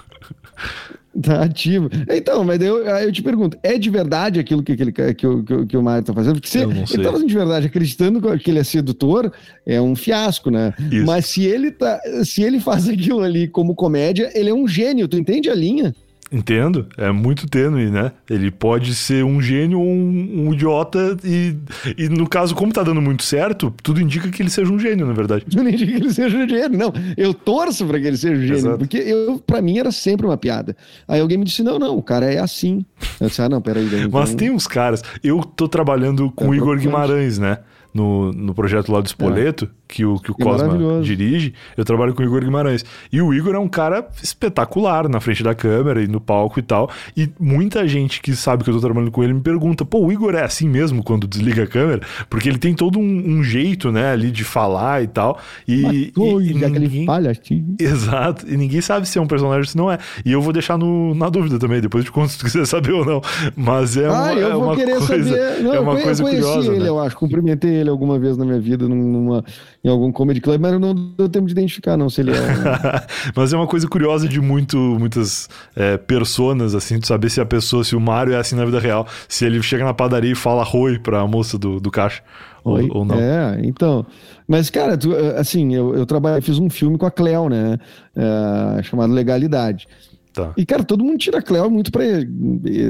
Tá 1.21 1.43
ativo. 1.43 1.89
Então, 2.09 2.43
mas 2.43 2.59
eu, 2.61 2.83
eu 2.85 3.11
te 3.11 3.21
pergunto, 3.21 3.57
é 3.61 3.77
de 3.77 3.89
verdade 3.89 4.39
aquilo 4.39 4.63
que, 4.63 4.71
aquele, 4.71 4.91
que, 4.91 5.27
o, 5.27 5.43
que, 5.43 5.65
que 5.67 5.77
o 5.77 5.83
Mário 5.83 6.03
tá 6.03 6.13
fazendo? 6.13 6.35
Porque 6.35 6.47
se 6.47 6.57
ele 6.57 7.03
tá 7.03 7.11
fazendo 7.11 7.27
de 7.27 7.33
verdade, 7.33 7.67
acreditando 7.67 8.39
que 8.39 8.49
ele 8.49 8.59
é 8.59 8.63
sedutor, 8.63 9.31
é 9.65 9.79
um 9.79 9.95
fiasco, 9.95 10.49
né? 10.49 10.73
Isso. 10.91 11.05
Mas 11.05 11.27
se 11.27 11.43
ele, 11.45 11.71
tá, 11.71 11.99
se 12.23 12.41
ele 12.41 12.59
faz 12.59 12.89
aquilo 12.89 13.21
ali 13.21 13.47
como 13.47 13.75
comédia, 13.75 14.31
ele 14.33 14.49
é 14.49 14.53
um 14.53 14.67
gênio, 14.67 15.07
tu 15.07 15.17
entende 15.17 15.49
a 15.49 15.55
linha? 15.55 15.95
Entendo, 16.33 16.87
é 16.97 17.11
muito 17.11 17.47
tênue, 17.47 17.91
né? 17.91 18.11
Ele 18.27 18.49
pode 18.49 18.95
ser 18.95 19.23
um 19.23 19.39
gênio 19.39 19.79
ou 19.79 19.85
um, 19.85 20.47
um, 20.47 20.53
idiota, 20.53 21.15
e, 21.23 21.55
e 21.95 22.09
no 22.09 22.27
caso, 22.27 22.55
como 22.55 22.73
tá 22.73 22.81
dando 22.81 22.99
muito 22.99 23.21
certo, 23.21 23.71
tudo 23.83 24.01
indica 24.01 24.27
que 24.31 24.41
ele 24.41 24.49
seja 24.49 24.73
um 24.73 24.79
gênio, 24.79 25.05
na 25.05 25.13
verdade. 25.13 25.45
Tudo 25.45 25.69
indica 25.69 25.91
que 25.91 25.97
ele 25.99 26.11
seja 26.11 26.35
um 26.35 26.49
gênio, 26.49 26.75
não. 26.75 26.91
Eu 27.15 27.35
torço 27.35 27.85
para 27.85 27.99
que 27.99 28.07
ele 28.07 28.17
seja 28.17 28.33
um 28.33 28.41
gênio, 28.41 28.55
Exato. 28.55 28.77
porque 28.79 28.97
eu, 28.97 29.37
para 29.45 29.61
mim 29.61 29.77
era 29.77 29.91
sempre 29.91 30.25
uma 30.25 30.35
piada. 30.35 30.75
Aí 31.07 31.21
alguém 31.21 31.37
me 31.37 31.45
disse: 31.45 31.61
não, 31.61 31.77
não, 31.77 31.95
o 31.95 32.01
cara 32.01 32.25
é 32.25 32.39
assim. 32.39 32.83
Eu 33.21 33.27
disse: 33.27 33.39
ah, 33.39 33.47
não, 33.47 33.61
peraí. 33.61 33.85
Então... 33.85 34.09
Mas 34.11 34.33
tem 34.33 34.49
uns 34.49 34.65
caras, 34.65 35.03
eu 35.23 35.39
tô 35.43 35.67
trabalhando 35.67 36.31
com 36.31 36.45
é 36.45 36.49
o 36.49 36.55
Igor 36.55 36.79
Guimarães, 36.79 37.37
né? 37.37 37.59
No, 37.93 38.31
no 38.31 38.53
projeto 38.53 38.91
lá 38.91 38.99
do 38.99 39.05
Espoleto. 39.05 39.65
É 39.65 39.83
que 39.93 40.03
o, 40.03 40.17
que 40.17 40.31
o 40.31 40.35
é 40.39 40.43
Cosma 40.43 41.01
dirige, 41.03 41.53
eu 41.77 41.85
trabalho 41.85 42.15
com 42.15 42.23
o 42.23 42.25
Igor 42.25 42.43
Guimarães. 42.43 42.83
E 43.11 43.21
o 43.21 43.31
Igor 43.31 43.53
é 43.53 43.59
um 43.59 43.67
cara 43.67 44.07
espetacular 44.23 45.07
na 45.07 45.19
frente 45.19 45.43
da 45.43 45.53
câmera 45.53 46.01
e 46.01 46.07
no 46.07 46.19
palco 46.19 46.59
e 46.59 46.63
tal. 46.63 46.89
E 47.15 47.29
muita 47.39 47.87
gente 47.87 48.19
que 48.19 48.35
sabe 48.35 48.63
que 48.63 48.71
eu 48.71 48.73
tô 48.73 48.81
trabalhando 48.81 49.11
com 49.11 49.23
ele 49.23 49.33
me 49.33 49.41
pergunta: 49.41 49.85
pô, 49.85 49.99
o 49.99 50.11
Igor 50.11 50.33
é 50.33 50.43
assim 50.43 50.67
mesmo 50.67 51.03
quando 51.03 51.27
desliga 51.27 51.63
a 51.63 51.67
câmera? 51.67 52.01
Porque 52.27 52.49
ele 52.49 52.57
tem 52.57 52.73
todo 52.73 52.97
um, 52.97 53.03
um 53.03 53.43
jeito, 53.43 53.91
né, 53.91 54.11
ali 54.11 54.31
de 54.31 54.43
falar 54.43 55.03
e 55.03 55.07
tal. 55.07 55.39
E, 55.67 56.07
Matou, 56.07 56.41
e, 56.41 56.51
e 56.51 56.53
ninguém... 56.53 57.05
palhacinho. 57.05 57.75
Exato. 57.79 58.47
E 58.49 58.57
ninguém 58.57 58.81
sabe 58.81 59.07
se 59.07 59.19
é 59.19 59.21
um 59.21 59.27
personagem 59.27 59.61
ou 59.61 59.67
se 59.67 59.77
não 59.77 59.91
é. 59.91 59.99
E 60.25 60.31
eu 60.31 60.41
vou 60.41 60.51
deixar 60.51 60.77
no, 60.77 61.13
na 61.13 61.29
dúvida 61.29 61.59
também, 61.59 61.79
depois 61.79 62.03
de 62.03 62.11
quanto 62.11 62.31
se 62.31 62.39
tu 62.39 62.45
quiser 62.45 62.65
saber 62.67 62.93
ou 62.93 63.05
não. 63.05 63.21
Mas 63.55 63.95
é 63.95 64.09
uma, 64.09 64.27
ah, 64.27 64.33
eu 64.33 64.47
é 64.47 64.53
vou 64.53 64.63
uma 64.63 64.75
querer 64.75 64.97
coisa, 64.97 65.23
saber. 65.23 65.43
Não, 65.63 65.73
é 65.73 65.79
uma 65.79 65.93
eu 65.93 66.03
coisa 66.03 66.23
curiosa. 66.23 66.71
Ele, 66.71 66.83
né? 66.83 66.89
eu 66.89 66.99
acho. 66.99 67.15
Cumprimentei 67.15 67.82
ele 67.83 67.89
alguma 67.89 68.17
vez 68.17 68.37
na 68.37 68.45
minha 68.45 68.59
vida 68.59 68.87
numa 68.87 69.43
em 69.83 69.89
algum 69.89 70.11
comedy 70.11 70.39
club, 70.39 70.59
mas 70.59 70.79
não 70.79 70.95
deu 70.95 71.27
tempo 71.27 71.45
de 71.45 71.51
identificar, 71.51 71.97
não, 71.97 72.09
se 72.09 72.21
ele 72.21 72.31
é. 72.31 72.35
mas 73.35 73.53
é 73.53 73.57
uma 73.57 73.67
coisa 73.67 73.87
curiosa 73.87 74.27
de 74.27 74.39
muito, 74.39 74.77
muitas 74.77 75.49
é, 75.75 75.97
personas, 75.97 76.73
assim, 76.73 76.97
de 76.97 77.05
saber 77.05 77.29
se 77.29 77.41
a 77.41 77.45
pessoa, 77.45 77.83
se 77.83 77.95
o 77.95 77.99
Mário 77.99 78.33
é 78.33 78.37
assim 78.37 78.55
na 78.55 78.65
vida 78.65 78.79
real, 78.79 79.07
se 79.27 79.45
ele 79.45 79.61
chega 79.61 79.83
na 79.83 79.93
padaria 79.93 80.31
e 80.31 80.35
fala 80.35 80.65
oi 80.73 80.97
pra 80.97 81.27
moça 81.27 81.57
do, 81.57 81.79
do 81.79 81.91
caixa. 81.91 82.23
Ou, 82.63 82.97
ou, 82.97 83.05
não. 83.05 83.19
É, 83.19 83.59
então. 83.63 84.05
Mas, 84.47 84.69
cara, 84.69 84.97
tu, 84.97 85.13
assim, 85.37 85.75
eu, 85.75 85.93
eu 85.95 86.05
trabalho, 86.05 86.41
fiz 86.41 86.57
um 86.57 86.69
filme 86.69 86.97
com 86.97 87.05
a 87.05 87.11
Cleo, 87.11 87.49
né? 87.49 87.77
É, 88.15 88.83
chamado 88.83 89.13
Legalidade. 89.13 89.85
Tá. 90.33 90.53
E, 90.57 90.65
cara, 90.65 90.83
todo 90.83 91.03
mundo 91.03 91.17
tira 91.17 91.39
a 91.39 91.41
Cleo 91.41 91.69
muito 91.69 91.91
pra 91.91 92.03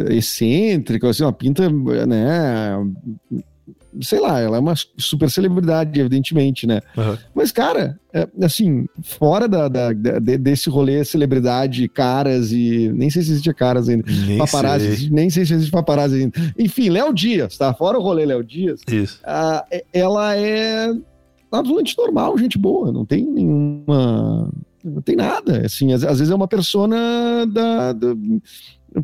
excêntrica, 0.09 1.09
assim, 1.09 1.23
uma 1.23 1.33
pinta, 1.33 1.67
né? 2.07 2.77
Sei 4.01 4.19
lá, 4.19 4.39
ela 4.39 4.57
é 4.57 4.59
uma 4.59 4.73
super 4.97 5.29
celebridade, 5.29 5.99
evidentemente, 5.99 6.65
né? 6.65 6.81
Uhum. 6.97 7.17
Mas, 7.33 7.51
cara, 7.51 7.99
é, 8.13 8.27
assim, 8.41 8.85
fora 9.01 9.47
da, 9.47 9.67
da, 9.67 9.93
da, 9.93 10.19
desse 10.19 10.69
rolê 10.69 11.03
celebridade, 11.05 11.87
caras 11.87 12.51
e. 12.51 12.91
Nem 12.93 13.09
sei 13.09 13.21
se 13.21 13.31
existe 13.31 13.53
caras 13.53 13.87
ainda. 13.87 14.05
Nem 14.27 14.37
paparazzi, 14.37 14.97
sei. 14.97 15.09
nem 15.09 15.29
sei 15.29 15.45
se 15.45 15.53
existe 15.53 15.71
paparazzi 15.71 16.15
ainda. 16.15 16.53
Enfim, 16.57 16.89
Léo 16.89 17.13
Dias, 17.13 17.57
tá? 17.57 17.73
Fora 17.73 17.97
o 17.97 18.01
rolê 18.01 18.25
Léo 18.25 18.43
Dias. 18.43 18.81
Isso. 18.87 19.19
A, 19.23 19.65
ela 19.91 20.35
é 20.35 20.91
absolutamente 21.51 21.97
normal, 21.97 22.37
gente 22.37 22.57
boa, 22.57 22.91
não 22.91 23.05
tem 23.05 23.23
nenhuma. 23.25 24.51
Não 24.83 25.01
tem 25.01 25.15
nada, 25.15 25.65
assim, 25.65 25.93
às, 25.93 26.03
às 26.03 26.19
vezes 26.19 26.29
é 26.29 26.35
uma 26.35 26.47
persona 26.47 27.45
da, 27.45 27.93
da 27.93 28.13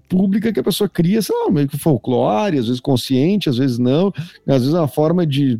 pública 0.07 0.51
que 0.51 0.59
a 0.59 0.63
pessoa 0.63 0.89
cria, 0.89 1.21
sei 1.21 1.35
lá, 1.35 1.51
meio 1.51 1.67
que 1.67 1.77
folclore, 1.77 2.57
às 2.57 2.67
vezes 2.67 2.79
consciente, 2.79 3.49
às 3.49 3.57
vezes 3.57 3.77
não, 3.79 4.13
às 4.47 4.61
vezes 4.61 4.73
é 4.73 4.79
uma 4.79 4.87
forma 4.87 5.25
de, 5.25 5.59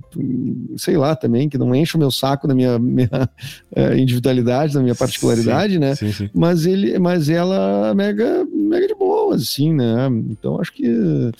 sei 0.78 0.98
lá, 0.98 1.16
também, 1.16 1.50
que 1.50 1.58
não 1.58 1.74
enche 1.74 1.96
o 1.96 2.00
meu 2.00 2.12
saco 2.12 2.48
da 2.48 2.54
minha, 2.54 2.78
minha 2.80 3.30
é, 3.76 3.98
individualidade, 3.98 4.74
da 4.74 4.82
minha 4.82 4.96
particularidade, 4.96 5.74
sim, 5.74 5.80
né? 5.80 5.96
Sim, 5.96 6.12
sim. 6.12 6.30
Mas 6.34 6.66
ele, 6.66 6.98
mas 7.00 7.30
ela 7.30 7.90
é 7.90 7.94
mega, 7.94 8.46
mega 8.54 8.88
de 8.88 8.96
boa, 8.96 9.36
assim, 9.36 9.74
né? 9.74 10.08
Então 10.30 10.60
acho 10.60 10.74
que 10.74 11.32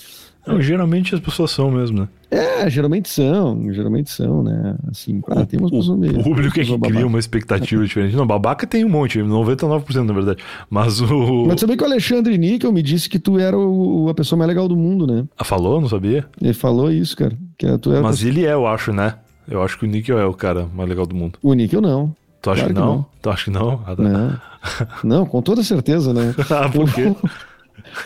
não, 0.50 0.62
geralmente 0.62 1.14
as 1.14 1.22
pessoas 1.22 1.52
são 1.52 1.70
mesmo, 1.70 2.02
né? 2.02 2.08
É, 2.32 2.70
geralmente 2.70 3.10
são, 3.10 3.72
geralmente 3.74 4.12
são, 4.12 4.44
né? 4.44 4.76
Assim, 4.90 5.22
tem 5.48 5.60
umas 5.60 5.72
pessoas 5.72 5.98
mesmo. 5.98 6.20
O 6.20 6.24
público 6.24 6.60
é 6.60 6.64
que 6.64 6.80
cria 6.80 7.08
uma 7.08 7.18
expectativa 7.20 7.84
diferente. 7.84 8.16
Não, 8.16 8.26
babaca 8.26 8.68
tem 8.68 8.86
um 8.86 8.90
monte, 8.90 9.20
99% 9.20 10.04
na 10.04 10.14
verdade. 10.14 10.44
Mas 10.70 11.02
o. 11.02 11.46
Mas 11.48 11.60
também 11.60 11.76
que 11.78 11.84
o 11.84 11.88
Alexandre 11.88 12.38
Níquel 12.38 12.72
me 12.72 12.82
disse 12.82 13.10
que 13.10 13.18
tu 13.18 13.40
era 13.40 13.58
o, 13.58 14.10
a 14.10 14.14
pessoa 14.14 14.38
mais 14.38 14.48
legal 14.48 14.68
do 14.68 14.76
mundo, 14.76 15.08
né? 15.08 15.26
Ah, 15.38 15.44
falou? 15.44 15.82
Não 15.82 15.90
sabia? 15.90 16.26
Ele 16.42 16.54
falou 16.54 16.92
isso, 16.92 17.16
cara. 17.16 17.36
Que 17.58 17.78
tu 17.78 17.92
era 17.92 18.02
Mas 18.02 18.24
ele 18.24 18.46
é, 18.46 18.54
eu 18.54 18.68
acho, 18.68 18.94
né? 18.94 19.16
Eu 19.48 19.64
acho 19.64 19.80
que 19.80 19.86
o 19.86 19.88
Níquel 19.88 20.20
é 20.20 20.26
o 20.26 20.34
cara 20.34 20.68
mais 20.74 20.88
legal 20.88 21.06
do 21.06 21.16
mundo. 21.16 21.40
O 21.42 21.54
Níquel 21.54 21.82
não. 21.82 22.16
Tu 22.42 22.52
acha 22.52 22.62
claro 22.62 22.74
que, 22.74 22.80
não? 22.80 22.88
que 22.88 22.98
não? 22.98 23.06
Tu 23.22 23.30
acha 23.30 23.44
que 23.46 23.52
não? 23.52 23.82
Ah, 23.86 23.96
tá. 23.96 24.04
não? 24.04 24.50
Não, 25.06 25.26
com 25.26 25.42
toda 25.42 25.64
certeza, 25.64 26.14
né? 26.14 26.36
ah, 26.52 26.68
por 26.70 26.92
quê? 26.94 27.16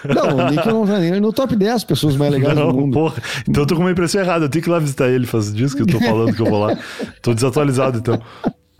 Não, 0.03 0.37
o 0.37 0.49
Nick 0.49 0.67
não 0.67 0.85
tá 0.85 0.99
nem 0.99 1.19
no 1.19 1.33
top 1.33 1.55
10 1.55 1.83
pessoas 1.83 2.15
mais 2.15 2.31
legais 2.31 2.55
não, 2.55 2.71
do 2.71 2.73
mundo. 2.73 2.93
Porra. 2.93 3.21
Então 3.47 3.63
eu 3.63 3.67
tô 3.67 3.75
com 3.75 3.81
uma 3.81 3.91
impressão 3.91 4.21
errada. 4.21 4.45
Eu 4.45 4.49
tenho 4.49 4.63
que 4.63 4.69
ir 4.69 4.71
lá 4.71 4.79
visitar 4.79 5.07
ele. 5.09 5.25
Faz 5.25 5.53
dias 5.53 5.73
que 5.73 5.81
eu 5.81 5.87
tô 5.87 5.99
falando 5.99 6.33
que 6.33 6.41
eu 6.41 6.45
vou 6.45 6.59
lá. 6.59 6.77
Tô 7.21 7.33
desatualizado, 7.33 7.99
então. 7.99 8.21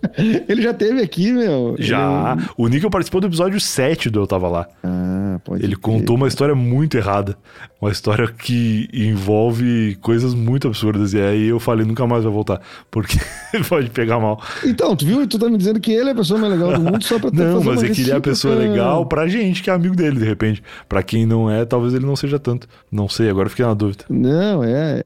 Ele 0.47 0.61
já 0.61 0.73
teve 0.73 1.01
aqui, 1.01 1.31
meu. 1.31 1.75
Já. 1.79 2.35
Ele... 2.37 2.47
O 2.57 2.67
Níquel 2.67 2.89
participou 2.89 3.21
do 3.21 3.27
episódio 3.27 3.59
7 3.59 4.09
do 4.09 4.21
Eu 4.21 4.27
Tava 4.27 4.47
Lá. 4.47 4.67
Ah, 4.83 5.39
pode 5.43 5.63
Ele 5.63 5.75
contou 5.75 6.15
uma 6.15 6.27
história 6.27 6.55
muito 6.55 6.97
errada. 6.97 7.37
Uma 7.81 7.91
história 7.91 8.27
que 8.27 8.87
envolve 8.93 9.97
coisas 10.01 10.33
muito 10.33 10.67
absurdas. 10.67 11.13
E 11.13 11.21
aí 11.21 11.47
eu 11.47 11.59
falei, 11.59 11.85
nunca 11.85 12.07
mais 12.07 12.23
vai 12.23 12.31
voltar. 12.31 12.61
Porque 12.89 13.17
pode 13.67 13.89
pegar 13.89 14.19
mal. 14.19 14.41
Então, 14.63 14.95
tu 14.95 15.05
viu? 15.05 15.27
Tu 15.27 15.37
tá 15.37 15.49
me 15.49 15.57
dizendo 15.57 15.79
que 15.79 15.91
ele 15.91 16.09
é 16.09 16.11
a 16.11 16.15
pessoa 16.15 16.39
mais 16.39 16.53
legal 16.53 16.73
do 16.73 16.81
mundo 16.81 17.03
só 17.03 17.19
pra 17.19 17.29
ter 17.29 17.37
Não, 17.43 17.63
mas 17.63 17.83
é 17.83 17.89
que 17.89 18.01
ele 18.01 18.11
é 18.11 18.15
a 18.15 18.21
pessoa 18.21 18.55
legal 18.55 19.05
pra 19.05 19.27
gente, 19.27 19.61
que 19.61 19.69
é 19.69 19.73
amigo 19.73 19.95
dele, 19.95 20.19
de 20.19 20.25
repente. 20.25 20.63
Pra 20.87 21.03
quem 21.03 21.25
não 21.25 21.49
é, 21.49 21.65
talvez 21.65 21.93
ele 21.93 22.05
não 22.05 22.15
seja 22.15 22.39
tanto. 22.39 22.67
Não 22.91 23.09
sei, 23.09 23.29
agora 23.29 23.49
fiquei 23.49 23.65
na 23.65 23.73
dúvida. 23.73 24.05
Não, 24.09 24.63
é. 24.63 25.03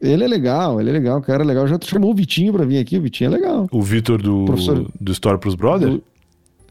Ele 0.00 0.24
é 0.24 0.28
legal, 0.28 0.80
ele 0.80 0.90
é 0.90 0.92
legal, 0.92 1.18
o 1.18 1.22
cara 1.22 1.42
é 1.42 1.46
legal. 1.46 1.66
Já 1.68 1.78
chamou 1.82 2.10
o 2.10 2.14
Vitinho 2.14 2.52
pra 2.52 2.64
vir 2.64 2.78
aqui, 2.78 2.98
o 2.98 3.02
Vitinho 3.02 3.28
é 3.28 3.34
legal. 3.34 3.66
O 3.70 3.82
Vitor 3.96 4.20
do, 4.20 4.44
Professor... 4.44 4.86
do 5.00 5.12
Story 5.12 5.38
pros 5.38 5.54
Brothers? 5.54 5.94
Do... 5.94 6.02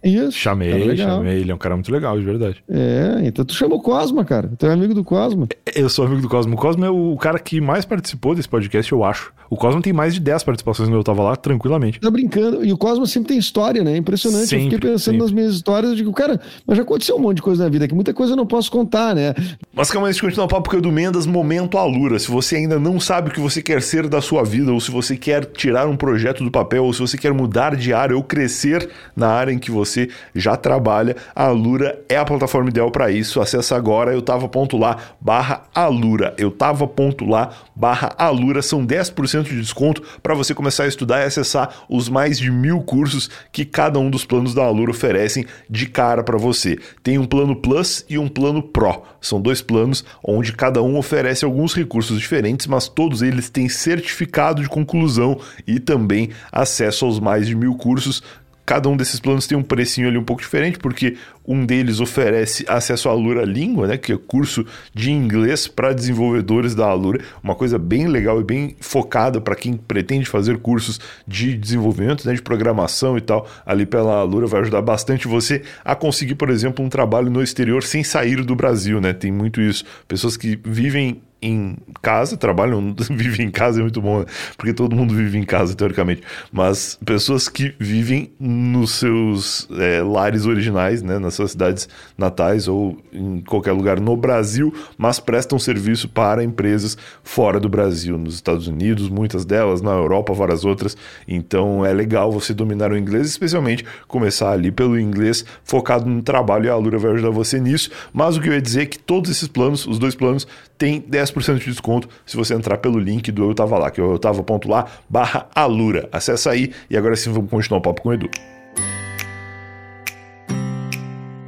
Isso. 0.05 0.37
Chamei, 0.37 0.95
chamei. 0.95 1.39
Ele 1.39 1.51
é 1.51 1.55
um 1.55 1.57
cara 1.57 1.75
muito 1.75 1.91
legal, 1.91 2.17
de 2.17 2.23
verdade. 2.23 2.63
É, 2.69 3.21
então 3.23 3.43
tu 3.43 3.53
chamou 3.53 3.79
o 3.79 3.81
Cosma, 3.81 4.23
cara. 4.23 4.51
Tu 4.57 4.65
é 4.67 4.71
amigo 4.71 4.93
do 4.93 5.03
Cosma. 5.03 5.47
Eu 5.75 5.89
sou 5.89 6.05
amigo 6.05 6.21
do 6.21 6.29
Cosmo. 6.29 6.53
O 6.53 6.57
Cosmo 6.57 6.85
é 6.85 6.89
o 6.89 7.17
cara 7.17 7.39
que 7.39 7.59
mais 7.59 7.85
participou 7.85 8.35
desse 8.35 8.47
podcast, 8.47 8.91
eu 8.91 9.03
acho. 9.03 9.33
O 9.49 9.55
Cosmo 9.55 9.81
tem 9.81 9.93
mais 9.93 10.13
de 10.13 10.19
10 10.19 10.43
participações 10.43 10.89
quando 10.89 10.97
eu 10.97 11.03
tava 11.03 11.23
lá, 11.23 11.35
tranquilamente. 11.35 11.99
Tá 11.99 12.09
brincando. 12.09 12.65
E 12.65 12.71
o 12.71 12.77
Cosmo 12.77 13.05
sempre 13.05 13.29
tem 13.29 13.37
história, 13.37 13.83
né? 13.83 13.97
Impressionante. 13.97 14.47
Sempre, 14.47 14.65
eu 14.65 14.71
fiquei 14.71 14.91
pensando 14.91 14.99
sempre. 14.99 15.19
nas 15.19 15.31
minhas 15.31 15.55
histórias. 15.55 15.91
Eu 15.91 15.95
digo, 15.95 16.13
cara, 16.13 16.39
mas 16.65 16.77
já 16.77 16.83
aconteceu 16.83 17.15
um 17.15 17.19
monte 17.19 17.37
de 17.37 17.41
coisa 17.41 17.63
na 17.63 17.69
vida 17.69 17.87
que 17.87 17.93
muita 17.93 18.13
coisa 18.13 18.33
eu 18.33 18.37
não 18.37 18.45
posso 18.45 18.71
contar, 18.71 19.15
né? 19.15 19.33
Mas 19.73 19.91
calma 19.91 20.07
aí, 20.07 20.09
antes 20.09 20.17
de 20.17 20.21
continuar 20.21 20.45
o 20.45 20.49
papo 20.49 20.69
com 20.69 20.75
o 20.75 20.79
Edu 20.79 20.91
Mendes, 20.91 21.25
momento 21.25 21.77
Alura. 21.77 22.17
Se 22.17 22.29
você 22.29 22.55
ainda 22.57 22.79
não 22.79 22.99
sabe 22.99 23.29
o 23.29 23.31
que 23.31 23.39
você 23.39 23.61
quer 23.61 23.81
ser 23.81 24.07
da 24.07 24.21
sua 24.21 24.43
vida, 24.43 24.71
ou 24.73 24.79
se 24.79 24.89
você 24.89 25.15
quer 25.15 25.45
tirar 25.45 25.87
um 25.87 25.95
projeto 25.95 26.43
do 26.43 26.51
papel, 26.51 26.83
ou 26.83 26.93
se 26.93 26.99
você 26.99 27.17
quer 27.17 27.33
mudar 27.33 27.75
de 27.75 27.93
área 27.93 28.15
ou 28.15 28.23
crescer 28.23 28.89
na 29.15 29.27
área 29.27 29.51
em 29.51 29.59
que 29.59 29.69
você 29.69 29.94
já 30.33 30.55
trabalha, 30.55 31.15
a 31.35 31.45
Alura 31.45 31.99
é 32.09 32.17
a 32.17 32.25
plataforma 32.25 32.69
ideal 32.69 32.91
para 32.91 33.11
isso. 33.11 33.41
Acesse 33.41 33.73
agora 33.73 34.13
eu 34.13 34.21
tava 34.21 34.47
ponto 34.47 34.77
lá 34.77 34.97
barra 35.19 35.63
Alura. 35.73 36.33
Eu 36.37 36.51
tava 36.51 36.87
ponto 36.87 37.25
lá 37.25 37.51
barra 37.75 38.13
Alura. 38.17 38.61
São 38.61 38.85
10% 38.85 39.43
de 39.43 39.59
desconto 39.59 40.01
para 40.21 40.33
você 40.33 40.53
começar 40.53 40.83
a 40.83 40.87
estudar 40.87 41.21
e 41.21 41.25
acessar 41.25 41.85
os 41.89 42.09
mais 42.09 42.37
de 42.37 42.51
mil 42.51 42.81
cursos 42.81 43.29
que 43.51 43.65
cada 43.65 43.99
um 43.99 44.09
dos 44.09 44.25
planos 44.25 44.53
da 44.53 44.63
Alura 44.63 44.91
oferecem 44.91 45.45
de 45.69 45.85
cara 45.87 46.23
para 46.23 46.37
você. 46.37 46.77
Tem 47.03 47.17
um 47.17 47.25
plano 47.25 47.55
Plus 47.55 48.05
e 48.09 48.17
um 48.17 48.27
plano 48.27 48.61
Pro. 48.61 49.03
São 49.21 49.41
dois 49.41 49.61
planos 49.61 50.03
onde 50.23 50.53
cada 50.53 50.81
um 50.81 50.97
oferece 50.97 51.45
alguns 51.45 51.73
recursos 51.73 52.19
diferentes, 52.19 52.67
mas 52.67 52.87
todos 52.87 53.21
eles 53.21 53.49
têm 53.49 53.67
certificado 53.67 54.61
de 54.61 54.69
conclusão 54.69 55.39
e 55.65 55.79
também 55.79 56.29
acesso 56.51 57.05
aos 57.05 57.19
mais 57.19 57.47
de 57.47 57.55
mil 57.55 57.75
cursos 57.75 58.21
Cada 58.65 58.89
um 58.89 58.97
desses 58.97 59.19
planos 59.19 59.45
tem 59.45 59.57
um 59.57 59.63
precinho 59.63 60.07
ali 60.07 60.17
um 60.17 60.23
pouco 60.23 60.41
diferente, 60.41 60.79
porque 60.79 61.17
um 61.47 61.65
deles 61.65 61.99
oferece 61.99 62.65
acesso 62.67 63.07
à 63.07 63.11
Alura 63.11 63.43
Língua, 63.45 63.87
né, 63.87 63.97
que 63.97 64.11
é 64.11 64.17
curso 64.17 64.65
de 64.93 65.11
inglês 65.11 65.67
para 65.67 65.93
desenvolvedores 65.93 66.73
da 66.73 66.87
Alura, 66.87 67.23
uma 67.43 67.53
coisa 67.53 67.77
bem 67.77 68.07
legal 68.07 68.41
e 68.41 68.43
bem 68.43 68.75
focada 68.79 69.39
para 69.39 69.55
quem 69.55 69.73
pretende 69.73 70.25
fazer 70.25 70.57
cursos 70.57 70.99
de 71.27 71.55
desenvolvimento, 71.55 72.27
né, 72.27 72.33
de 72.33 72.41
programação 72.41 73.17
e 73.17 73.21
tal. 73.21 73.47
Ali 73.65 73.85
pela 73.85 74.19
Alura 74.19 74.47
vai 74.47 74.61
ajudar 74.61 74.81
bastante 74.81 75.27
você 75.27 75.61
a 75.83 75.95
conseguir, 75.95 76.35
por 76.35 76.49
exemplo, 76.49 76.83
um 76.83 76.89
trabalho 76.89 77.29
no 77.29 77.43
exterior 77.43 77.83
sem 77.83 78.03
sair 78.03 78.43
do 78.43 78.55
Brasil, 78.55 78.99
né? 78.99 79.13
Tem 79.13 79.31
muito 79.31 79.61
isso. 79.61 79.85
Pessoas 80.07 80.35
que 80.35 80.59
vivem 80.63 81.21
em 81.45 81.77
casa, 82.01 82.35
trabalham, 82.35 82.95
vivem 83.11 83.47
em 83.47 83.51
casa 83.51 83.79
é 83.79 83.83
muito 83.83 84.01
bom, 84.01 84.19
né? 84.19 84.25
porque 84.57 84.73
todo 84.73 84.95
mundo 84.95 85.13
vive 85.13 85.37
em 85.37 85.43
casa, 85.43 85.75
teoricamente. 85.75 86.23
Mas 86.51 86.97
pessoas 87.05 87.47
que 87.47 87.75
vivem 87.79 88.31
nos 88.39 88.91
seus 88.91 89.67
é, 89.77 90.01
lares 90.01 90.47
originais, 90.47 91.03
né? 91.03 91.19
nas 91.19 91.35
suas 91.35 91.51
cidades 91.51 91.87
natais 92.17 92.67
ou 92.67 92.97
em 93.13 93.41
qualquer 93.41 93.73
lugar 93.73 93.99
no 93.99 94.17
Brasil, 94.17 94.73
mas 94.97 95.19
prestam 95.19 95.59
serviço 95.59 96.09
para 96.09 96.43
empresas 96.43 96.97
fora 97.23 97.59
do 97.59 97.69
Brasil, 97.69 98.17
nos 98.17 98.35
Estados 98.35 98.67
Unidos, 98.67 99.07
muitas 99.07 99.45
delas, 99.45 99.81
na 99.81 99.91
Europa, 99.91 100.33
várias 100.33 100.65
outras. 100.65 100.97
Então 101.27 101.85
é 101.85 101.93
legal 101.93 102.31
você 102.31 102.53
dominar 102.53 102.91
o 102.91 102.97
inglês, 102.97 103.27
especialmente 103.27 103.85
começar 104.07 104.51
ali 104.51 104.71
pelo 104.71 104.99
inglês 104.99 105.45
focado 105.63 106.09
no 106.09 106.23
trabalho 106.23 106.65
e 106.65 106.69
a 106.69 106.75
Lura 106.75 106.97
vai 106.97 107.11
ajudar 107.11 107.29
você 107.29 107.59
nisso. 107.59 107.91
Mas 108.11 108.35
o 108.35 108.41
que 108.41 108.49
eu 108.49 108.53
ia 108.53 108.61
dizer 108.61 108.81
é 108.81 108.85
que 108.85 108.97
todos 108.97 109.29
esses 109.29 109.47
planos, 109.47 109.85
os 109.85 109.99
dois 109.99 110.15
planos, 110.15 110.47
têm 110.77 110.99
10 110.99 111.31
10% 111.31 111.59
de 111.59 111.65
desconto 111.65 112.09
se 112.25 112.37
você 112.37 112.53
entrar 112.53 112.77
pelo 112.77 112.99
link 112.99 113.31
do 113.31 113.49
Eu 113.49 113.55
Tava 113.55 113.77
Lá, 113.77 113.91
que 113.91 113.99
é 113.99 114.03
o 114.03 114.13
eu 114.13 114.19
tava.lá 114.19 114.85
barra 115.09 115.47
Alura. 115.53 116.07
Acesse 116.11 116.47
aí 116.49 116.71
e 116.89 116.97
agora 116.97 117.15
sim 117.15 117.31
vamos 117.31 117.49
continuar 117.49 117.79
o 117.79 117.81
papo 117.81 118.01
com 118.01 118.09
o 118.09 118.13
Edu. 118.13 118.29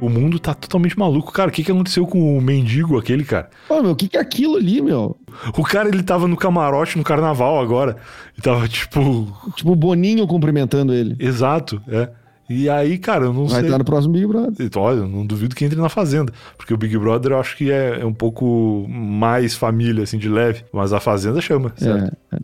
O 0.00 0.08
mundo 0.08 0.38
tá 0.38 0.54
totalmente 0.54 0.96
maluco. 0.96 1.32
Cara, 1.32 1.48
o 1.50 1.52
que, 1.52 1.64
que 1.64 1.72
aconteceu 1.72 2.06
com 2.06 2.38
o 2.38 2.40
mendigo 2.40 2.96
aquele, 2.96 3.24
cara? 3.24 3.50
Pô, 3.66 3.82
meu, 3.82 3.92
o 3.92 3.96
que, 3.96 4.08
que 4.08 4.16
é 4.16 4.20
aquilo 4.20 4.56
ali, 4.56 4.80
meu? 4.80 5.16
O 5.56 5.64
cara, 5.64 5.88
ele 5.88 6.04
tava 6.04 6.28
no 6.28 6.36
camarote 6.36 6.96
no 6.96 7.02
carnaval 7.02 7.60
agora. 7.60 7.96
E 8.36 8.40
tava 8.40 8.68
tipo. 8.68 9.26
Tipo, 9.56 9.72
o 9.72 9.76
Boninho 9.76 10.24
cumprimentando 10.28 10.94
ele. 10.94 11.16
Exato, 11.18 11.82
é. 11.88 12.08
E 12.48 12.68
aí, 12.68 12.96
cara, 12.98 13.26
eu 13.26 13.32
não 13.32 13.46
Vai 13.46 13.48
sei. 13.48 13.56
Vai 13.56 13.64
estar 13.64 13.78
no 13.78 13.84
próximo 13.84 14.14
Big 14.14 14.26
Brother. 14.26 14.66
Então, 14.66 14.82
olha, 14.82 15.02
não 15.02 15.26
duvido 15.26 15.54
que 15.54 15.64
entre 15.64 15.78
na 15.78 15.88
Fazenda. 15.88 16.32
Porque 16.56 16.72
o 16.72 16.78
Big 16.78 16.96
Brother 16.96 17.32
eu 17.32 17.38
acho 17.38 17.56
que 17.56 17.70
é, 17.70 18.00
é 18.00 18.06
um 18.06 18.14
pouco 18.14 18.86
mais 18.88 19.54
família, 19.54 20.04
assim, 20.04 20.18
de 20.18 20.28
leve. 20.28 20.64
Mas 20.72 20.92
a 20.92 21.00
Fazenda 21.00 21.40
chama, 21.40 21.72
é, 21.76 21.84
certo? 21.84 22.16
É. 22.32 22.38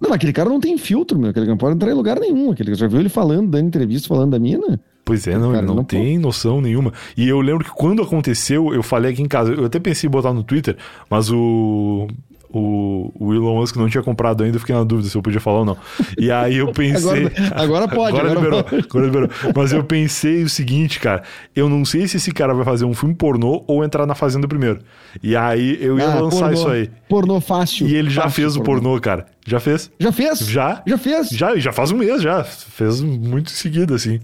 Não, 0.00 0.12
aquele 0.12 0.32
cara 0.32 0.48
não 0.48 0.60
tem 0.60 0.76
filtro, 0.78 1.18
meu. 1.18 1.30
Aquele 1.30 1.46
cara 1.46 1.54
não 1.54 1.58
pode 1.58 1.74
entrar 1.74 1.90
em 1.90 1.94
lugar 1.94 2.18
nenhum. 2.18 2.50
Aquele 2.50 2.74
já 2.74 2.86
viu 2.86 3.00
ele 3.00 3.08
falando, 3.08 3.50
dando 3.50 3.66
entrevista, 3.66 4.08
falando 4.08 4.32
da 4.32 4.38
mina? 4.38 4.80
Pois 5.04 5.26
é, 5.26 5.36
não, 5.36 5.52
ele 5.52 5.66
não, 5.66 5.76
não 5.76 5.84
tem 5.84 6.14
pode. 6.14 6.18
noção 6.18 6.60
nenhuma. 6.60 6.92
E 7.16 7.28
eu 7.28 7.40
lembro 7.40 7.64
que 7.64 7.70
quando 7.72 8.02
aconteceu, 8.02 8.72
eu 8.72 8.82
falei 8.82 9.12
aqui 9.12 9.22
em 9.22 9.28
casa, 9.28 9.52
eu 9.52 9.64
até 9.64 9.80
pensei 9.80 10.08
em 10.08 10.10
botar 10.10 10.32
no 10.32 10.44
Twitter, 10.44 10.76
mas 11.10 11.30
o 11.30 12.06
o, 12.52 13.10
o 13.18 13.32
Elon 13.32 13.56
Musk 13.56 13.76
não 13.76 13.88
tinha 13.88 14.02
comprado 14.02 14.44
ainda, 14.44 14.58
fiquei 14.58 14.74
na 14.74 14.84
dúvida 14.84 15.08
se 15.08 15.16
eu 15.16 15.22
podia 15.22 15.40
falar 15.40 15.60
ou 15.60 15.64
não. 15.64 15.76
E 16.18 16.30
aí 16.30 16.58
eu 16.58 16.70
pensei. 16.72 17.26
agora, 17.50 17.62
agora 17.62 17.88
pode, 17.88 18.18
agora, 18.18 18.30
agora 18.30 18.34
liberou, 18.34 18.64
pode. 18.64 18.86
agora 18.88 19.06
liberou. 19.06 19.30
Mas 19.56 19.72
eu 19.72 19.82
pensei 19.82 20.42
o 20.42 20.48
seguinte, 20.48 21.00
cara. 21.00 21.22
Eu 21.56 21.68
não 21.68 21.84
sei 21.84 22.06
se 22.06 22.18
esse 22.18 22.30
cara 22.30 22.52
vai 22.52 22.64
fazer 22.64 22.84
um 22.84 22.94
filme 22.94 23.14
pornô 23.14 23.64
ou 23.66 23.82
entrar 23.82 24.06
na 24.06 24.14
Fazenda 24.14 24.46
primeiro. 24.46 24.80
E 25.22 25.34
aí 25.34 25.78
eu 25.80 25.98
ia 25.98 26.12
ah, 26.12 26.20
lançar 26.20 26.50
pornô, 26.50 26.52
isso 26.52 26.68
aí. 26.68 26.90
Pornô 27.08 27.40
fácil. 27.40 27.88
E 27.88 27.94
ele 27.94 28.10
já 28.10 28.22
fácil, 28.22 28.36
fez 28.36 28.56
o 28.56 28.62
pornô, 28.62 28.82
pornô, 28.82 29.00
cara. 29.00 29.26
Já 29.46 29.58
fez? 29.58 29.90
Já 29.98 30.12
fez? 30.12 30.38
Já? 30.40 30.82
Já 30.86 30.98
fez? 30.98 31.28
Já, 31.30 31.56
já 31.56 31.72
faz 31.72 31.90
um 31.90 31.96
mês 31.96 32.22
já. 32.22 32.44
Fez 32.44 33.00
muito 33.00 33.50
em 33.50 33.54
seguida, 33.54 33.94
assim. 33.94 34.20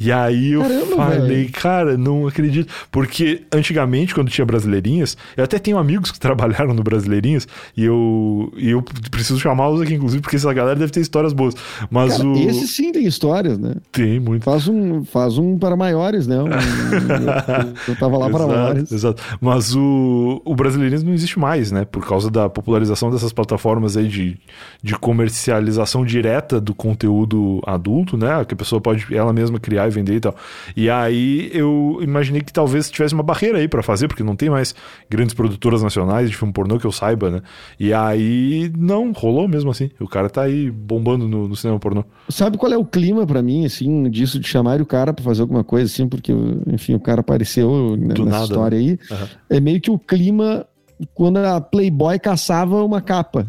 E 0.00 0.10
aí 0.10 0.52
eu 0.52 0.62
Caramba, 0.62 0.96
falei, 0.96 1.48
cara, 1.48 1.98
não 1.98 2.26
acredito. 2.26 2.72
Porque 2.90 3.42
antigamente, 3.52 4.14
quando 4.14 4.30
tinha 4.30 4.46
Brasileirinhas, 4.46 5.14
eu 5.36 5.44
até 5.44 5.58
tenho 5.58 5.76
amigos 5.76 6.10
que 6.10 6.18
trabalharam 6.18 6.72
no 6.72 6.82
Brasileirinhas, 6.82 7.46
e 7.76 7.84
eu, 7.84 8.50
e 8.56 8.70
eu 8.70 8.82
preciso 9.10 9.38
chamá-los 9.38 9.82
aqui, 9.82 9.92
inclusive, 9.92 10.22
porque 10.22 10.36
essa 10.36 10.50
galera 10.54 10.78
deve 10.78 10.90
ter 10.90 11.00
histórias 11.00 11.34
boas. 11.34 11.54
Mas 11.90 12.16
cara, 12.16 12.26
o. 12.30 12.34
Esse 12.34 12.66
sim 12.66 12.92
tem 12.92 13.04
histórias, 13.04 13.58
né? 13.58 13.74
Tem, 13.92 14.18
muito. 14.18 14.42
Faz 14.42 14.66
um, 14.66 15.04
faz 15.04 15.36
um 15.36 15.58
para 15.58 15.76
maiores, 15.76 16.26
né? 16.26 16.38
Um, 16.38 16.48
eu, 16.48 17.74
eu 17.88 17.96
tava 17.96 18.16
lá 18.16 18.30
para 18.30 18.46
maiores. 18.46 18.90
Exato. 18.90 19.22
Mas 19.38 19.76
o, 19.76 20.40
o 20.46 20.56
Brasileirinhas 20.56 21.02
não 21.02 21.12
existe 21.12 21.38
mais, 21.38 21.70
né? 21.70 21.84
Por 21.84 22.06
causa 22.06 22.30
da 22.30 22.48
popularização 22.48 23.10
dessas 23.10 23.34
plataformas 23.34 23.98
aí 23.98 24.08
de, 24.08 24.38
de 24.82 24.94
comercialização 24.94 26.06
direta 26.06 26.58
do 26.58 26.74
conteúdo 26.74 27.60
adulto, 27.66 28.16
né? 28.16 28.42
Que 28.46 28.54
a 28.54 28.56
pessoa 28.56 28.80
pode 28.80 29.14
ela 29.14 29.34
mesma 29.34 29.60
criar 29.60 29.89
e 29.90 29.94
vender 29.94 30.16
e 30.16 30.20
tal. 30.20 30.34
E 30.76 30.88
aí 30.88 31.50
eu 31.52 31.98
imaginei 32.00 32.40
que 32.40 32.52
talvez 32.52 32.90
tivesse 32.90 33.14
uma 33.14 33.22
barreira 33.22 33.58
aí 33.58 33.68
para 33.68 33.82
fazer, 33.82 34.08
porque 34.08 34.22
não 34.22 34.36
tem 34.36 34.48
mais 34.48 34.74
grandes 35.08 35.34
produtoras 35.34 35.82
nacionais 35.82 36.30
de 36.30 36.36
filme 36.36 36.52
pornô 36.52 36.78
que 36.78 36.86
eu 36.86 36.92
saiba, 36.92 37.30
né? 37.30 37.42
E 37.78 37.92
aí 37.92 38.72
não, 38.76 39.12
rolou 39.12 39.48
mesmo 39.48 39.70
assim. 39.70 39.90
O 40.00 40.08
cara 40.08 40.30
tá 40.30 40.42
aí 40.42 40.70
bombando 40.70 41.28
no, 41.28 41.48
no 41.48 41.56
cinema 41.56 41.78
pornô. 41.78 42.04
Sabe 42.28 42.56
qual 42.56 42.72
é 42.72 42.76
o 42.76 42.84
clima 42.84 43.26
para 43.26 43.42
mim, 43.42 43.64
assim, 43.64 44.08
disso 44.10 44.38
de 44.38 44.46
chamar 44.46 44.80
o 44.80 44.86
cara 44.86 45.12
para 45.12 45.24
fazer 45.24 45.42
alguma 45.42 45.64
coisa, 45.64 45.92
assim, 45.92 46.08
porque, 46.08 46.32
enfim, 46.66 46.94
o 46.94 47.00
cara 47.00 47.20
apareceu 47.20 47.96
né, 47.96 48.08
nessa 48.08 48.24
nada, 48.24 48.44
história 48.44 48.78
né? 48.78 48.84
aí. 48.84 48.90
Uhum. 49.10 49.26
É 49.50 49.60
meio 49.60 49.80
que 49.80 49.90
o 49.90 49.98
clima 49.98 50.66
quando 51.14 51.38
a 51.38 51.60
Playboy 51.60 52.18
caçava 52.18 52.84
uma 52.84 53.00
capa. 53.00 53.46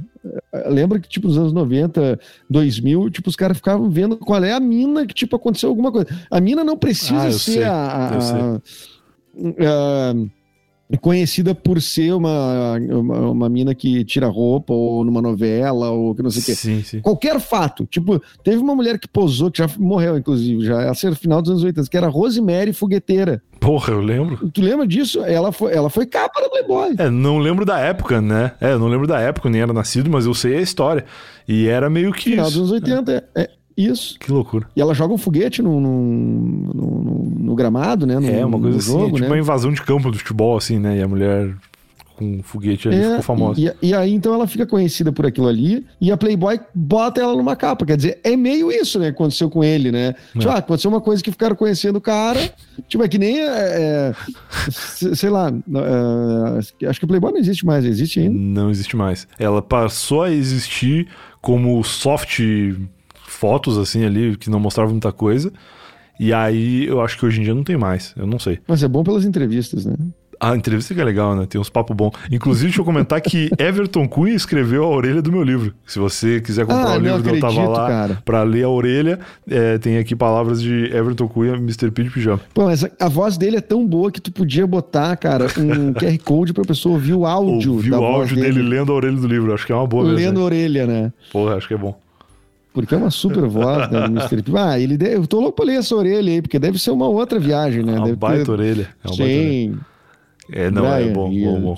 Lembra 0.67 0.99
que, 0.99 1.09
tipo, 1.09 1.28
nos 1.28 1.38
anos 1.38 1.53
90, 1.53 2.19
2000, 2.49 3.09
tipo, 3.09 3.30
os 3.30 3.36
caras 3.36 3.57
ficavam 3.57 3.89
vendo 3.89 4.17
qual 4.17 4.43
é 4.43 4.53
a 4.53 4.59
mina 4.59 5.05
que, 5.05 5.13
tipo, 5.13 5.36
aconteceu 5.36 5.69
alguma 5.69 5.91
coisa. 5.91 6.07
A 6.30 6.39
mina 6.39 6.63
não 6.63 6.78
precisa 6.78 7.28
ah, 7.28 7.32
ser 7.32 7.39
sei. 7.39 7.63
a, 7.63 7.74
a, 7.74 8.17
a, 8.17 8.61
a, 10.11 10.13
conhecida 10.98 11.56
por 11.56 11.82
ser 11.82 12.14
uma, 12.14 12.78
uma, 12.78 13.20
uma, 13.32 13.50
mina 13.50 13.74
que 13.74 14.04
tira 14.04 14.28
roupa, 14.28 14.74
ou 14.74 15.04
numa 15.04 15.22
novela, 15.22 15.89
ou 15.89 16.14
que 16.14 16.22
não 16.22 16.30
sei 16.30 16.42
o 16.42 16.46
quê. 16.46 16.56
Sim, 16.56 16.84
sim. 16.84 17.02
Qualquer 17.02 17.39
fato. 17.39 17.86
Tipo, 17.86 18.22
teve 18.44 18.58
uma 18.58 18.76
mulher 18.76 19.00
que 19.00 19.08
posou, 19.08 19.50
que 19.52 19.60
já 19.60 19.70
morreu, 19.78 20.18
inclusive, 20.18 20.66
já, 20.66 20.82
essa 20.84 21.08
era 21.08 21.16
final 21.16 21.42
dos 21.42 21.52
anos 21.52 21.64
80, 21.64 21.89
que 21.89 21.98
era 21.98 22.08
Rosemary 22.08 22.74
Fogueteira. 22.74 23.42
Porra, 23.60 23.94
eu 23.94 24.02
lembro. 24.02 24.50
Tu 24.50 24.60
lembra 24.60 24.88
disso? 24.88 25.24
Ela 25.24 25.52
foi, 25.52 25.72
ela 25.72 25.88
foi 25.88 26.08
capa 26.08 26.42
da 26.42 26.50
Playboy. 26.50 26.96
É, 26.98 27.12
não 27.12 27.38
lembro 27.38 27.64
da 27.64 27.78
época, 27.80 28.20
né? 28.20 28.54
É, 28.60 28.76
não 28.76 28.88
lembro 28.88 29.06
da 29.06 29.20
época, 29.20 29.50
nem 29.52 29.62
era 29.62 29.72
nascido, 29.72 30.10
mas 30.10 30.26
eu 30.26 30.34
sei 30.34 30.58
a 30.58 30.62
história. 30.62 31.06
E 31.48 31.68
era 31.68 31.89
meio 31.89 32.12
que. 32.12 32.32
Final 32.32 32.48
isso. 32.48 32.60
dos 32.60 32.72
anos 32.72 32.84
80. 32.84 33.30
É. 33.36 33.42
É, 33.42 33.50
Isso. 33.76 34.17
Que 34.19 34.32
loucura. 34.32 34.67
E 34.76 34.82
ela 34.82 34.93
joga 34.93 35.13
um 35.13 35.17
foguete 35.17 35.61
no, 35.61 35.80
no, 35.80 36.01
no, 36.74 37.34
no 37.39 37.55
gramado, 37.55 38.05
né? 38.05 38.19
No, 38.19 38.30
é, 38.30 38.45
uma 38.45 38.59
coisa 38.59 38.78
assim, 38.78 38.91
jogo, 38.91 39.05
tipo 39.05 39.19
né? 39.19 39.28
uma 39.28 39.38
invasão 39.38 39.72
de 39.72 39.82
campo 39.82 40.11
do 40.11 40.17
futebol, 40.17 40.57
assim, 40.57 40.80
né? 40.80 40.97
E 40.97 41.01
a 41.01 41.07
mulher 41.07 41.55
com 42.22 42.26
um 42.26 42.43
foguete 42.43 42.88
ali 42.88 42.97
é, 42.97 43.03
ficou 43.09 43.24
famosa. 43.24 43.59
E, 43.59 43.89
e, 43.89 43.93
aí, 43.95 44.13
então, 44.13 44.34
ela 44.34 44.45
fica 44.45 44.65
conhecida 44.67 45.11
por 45.11 45.26
aquilo 45.26 45.47
ali, 45.47 45.84
e 45.99 46.11
a 46.11 46.17
Playboy 46.17 46.59
bota 46.74 47.19
ela 47.19 47.36
numa 47.36 47.55
capa. 47.55 47.84
Quer 47.84 47.97
dizer, 47.97 48.19
é 48.24 48.36
meio 48.36 48.72
isso, 48.72 48.99
né? 48.99 49.07
Aconteceu 49.07 49.49
com 49.49 49.63
ele, 49.63 49.91
né? 49.91 50.13
É. 50.36 50.39
Tipo, 50.39 50.51
ah, 50.51 50.57
aconteceu 50.57 50.91
uma 50.91 51.01
coisa 51.01 51.24
que 51.24 51.32
ficaram 51.32 51.55
conhecendo 51.55 51.95
o 51.95 52.01
cara. 52.01 52.53
Tipo, 52.88 53.03
é 53.03 53.07
que 53.07 53.17
nem. 53.17 53.39
É, 53.39 54.13
sei 54.69 55.30
lá. 55.30 55.51
É, 55.51 56.88
acho 56.88 56.99
que 56.99 57.07
Playboy 57.07 57.32
não 57.32 57.39
existe 57.39 57.65
mais, 57.65 57.86
existe 57.86 58.19
ainda? 58.19 58.38
Não 58.38 58.69
existe 58.69 58.95
mais. 58.95 59.28
Ela 59.39 59.61
passou 59.61 60.22
a 60.22 60.32
existir 60.32 61.07
como 61.41 61.84
soft 61.84 62.39
fotos, 63.42 63.80
assim, 63.80 64.06
ali, 64.06 64.38
que 64.38 64.52
não 64.52 64.60
mostravam 64.60 64.92
muita 64.92 65.12
coisa. 65.12 65.52
E 66.20 66.32
aí, 66.32 66.86
eu 66.86 67.02
acho 67.02 67.18
que 67.18 67.26
hoje 67.26 67.42
em 67.42 67.44
dia 67.44 67.56
não 67.56 67.64
tem 67.64 67.76
mais. 67.76 68.14
Eu 68.16 68.28
não 68.28 68.38
sei. 68.38 68.60
Mas 68.68 68.84
é 68.84 68.88
bom 68.88 69.04
pelas 69.04 69.26
entrevistas, 69.26 69.84
né? 69.84 69.96
A 70.39 70.56
entrevista 70.56 70.94
que 70.94 71.02
é 71.02 71.04
legal, 71.04 71.36
né? 71.36 71.48
Tem 71.48 71.60
uns 71.60 71.70
papos 71.70 71.96
bons. 71.96 72.12
Inclusive, 72.32 72.66
deixa 72.68 72.82
eu 72.82 72.86
comentar 72.86 73.20
que 73.20 73.50
Everton 73.58 74.08
Cunha 74.08 74.36
escreveu 74.36 74.84
a 74.84 74.88
orelha 74.88 75.22
do 75.24 75.32
meu 75.32 75.44
livro. 75.44 75.74
Se 75.88 75.98
você 75.98 76.39
quiser 76.39 76.68
comprar 76.68 76.94
ah, 76.94 76.98
o 76.98 77.00
livro 77.00 77.24
do 77.24 77.30
Eu 77.30 77.39
Tava 77.39 77.68
Lá 77.68 78.22
para 78.24 78.44
ler 78.44 78.64
a 78.64 78.70
orelha, 78.70 79.20
é, 79.50 79.80
tem 79.80 79.98
aqui 79.98 80.16
palavras 80.16 80.62
de 80.62 80.86
Everton 80.96 81.28
Cunha, 81.28 81.54
Mr. 81.54 81.89
P 81.89 82.04
de 82.04 82.10
Pijama. 82.12 82.42
Pô, 82.54 82.66
mas 82.66 82.86
a 83.00 83.10
voz 83.10 83.38
dele 83.38 83.58
é 83.58 83.62
tão 83.62 83.86
boa 83.86 84.12
que 84.12 84.22
tu 84.22 84.32
podia 84.32 84.68
botar, 84.68 85.16
cara, 85.18 85.46
um 85.58 85.94
QR 85.98 86.18
Code 86.24 86.54
pra 86.54 86.64
pessoa 86.64 86.94
ouvir 86.94 87.14
o 87.14 87.26
áudio. 87.26 87.74
Ouvir 87.74 87.94
o 87.94 88.04
áudio 88.04 88.36
dele. 88.36 88.54
dele. 88.54 88.70
lendo 88.70 88.92
a 88.92 88.96
orelha 88.96 89.18
do 89.18 89.28
livro. 89.28 89.54
Acho 89.54 89.66
que 89.66 89.72
é 89.72 89.76
uma 89.76 89.88
boa 89.88 90.04
Lendo 90.04 90.16
mesmo. 90.16 90.28
Lendo 90.30 90.42
a 90.42 90.44
orelha, 90.44 90.88
né? 90.88 91.14
Porra, 91.32 91.56
acho 91.56 91.68
que 91.68 91.74
é 91.74 91.78
bom. 91.78 91.96
Porque 92.74 92.95
é 92.95 92.97
uma 92.97 93.11
super 93.11 93.45
voz 93.47 93.89
da 93.89 94.05
Mr. 94.05 94.41
P. 94.43 94.51
Ah, 94.55 94.80
ele 94.80 94.97
deve... 94.97 95.15
eu 95.15 95.28
tô 95.28 95.39
louco 95.39 95.57
pra 95.57 95.65
ler 95.65 95.80
essa 95.80 95.95
orelha 95.95 96.32
aí, 96.32 96.41
porque 96.41 96.57
deve 96.57 96.80
ser 96.80 96.91
uma 96.91 97.07
outra 97.07 97.39
viagem, 97.39 97.84
né? 97.84 97.93
É 97.93 97.97
uma 97.97 98.05
deve 98.05 98.17
baita 98.17 98.45
ter... 98.45 98.51
orelha. 98.51 98.89
É 99.03 99.07
uma 99.07 99.15
Sim. 99.15 99.80
É, 100.51 100.72
não, 100.72 100.82
Brian, 100.82 100.95
é 100.95 101.09
bom, 101.09 101.30
bom, 101.30 101.61
bom. 101.61 101.78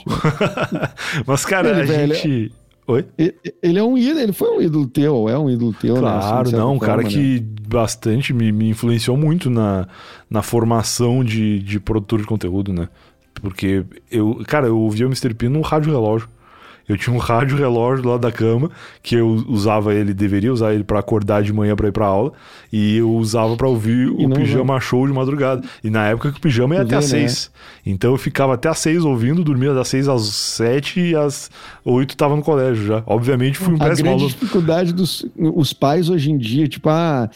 Mas, 1.25 1.45
cara, 1.45 1.69
ele, 1.69 1.81
a 1.81 1.85
velho, 1.85 2.15
gente. 2.15 2.51
Oi? 2.85 3.05
Ele 3.61 3.79
é 3.79 3.83
um 3.83 3.97
ídolo, 3.97 4.19
ele 4.19 4.33
foi 4.33 4.49
um 4.57 4.61
ídolo 4.61 4.87
teu, 4.87 5.29
é 5.29 5.37
um 5.37 5.49
ídolo 5.49 5.73
teu, 5.73 5.95
claro, 5.95 6.15
né? 6.15 6.21
Claro, 6.21 6.51
não, 6.51 6.73
um 6.73 6.79
cara 6.79 7.03
que 7.03 7.39
né? 7.39 7.47
bastante 7.67 8.33
me, 8.33 8.51
me 8.51 8.69
influenciou 8.69 9.15
muito 9.15 9.49
na, 9.49 9.87
na 10.29 10.41
formação 10.41 11.23
de, 11.23 11.59
de 11.59 11.79
produtor 11.79 12.19
de 12.19 12.25
conteúdo, 12.25 12.73
né? 12.73 12.89
Porque 13.35 13.85
eu, 14.11 14.41
cara, 14.47 14.67
eu 14.67 14.77
ouvia 14.77 15.05
o 15.05 15.09
Mr. 15.09 15.33
P 15.33 15.47
no 15.47 15.61
rádio 15.61 15.91
relógio. 15.91 16.27
Eu 16.87 16.97
tinha 16.97 17.15
um 17.15 17.19
rádio 17.19 17.57
relógio 17.57 18.03
do 18.03 18.09
lado 18.09 18.21
da 18.21 18.31
cama, 18.31 18.69
que 19.01 19.15
eu 19.15 19.43
usava 19.47 19.93
ele, 19.93 20.13
deveria 20.13 20.51
usar 20.51 20.73
ele 20.73 20.83
para 20.83 20.99
acordar 20.99 21.41
de 21.41 21.53
manhã 21.53 21.75
para 21.75 21.87
ir 21.87 21.91
pra 21.91 22.05
aula, 22.05 22.33
e 22.71 22.97
eu 22.97 23.09
usava 23.11 23.55
para 23.55 23.67
ouvir 23.67 24.09
o 24.09 24.29
pijama 24.29 24.79
show 24.79 25.07
de 25.07 25.13
madrugada. 25.13 25.63
E 25.83 25.89
na 25.89 26.07
época 26.07 26.31
que 26.31 26.37
o 26.37 26.41
pijama 26.41 26.75
ia 26.75 26.81
até 26.81 26.95
às 26.95 27.11
né? 27.11 27.19
seis. 27.19 27.51
Então 27.85 28.11
eu 28.11 28.17
ficava 28.17 28.53
até 28.55 28.69
às 28.69 28.79
seis 28.79 29.05
ouvindo, 29.05 29.43
dormia 29.43 29.73
das 29.73 29.87
seis 29.87 30.07
às 30.07 30.23
sete 30.23 30.99
e 30.99 31.15
às 31.15 31.49
oito 31.85 32.17
tava 32.17 32.35
no 32.35 32.41
colégio 32.41 32.85
já. 32.85 33.03
Obviamente 33.05 33.57
fui 33.57 33.73
um 33.73 33.77
péssimo 33.77 34.09
aluno. 34.09 34.25
A 34.25 34.27
grande 34.27 34.39
dificuldade 34.39 34.93
dos 34.93 35.25
os 35.37 35.73
pais 35.73 36.09
hoje 36.09 36.31
em 36.31 36.37
dia, 36.37 36.67
tipo, 36.67 36.89
ah 36.89 37.29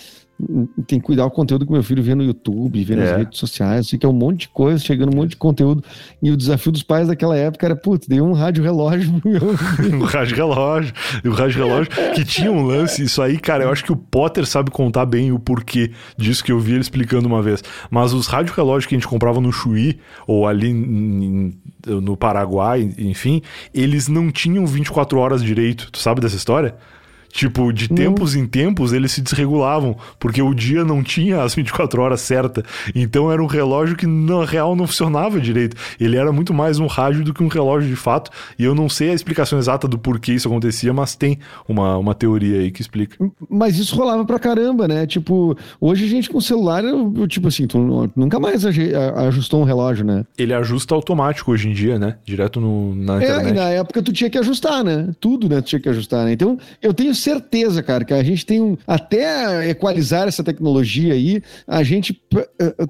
tem 0.85 0.99
que 0.99 1.05
cuidar 1.05 1.25
o 1.25 1.31
conteúdo 1.31 1.65
que 1.65 1.71
meu 1.71 1.81
filho 1.81 2.03
vê 2.03 2.13
no 2.13 2.23
YouTube, 2.23 2.83
vê 2.83 2.95
nas 2.95 3.09
é. 3.09 3.17
redes 3.17 3.39
sociais, 3.39 3.89
que 3.89 4.05
é 4.05 4.09
um 4.09 4.13
monte 4.13 4.41
de 4.41 4.49
coisa, 4.49 4.83
chegando 4.83 5.11
um 5.13 5.17
monte 5.17 5.31
de 5.31 5.37
conteúdo. 5.37 5.83
E 6.21 6.29
o 6.29 6.37
desafio 6.37 6.71
dos 6.71 6.83
pais 6.83 7.07
daquela 7.07 7.35
época 7.35 7.65
era, 7.65 7.75
putz, 7.75 8.07
dei 8.07 8.21
um 8.21 8.33
rádio 8.33 8.63
relógio 8.63 9.19
pro 9.19 9.31
meu 9.31 9.41
Um 9.97 10.03
rádio 10.03 10.35
relógio, 10.35 10.93
o 11.25 11.31
rádio 11.31 11.65
relógio 11.65 11.91
que 12.13 12.23
tinha 12.23 12.51
um 12.51 12.63
lance, 12.63 13.03
isso 13.03 13.21
aí, 13.21 13.39
cara, 13.39 13.63
eu 13.63 13.71
acho 13.71 13.83
que 13.83 13.91
o 13.91 13.95
Potter 13.95 14.45
sabe 14.45 14.69
contar 14.69 15.05
bem 15.05 15.31
o 15.31 15.39
porquê 15.39 15.91
disso 16.15 16.43
que 16.43 16.51
eu 16.51 16.59
vi 16.59 16.73
ele 16.73 16.81
explicando 16.81 17.27
uma 17.27 17.41
vez. 17.41 17.63
Mas 17.89 18.13
os 18.13 18.27
rádio 18.27 18.53
relógios 18.53 18.85
que 18.85 18.95
a 18.95 18.97
gente 18.97 19.07
comprava 19.07 19.41
no 19.41 19.51
Chuí, 19.51 19.99
ou 20.27 20.47
ali 20.47 20.71
no 21.85 22.15
Paraguai, 22.15 22.93
enfim, 22.97 23.41
eles 23.73 24.07
não 24.07 24.31
tinham 24.31 24.65
24 24.67 25.17
horas 25.17 25.43
direito. 25.43 25.91
Tu 25.91 25.99
sabe 25.99 26.21
dessa 26.21 26.35
história? 26.35 26.75
Tipo, 27.31 27.71
de 27.71 27.87
tempos 27.87 28.35
em 28.35 28.45
tempos 28.45 28.93
eles 28.93 29.11
se 29.11 29.21
desregulavam, 29.21 29.95
porque 30.19 30.41
o 30.41 30.53
dia 30.53 30.83
não 30.83 31.03
tinha 31.03 31.43
as 31.43 31.53
24 31.53 32.01
horas 32.01 32.21
certa. 32.21 32.63
Então 32.95 33.31
era 33.31 33.41
um 33.41 33.45
relógio 33.45 33.95
que 33.95 34.07
na 34.07 34.45
real 34.45 34.75
não 34.75 34.87
funcionava 34.87 35.39
direito. 35.39 35.75
Ele 35.99 36.17
era 36.17 36.31
muito 36.31 36.53
mais 36.53 36.79
um 36.79 36.87
rádio 36.87 37.23
do 37.23 37.33
que 37.33 37.43
um 37.43 37.47
relógio 37.47 37.89
de 37.89 37.95
fato. 37.95 38.31
E 38.57 38.63
eu 38.63 38.73
não 38.73 38.89
sei 38.89 39.11
a 39.11 39.13
explicação 39.13 39.59
exata 39.59 39.87
do 39.87 39.97
porquê 39.97 40.33
isso 40.33 40.47
acontecia, 40.47 40.93
mas 40.93 41.15
tem 41.15 41.39
uma, 41.67 41.97
uma 41.97 42.15
teoria 42.15 42.59
aí 42.59 42.71
que 42.71 42.81
explica. 42.81 43.17
Mas 43.49 43.77
isso 43.77 43.95
rolava 43.95 44.25
pra 44.25 44.39
caramba, 44.39 44.87
né? 44.87 45.05
Tipo, 45.05 45.57
hoje 45.79 46.05
a 46.05 46.07
gente 46.07 46.29
com 46.29 46.41
celular, 46.41 46.83
tipo 47.27 47.47
assim, 47.47 47.67
tu 47.67 48.09
nunca 48.15 48.39
mais 48.39 48.65
ajustou 48.65 49.61
um 49.61 49.63
relógio, 49.63 50.05
né? 50.05 50.25
Ele 50.37 50.53
ajusta 50.53 50.95
automático 50.95 51.51
hoje 51.51 51.69
em 51.69 51.73
dia, 51.73 51.99
né? 51.99 52.17
Direto 52.25 52.59
no, 52.59 52.95
na 52.95 53.17
internet. 53.17 53.47
É, 53.47 53.49
e 53.49 53.53
na 53.53 53.69
época 53.69 54.01
tu 54.01 54.11
tinha 54.11 54.29
que 54.29 54.37
ajustar, 54.37 54.83
né? 54.83 55.09
Tudo, 55.19 55.49
né? 55.49 55.61
Tu 55.61 55.67
tinha 55.67 55.79
que 55.79 55.89
ajustar, 55.89 56.25
né? 56.25 56.33
Então 56.33 56.57
eu 56.81 56.93
tenho 56.93 57.13
certeza, 57.17 57.83
cara, 57.83 58.05
que 58.05 58.13
a 58.13 58.23
gente 58.23 58.45
tem 58.45 58.61
um. 58.61 58.77
Até 58.85 59.69
equalizar 59.69 60.27
essa 60.27 60.43
tecnologia 60.43 61.13
aí, 61.13 61.41
a 61.67 61.83
gente. 61.83 62.21
Eh, 62.35 62.49
eh, 62.59 62.87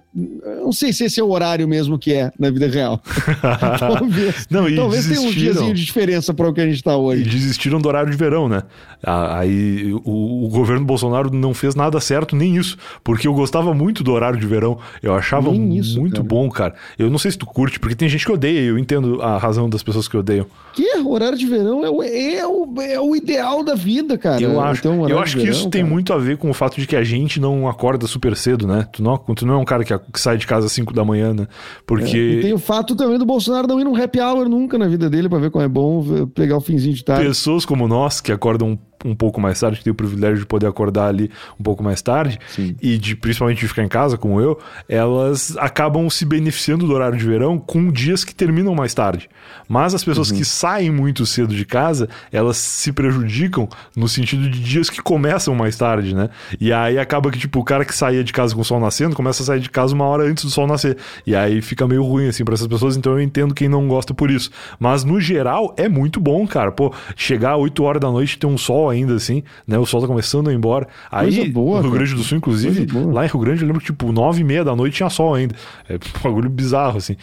não 0.62 0.72
sei 0.72 0.94
se 0.94 1.06
esse 1.06 1.20
é 1.20 1.24
o 1.24 1.30
horário 1.30 1.68
mesmo 1.68 1.98
que 1.98 2.14
é 2.14 2.32
na 2.40 2.50
vida 2.50 2.68
real. 2.68 3.02
talvez. 3.80 4.48
Não, 4.50 4.74
talvez 4.76 5.08
tenha 5.08 5.22
um 5.22 5.32
diazinho 5.32 5.74
de 5.74 5.86
diferença 5.86 6.34
para 6.34 6.48
o 6.48 6.54
que 6.54 6.62
a 6.62 6.66
gente 6.66 6.76
está 6.76 6.96
hoje. 6.96 7.22
E 7.22 7.26
desistiram 7.26 7.80
do 7.80 7.88
horário 7.88 8.12
de 8.12 8.18
verão, 8.18 8.48
né? 8.48 8.64
Aí 9.04 9.94
o, 10.04 10.46
o, 10.46 10.50
governo 10.50 10.86
Bolsonaro 10.86 11.32
não 11.32 11.54
fez 11.54 11.76
nada 11.76 12.00
certo, 12.00 12.36
nem 12.36 12.58
isso. 12.58 12.78
Porque 13.04 13.28
eu 13.28 13.34
gostava 13.34 13.74
muito 13.74 14.04
do 14.04 14.12
horário 14.12 14.40
de 14.40 14.46
verão. 14.46 14.80
Eu 15.02 15.14
achava 15.14 15.52
isso, 15.52 16.00
muito 16.00 16.16
cara. 16.16 16.28
bom, 16.28 16.50
cara. 16.50 16.76
Eu 16.98 17.10
não 17.10 17.18
sei 17.18 17.32
se 17.32 17.38
tu 17.38 17.46
curte, 17.46 17.80
porque 17.80 17.96
tem 17.96 18.10
gente 18.10 18.26
que 18.26 18.32
odeia, 18.32 18.60
eu 18.60 18.78
entendo 18.78 19.22
a 19.22 19.38
razão 19.38 19.70
das 19.70 19.84
pessoas 19.84 20.08
que 20.08 20.18
odeiam. 20.18 20.46
Que? 20.74 20.98
O 20.98 21.12
horário 21.12 21.38
de 21.38 21.46
verão 21.46 21.86
é 21.86 21.90
o, 21.90 22.04
é 22.04 22.48
o, 22.48 22.82
é 22.82 23.00
o 23.00 23.16
ideal 23.16 23.64
da 23.64 23.76
vida, 23.76 24.16
cara. 24.18 24.41
Eu 24.41 24.59
acho, 24.59 24.80
então, 24.80 25.07
eu 25.07 25.20
acho 25.20 25.34
que 25.36 25.43
verão, 25.43 25.51
isso 25.51 25.63
cara. 25.63 25.72
tem 25.72 25.84
muito 25.84 26.13
a 26.13 26.18
ver 26.18 26.38
com 26.38 26.49
o 26.49 26.53
fato 26.53 26.80
de 26.80 26.88
que 26.88 26.95
a 26.95 27.03
gente 27.03 27.39
não 27.39 27.68
acorda 27.68 28.07
super 28.07 28.36
cedo, 28.36 28.68
né? 28.68 28.88
Tu 28.91 29.03
não, 29.03 29.18
tu 29.18 29.45
não 29.45 29.55
é 29.55 29.57
um 29.57 29.65
cara 29.65 29.84
que, 29.84 29.97
que 29.97 30.20
sai 30.20 30.38
de 30.38 30.47
casa 30.47 30.68
às 30.68 30.72
5 30.72 30.93
da 30.93 31.03
manhã, 31.03 31.34
né? 31.34 31.47
Porque. 31.86 32.18
É. 32.18 32.20
E 32.20 32.41
tem 32.41 32.53
o 32.53 32.59
fato 32.59 32.95
também 32.95 33.18
do 33.18 33.26
Bolsonaro 33.26 33.68
não 33.68 33.80
ir 33.80 33.84
num 33.84 33.95
happy 33.95 34.20
hour 34.20 34.47
nunca 34.47 34.78
na 34.78 34.88
vida 34.88 35.09
dele 35.09 35.30
para 35.30 35.39
ver 35.39 35.51
como 35.51 35.63
é 35.63 35.68
bom 35.68 36.28
pegar 36.28 36.57
o 36.57 36.61
finzinho 36.61 36.95
de 36.95 37.03
tarde. 37.03 37.26
Pessoas 37.28 37.65
como 37.65 37.88
nós, 37.88 38.22
que 38.22 38.32
acordam 38.32 38.80
um 39.05 39.15
pouco 39.15 39.39
mais 39.39 39.59
tarde, 39.59 39.78
que 39.78 39.84
tem 39.84 39.91
o 39.91 39.95
privilégio 39.95 40.39
de 40.39 40.45
poder 40.45 40.68
acordar 40.68 41.07
ali 41.07 41.30
um 41.59 41.63
pouco 41.63 41.84
mais 41.84 42.01
tarde, 42.01 42.39
Sim. 42.49 42.76
e 42.82 42.97
de 42.97 43.15
principalmente 43.15 43.59
de 43.59 43.68
ficar 43.68 43.84
em 43.84 43.88
casa, 43.88 44.18
como 44.18 44.41
eu, 44.41 44.59
elas 44.88 45.55
acabam 45.57 46.09
se 46.09 46.26
beneficiando 46.26 46.86
do 46.86 46.93
horário 46.93 47.18
de 47.18 47.26
verão 47.26 47.57
com 47.59 47.91
dias 47.91 48.24
que 48.24 48.34
terminam 48.34 48.74
mais 48.74 48.93
tarde. 48.93 49.30
Mas 49.68 49.93
as 49.93 50.03
pessoas 50.03 50.32
uhum. 50.32 50.38
que 50.38 50.45
saem 50.45 50.91
muito 50.91 51.26
cedo 51.26 51.53
de 51.53 51.65
casa, 51.65 52.09
elas 52.32 52.57
se 52.57 52.91
prejudicam 52.91 53.68
no 54.08 54.10
sentido 54.10 54.49
de 54.49 54.60
dias 54.60 54.89
que 54.89 55.01
começam 55.01 55.53
mais 55.53 55.76
tarde, 55.76 56.16
né? 56.16 56.30
E 56.60 56.72
aí 56.72 56.97
acaba 56.97 57.30
que, 57.30 57.38
tipo, 57.38 57.60
o 57.60 57.64
cara 57.64 57.84
que 57.84 57.93
saía 57.93 58.24
de 58.24 58.32
casa 58.32 58.55
com 58.55 58.62
o 58.62 58.66
sol 58.66 58.80
nascendo 58.80 59.16
começa 59.16 59.43
a 59.43 59.45
sair 59.45 59.60
de 59.60 59.70
casa 59.70 59.93
uma 59.93 60.05
hora 60.05 60.24
antes 60.24 60.45
do 60.45 60.49
sol 60.49 60.66
nascer. 60.66 60.97
E 61.26 61.36
aí 61.36 61.62
fica 61.62 61.86
meio 61.86 62.01
ruim, 62.03 62.28
assim, 62.28 62.45
para 62.45 62.53
essas 62.53 62.68
pessoas. 62.68 62.95
Então 62.95 63.12
eu 63.12 63.22
entendo 63.22 63.53
quem 63.53 63.68
não 63.68 63.86
gosta 63.88 64.14
por 64.14 64.32
isso. 64.32 64.49
Mas 64.80 65.03
no 65.03 65.20
geral, 65.20 65.74
é 65.78 65.89
muito 65.89 66.22
bom, 66.22 66.47
cara. 66.47 66.72
Pô, 66.72 66.93
chegar 67.18 67.55
às 67.55 67.60
8 67.60 67.84
horas 67.84 68.01
da 68.01 68.10
noite 68.10 68.34
e 68.34 68.39
ter 68.39 68.47
um 68.47 68.58
sol 68.58 68.89
ainda, 68.89 69.14
assim, 69.14 69.43
né? 69.68 69.78
O 69.78 69.86
sol 69.86 69.99
tá 69.99 70.08
começando 70.08 70.47
a 70.47 70.53
ir 70.53 70.55
embora. 70.55 70.88
Aí, 71.12 71.49
boa, 71.49 71.78
no 71.78 71.89
Rio 71.89 71.91
Grande 71.91 72.16
do 72.16 72.24
Sul, 72.24 72.38
inclusive, 72.38 72.88
lá 73.12 73.26
em 73.26 73.28
Rio 73.28 73.39
Grande, 73.39 73.62
eu 73.62 73.68
lembro 73.68 73.82
que, 73.82 73.88
tipo, 73.88 74.12
9 74.14 74.39
e 74.39 74.43
meia 74.45 74.64
da 74.64 74.76
noite 74.76 74.95
tinha 74.95 75.10
sol 75.10 75.36
ainda. 75.36 75.53
É 75.89 75.95
um 75.95 76.22
bagulho 76.24 76.49
bizarro, 76.49 76.97
assim. 76.97 77.18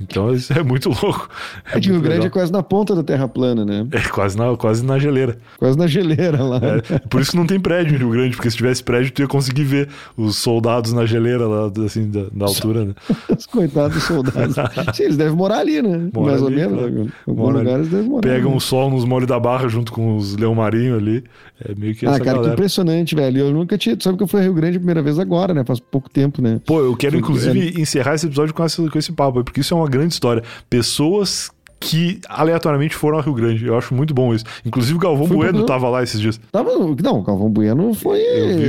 Então 0.00 0.32
isso 0.34 0.52
é 0.52 0.62
muito 0.62 0.88
louco. 0.88 1.28
É, 1.72 1.76
é 1.76 1.80
Rio 1.80 2.00
Grande 2.00 2.08
legal. 2.08 2.26
é 2.26 2.30
quase 2.30 2.52
na 2.52 2.62
ponta 2.62 2.94
da 2.94 3.02
Terra 3.02 3.28
plana, 3.28 3.64
né? 3.64 3.86
É 3.92 4.00
quase 4.08 4.36
na, 4.36 4.56
quase 4.56 4.84
na 4.84 4.98
geleira. 4.98 5.38
Quase 5.58 5.76
na 5.76 5.86
geleira 5.86 6.42
lá. 6.42 6.60
É, 6.62 6.98
por 6.98 7.20
isso 7.20 7.32
que 7.32 7.36
não 7.36 7.46
tem 7.46 7.60
prédio 7.60 7.94
em 7.94 7.98
Rio 7.98 8.10
Grande, 8.10 8.36
porque 8.36 8.50
se 8.50 8.56
tivesse 8.56 8.82
prédio, 8.82 9.12
tu 9.12 9.22
ia 9.22 9.28
conseguir 9.28 9.64
ver 9.64 9.88
os 10.16 10.36
soldados 10.36 10.92
na 10.92 11.06
geleira 11.06 11.46
lá, 11.46 11.70
assim, 11.84 12.10
da, 12.10 12.26
da 12.32 12.46
altura, 12.46 12.84
né? 12.84 12.94
os 13.36 13.46
coitados 13.46 14.02
soldados. 14.02 14.54
Sim, 14.94 15.02
eles 15.04 15.16
devem 15.16 15.34
morar 15.34 15.58
ali, 15.58 15.82
né? 15.82 16.10
Mora 16.12 16.30
Mais 16.32 16.42
ali, 16.42 16.64
ou 16.64 16.70
menos. 16.70 16.80
Claro. 16.80 17.12
Alguns 17.26 17.54
lugares 17.54 17.88
devem 17.88 18.08
morar. 18.08 18.28
Pegam 18.28 18.56
o 18.56 18.60
sol 18.60 18.90
nos 18.90 19.04
molhos 19.04 19.28
da 19.28 19.38
barra 19.38 19.68
junto 19.68 19.92
com 19.92 20.16
os 20.16 20.36
leão 20.36 20.54
marinho 20.54 20.96
ali. 20.96 21.24
É 21.62 21.74
meio 21.74 21.94
que 21.94 22.06
Ah, 22.06 22.12
cara, 22.12 22.24
galera. 22.24 22.44
que 22.48 22.52
impressionante, 22.54 23.14
velho. 23.14 23.38
Eu 23.38 23.52
nunca 23.52 23.76
tinha. 23.76 23.96
Tu 23.96 24.04
sabe 24.04 24.16
que 24.16 24.22
eu 24.22 24.28
fui 24.28 24.40
a 24.40 24.42
Rio 24.42 24.54
Grande 24.54 24.76
a 24.76 24.80
primeira 24.80 25.02
vez 25.02 25.18
agora, 25.18 25.52
né? 25.52 25.62
Faz 25.64 25.78
pouco 25.78 26.08
tempo, 26.08 26.40
né? 26.40 26.60
Pô, 26.64 26.80
eu 26.80 26.96
quero, 26.96 27.18
inclusive, 27.18 27.74
é... 27.76 27.80
encerrar 27.80 28.14
esse 28.14 28.26
episódio 28.26 28.54
com 28.54 28.64
esse, 28.64 28.88
com 28.88 28.98
esse 28.98 29.12
papo, 29.12 29.44
porque 29.44 29.60
isso 29.60 29.74
é 29.74 29.76
uma 29.76 29.88
grande 29.90 30.14
história 30.14 30.42
pessoas 30.68 31.50
que 31.80 32.20
aleatoriamente 32.28 32.94
foram 32.94 33.16
ao 33.16 33.24
Rio 33.24 33.32
Grande. 33.32 33.66
Eu 33.66 33.76
acho 33.76 33.94
muito 33.94 34.12
bom 34.12 34.34
isso. 34.34 34.44
Inclusive 34.64 34.96
o 34.96 35.00
Galvão 35.00 35.26
foi 35.26 35.36
Bueno 35.38 35.64
tava 35.64 35.88
lá 35.88 36.02
esses 36.02 36.20
dias. 36.20 36.38
Tava, 36.52 36.70
não, 37.02 37.18
o 37.18 37.22
Galvão 37.22 37.48
Bueno 37.48 37.94
foi. 37.94 38.20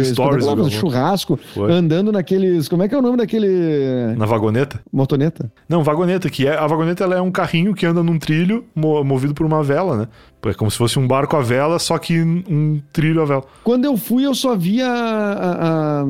Stories 0.06 0.46
do 0.46 0.72
churrasco, 0.72 1.38
foi. 1.54 1.72
andando 1.74 2.12
naqueles. 2.12 2.70
Como 2.70 2.82
é 2.82 2.88
que 2.88 2.96
é 2.96 2.98
o 2.98 3.02
nome 3.02 3.18
daquele. 3.18 4.16
Na 4.16 4.26
vagoneta? 4.26 4.80
Motoneta? 4.92 5.52
Não, 5.68 5.84
vagoneta, 5.84 6.30
que 6.30 6.48
é. 6.48 6.58
A 6.58 6.66
vagoneta 6.66 7.04
ela 7.04 7.16
é 7.16 7.22
um 7.22 7.32
carrinho 7.32 7.74
que 7.74 7.86
anda 7.86 8.02
num 8.02 8.18
trilho 8.18 8.64
movido 8.74 9.34
por 9.34 9.46
uma 9.46 9.62
vela, 9.62 9.98
né? 9.98 10.08
É 10.46 10.54
como 10.54 10.72
se 10.72 10.78
fosse 10.78 10.98
um 10.98 11.06
barco 11.06 11.36
a 11.36 11.42
vela, 11.42 11.78
só 11.78 11.98
que 11.98 12.20
um 12.20 12.82
trilho 12.94 13.22
a 13.22 13.26
vela. 13.26 13.44
Quando 13.64 13.86
eu 13.86 13.98
fui, 13.98 14.26
eu 14.26 14.34
só 14.34 14.56
via 14.56 14.88
a, 14.88 16.02
a, 16.02 16.06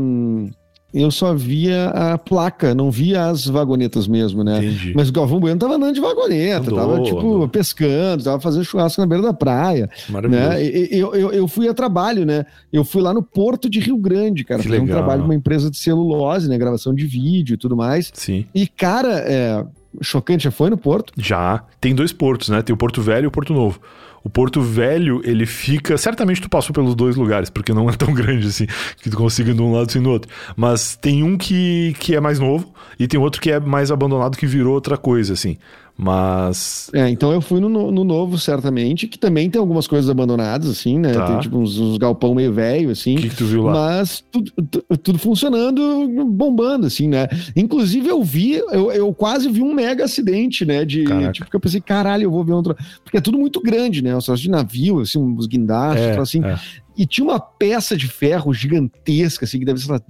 eu 0.94 1.10
só 1.10 1.34
via 1.34 1.90
a 1.90 2.18
placa, 2.18 2.76
não 2.76 2.92
via 2.92 3.28
as 3.28 3.46
vagonetas 3.46 4.08
mesmo, 4.08 4.44
né? 4.44 4.58
Entendi. 4.58 4.94
Mas 4.96 5.10
o 5.10 5.14
Galvão 5.14 5.40
Bueno 5.40 5.60
tava 5.60 5.76
andando 5.76 5.94
de 5.94 6.02
vagoneta, 6.02 6.70
andou, 6.70 6.76
tava, 6.76 7.02
tipo, 7.02 7.20
andou. 7.20 7.48
pescando, 7.48 8.24
tava 8.24 8.40
fazendo 8.42 8.66
churrasco 8.66 9.00
na 9.00 9.08
beira 9.08 9.24
da 9.24 9.34
praia. 9.34 9.90
Maravilhoso. 10.10 10.50
Né? 10.50 10.64
Eu, 10.92 11.16
eu, 11.16 11.32
eu 11.32 11.48
fui 11.48 11.68
a 11.68 11.74
trabalho, 11.74 12.26
né? 12.26 12.46
Eu 12.72 12.84
fui 12.84 13.02
lá 13.02 13.14
no 13.14 13.24
Porto 13.24 13.70
de 13.70 13.80
Rio 13.80 13.98
Grande, 13.98 14.44
cara, 14.44 14.62
fazer 14.62 14.82
um 14.82 14.88
trabalho 14.88 15.22
com 15.22 15.28
uma 15.28 15.36
empresa 15.36 15.72
de 15.72 15.78
celulose, 15.78 16.50
né? 16.50 16.58
Gravação 16.58 16.94
de 16.94 17.06
vídeo 17.06 17.54
e 17.54 17.58
tudo 17.58 17.76
mais. 17.76 18.12
Sim. 18.14 18.46
E, 18.54 18.68
cara, 18.68 19.20
é... 19.26 19.66
Chocante, 20.02 20.46
já 20.46 20.52
foi 20.52 20.70
no 20.70 20.78
Porto? 20.78 21.12
Já. 21.18 21.66
Tem 21.82 21.94
dois 21.94 22.14
portos, 22.14 22.48
né? 22.48 22.62
Tem 22.62 22.74
o 22.74 22.78
Porto 22.78 23.02
Velho 23.02 23.26
e 23.26 23.28
o 23.28 23.32
Porto 23.32 23.54
Novo. 23.54 23.80
O 24.24 24.30
Porto 24.30 24.62
Velho, 24.62 25.22
ele 25.24 25.46
fica. 25.46 25.98
Certamente 25.98 26.42
tu 26.42 26.50
passou 26.50 26.74
pelos 26.74 26.96
dois 26.96 27.16
lugares, 27.16 27.50
porque 27.50 27.74
não 27.74 27.90
é 27.90 27.94
tão 27.94 28.14
grande 28.14 28.48
assim, 28.48 28.68
que 29.02 29.10
tu 29.10 29.18
consiga 29.18 29.52
ir 29.52 29.56
de 29.56 29.62
um 29.62 29.72
lado 29.72 29.92
e 29.96 30.00
no 30.00 30.12
outro. 30.12 30.32
Mas 30.56 30.96
tem 30.96 31.24
um 31.24 31.38
que, 31.38 31.96
que 32.00 32.16
é 32.16 32.20
mais 32.20 32.40
novo 32.40 32.72
e 33.00 33.08
tem 33.08 33.20
outro 33.20 33.42
que 33.42 33.52
é 33.52 33.60
mais 33.60 33.92
abandonado 33.92 34.38
que 34.38 34.46
virou 34.46 34.74
outra 34.74 34.98
coisa, 34.98 35.34
assim. 35.34 35.58
Mas. 35.98 36.90
É, 36.94 37.10
então 37.10 37.32
eu 37.32 37.42
fui 37.42 37.60
no, 37.60 37.70
no 37.70 38.04
novo, 38.04 38.38
certamente, 38.38 39.08
que 39.08 39.20
também 39.20 39.50
tem 39.50 39.60
algumas 39.60 39.88
coisas 39.88 40.10
abandonadas, 40.10 40.70
assim, 40.70 40.98
né? 40.98 41.14
Tá. 41.14 41.28
Tem 41.28 41.40
tipo 41.40 41.58
uns, 41.58 41.78
uns 41.78 41.98
galpão 41.98 42.34
meio 42.34 42.52
velho, 42.52 42.90
assim. 42.90 43.16
O 43.16 43.22
que, 43.22 43.30
que, 43.30 43.36
tu 43.36 43.46
viu 43.46 43.64
lá? 43.64 43.74
Mas 43.74 44.24
tudo, 44.32 44.52
tudo, 44.98 45.20
funcionando, 45.20 46.08
bombando, 46.26 46.88
assim, 46.88 47.08
né? 47.08 47.28
Inclusive 47.56 48.08
eu 48.08 48.24
vi, 48.24 48.54
eu, 48.54 48.92
eu 48.92 49.14
quase 49.14 49.50
vi 49.50 49.62
um 49.62 49.74
mega 49.74 50.06
acidente, 50.06 50.66
né? 50.66 50.86
De, 50.86 51.04
tipo, 51.32 51.46
porque 51.46 51.56
eu 51.56 51.60
pensei, 51.60 51.82
caralho, 51.82 52.24
eu 52.24 52.32
vou 52.32 52.44
ver 52.44 52.54
outro. 52.54 52.76
Porque 53.04 53.18
é 53.18 53.22
tudo 53.22 53.38
muito 53.38 53.62
grande, 53.62 54.02
né? 54.02 54.16
Os 54.16 54.40
de 54.40 54.50
navio, 54.50 55.02
assim, 55.02 55.20
uns 55.20 55.46
guindastes, 55.46 56.04
é, 56.04 56.20
assim. 56.20 56.44
É. 56.44 56.58
E 56.98 57.06
tinha 57.06 57.26
uma 57.26 57.40
peça 57.40 57.96
de 57.96 58.08
ferro 58.08 58.54
gigantesca, 58.54 59.46
assim, 59.46 59.60
que 59.60 59.66
deve 59.66 59.80
ser, 59.80 59.92
lá, 59.92 60.02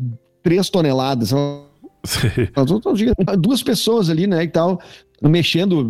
três 0.42 0.70
toneladas. 0.70 1.32
Duas 3.40 3.62
pessoas 3.62 4.10
ali, 4.10 4.26
né, 4.26 4.44
e 4.44 4.48
tal, 4.48 4.82
mexendo. 5.30 5.90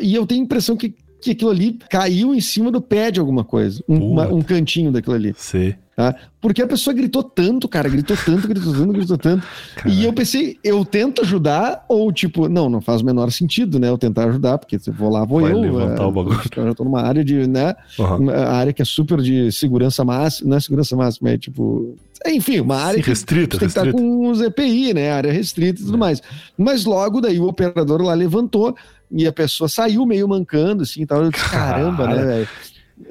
E 0.00 0.14
eu 0.14 0.26
tenho 0.26 0.42
a 0.42 0.44
impressão 0.44 0.76
que, 0.76 0.94
que 1.20 1.32
aquilo 1.32 1.50
ali 1.50 1.78
caiu 1.90 2.34
em 2.34 2.40
cima 2.40 2.70
do 2.70 2.80
pé 2.80 3.10
de 3.10 3.20
alguma 3.20 3.44
coisa. 3.44 3.82
Um, 3.88 4.12
uma, 4.12 4.28
um 4.28 4.42
cantinho 4.42 4.92
daquilo 4.92 5.14
ali. 5.14 5.34
Sim. 5.36 5.74
Tá? 5.98 6.14
Porque 6.40 6.62
a 6.62 6.66
pessoa 6.68 6.94
gritou 6.94 7.24
tanto, 7.24 7.66
cara, 7.66 7.88
gritou 7.88 8.16
tanto, 8.24 8.46
gritou 8.46 8.72
tanto, 8.72 8.92
gritou 8.92 9.18
tanto. 9.18 9.44
E 9.84 10.04
eu 10.04 10.12
pensei, 10.12 10.56
eu 10.62 10.84
tento 10.84 11.22
ajudar, 11.22 11.84
ou 11.88 12.12
tipo, 12.12 12.48
não, 12.48 12.70
não 12.70 12.80
faz 12.80 13.00
o 13.00 13.04
menor 13.04 13.32
sentido, 13.32 13.80
né? 13.80 13.88
Eu 13.88 13.98
tentar 13.98 14.26
ajudar, 14.26 14.58
porque 14.58 14.78
se 14.78 14.92
vou 14.92 15.10
lá, 15.10 15.24
vou 15.24 15.40
Vai 15.40 15.50
eu. 15.50 15.58
levantar 15.58 16.04
é, 16.04 16.06
o 16.06 16.12
bagulho. 16.12 16.40
Eu 16.56 16.66
já 16.66 16.74
tô 16.74 16.84
numa 16.84 17.02
área 17.02 17.24
de, 17.24 17.48
né? 17.48 17.74
Uhum. 17.98 18.30
A 18.30 18.52
área 18.52 18.72
que 18.72 18.80
é 18.80 18.84
super 18.84 19.20
de 19.20 19.50
segurança 19.50 20.04
máxima, 20.04 20.50
não 20.50 20.56
é 20.56 20.60
segurança 20.60 20.94
máxima, 20.94 21.30
é 21.30 21.36
tipo. 21.36 21.96
Enfim, 22.24 22.60
uma 22.60 22.76
área 22.76 23.02
Sim, 23.02 23.10
restrita, 23.10 23.56
que 23.56 23.58
tem 23.58 23.68
que 23.68 23.76
estar 23.76 23.90
com 23.90 24.30
os 24.30 24.40
EPI, 24.40 24.94
né? 24.94 25.10
Área 25.10 25.32
restrita 25.32 25.80
e 25.80 25.84
tudo 25.84 25.96
é. 25.96 25.98
mais. 25.98 26.22
Mas 26.56 26.84
logo 26.84 27.20
daí 27.20 27.40
o 27.40 27.48
operador 27.48 28.02
lá 28.02 28.14
levantou 28.14 28.72
e 29.10 29.26
a 29.26 29.32
pessoa 29.32 29.68
saiu 29.68 30.06
meio 30.06 30.28
mancando, 30.28 30.84
assim, 30.84 31.04
tal. 31.04 31.24
Eu 31.24 31.32
disse, 31.32 31.50
caramba, 31.50 32.06
né, 32.06 32.24
velho? 32.24 32.48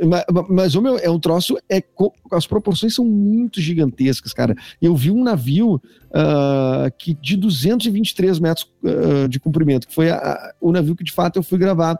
Mas, 0.05 0.23
mas 0.49 0.75
o 0.75 0.81
meu 0.81 0.97
é 0.97 1.09
um 1.09 1.19
troço, 1.19 1.57
é, 1.69 1.81
as 2.31 2.45
proporções 2.45 2.93
são 2.93 3.05
muito 3.05 3.61
gigantescas, 3.61 4.33
cara. 4.33 4.55
Eu 4.81 4.95
vi 4.95 5.11
um 5.11 5.23
navio 5.23 5.75
uh, 5.75 6.91
que 6.97 7.13
de 7.13 7.37
223 7.37 8.39
metros 8.39 8.69
uh, 8.83 9.27
de 9.27 9.39
comprimento, 9.39 9.87
que 9.87 9.95
foi 9.95 10.09
a, 10.09 10.17
a, 10.17 10.53
o 10.59 10.71
navio 10.71 10.95
que 10.95 11.03
de 11.03 11.11
fato 11.11 11.37
eu 11.37 11.43
fui 11.43 11.57
gravar. 11.57 11.99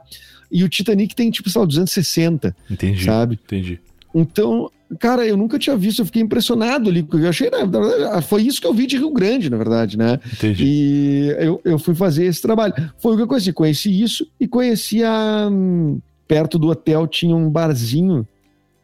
E 0.52 0.64
o 0.64 0.70
Titanic 0.70 1.16
tem 1.16 1.30
tipo, 1.30 1.50
sei 1.50 1.60
lá, 1.60 1.68
260. 1.68 2.56
Entendi. 2.70 3.04
Sabe? 3.04 3.40
Entendi. 3.44 3.80
Então, 4.14 4.70
cara, 5.00 5.26
eu 5.26 5.38
nunca 5.38 5.60
tinha 5.60 5.76
visto, 5.76 6.00
eu 6.00 6.06
fiquei 6.06 6.22
impressionado 6.22 6.90
ali, 6.90 7.04
porque 7.04 7.26
eu 7.26 7.30
achei, 7.30 7.50
na 7.50 7.66
verdade, 7.66 8.26
foi 8.26 8.44
isso 8.44 8.60
que 8.60 8.68
eu 8.68 8.74
vi 8.74 8.88
de 8.88 8.98
Rio 8.98 9.12
Grande, 9.12 9.50
na 9.50 9.58
verdade, 9.58 9.98
né? 9.98 10.20
Entendi. 10.34 10.64
E 10.64 11.36
eu, 11.40 11.62
eu 11.64 11.80
fui 11.80 11.94
fazer 11.94 12.26
esse 12.26 12.42
trabalho. 12.42 12.74
Foi 12.98 13.14
o 13.14 13.16
que 13.16 13.24
eu 13.24 13.28
conheci, 13.28 13.54
conheci 13.54 14.02
isso 14.02 14.28
e 14.40 14.48
conheci 14.48 15.04
a. 15.04 15.48
Hum, 15.52 16.00
perto 16.28 16.60
do 16.60 16.68
hotel 16.68 17.08
tinha 17.08 17.36
um 17.36 17.50
barzinho, 17.50 18.28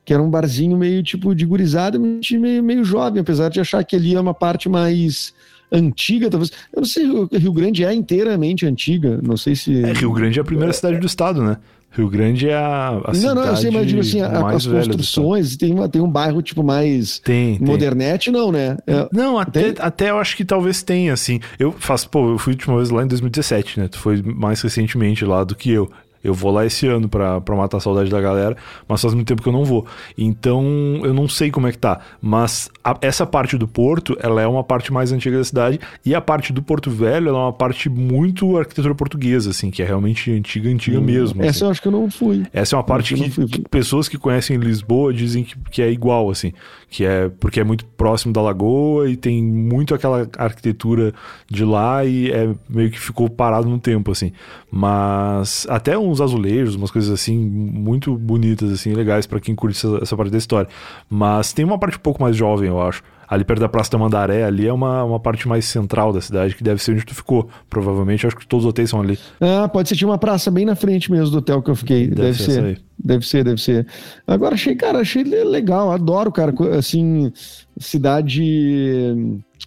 que 0.06 0.14
era 0.14 0.22
um 0.22 0.30
barzinho 0.30 0.78
meio 0.78 1.04
tipo 1.04 1.36
de 1.36 1.46
gurizada, 1.46 2.00
meio, 2.00 2.64
meio 2.64 2.84
jovem, 2.84 3.22
apesar 3.22 3.50
de 3.50 3.60
achar 3.60 3.84
que 3.84 3.96
ali 3.96 4.16
é 4.16 4.20
uma 4.20 4.34
parte 4.34 4.70
mais 4.70 5.34
antiga, 5.72 6.30
talvez. 6.30 6.52
Eu 6.72 6.82
não 6.82 6.88
sei, 6.88 7.06
Rio 7.40 7.54
Grande 7.54 7.84
é 7.84 7.94
inteiramente 7.94 8.66
antiga, 8.66 9.20
não 9.22 9.36
sei 9.36 9.56
se. 9.56 9.84
É, 9.84 9.94
Rio 9.94 10.12
Grande 10.12 10.40
é 10.40 10.42
a 10.42 10.46
primeira 10.46 10.72
cidade 10.72 11.00
do 11.00 11.08
estado, 11.08 11.44
né? 11.44 11.58
Rio 11.96 12.10
Grande 12.10 12.50
é 12.50 12.56
a, 12.56 12.88
a 12.88 13.14
não, 13.14 13.36
não, 13.36 13.44
eu 13.44 13.56
sei, 13.56 13.70
mas 13.70 13.86
digo 13.86 14.02
assim, 14.02 14.20
a, 14.20 14.50
as 14.50 14.66
construções, 14.66 15.56
tem, 15.56 15.72
uma, 15.72 15.88
tem 15.88 16.02
um 16.02 16.10
bairro 16.10 16.42
tipo 16.42 16.64
mais 16.64 17.20
tem, 17.20 17.60
modernete, 17.60 18.32
tem. 18.32 18.34
não, 18.34 18.52
né? 18.52 18.78
É, 18.88 19.08
não, 19.12 19.38
até, 19.38 19.76
até 19.78 20.10
eu 20.10 20.18
acho 20.18 20.36
que 20.36 20.44
talvez 20.44 20.82
tenha, 20.82 21.14
assim. 21.14 21.40
Eu 21.60 21.72
faço, 21.72 22.10
pô, 22.10 22.32
eu 22.32 22.40
fui 22.40 22.54
a 22.54 22.56
última 22.56 22.78
vez 22.78 22.90
lá 22.90 23.04
em 23.04 23.08
2017, 23.08 23.80
né? 23.80 23.88
Tu 23.88 24.00
foi 24.00 24.24
mais 24.24 24.60
recentemente 24.62 25.24
lá 25.24 25.44
do 25.44 25.56
que 25.56 25.70
eu. 25.70 25.92
Eu 26.24 26.34
vou 26.34 26.52
lá 26.52 26.66
esse 26.66 26.88
ano 26.88 27.10
pra, 27.10 27.42
pra 27.42 27.56
matar 27.56 27.78
a 27.78 27.80
saudade 27.80 28.10
da 28.10 28.22
galera, 28.22 28.56
mas 28.88 29.02
faz 29.02 29.14
muito 29.14 29.28
tempo 29.28 29.42
que 29.42 29.50
eu 29.50 29.54
não 29.54 29.66
vou. 29.66 29.86
Então, 30.18 30.64
eu 31.04 31.14
não 31.14 31.28
sei 31.28 31.52
como 31.52 31.68
é 31.68 31.72
que 31.72 31.78
tá. 31.78 32.00
Mas 32.22 32.70
a, 32.84 32.98
essa 33.02 33.26
parte 33.26 33.58
do 33.58 33.68
porto, 33.68 34.18
ela 34.20 34.42
é 34.42 34.48
uma 34.48 34.64
parte 34.64 34.94
mais 34.94 35.12
antiga 35.12 35.38
da 35.38 35.44
cidade. 35.44 35.80
E 36.06 36.16
a 36.16 36.22
parte 36.22 36.54
do 36.54 36.62
Porto 36.62 36.90
Velho, 36.90 37.30
ela 37.30 37.38
é 37.38 37.42
uma 37.42 37.54
parte 37.54 37.90
muito 37.90 38.58
arquitetura 38.58 38.96
portuguesa, 38.96 39.50
assim, 39.50 39.70
que 39.70 39.82
é 39.82 39.86
realmente 39.86 40.32
antiga, 40.32 40.70
antiga 40.70 41.00
hum, 41.00 41.04
mesmo. 41.04 41.42
Essa 41.42 41.50
assim. 41.50 41.66
eu 41.66 41.72
acho 41.72 41.82
que 41.82 41.88
eu 41.88 41.92
não 41.92 42.10
fui. 42.10 42.44
Essa 42.54 42.76
é 42.76 42.78
uma 42.78 42.84
parte 42.84 43.16
que, 43.16 43.48
que, 43.48 43.62
pessoas 43.70 44.08
que 44.08 44.18
conhecem 44.18 44.58
Lisboa 44.58 45.14
dizem 45.14 45.44
que, 45.44 45.56
que 45.72 45.82
é 45.82 45.92
igual, 45.92 46.30
assim. 46.30 46.54
Que 46.90 47.06
é 47.06 47.30
porque 47.40 47.60
é 47.60 47.64
muito 47.64 47.86
próximo 47.86 48.32
da 48.32 48.42
lagoa 48.42 49.10
e 49.10 49.18
tem 49.18 49.44
muito 49.44 49.94
aquela 49.94 50.30
arquitetura 50.38 51.14
de 51.50 51.66
lá 51.66 52.06
e 52.06 52.32
é 52.32 52.50
meio 52.70 52.92
que 52.92 53.00
ficou 53.00 53.30
parado 53.30 53.68
no 53.68 53.80
tempo, 53.80 54.12
assim. 54.12 54.32
Mas 54.72 55.66
até 55.70 55.98
um 55.98 56.13
uns 56.14 56.22
azulejos, 56.22 56.76
umas 56.76 56.92
coisas 56.92 57.12
assim, 57.12 57.38
muito 57.38 58.16
bonitas, 58.16 58.72
assim, 58.72 58.94
legais 58.94 59.26
para 59.26 59.40
quem 59.40 59.54
curte 59.56 59.78
essa, 59.78 60.00
essa, 60.02 60.18
parte 60.18 60.32
da 60.32 60.38
história. 60.38 60.70
Mas 61.10 61.52
tem 61.54 61.66
uma 61.66 61.78
parte 61.78 61.98
um 61.98 62.02
pouco 62.02 62.22
mais 62.22 62.36
jovem, 62.36 62.70
eu 62.70 62.82
acho. 62.82 63.04
Ali 63.34 63.44
perto 63.44 63.60
da 63.60 63.70
Praça 63.70 63.92
da 63.92 63.98
Mandaré, 63.98 64.44
ali 64.44 64.68
é 64.68 64.74
uma, 64.74 65.04
uma 65.04 65.20
parte 65.20 65.48
mais 65.48 65.66
central 65.66 66.14
da 66.14 66.22
cidade, 66.22 66.56
que 66.56 66.64
deve 66.64 66.82
ser 66.82 66.92
onde 66.92 67.06
tu 67.06 67.16
ficou. 67.16 67.50
Provavelmente, 67.70 68.28
acho 68.28 68.36
que 68.36 68.46
todos 68.46 68.66
os 68.66 68.70
hotéis 68.70 68.90
são 68.90 69.02
ali. 69.02 69.18
Ah, 69.42 69.68
pode 69.68 69.90
ser, 69.90 69.96
tinha 69.96 70.08
uma 70.08 70.18
praça 70.18 70.52
bem 70.52 70.66
na 70.66 70.76
frente 70.76 71.12
mesmo 71.12 71.32
do 71.32 71.38
hotel 71.40 71.62
que 71.62 71.72
eu 71.72 71.76
fiquei. 71.76 72.08
Deve, 72.08 72.22
deve 72.22 72.38
ser. 72.38 72.52
ser 72.52 72.82
deve 72.98 73.28
ser, 73.28 73.44
deve 73.44 73.62
ser. 73.62 73.88
Agora, 74.26 74.56
achei, 74.56 74.76
cara, 74.76 75.00
achei 75.00 75.24
legal, 75.24 75.92
adoro, 75.92 76.32
cara, 76.32 76.54
assim, 76.78 77.32
cidade 77.78 78.44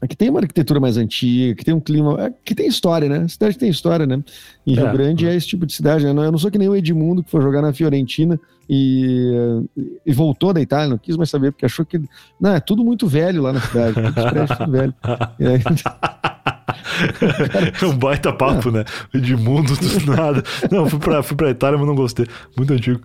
que 0.08 0.16
tem 0.16 0.28
uma 0.28 0.40
arquitetura 0.40 0.78
mais 0.78 0.98
antiga, 0.98 1.54
que 1.54 1.64
tem 1.64 1.72
um 1.72 1.80
clima, 1.80 2.20
é, 2.20 2.32
que 2.44 2.54
tem 2.54 2.66
história, 2.66 3.08
né? 3.08 3.26
Cidade 3.28 3.56
tem 3.56 3.70
história, 3.70 4.04
né? 4.04 4.22
E 4.66 4.74
Rio 4.74 4.86
é, 4.86 4.92
Grande 4.92 5.26
é. 5.26 5.32
é 5.32 5.34
esse 5.34 5.46
tipo 5.46 5.64
de 5.64 5.72
cidade, 5.72 6.04
né? 6.04 6.10
Eu 6.10 6.30
não 6.30 6.38
sou 6.38 6.50
que 6.50 6.58
nem 6.58 6.68
o 6.68 6.76
Edmundo 6.76 7.22
que 7.22 7.30
foi 7.30 7.40
jogar 7.40 7.62
na 7.62 7.72
Fiorentina 7.72 8.38
e, 8.68 9.64
e 10.04 10.12
voltou 10.12 10.52
da 10.52 10.60
Itália, 10.60 10.90
não 10.90 10.98
quis 10.98 11.16
mais 11.16 11.30
saber, 11.30 11.52
porque 11.52 11.64
achou 11.64 11.86
que. 11.86 11.98
Não, 12.38 12.54
é 12.54 12.60
tudo 12.60 12.84
muito 12.84 13.06
velho 13.06 13.40
lá 13.40 13.52
na 13.56 13.60
cidade, 13.60 13.94
tudo, 13.94 14.46
tudo 14.56 14.70
velho. 14.70 14.94
E 15.38 15.46
aí, 15.46 15.62
é 17.80 17.84
um 17.86 17.96
baita 17.96 18.32
papo, 18.32 18.70
né? 18.70 18.84
Edmundo, 19.12 19.74
do 19.76 20.06
nada. 20.12 20.42
Não, 20.70 20.88
fui 20.88 20.98
pra, 20.98 21.22
fui 21.22 21.36
pra 21.36 21.50
Itália, 21.50 21.78
mas 21.78 21.86
não 21.86 21.94
gostei. 21.94 22.26
Muito 22.56 22.72
antigo. 22.72 23.00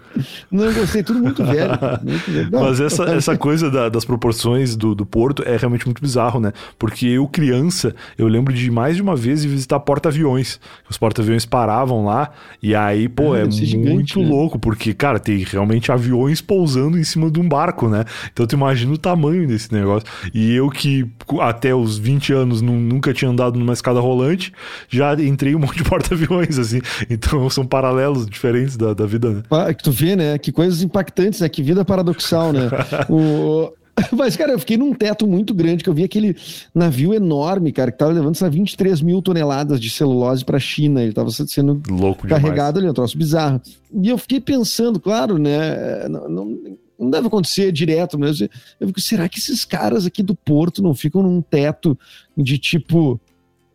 Não 0.52 0.72
gostei, 0.74 1.04
tudo 1.04 1.20
muito 1.20 1.44
velho. 1.44 1.72
Muito 2.04 2.32
velho. 2.32 2.52
Não, 2.52 2.64
mas 2.64 2.80
essa, 2.80 3.04
essa 3.06 3.38
coisa 3.38 3.70
da, 3.70 3.90
das 3.90 4.06
proporções 4.06 4.76
do, 4.76 4.96
do 4.96 5.06
porto 5.06 5.44
é 5.46 5.58
realmente 5.58 5.86
muito 5.86 6.02
bizarro, 6.02 6.40
né? 6.40 6.52
Porque 6.78 7.06
eu, 7.08 7.28
criança, 7.28 7.96
eu 8.18 8.28
lembro 8.28 8.54
de 8.54 8.70
mais 8.72 8.96
de 8.96 9.02
uma 9.02 9.16
vez 9.16 9.44
visitar 9.44 9.80
porta-aviões. 9.80 10.60
Os 10.90 10.98
porta-aviões 10.98 11.46
paravam 11.46 12.06
lá, 12.06 12.32
e 12.62 12.76
aí, 12.76 13.08
pô, 13.08 13.34
ah, 13.34 13.40
é, 13.40 13.42
é 13.42 13.44
muito 13.44 13.66
gigante, 13.66 14.20
né? 14.20 14.26
louco, 14.26 14.60
porque, 14.60 14.94
cara, 14.94 15.20
tem 15.20 15.38
realmente 15.40 15.92
aviões 15.92 16.42
pousando 16.42 16.98
em 16.98 17.04
cima 17.04 17.30
de 17.30 17.40
um 17.40 17.48
barco, 17.48 17.88
né? 17.88 18.06
Então 18.32 18.46
tu 18.46 18.56
imagina 18.56 18.94
o 18.94 18.98
tamanho 18.98 19.48
desse 19.48 19.74
negócio. 19.74 20.08
E 20.34 20.54
eu 20.54 20.70
que 20.70 21.08
até 21.40 21.74
os 21.74 21.98
20 21.98 22.34
anos 22.34 22.62
nunca 22.62 23.14
tinha 23.14 23.30
andado 23.30 23.60
numa 23.62 23.74
escada 23.74 24.00
rolante, 24.00 24.52
já 24.90 25.14
entrei 25.16 25.56
um 25.56 25.60
monte 25.60 25.78
de 25.78 25.84
porta-aviões, 25.90 26.60
assim. 26.60 26.82
Então 27.10 27.50
são 27.50 27.66
paralelos 27.66 28.26
diferentes 28.26 28.76
da, 28.76 28.94
da 28.94 29.06
vida, 29.06 29.30
né? 29.30 29.44
Ah, 29.50 29.74
que 29.74 29.84
tu 29.84 29.92
vê, 29.92 30.16
né? 30.16 30.38
Que 30.38 30.52
coisas 30.52 30.82
impactantes, 30.82 31.40
né? 31.40 31.48
Que 31.48 31.64
vida 31.64 31.86
paradoxal, 31.86 32.52
né? 32.52 32.70
o, 33.10 33.72
Mas, 34.12 34.36
cara, 34.36 34.52
eu 34.52 34.60
fiquei 34.60 34.78
num 34.78 34.94
teto 34.94 35.28
muito 35.28 35.54
grande, 35.54 35.84
que 35.84 35.90
eu 35.90 35.94
vi 35.94 36.04
aquele 36.04 36.36
navio 36.74 37.14
enorme, 37.14 37.72
cara, 37.72 37.92
que 37.92 37.98
tava 37.98 38.12
levando, 38.12 38.36
sei 38.36 38.50
23 38.50 39.02
mil 39.02 39.22
toneladas 39.22 39.80
de 39.80 39.90
celulose 39.90 40.44
pra 40.44 40.60
China. 40.60 41.02
Ele 41.02 41.14
tava 41.14 41.30
sendo 41.32 41.82
Louco 41.90 42.28
carregado 42.28 42.76
demais. 42.76 42.78
ali, 42.78 42.90
um 42.90 42.94
troço 42.94 43.18
bizarro. 43.18 43.62
E 43.94 44.10
eu 44.10 44.18
fiquei 44.18 44.40
pensando, 44.40 45.00
claro, 45.00 45.38
né, 45.38 46.08
não, 46.08 46.30
não, 46.30 46.60
não 47.00 47.10
deve 47.10 47.28
acontecer 47.28 47.72
direto, 47.72 48.18
mas 48.18 48.42
eu 48.42 48.88
fico, 48.88 49.02
será 49.02 49.28
que 49.28 49.40
esses 49.40 49.66
caras 49.66 50.06
aqui 50.06 50.24
do 50.24 50.36
porto 50.36 50.82
não 50.82 50.94
ficam 50.94 51.22
num 51.22 51.42
teto 51.42 51.98
de 52.38 52.58
tipo, 52.58 53.20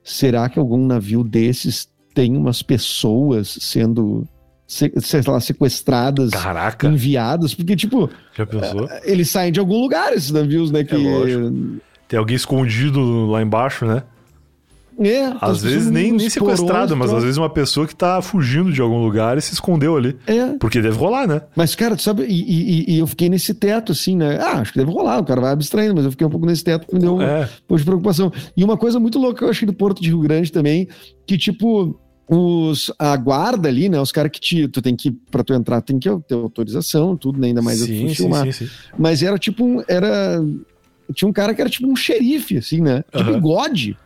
será 0.07 0.49
que 0.49 0.59
algum 0.59 0.87
navio 0.87 1.25
desses 1.25 1.89
tem 2.15 2.37
umas 2.37 2.63
pessoas 2.63 3.59
sendo 3.61 4.27
sei 4.67 4.91
lá, 5.27 5.39
sequestradas, 5.39 6.31
Caraca. 6.31 6.89
enviadas, 6.89 7.55
porque, 7.55 7.77
tipo? 7.77 8.11
É, 8.91 9.13
eles 9.13 9.31
saem 9.31 9.53
de 9.53 9.61
algum 9.61 9.81
lugar, 9.81 10.13
esses 10.13 10.33
navios, 10.33 10.73
né? 10.73 10.81
É 10.81 10.85
que... 10.85 10.95
É 10.97 11.81
Tem 12.09 12.19
alguém 12.19 12.35
escondido 12.35 13.27
lá 13.27 13.41
embaixo, 13.43 13.87
né? 13.87 14.03
É, 14.99 15.33
às 15.41 15.63
vezes 15.63 15.91
nem, 15.91 16.13
nem 16.13 16.31
sequestrado, 16.31 16.97
mas 16.97 17.13
às 17.13 17.23
vezes 17.23 17.37
uma 17.37 17.51
pessoa 17.51 17.87
que 17.87 17.95
tá 17.95 18.23
fugindo 18.23 18.73
de 18.73 18.81
algum 18.81 19.03
lugar 19.03 19.37
e 19.37 19.43
se 19.43 19.53
escondeu 19.53 19.97
ali. 19.97 20.17
É. 20.27 20.55
Porque 20.59 20.81
deve 20.81 20.97
rolar, 20.97 21.27
né? 21.27 21.43
Mas, 21.55 21.75
cara, 21.75 21.97
tu 21.97 22.03
sabe, 22.03 22.25
e, 22.25 22.43
e, 22.43 22.95
e, 22.95 22.99
eu 22.99 23.07
fiquei 23.07 23.29
nesse 23.29 23.53
teto, 23.53 23.93
assim, 23.93 24.17
né? 24.17 24.39
Ah, 24.41 24.61
acho 24.61 24.73
que 24.73 24.79
deve 24.79 24.91
rolar, 24.91 25.19
o 25.19 25.25
cara 25.25 25.41
vai 25.41 25.53
abstraindo, 25.53 25.95
mas 25.95 26.05
eu 26.05 26.11
fiquei 26.11 26.27
um 26.27 26.31
pouco 26.31 26.47
nesse 26.47 26.65
teto 26.65 26.87
que 26.87 26.95
me 26.95 27.01
deu 27.01 27.21
é. 27.21 27.45
um 27.45 27.49
pouco 27.69 27.79
de 27.79 27.85
preocupação. 27.85 28.33
E 28.57 28.65
uma 28.65 28.77
coisa 28.77 28.99
muito 28.99 29.19
louca 29.19 29.39
que 29.39 29.45
eu 29.45 29.51
achei 29.51 29.67
do 29.67 29.75
Porto 29.75 30.03
de 30.03 30.09
Rio 30.09 30.21
Grande 30.21 30.51
também, 30.51 30.89
que, 31.27 31.37
tipo, 31.37 31.99
os, 32.29 32.93
a 32.99 33.17
guarda 33.17 33.69
ali, 33.69 33.89
né? 33.89 34.01
Os 34.01 34.11
caras 34.11 34.31
que 34.33 34.41
te, 34.41 34.69
tu 34.69 34.83
tem 34.83 34.97
que, 34.97 35.13
pra 35.31 35.45
tu 35.45 35.55
entrar, 35.55 35.81
tem 35.81 35.99
que 35.99 36.09
ter 36.27 36.35
autorização, 36.35 37.17
tudo, 37.17 37.39
né? 37.39 37.49
ainda 37.49 37.63
mais 37.63 37.79
sim, 37.79 38.09
sim, 38.09 38.15
filmar. 38.15 38.45
Sim, 38.47 38.53
sim. 38.53 38.69
Mas 38.99 39.23
era 39.23 39.39
tipo 39.39 39.65
um, 39.65 39.83
era, 39.87 40.43
tinha 41.15 41.29
um 41.29 41.33
cara 41.33 41.55
que 41.55 41.61
era 41.61 41.71
tipo 41.71 41.89
um 41.89 41.95
xerife, 41.95 42.59
assim, 42.59 42.81
né? 42.81 43.05
De 43.15 43.23
uhum. 43.23 43.35
bigode. 43.35 43.97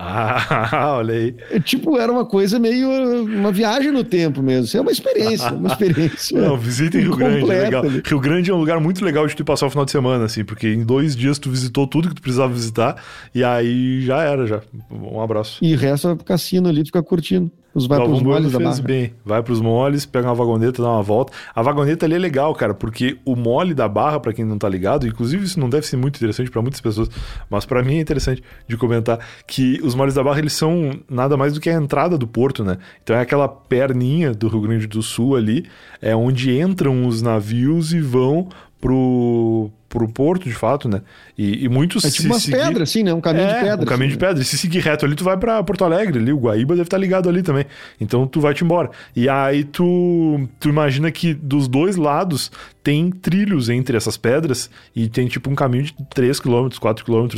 Ah, 0.00 0.94
olha 0.98 1.12
aí. 1.12 1.34
É, 1.50 1.58
tipo, 1.58 1.98
era 1.98 2.12
uma 2.12 2.24
coisa 2.24 2.56
meio 2.60 2.88
uma 3.24 3.50
viagem 3.50 3.90
no 3.90 4.04
tempo 4.04 4.40
mesmo. 4.40 4.78
É 4.78 4.80
uma 4.80 4.92
experiência, 4.92 5.52
uma 5.52 5.68
experiência. 5.68 6.38
Não, 6.40 6.56
visitem 6.56 7.00
Rio 7.00 7.16
Grande, 7.16 7.50
é 7.50 7.62
legal. 7.64 7.82
Rio 7.82 8.20
Grande 8.20 8.48
é 8.48 8.54
um 8.54 8.58
lugar 8.58 8.78
muito 8.78 9.04
legal 9.04 9.26
de 9.26 9.34
tu 9.34 9.44
passar 9.44 9.66
o 9.66 9.70
final 9.70 9.84
de 9.84 9.90
semana, 9.90 10.24
assim, 10.26 10.44
porque 10.44 10.68
em 10.68 10.84
dois 10.84 11.16
dias 11.16 11.36
tu 11.36 11.50
visitou 11.50 11.84
tudo 11.84 12.10
que 12.10 12.14
tu 12.14 12.22
precisava 12.22 12.52
visitar 12.52 13.02
e 13.34 13.42
aí 13.42 14.02
já 14.02 14.22
era, 14.22 14.46
já. 14.46 14.60
Um 14.88 15.20
abraço. 15.20 15.58
E 15.60 15.74
resta 15.74 16.16
cassino 16.16 16.68
ali, 16.68 16.84
ficar 16.84 17.02
curtindo. 17.02 17.50
Os 17.78 17.86
vai 17.86 17.98
pros 17.98 18.22
moles 18.22 18.52
da 18.52 18.58
barra. 18.58 18.82
bem. 18.82 19.12
Vai 19.24 19.42
pros 19.42 19.60
moles, 19.60 20.04
pega 20.04 20.28
uma 20.28 20.34
vagoneta, 20.34 20.82
dá 20.82 20.90
uma 20.90 21.02
volta. 21.02 21.32
A 21.54 21.62
vagoneta 21.62 22.04
ali 22.06 22.14
é 22.14 22.18
legal, 22.18 22.54
cara, 22.54 22.74
porque 22.74 23.18
o 23.24 23.34
mole 23.34 23.74
da 23.74 23.88
barra, 23.88 24.20
para 24.20 24.32
quem 24.32 24.44
não 24.44 24.58
tá 24.58 24.68
ligado, 24.68 25.06
inclusive 25.06 25.44
isso 25.44 25.58
não 25.58 25.68
deve 25.70 25.86
ser 25.86 25.96
muito 25.96 26.16
interessante 26.16 26.50
para 26.50 26.60
muitas 26.60 26.80
pessoas, 26.80 27.08
mas 27.48 27.64
para 27.64 27.82
mim 27.82 27.96
é 27.96 28.00
interessante 28.00 28.42
de 28.66 28.76
comentar 28.76 29.18
que 29.46 29.80
os 29.82 29.94
moles 29.94 30.14
da 30.14 30.22
barra 30.22 30.38
eles 30.38 30.52
são 30.52 30.90
nada 31.08 31.36
mais 31.36 31.54
do 31.54 31.60
que 31.60 31.70
a 31.70 31.74
entrada 31.74 32.18
do 32.18 32.26
porto, 32.26 32.64
né? 32.64 32.78
Então 33.02 33.16
é 33.16 33.20
aquela 33.20 33.48
perninha 33.48 34.32
do 34.32 34.48
Rio 34.48 34.60
Grande 34.60 34.86
do 34.86 35.02
Sul 35.02 35.36
ali, 35.36 35.64
é 36.02 36.14
onde 36.14 36.58
entram 36.58 37.06
os 37.06 37.22
navios 37.22 37.92
e 37.92 38.00
vão 38.00 38.48
pro, 38.80 39.70
pro 39.88 40.06
porto, 40.08 40.44
de 40.44 40.54
fato, 40.54 40.88
né? 40.88 41.00
E, 41.36 41.64
e 41.64 41.68
muitos. 41.68 42.04
É 42.04 42.10
tipo 42.10 42.28
umas 42.28 42.42
seguir... 42.42 42.58
pedras, 42.58 42.90
assim, 42.90 43.02
né? 43.02 43.12
Um 43.12 43.20
caminho 43.20 43.46
é, 43.46 43.54
de 43.54 43.60
pedra. 43.60 43.82
Um 43.84 43.88
caminho 43.88 44.08
assim, 44.08 44.18
de 44.18 44.24
pedra. 44.26 44.42
E 44.42 44.44
se 44.44 44.58
seguir 44.58 44.80
reto 44.80 45.06
ali, 45.06 45.14
tu 45.14 45.24
vai 45.24 45.36
para 45.36 45.62
Porto 45.62 45.84
Alegre 45.84 46.18
ali. 46.18 46.32
O 46.32 46.38
Guaíba 46.38 46.74
deve 46.74 46.86
estar 46.86 46.96
tá 46.96 47.00
ligado 47.00 47.28
ali 47.28 47.42
também. 47.42 47.64
Então 48.00 48.26
tu 48.26 48.40
vai 48.40 48.52
te 48.52 48.64
embora. 48.64 48.90
E 49.16 49.28
aí 49.28 49.64
tu, 49.64 50.48
tu 50.60 50.68
imagina 50.68 51.10
que 51.10 51.32
dos 51.32 51.68
dois 51.68 51.96
lados 51.96 52.50
tem 52.82 53.10
trilhos 53.10 53.68
entre 53.68 53.96
essas 53.96 54.16
pedras 54.16 54.70
e 54.94 55.08
tem 55.08 55.26
tipo 55.28 55.50
um 55.50 55.54
caminho 55.54 55.84
de 55.84 55.94
3 56.10 56.40
km, 56.40 56.68
4 56.80 57.04
km 57.04 57.28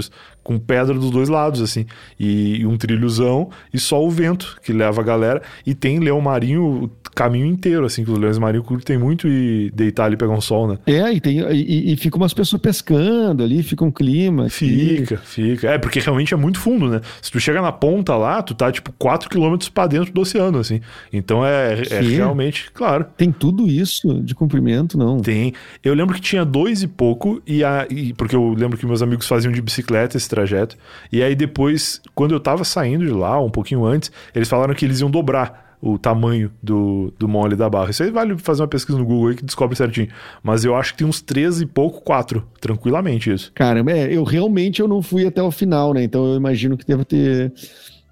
com 0.42 0.58
pedra 0.58 0.94
dos 0.94 1.10
dois 1.10 1.28
lados, 1.28 1.60
assim. 1.60 1.86
E, 2.18 2.60
e 2.60 2.66
um 2.66 2.76
trilhozão 2.76 3.50
e 3.72 3.78
só 3.78 4.04
o 4.04 4.10
vento 4.10 4.56
que 4.62 4.72
leva 4.72 5.00
a 5.00 5.04
galera. 5.04 5.42
E 5.66 5.74
tem 5.74 5.98
leão 5.98 6.20
marinho 6.20 6.90
caminho 7.14 7.46
inteiro, 7.46 7.84
assim, 7.84 8.04
que 8.04 8.10
os 8.10 8.18
leões 8.18 8.38
marinhos 8.38 8.66
curtem 8.66 8.98
muito 8.98 9.28
e 9.28 9.70
deitar 9.74 10.04
ali 10.04 10.14
e 10.14 10.16
pegar 10.16 10.32
um 10.32 10.40
sol, 10.40 10.68
né? 10.68 10.78
É, 10.86 11.12
e, 11.12 11.20
tem, 11.20 11.40
e, 11.50 11.92
e 11.92 11.96
fica 11.96 12.16
umas 12.16 12.32
pessoas 12.32 12.60
pescando 12.60 13.42
ali, 13.42 13.62
fica 13.62 13.84
um 13.84 13.90
clima. 13.90 14.48
Fica, 14.48 15.16
fica. 15.18 15.70
É, 15.70 15.78
porque 15.78 16.00
realmente 16.00 16.32
é 16.34 16.36
muito 16.36 16.58
fundo, 16.58 16.88
né? 16.88 17.00
Se 17.20 17.30
tu 17.30 17.40
chega 17.40 17.60
na 17.60 17.72
ponta 17.72 18.16
lá, 18.16 18.42
tu 18.42 18.54
tá 18.54 18.70
tipo 18.70 18.92
4 18.98 19.28
km 19.28 19.56
para 19.72 19.88
dentro 19.88 20.12
do 20.12 20.20
oceano, 20.20 20.58
assim. 20.58 20.80
Então 21.12 21.44
é, 21.44 21.82
é 21.90 22.00
realmente, 22.00 22.70
claro. 22.72 23.06
Tem 23.16 23.32
tudo 23.32 23.66
isso 23.66 24.22
de 24.22 24.34
comprimento, 24.34 24.96
não? 24.96 25.20
Tem. 25.20 25.52
Eu 25.82 25.94
lembro 25.94 26.14
que 26.14 26.20
tinha 26.20 26.44
dois 26.44 26.82
e 26.82 26.88
pouco, 26.88 27.42
e, 27.46 27.64
a, 27.64 27.86
e 27.90 28.12
porque 28.14 28.36
eu 28.36 28.54
lembro 28.54 28.78
que 28.78 28.86
meus 28.86 29.02
amigos 29.02 29.26
faziam 29.26 29.52
de 29.52 29.60
bicicleta 29.60 30.16
esse 30.16 30.28
trajeto. 30.28 30.76
E 31.12 31.22
aí 31.22 31.34
depois, 31.34 32.00
quando 32.14 32.32
eu 32.32 32.40
tava 32.40 32.64
saindo 32.64 33.04
de 33.04 33.12
lá, 33.12 33.40
um 33.40 33.50
pouquinho 33.50 33.84
antes, 33.84 34.10
eles 34.34 34.48
falaram 34.48 34.74
que 34.74 34.84
eles 34.84 35.00
iam 35.00 35.10
dobrar 35.10 35.69
o 35.80 35.98
tamanho 35.98 36.50
do, 36.62 37.12
do 37.18 37.26
mole 37.26 37.56
da 37.56 37.68
barra. 37.68 37.90
Isso 37.90 38.02
aí 38.02 38.10
vale 38.10 38.36
fazer 38.36 38.62
uma 38.62 38.68
pesquisa 38.68 38.98
no 38.98 39.04
Google 39.04 39.28
aí 39.28 39.36
que 39.36 39.44
descobre 39.44 39.76
certinho. 39.76 40.08
Mas 40.42 40.64
eu 40.64 40.74
acho 40.74 40.92
que 40.92 40.98
tem 40.98 41.06
uns 41.06 41.22
13 41.22 41.64
e 41.64 41.66
pouco, 41.66 42.02
4. 42.02 42.44
Tranquilamente 42.60 43.32
isso. 43.32 43.50
Caramba, 43.54 43.92
é, 43.92 44.14
eu 44.14 44.22
realmente 44.22 44.80
eu 44.80 44.88
não 44.88 45.00
fui 45.00 45.26
até 45.26 45.42
o 45.42 45.50
final, 45.50 45.94
né? 45.94 46.02
Então 46.02 46.26
eu 46.26 46.36
imagino 46.36 46.76
que 46.76 46.84
deva 46.84 47.04
ter 47.04 47.52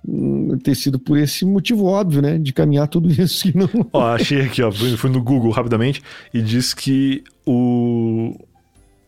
hum, 0.07 0.57
ter 0.63 0.75
sido 0.75 0.99
por 0.99 1.19
esse 1.19 1.45
motivo 1.45 1.85
óbvio, 1.85 2.23
né? 2.23 2.39
De 2.39 2.53
caminhar 2.53 2.89
tudo 2.89 3.11
isso. 3.13 3.49
Não... 3.55 3.69
Ó, 3.93 4.15
achei 4.15 4.41
aqui, 4.41 4.63
ó. 4.63 4.73
Fui 4.73 5.11
no 5.11 5.23
Google 5.23 5.51
rapidamente 5.51 6.01
e 6.33 6.41
diz 6.41 6.73
que 6.73 7.23
o, 7.47 8.35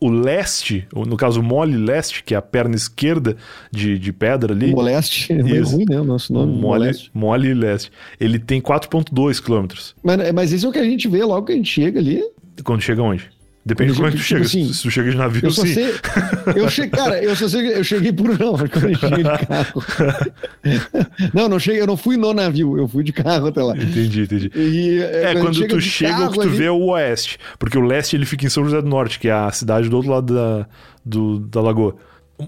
o 0.01 0.09
leste, 0.09 0.87
no 0.95 1.15
caso 1.15 1.39
o 1.39 1.43
mole 1.43 1.77
leste, 1.77 2.23
que 2.23 2.33
é 2.33 2.37
a 2.37 2.41
perna 2.41 2.75
esquerda 2.75 3.37
de, 3.71 3.99
de 3.99 4.11
pedra 4.11 4.51
ali. 4.51 4.73
O 4.73 4.75
moleste, 4.77 5.31
é 5.31 5.43
meio 5.43 5.63
ruim, 5.63 5.85
né? 5.87 6.01
O 6.01 6.03
nosso 6.03 6.33
nome. 6.33 6.51
Mole, 6.53 6.61
moleste. 6.61 7.11
mole 7.13 7.53
leste. 7.53 7.91
Ele 8.19 8.39
tem 8.39 8.59
4,2 8.59 9.39
quilômetros. 9.41 9.95
Mas, 10.01 10.33
mas 10.33 10.51
isso 10.51 10.65
é 10.65 10.69
o 10.69 10.71
que 10.71 10.79
a 10.79 10.83
gente 10.83 11.07
vê 11.07 11.23
logo 11.23 11.45
que 11.45 11.53
a 11.53 11.55
gente 11.55 11.69
chega 11.69 11.99
ali. 11.99 12.23
Quando 12.63 12.81
chega 12.81 13.03
onde? 13.03 13.29
Depende 13.63 13.91
de 13.91 13.97
como 13.97 14.07
é 14.07 14.11
que 14.11 14.17
tu 14.17 14.23
chega. 14.23 14.41
Assim, 14.41 14.73
se 14.73 14.81
tu 14.81 14.89
chega 14.89 15.11
de 15.11 15.17
navio, 15.17 15.41
eu 15.43 15.51
sim. 15.51 15.67
Sei, 15.67 15.93
eu 16.55 16.67
che, 16.67 16.87
cara, 16.87 17.23
eu 17.23 17.35
sei 17.35 17.77
eu 17.77 17.83
cheguei 17.83 18.11
por 18.11 18.27
não, 18.39 18.57
quando 18.57 18.89
eu 18.89 18.95
cheguei 18.95 19.23
de 19.23 19.45
carro. 19.45 19.83
não, 21.31 21.47
não 21.47 21.59
cheguei, 21.59 21.79
eu 21.79 21.85
não 21.85 21.95
fui 21.95 22.17
no 22.17 22.33
navio, 22.33 22.75
eu 22.75 22.87
fui 22.87 23.03
de 23.03 23.13
carro 23.13 23.47
até 23.47 23.61
lá. 23.61 23.77
Entendi, 23.77 24.23
entendi. 24.23 24.51
E, 24.55 24.99
é, 24.99 25.33
quando, 25.33 25.59
quando 25.59 25.67
tu 25.67 25.79
chega, 25.79 26.11
carro, 26.11 26.25
o 26.25 26.31
que 26.31 26.39
tu 26.39 26.41
ali... 26.41 26.57
vê 26.57 26.65
é 26.65 26.71
o 26.71 26.85
oeste. 26.85 27.37
Porque 27.59 27.77
o 27.77 27.81
leste 27.81 28.15
ele 28.15 28.25
fica 28.25 28.47
em 28.47 28.49
São 28.49 28.63
José 28.63 28.81
do 28.81 28.89
Norte, 28.89 29.19
que 29.19 29.27
é 29.27 29.31
a 29.31 29.51
cidade 29.51 29.87
do 29.87 29.95
outro 29.95 30.11
lado 30.11 30.33
da, 30.33 30.67
do, 31.05 31.39
da 31.39 31.61
lagoa. 31.61 31.95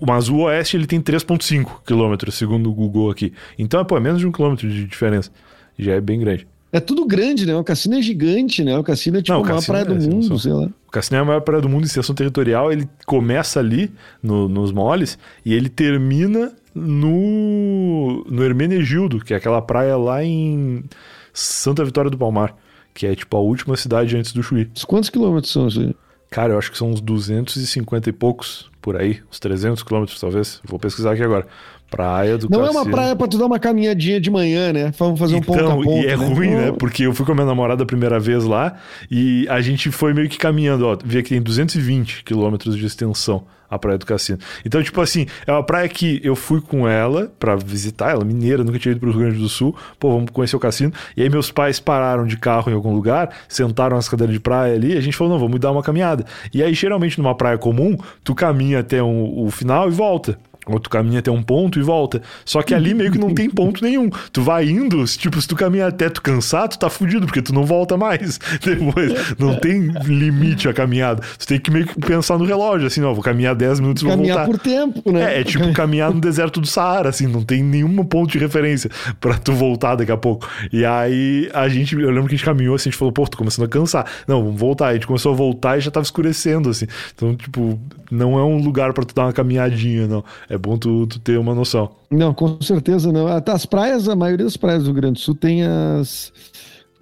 Mas 0.01 0.29
o 0.29 0.37
oeste 0.37 0.75
ele 0.75 0.87
tem 0.87 0.99
3,5 0.99 1.83
quilômetros, 1.85 2.33
segundo 2.33 2.71
o 2.71 2.73
Google 2.73 3.11
aqui. 3.11 3.33
Então 3.59 3.79
é, 3.79 3.83
pô, 3.83 3.95
é 3.97 3.99
menos 3.99 4.19
de 4.19 4.25
um 4.25 4.31
quilômetro 4.31 4.67
de 4.67 4.85
diferença. 4.85 5.29
Já 5.77 5.93
é 5.93 6.01
bem 6.01 6.19
grande. 6.19 6.47
É 6.73 6.79
tudo 6.79 7.05
grande, 7.05 7.45
né? 7.45 7.55
O 7.55 7.63
cassino 7.63 7.93
é 7.95 8.01
gigante, 8.01 8.63
né? 8.63 8.75
O 8.75 8.83
cassino 8.83 9.19
é 9.19 9.21
tipo 9.21 9.31
Não, 9.31 9.45
a 9.45 9.47
maior 9.47 9.63
praia 9.63 9.83
é, 9.83 9.85
do 9.85 9.95
mundo, 9.95 10.39
sei 10.39 10.51
lá. 10.51 10.67
O 10.87 10.91
cassino 10.91 11.17
é 11.17 11.21
a 11.21 11.25
maior 11.25 11.41
praia 11.41 11.61
do 11.61 11.69
mundo 11.69 11.83
em 11.83 11.85
extensão 11.85 12.15
territorial. 12.15 12.71
Ele 12.71 12.89
começa 13.05 13.59
ali, 13.59 13.91
no, 14.23 14.49
nos 14.49 14.71
moles, 14.71 15.19
e 15.45 15.53
ele 15.53 15.69
termina 15.69 16.51
no, 16.73 18.25
no 18.27 18.43
Hermenegildo, 18.43 19.23
que 19.23 19.35
é 19.35 19.37
aquela 19.37 19.61
praia 19.61 19.95
lá 19.95 20.23
em 20.23 20.83
Santa 21.31 21.85
Vitória 21.85 22.09
do 22.09 22.17
Palmar, 22.17 22.55
que 22.91 23.05
é 23.05 23.15
tipo 23.15 23.37
a 23.37 23.39
última 23.39 23.77
cidade 23.77 24.17
antes 24.17 24.33
do 24.33 24.41
Chuí. 24.41 24.67
Quantos 24.87 25.11
quilômetros 25.11 25.53
são 25.53 25.67
isso 25.67 25.79
aí? 25.79 25.95
Cara, 26.31 26.53
eu 26.53 26.57
acho 26.57 26.71
que 26.71 26.77
são 26.79 26.89
uns 26.89 26.99
250 26.99 28.09
e 28.09 28.11
poucos 28.11 28.71
por 28.81 28.97
aí, 28.97 29.21
uns 29.31 29.39
300 29.39 29.83
quilômetros 29.83 30.19
talvez. 30.19 30.59
Vou 30.65 30.79
pesquisar 30.79 31.11
aqui 31.11 31.21
agora. 31.21 31.45
Praia 31.93 32.39
do 32.39 32.49
Não 32.49 32.61
Cassino. 32.61 32.79
é 32.79 32.81
uma 32.81 32.91
praia 32.91 33.15
pra 33.15 33.27
tu 33.27 33.37
dar 33.37 33.45
uma 33.45 33.59
caminhadinha 33.59 34.19
de 34.19 34.31
manhã, 34.31 34.73
né? 34.73 34.91
Vamos 34.97 35.19
fazer 35.19 35.35
um 35.35 35.37
então, 35.37 35.53
ponto 35.53 35.69
a 35.69 35.75
ponto. 35.75 35.89
E 35.89 36.07
é 36.07 36.17
né? 36.17 36.25
ruim, 36.25 36.49
né? 36.49 36.71
Porque 36.71 37.03
eu 37.03 37.13
fui 37.13 37.23
com 37.23 37.33
a 37.33 37.35
minha 37.35 37.45
namorada 37.45 37.83
a 37.83 37.85
primeira 37.85 38.19
vez 38.19 38.43
lá 38.43 38.73
e 39.11 39.47
a 39.47 39.61
gente 39.61 39.91
foi 39.91 40.11
meio 40.11 40.27
que 40.27 40.39
caminhando, 40.39 40.87
ó. 40.87 40.97
Vê 41.05 41.21
que 41.21 41.29
tem 41.29 41.41
220 41.41 42.23
quilômetros 42.23 42.75
de 42.75 42.83
extensão 42.83 43.43
a 43.69 43.79
Praia 43.79 43.97
do 43.97 44.05
Cassino. 44.05 44.39
Então, 44.65 44.81
tipo 44.83 45.01
assim, 45.01 45.25
é 45.47 45.51
uma 45.51 45.63
praia 45.63 45.87
que 45.87 46.19
eu 46.23 46.35
fui 46.35 46.61
com 46.61 46.87
ela 46.87 47.31
para 47.39 47.55
visitar, 47.55 48.11
ela 48.11 48.23
mineira, 48.23 48.63
nunca 48.63 48.77
tinha 48.77 48.91
ido 48.91 48.99
pro 48.99 49.09
Rio 49.09 49.21
Grande 49.21 49.37
do 49.37 49.49
Sul. 49.49 49.75
Pô, 49.99 50.11
vamos 50.11 50.31
conhecer 50.31 50.55
o 50.55 50.59
cassino. 50.59 50.91
E 51.17 51.21
aí 51.21 51.29
meus 51.29 51.51
pais 51.51 51.79
pararam 51.79 52.25
de 52.25 52.37
carro 52.37 52.71
em 52.71 52.75
algum 52.75 52.93
lugar, 52.93 53.29
sentaram 53.47 53.95
nas 53.95 54.09
cadeiras 54.09 54.33
de 54.33 54.39
praia 54.39 54.75
ali, 54.75 54.93
e 54.93 54.97
a 54.97 55.01
gente 55.01 55.17
falou, 55.17 55.33
não, 55.33 55.39
vamos 55.39 55.59
dar 55.59 55.71
uma 55.71 55.81
caminhada. 55.81 56.25
E 56.53 56.61
aí, 56.61 56.73
geralmente, 56.73 57.19
numa 57.19 57.35
praia 57.35 57.57
comum, 57.57 57.97
tu 58.23 58.35
caminha 58.35 58.79
até 58.79 59.01
um, 59.01 59.45
o 59.45 59.49
final 59.49 59.87
e 59.87 59.91
volta. 59.91 60.37
Ou 60.67 60.79
tu 60.79 60.89
caminha 60.89 61.19
até 61.19 61.31
um 61.31 61.43
ponto 61.43 61.79
e 61.79 61.83
volta. 61.83 62.21
Só 62.45 62.61
que 62.61 62.73
ali 62.73 62.93
meio 62.93 63.11
que 63.11 63.17
não 63.17 63.33
tem 63.33 63.49
ponto 63.49 63.83
nenhum. 63.83 64.09
Tu 64.31 64.41
vai 64.41 64.67
indo, 64.67 65.03
tipo, 65.05 65.41
se 65.41 65.47
tu 65.47 65.55
caminha 65.55 65.87
até 65.87 66.09
tu 66.09 66.21
cansar, 66.21 66.67
tu 66.67 66.79
tá 66.79 66.89
fudido, 66.89 67.25
porque 67.25 67.41
tu 67.41 67.53
não 67.53 67.65
volta 67.65 67.97
mais. 67.97 68.39
Depois, 68.63 69.35
não 69.37 69.55
tem 69.55 69.91
limite 70.05 70.67
a 70.67 70.73
caminhada. 70.73 71.21
Tu 71.37 71.47
tem 71.47 71.59
que 71.59 71.71
meio 71.71 71.87
que 71.87 71.99
pensar 71.99 72.37
no 72.37 72.45
relógio, 72.45 72.87
assim, 72.87 73.01
ó, 73.01 73.13
vou 73.13 73.23
caminhar 73.23 73.55
10 73.55 73.79
minutos 73.79 74.03
e 74.03 74.05
vou 74.05 74.15
caminhar 74.15 74.47
voltar. 74.47 74.59
Caminhar 74.59 74.87
por 74.87 75.01
tempo, 75.01 75.11
né? 75.11 75.35
É, 75.35 75.41
é 75.41 75.43
tipo 75.43 75.71
caminhar 75.73 76.13
no 76.13 76.19
deserto 76.19 76.61
do 76.61 76.67
Saara, 76.67 77.09
assim, 77.09 77.27
não 77.27 77.43
tem 77.43 77.63
nenhum 77.63 78.03
ponto 78.05 78.31
de 78.31 78.37
referência 78.37 78.89
para 79.19 79.35
tu 79.37 79.53
voltar 79.53 79.95
daqui 79.95 80.11
a 80.11 80.17
pouco. 80.17 80.47
E 80.71 80.85
aí 80.85 81.49
a 81.53 81.67
gente, 81.67 81.95
eu 81.95 82.09
lembro 82.09 82.27
que 82.27 82.35
a 82.35 82.37
gente 82.37 82.45
caminhou 82.45 82.75
assim, 82.75 82.89
a 82.89 82.91
gente 82.91 82.99
falou, 82.99 83.11
pô, 83.11 83.27
tô 83.27 83.37
começando 83.37 83.65
a 83.65 83.69
cansar. 83.69 84.05
Não, 84.27 84.43
vamos 84.43 84.59
voltar. 84.59 84.87
A 84.87 84.93
gente 84.93 85.07
começou 85.07 85.33
a 85.33 85.35
voltar 85.35 85.77
e 85.77 85.81
já 85.81 85.91
tava 85.91 86.03
escurecendo, 86.03 86.69
assim. 86.69 86.85
Então, 87.13 87.35
tipo, 87.35 87.79
não 88.13 88.37
é 88.37 88.43
um 88.43 88.63
lugar 88.63 88.93
para 88.93 89.03
tu 89.03 89.15
dar 89.15 89.23
uma 89.23 89.33
caminhadinha, 89.33 90.07
não. 90.07 90.23
É 90.49 90.57
bom 90.57 90.77
tu, 90.77 91.07
tu 91.07 91.19
ter 91.19 91.37
uma 91.37 91.55
noção. 91.55 91.89
Não, 92.11 92.33
com 92.33 92.61
certeza 92.61 93.11
não. 93.11 93.25
As 93.27 93.65
praias, 93.65 94.07
a 94.07 94.15
maioria 94.15 94.45
das 94.45 94.55
praias 94.55 94.83
do 94.83 94.87
Rio 94.87 94.95
Grande 94.95 95.13
do 95.13 95.19
Sul 95.19 95.35
tem 95.35 95.63
as 95.63 96.31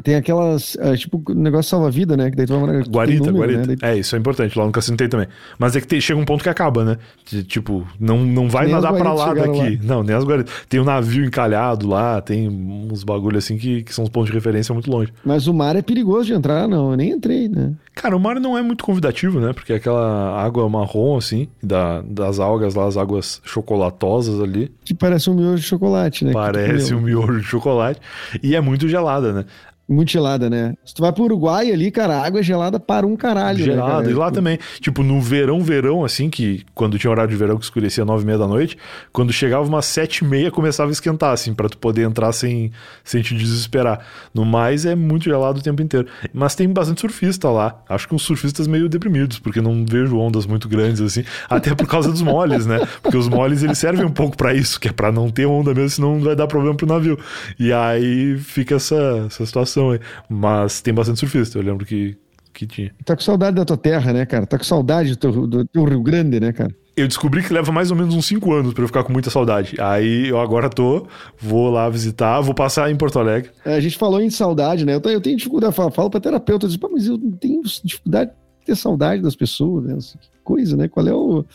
tem 0.04 0.16
aquelas, 0.16 0.78
é, 0.80 0.96
tipo, 0.96 1.22
negócio 1.34 1.70
salva-vida, 1.70 2.18
né? 2.18 2.30
Que 2.30 2.38
daí 2.38 2.46
tu 2.46 2.60
vai 2.60 2.82
Guarita, 2.84 3.32
número, 3.32 3.54
guarita. 3.54 3.68
Né? 3.68 3.76
É, 3.82 3.98
isso 3.98 4.16
é 4.16 4.20
importante. 4.20 4.58
Lá 4.58 4.66
no 4.66 4.72
cassino 4.72 4.98
tem 4.98 5.08
também. 5.10 5.28
Mas 5.58 5.76
é 5.76 5.82
que 5.82 5.88
tem, 5.88 6.02
chega 6.02 6.20
um 6.20 6.26
ponto 6.26 6.44
que 6.44 6.50
acaba, 6.50 6.84
né? 6.84 6.98
De, 7.30 7.44
tipo, 7.44 7.88
não, 8.00 8.20
não 8.24 8.50
vai 8.50 8.66
nem 8.66 8.76
nadar 8.76 8.94
pra 8.94 9.14
lá 9.14 9.34
daqui. 9.34 9.78
Lá. 9.78 9.84
Não, 9.84 10.04
nem 10.04 10.16
as 10.16 10.24
guaritas. 10.24 10.54
Tem 10.68 10.80
um 10.80 10.86
navio 10.86 11.26
encalhado 11.26 11.88
lá, 11.88 12.22
tem 12.22 12.50
uns 12.50 13.04
bagulho 13.04 13.38
assim 13.38 13.58
que, 13.58 13.84
que 13.84 13.94
são 13.94 14.04
os 14.04 14.10
pontos 14.10 14.30
de 14.30 14.36
referência 14.36 14.74
muito 14.74 14.90
longe. 14.90 15.12
Mas 15.24 15.48
o 15.48 15.54
mar 15.54 15.76
é 15.76 15.82
perigoso 15.82 16.26
de 16.26 16.34
entrar, 16.34 16.68
não. 16.68 16.92
Eu 16.92 16.98
nem 16.98 17.12
entrei, 17.12 17.48
né? 17.48 17.74
Cara, 17.94 18.16
o 18.16 18.20
mar 18.20 18.40
não 18.40 18.58
é 18.58 18.62
muito 18.62 18.84
convidativo, 18.84 19.40
né? 19.40 19.54
Porque 19.54 19.74
é 19.74 19.76
aquela 19.76 20.42
água 20.42 20.68
marrom, 20.70 21.18
assim, 21.18 21.48
da, 21.62 22.02
das 22.02 22.40
algas 22.40 22.74
lá, 22.74 22.86
as 22.86 22.98
águas 22.98 23.42
chocolatosas 23.44 24.42
ali. 24.42 24.72
Que 24.84 24.94
parece 24.94 25.30
um 25.30 25.36
miolo 25.36 25.58
de 25.58 25.64
chocolate, 25.64 26.26
né? 26.26 26.32
Parece 26.32 26.94
um 26.96 27.02
miolo 27.02 27.40
de 27.40 27.46
chocolate. 27.46 28.00
E 28.42 28.56
é 28.56 28.62
muito 28.62 28.88
gelada, 28.88 29.34
né? 29.34 29.46
Muito 29.92 30.10
gelada, 30.10 30.50
né? 30.50 30.74
Se 30.86 30.94
tu 30.94 31.02
vai 31.02 31.12
pro 31.12 31.26
Uruguai 31.26 31.70
ali, 31.70 31.92
cara, 31.92 32.16
a 32.16 32.26
água 32.26 32.40
é 32.40 32.44
gelada 32.44 32.80
para 32.80 33.06
um 33.06 33.18
caralho. 33.18 33.60
Né, 33.60 33.66
gelada. 33.66 34.04
Né, 34.04 34.12
e 34.12 34.14
lá 34.14 34.32
também. 34.32 34.58
Tipo, 34.80 35.04
no 35.04 35.20
verão, 35.20 35.60
verão, 35.60 36.06
assim, 36.06 36.30
que 36.30 36.64
quando 36.74 36.98
tinha 36.98 37.12
horário 37.12 37.30
de 37.30 37.36
verão 37.36 37.58
que 37.58 37.66
escurecia 37.66 38.06
nove 38.06 38.24
e 38.24 38.26
meia 38.26 38.38
da 38.38 38.48
noite, 38.48 38.78
quando 39.12 39.34
chegava 39.34 39.68
umas 39.68 39.86
sete 39.86 40.20
e 40.20 40.24
meia 40.24 40.50
começava 40.50 40.90
a 40.90 40.94
esquentar, 40.94 41.34
assim, 41.34 41.54
pra 41.54 41.68
tu 41.68 41.78
poder 41.78 42.04
entrar 42.04 42.32
sem, 42.32 42.72
sem 43.04 43.22
te 43.22 43.36
desesperar. 43.36 44.00
No 44.34 44.46
mais, 44.46 44.86
é 44.86 44.96
muito 44.96 45.26
gelado 45.26 45.60
o 45.60 45.62
tempo 45.62 45.82
inteiro. 45.82 46.08
Mas 46.34 46.56
tem 46.56 46.70
bastante 46.70 47.02
surfista 47.02 47.50
lá. 47.50 47.84
Acho 47.90 48.08
que 48.08 48.16
uns 48.16 48.22
surfistas 48.22 48.68
meio 48.68 48.88
deprimidos, 48.88 49.40
porque 49.40 49.60
não 49.60 49.86
vejo 49.86 50.18
ondas 50.18 50.46
muito 50.46 50.70
grandes, 50.70 51.02
assim. 51.02 51.26
Até 51.50 51.76
por 51.76 51.88
causa 51.88 52.10
dos 52.10 52.22
moles, 52.22 52.66
né? 52.66 52.80
Porque 53.04 53.18
os 53.18 53.28
moles, 53.28 53.62
eles 53.62 53.78
servem 53.78 54.06
um 54.06 54.12
pouco 54.12 54.38
para 54.38 54.54
isso, 54.54 54.80
que 54.80 54.88
é 54.88 54.94
pra 54.94 55.12
não 55.12 55.30
ter 55.30 55.46
onda 55.46 55.74
mesmo, 55.74 55.90
senão 55.90 56.20
vai 56.22 56.34
dar 56.34 56.48
problema 56.48 56.76
pro 56.76 56.88
navio. 56.88 57.20
E 57.60 57.74
aí 57.74 58.38
fica 58.38 58.76
essa, 58.76 59.26
essa 59.28 59.46
situação 59.46 59.81
aí. 59.90 60.00
Mas 60.30 60.80
tem 60.82 60.94
bastante 60.94 61.20
surfista, 61.20 61.58
eu 61.58 61.64
lembro 61.64 61.84
que, 61.84 62.16
que 62.54 62.68
tinha. 62.68 62.94
Tá 63.04 63.16
com 63.16 63.24
saudade 63.24 63.56
da 63.56 63.66
tua 63.66 63.78
terra, 63.78 64.14
né, 64.14 64.24
cara? 64.28 64.46
Tá 64.46 64.60
com 64.60 64.64
saudade 64.64 65.10
do 65.10 65.16
teu, 65.16 65.48
do 65.48 65.66
teu 65.66 65.84
Rio 65.84 66.04
Grande, 66.04 66.40
né, 66.40 66.54
cara? 66.54 66.72
Eu 66.96 67.08
descobri 67.08 67.42
que 67.42 67.54
leva 67.54 67.72
mais 67.72 67.90
ou 67.90 67.98
menos 67.98 68.14
uns 68.14 68.26
5 68.26 68.54
anos 68.54 68.74
para 68.74 68.84
eu 68.84 68.88
ficar 68.88 69.04
com 69.04 69.14
muita 69.14 69.30
saudade. 69.30 69.76
Aí 69.80 70.28
eu 70.28 70.40
agora 70.40 70.70
tô, 70.70 71.08
vou 71.40 71.70
lá 71.70 71.90
visitar, 71.90 72.42
vou 72.42 72.54
passar 72.54 72.92
em 72.92 72.96
Porto 72.96 73.18
Alegre. 73.18 73.50
É, 73.66 73.76
a 73.76 73.80
gente 73.80 73.98
falou 73.98 74.22
em 74.22 74.30
saudade, 74.30 74.86
né? 74.86 74.96
Eu, 74.96 75.02
tenho, 75.02 75.14
eu 75.14 75.22
tenho 75.22 75.38
dificuldade, 75.38 75.74
falo, 75.74 75.90
falo 75.92 76.10
pra 76.10 76.20
terapeuta, 76.20 76.66
eu 76.66 76.70
digo, 76.70 76.90
mas 76.92 77.08
eu 77.08 77.18
tenho 77.40 77.62
dificuldade 77.84 78.32
de 78.32 78.66
ter 78.66 78.76
saudade 78.76 79.22
das 79.22 79.36
pessoas, 79.36 79.86
né? 79.86 79.98
Que 80.20 80.30
coisa, 80.44 80.76
né? 80.76 80.90
Qual 80.90 81.08
é 81.08 81.14
o. 81.14 81.46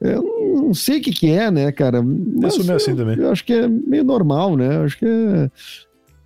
Eu 0.00 0.22
não 0.62 0.74
sei 0.74 0.98
o 0.98 1.02
que, 1.02 1.10
que 1.10 1.28
é, 1.28 1.50
né, 1.50 1.72
cara? 1.72 2.00
Mas, 2.00 2.56
eu, 2.56 2.76
assim 2.76 2.94
também. 2.94 3.18
Eu 3.18 3.32
acho 3.32 3.44
que 3.44 3.52
é 3.52 3.66
meio 3.66 4.04
normal, 4.04 4.56
né? 4.56 4.76
Eu 4.76 4.84
acho 4.84 4.96
que 4.96 5.06
é 5.06 5.50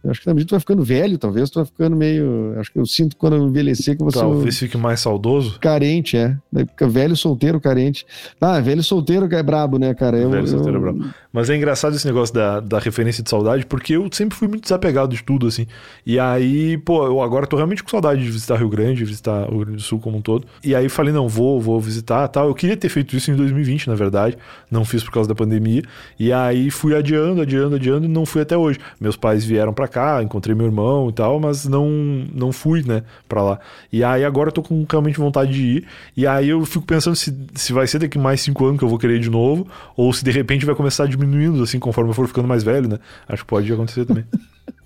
eu 0.02 0.10
acho 0.10 0.20
que 0.20 0.26
na 0.26 0.34
medida 0.34 0.46
que 0.46 0.48
tu 0.48 0.52
vai 0.52 0.60
ficando 0.60 0.84
velho, 0.84 1.18
talvez 1.18 1.50
tu 1.50 1.56
vai 1.56 1.64
ficando 1.64 1.96
meio. 1.96 2.54
Acho 2.58 2.72
que 2.72 2.78
eu 2.78 2.86
sinto 2.86 3.16
quando 3.16 3.36
eu 3.36 3.46
envelhecer 3.46 3.96
que 3.96 4.04
você. 4.04 4.18
Talvez 4.18 4.56
fique 4.56 4.76
mais 4.76 5.00
saudoso. 5.00 5.58
Carente, 5.60 6.16
é. 6.16 6.36
Fica 6.54 6.88
velho, 6.88 7.16
solteiro, 7.16 7.60
carente. 7.60 8.06
Ah, 8.40 8.60
velho 8.60 8.82
solteiro 8.82 9.28
é 9.34 9.42
brabo, 9.42 9.78
né, 9.78 9.92
cara? 9.94 10.16
Eu, 10.16 10.30
velho 10.30 10.46
solteiro 10.46 10.78
é 10.78 10.80
brabo. 10.80 11.04
Mas 11.32 11.50
é 11.50 11.56
engraçado 11.56 11.94
esse 11.94 12.06
negócio 12.06 12.34
da, 12.34 12.60
da 12.60 12.78
referência 12.78 13.22
de 13.22 13.28
saudade, 13.28 13.66
porque 13.66 13.94
eu 13.94 14.08
sempre 14.12 14.36
fui 14.36 14.48
muito 14.48 14.62
desapegado 14.62 15.14
de 15.14 15.22
tudo, 15.22 15.46
assim. 15.46 15.66
E 16.06 16.18
aí, 16.18 16.78
pô, 16.78 17.04
eu 17.06 17.20
agora 17.20 17.46
tô 17.46 17.56
realmente 17.56 17.82
com 17.82 17.90
saudade 17.90 18.22
de 18.22 18.30
visitar 18.30 18.56
Rio 18.56 18.68
Grande, 18.68 19.04
visitar 19.04 19.48
o 19.48 19.56
Rio 19.56 19.60
Grande 19.60 19.76
do 19.76 19.82
Sul 19.82 19.98
como 19.98 20.16
um 20.16 20.22
todo. 20.22 20.46
E 20.64 20.74
aí 20.74 20.88
falei, 20.88 21.12
não, 21.12 21.28
vou, 21.28 21.60
vou 21.60 21.80
visitar 21.80 22.26
tal. 22.28 22.48
Eu 22.48 22.54
queria 22.54 22.76
ter 22.76 22.88
feito 22.88 23.14
isso 23.14 23.30
em 23.30 23.36
2020, 23.36 23.88
na 23.88 23.94
verdade. 23.94 24.38
Não 24.70 24.84
fiz 24.84 25.02
por 25.02 25.12
causa 25.12 25.28
da 25.28 25.34
pandemia. 25.34 25.82
E 26.18 26.32
aí 26.32 26.70
fui 26.70 26.96
adiando, 26.96 27.42
adiando, 27.42 27.76
adiando 27.76 28.06
e 28.06 28.08
não 28.08 28.24
fui 28.24 28.42
até 28.42 28.56
hoje. 28.56 28.78
Meus 29.00 29.16
pais 29.16 29.44
vieram 29.44 29.72
para 29.72 29.86
cá, 29.86 29.97
encontrei 30.22 30.54
meu 30.54 30.66
irmão 30.66 31.08
e 31.08 31.12
tal, 31.12 31.38
mas 31.40 31.66
não, 31.66 31.88
não 32.32 32.52
fui, 32.52 32.82
né, 32.82 33.02
pra 33.28 33.42
lá. 33.42 33.60
E 33.92 34.02
aí 34.04 34.24
agora 34.24 34.48
eu 34.48 34.52
tô 34.52 34.62
com 34.62 34.86
realmente 34.88 35.18
vontade 35.18 35.52
de 35.52 35.62
ir. 35.62 35.86
E 36.16 36.26
aí 36.26 36.48
eu 36.48 36.64
fico 36.64 36.84
pensando 36.84 37.16
se, 37.16 37.36
se 37.54 37.72
vai 37.72 37.86
ser 37.86 37.98
daqui 37.98 38.18
mais 38.18 38.40
cinco 38.40 38.64
anos 38.66 38.78
que 38.78 38.84
eu 38.84 38.88
vou 38.88 38.98
querer 38.98 39.16
ir 39.16 39.20
de 39.20 39.30
novo, 39.30 39.66
ou 39.96 40.12
se 40.12 40.24
de 40.24 40.30
repente 40.30 40.66
vai 40.66 40.74
começar 40.74 41.06
diminuindo, 41.06 41.62
assim, 41.62 41.78
conforme 41.78 42.10
eu 42.10 42.14
for 42.14 42.26
ficando 42.26 42.48
mais 42.48 42.62
velho, 42.62 42.88
né? 42.88 42.98
Acho 43.28 43.42
que 43.42 43.48
pode 43.48 43.72
acontecer 43.72 44.04
também. 44.04 44.24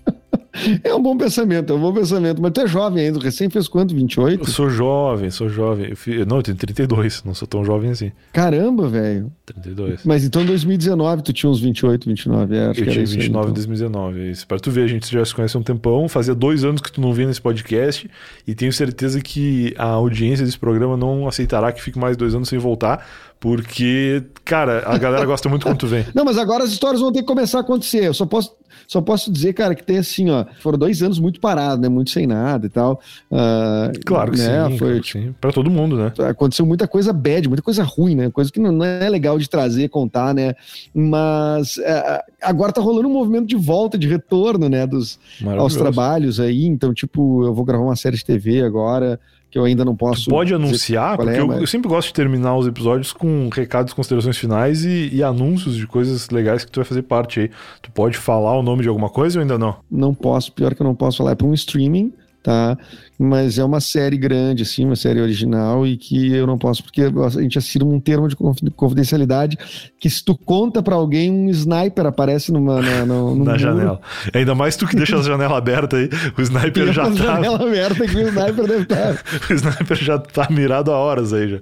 É 0.83 0.93
um 0.93 1.01
bom 1.01 1.17
pensamento, 1.17 1.73
é 1.73 1.75
um 1.75 1.79
bom 1.79 1.91
pensamento. 1.91 2.41
Mas 2.41 2.51
tu 2.51 2.61
é 2.61 2.67
jovem 2.67 3.05
ainda, 3.05 3.19
recém 3.19 3.49
fez 3.49 3.67
quanto? 3.67 3.95
28? 3.95 4.41
Eu 4.41 4.47
sou 4.47 4.69
jovem, 4.69 5.31
sou 5.31 5.49
jovem. 5.49 5.89
Eu 5.89 5.97
fiz... 5.97 6.25
Não, 6.27 6.37
eu 6.37 6.43
tenho 6.43 6.57
32, 6.57 7.23
não 7.23 7.33
sou 7.33 7.47
tão 7.47 7.65
jovem 7.65 7.89
assim. 7.89 8.11
Caramba, 8.31 8.87
velho. 8.87 9.31
32. 9.45 10.05
Mas 10.05 10.23
então 10.23 10.43
em 10.43 10.45
2019 10.45 11.23
tu 11.23 11.33
tinha 11.33 11.49
uns 11.49 11.59
28, 11.59 12.07
29. 12.07 12.55
É, 12.55 12.69
eu 12.69 12.73
tinha 12.73 12.85
29 12.85 13.17
em 13.17 13.29
então. 13.29 13.53
2019. 13.53 14.19
É 14.19 14.31
isso. 14.31 14.47
Pra 14.47 14.59
tu 14.59 14.69
ver, 14.69 14.83
a 14.83 14.87
gente 14.87 15.11
já 15.11 15.25
se 15.25 15.33
conhece 15.33 15.57
há 15.57 15.59
um 15.59 15.63
tempão. 15.63 16.07
Fazia 16.07 16.35
dois 16.35 16.63
anos 16.63 16.81
que 16.81 16.91
tu 16.91 17.01
não 17.01 17.13
vinha 17.13 17.27
nesse 17.27 17.41
podcast. 17.41 18.09
E 18.47 18.53
tenho 18.53 18.71
certeza 18.71 19.19
que 19.21 19.73
a 19.77 19.87
audiência 19.87 20.45
desse 20.45 20.59
programa 20.59 20.95
não 20.95 21.27
aceitará 21.27 21.71
que 21.71 21.81
fique 21.81 21.97
mais 21.97 22.15
dois 22.15 22.35
anos 22.35 22.47
sem 22.47 22.59
voltar. 22.59 23.05
Porque, 23.43 24.23
cara, 24.45 24.83
a 24.85 24.97
galera 24.97 25.25
gosta 25.25 25.49
muito 25.49 25.65
quando 25.65 25.77
tu 25.77 25.85
vem. 25.85 26.05
Não, 26.15 26.23
mas 26.23 26.37
agora 26.37 26.63
as 26.63 26.71
histórias 26.71 27.01
vão 27.01 27.11
ter 27.11 27.19
que 27.19 27.27
começar 27.27 27.57
a 27.57 27.61
acontecer. 27.61 28.05
Eu 28.05 28.13
só 28.13 28.25
posso 28.25 28.55
só 28.87 29.01
posso 29.01 29.29
dizer, 29.29 29.51
cara, 29.51 29.75
que 29.75 29.83
tem 29.83 29.97
assim, 29.97 30.29
ó, 30.29 30.45
foram 30.61 30.77
dois 30.77 31.03
anos 31.03 31.19
muito 31.19 31.41
parados, 31.41 31.79
né? 31.79 31.89
Muito 31.89 32.09
sem 32.09 32.25
nada 32.25 32.65
e 32.65 32.69
tal. 32.69 33.01
Uh, 33.29 33.99
claro 34.05 34.31
que 34.31 34.37
né? 34.37 34.69
sim. 34.69 34.77
Foi, 34.77 35.01
tipo, 35.01 35.33
Pra 35.41 35.51
todo 35.51 35.69
mundo, 35.69 35.97
né? 35.97 36.13
Aconteceu 36.29 36.65
muita 36.65 36.87
coisa 36.87 37.11
bad, 37.11 37.49
muita 37.49 37.61
coisa 37.61 37.83
ruim, 37.83 38.15
né? 38.15 38.31
Coisa 38.31 38.49
que 38.49 38.61
não 38.61 38.81
é 38.81 39.09
legal 39.09 39.37
de 39.37 39.49
trazer, 39.49 39.89
contar, 39.89 40.33
né? 40.33 40.55
Mas 40.95 41.75
uh, 41.75 42.23
agora 42.41 42.71
tá 42.71 42.79
rolando 42.79 43.09
um 43.09 43.13
movimento 43.13 43.47
de 43.47 43.57
volta, 43.57 43.97
de 43.97 44.07
retorno, 44.07 44.69
né? 44.69 44.87
Dos, 44.87 45.19
aos 45.57 45.75
trabalhos 45.75 46.39
aí. 46.39 46.65
Então, 46.65 46.93
tipo, 46.93 47.43
eu 47.43 47.53
vou 47.53 47.65
gravar 47.65 47.83
uma 47.83 47.97
série 47.97 48.15
de 48.15 48.23
TV 48.23 48.61
agora 48.61 49.19
que 49.53 49.59
eu 49.59 49.65
ainda 49.65 49.85
não 49.85 49.95
posso. 49.95 50.23
Tu 50.23 50.29
pode 50.31 50.51
anunciar, 50.51 51.15
porque 51.15 51.31
é, 51.31 51.39
eu, 51.39 51.45
mas... 51.45 51.61
eu, 51.61 51.67
sempre 51.67 51.87
gosto 51.87 52.07
de 52.07 52.15
terminar 52.15 52.57
os 52.57 52.65
episódios 52.65 53.13
com 53.13 53.49
recados, 53.53 53.93
considerações 53.93 54.35
finais 54.35 54.83
e, 54.83 55.09
e, 55.13 55.21
anúncios 55.21 55.75
de 55.75 55.85
coisas 55.85 56.27
legais 56.31 56.65
que 56.65 56.71
tu 56.71 56.77
vai 56.77 56.85
fazer 56.85 57.03
parte 57.03 57.39
aí. 57.39 57.51
Tu 57.79 57.91
pode 57.91 58.17
falar 58.17 58.57
o 58.57 58.63
nome 58.63 58.81
de 58.81 58.87
alguma 58.87 59.11
coisa 59.11 59.37
ou 59.37 59.41
ainda 59.43 59.55
não? 59.55 59.75
Não 59.91 60.11
posso, 60.11 60.51
pior 60.51 60.73
que 60.73 60.81
eu 60.81 60.85
não 60.85 60.95
posso 60.95 61.19
falar. 61.19 61.33
É 61.33 61.35
para 61.35 61.45
um 61.45 61.53
streaming 61.53 62.11
tá? 62.41 62.77
Mas 63.17 63.59
é 63.59 63.63
uma 63.63 63.79
série 63.79 64.17
grande, 64.17 64.63
assim, 64.63 64.85
uma 64.85 64.95
série 64.95 65.21
original 65.21 65.85
e 65.85 65.97
que 65.97 66.33
eu 66.33 66.47
não 66.47 66.57
posso, 66.57 66.83
porque 66.83 67.01
a 67.01 67.29
gente 67.41 67.57
assina 67.57 67.85
um 67.85 67.99
termo 67.99 68.27
de 68.27 68.35
confidencialidade 68.75 69.57
que 69.99 70.09
se 70.09 70.23
tu 70.23 70.35
conta 70.35 70.81
para 70.81 70.95
alguém, 70.95 71.31
um 71.31 71.49
sniper 71.49 72.07
aparece 72.07 72.51
numa, 72.51 72.81
na, 72.81 73.05
no, 73.05 73.35
na 73.43 73.57
janela. 73.57 74.01
Ainda 74.33 74.55
mais 74.55 74.75
tu 74.75 74.87
que 74.87 74.95
deixa 74.95 75.17
a 75.17 75.21
janela 75.21 75.57
aberta 75.57 75.97
aí, 75.97 76.09
o 76.37 76.41
sniper 76.41 76.91
já 76.91 77.03
tá... 77.03 77.11
janela 77.11 77.63
aberta 77.63 78.07
que 78.07 78.17
o 78.17 78.27
sniper 78.27 78.67
deve 78.67 78.83
estar... 78.83 79.23
o 79.49 79.53
sniper 79.53 79.97
já 79.97 80.17
tá 80.17 80.47
mirado 80.49 80.91
há 80.91 80.97
horas 80.97 81.33
aí 81.33 81.49
já. 81.49 81.59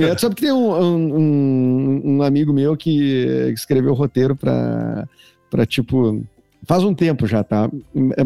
É, 0.00 0.16
sabe 0.16 0.34
que 0.34 0.42
tem 0.42 0.52
um, 0.52 0.74
um, 0.74 2.02
um 2.04 2.22
amigo 2.22 2.52
meu 2.52 2.76
que 2.76 3.50
escreveu 3.52 3.92
o 3.92 3.96
roteiro 3.96 4.36
para 4.36 5.06
tipo 5.66 6.24
Faz 6.66 6.82
um 6.82 6.94
tempo 6.94 7.26
já, 7.26 7.44
tá? 7.44 7.70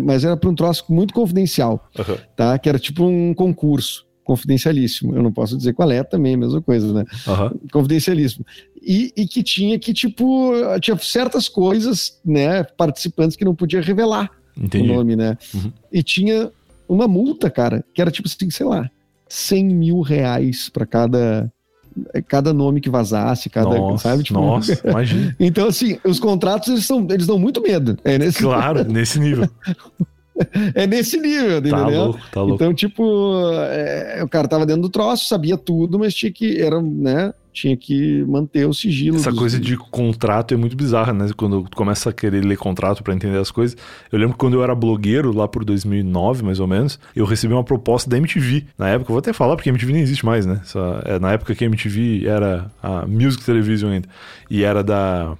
Mas 0.00 0.24
era 0.24 0.36
para 0.36 0.48
um 0.48 0.54
troço 0.54 0.84
muito 0.88 1.12
confidencial, 1.12 1.88
uhum. 1.98 2.16
tá? 2.34 2.58
Que 2.58 2.68
era 2.68 2.78
tipo 2.78 3.04
um 3.04 3.34
concurso 3.34 4.06
confidencialíssimo. 4.24 5.14
Eu 5.14 5.22
não 5.22 5.32
posso 5.32 5.56
dizer 5.56 5.72
qual 5.74 5.90
é 5.90 6.02
também, 6.04 6.36
mesma 6.36 6.62
coisa, 6.62 6.92
né? 6.92 7.04
Uhum. 7.26 7.68
Confidencialíssimo. 7.72 8.46
E, 8.80 9.12
e, 9.16 9.26
que 9.26 9.42
tinha 9.42 9.78
que, 9.78 9.92
tipo, 9.92 10.52
tinha 10.80 10.96
certas 10.98 11.48
coisas, 11.48 12.18
né, 12.24 12.62
participantes 12.62 13.36
que 13.36 13.44
não 13.44 13.54
podia 13.54 13.82
revelar 13.82 14.30
Entendi. 14.56 14.90
o 14.90 14.94
nome, 14.94 15.16
né? 15.16 15.36
Uhum. 15.52 15.72
E 15.92 16.02
tinha 16.02 16.50
uma 16.88 17.06
multa, 17.06 17.50
cara, 17.50 17.84
que 17.92 18.00
era 18.00 18.10
tipo 18.10 18.26
assim, 18.26 18.50
sei 18.50 18.66
lá, 18.66 18.90
100 19.28 19.64
mil 19.66 20.00
reais 20.00 20.68
para 20.70 20.86
cada 20.86 21.52
cada 22.28 22.52
nome 22.52 22.80
que 22.80 22.90
vazasse, 22.90 23.50
cada, 23.50 23.76
nossa, 23.76 24.08
sabe? 24.08 24.22
Tipo, 24.22 24.40
nossa, 24.40 24.80
imagina. 24.88 25.34
então, 25.38 25.68
assim, 25.68 25.98
os 26.04 26.18
contratos, 26.18 26.68
eles, 26.68 26.86
são, 26.86 27.06
eles 27.10 27.26
dão 27.26 27.38
muito 27.38 27.62
medo. 27.62 27.98
É 28.04 28.18
nesse 28.18 28.42
claro, 28.42 28.84
nesse 28.90 29.18
nível. 29.18 29.48
é 30.74 30.86
nesse 30.86 31.18
nível, 31.18 31.60
tá 31.62 31.68
entendeu? 31.68 32.04
Louco, 32.04 32.20
tá 32.32 32.40
louco. 32.40 32.54
Então, 32.54 32.74
tipo, 32.74 33.50
é, 33.70 34.20
o 34.22 34.28
cara 34.28 34.48
tava 34.48 34.66
dentro 34.66 34.82
do 34.82 34.88
troço, 34.88 35.26
sabia 35.26 35.56
tudo, 35.56 35.98
mas 35.98 36.14
tinha 36.14 36.32
que, 36.32 36.60
era, 36.60 36.80
né, 36.80 37.32
tinha 37.52 37.76
que 37.76 38.24
manter 38.24 38.66
o 38.66 38.72
sigilo. 38.72 39.16
Essa 39.16 39.32
coisa 39.32 39.58
de 39.58 39.76
contrato 39.76 40.54
é 40.54 40.56
muito 40.56 40.76
bizarra, 40.76 41.12
né? 41.12 41.30
Quando 41.36 41.64
tu 41.64 41.76
começa 41.76 42.10
a 42.10 42.12
querer 42.12 42.44
ler 42.44 42.56
contrato 42.56 43.02
para 43.02 43.14
entender 43.14 43.38
as 43.38 43.50
coisas. 43.50 43.76
Eu 44.10 44.18
lembro 44.18 44.34
que 44.34 44.38
quando 44.38 44.54
eu 44.54 44.62
era 44.62 44.74
blogueiro, 44.74 45.32
lá 45.32 45.48
por 45.48 45.64
2009, 45.64 46.42
mais 46.42 46.60
ou 46.60 46.66
menos, 46.66 46.98
eu 47.14 47.24
recebi 47.24 47.52
uma 47.52 47.64
proposta 47.64 48.08
da 48.08 48.16
MTV. 48.16 48.66
Na 48.78 48.88
época, 48.88 49.10
eu 49.10 49.14
vou 49.14 49.18
até 49.18 49.32
falar 49.32 49.56
porque 49.56 49.68
a 49.68 49.72
MTV 49.72 49.92
nem 49.92 50.02
existe 50.02 50.24
mais, 50.24 50.46
né? 50.46 50.60
Essa, 50.62 51.02
é, 51.04 51.18
na 51.18 51.32
época 51.32 51.54
que 51.54 51.64
a 51.64 51.66
MTV 51.66 52.26
era 52.26 52.70
a 52.82 53.06
Music 53.06 53.44
Television 53.44 53.90
ainda. 53.90 54.08
E 54.48 54.64
era 54.64 54.82
da 54.82 55.36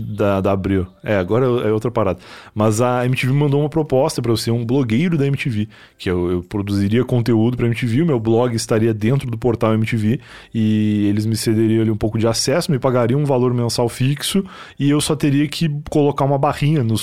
Da, 0.00 0.40
da 0.40 0.52
Abril. 0.52 0.86
É, 1.02 1.16
agora 1.16 1.44
é 1.44 1.72
outra 1.72 1.90
parada. 1.90 2.20
Mas 2.54 2.80
a 2.80 3.04
MTV 3.04 3.32
mandou 3.32 3.60
uma 3.60 3.68
proposta 3.68 4.22
para 4.22 4.30
eu 4.30 4.36
ser 4.36 4.52
um 4.52 4.64
blogueiro 4.64 5.18
da 5.18 5.26
MTV, 5.26 5.68
que 5.96 6.08
eu, 6.08 6.30
eu 6.30 6.42
produziria 6.42 7.04
conteúdo 7.04 7.56
para 7.56 7.66
MTV, 7.66 8.02
o 8.02 8.06
meu 8.06 8.20
blog 8.20 8.54
estaria 8.54 8.94
dentro 8.94 9.28
do 9.28 9.36
portal 9.36 9.74
MTV 9.74 10.20
e 10.54 11.06
eles 11.08 11.26
me 11.26 11.34
cederiam 11.36 11.82
ali 11.82 11.90
um 11.90 11.96
pouco 11.96 12.18
de 12.18 12.28
acesso, 12.28 12.70
me 12.70 12.78
pagariam 12.78 13.20
um 13.20 13.24
valor 13.24 13.52
mensal 13.52 13.88
fixo 13.88 14.44
e 14.78 14.88
eu 14.88 15.00
só 15.00 15.16
teria 15.16 15.48
que 15.48 15.68
colocar 15.90 16.24
uma 16.24 16.38
barrinha 16.38 16.84
no, 16.84 16.94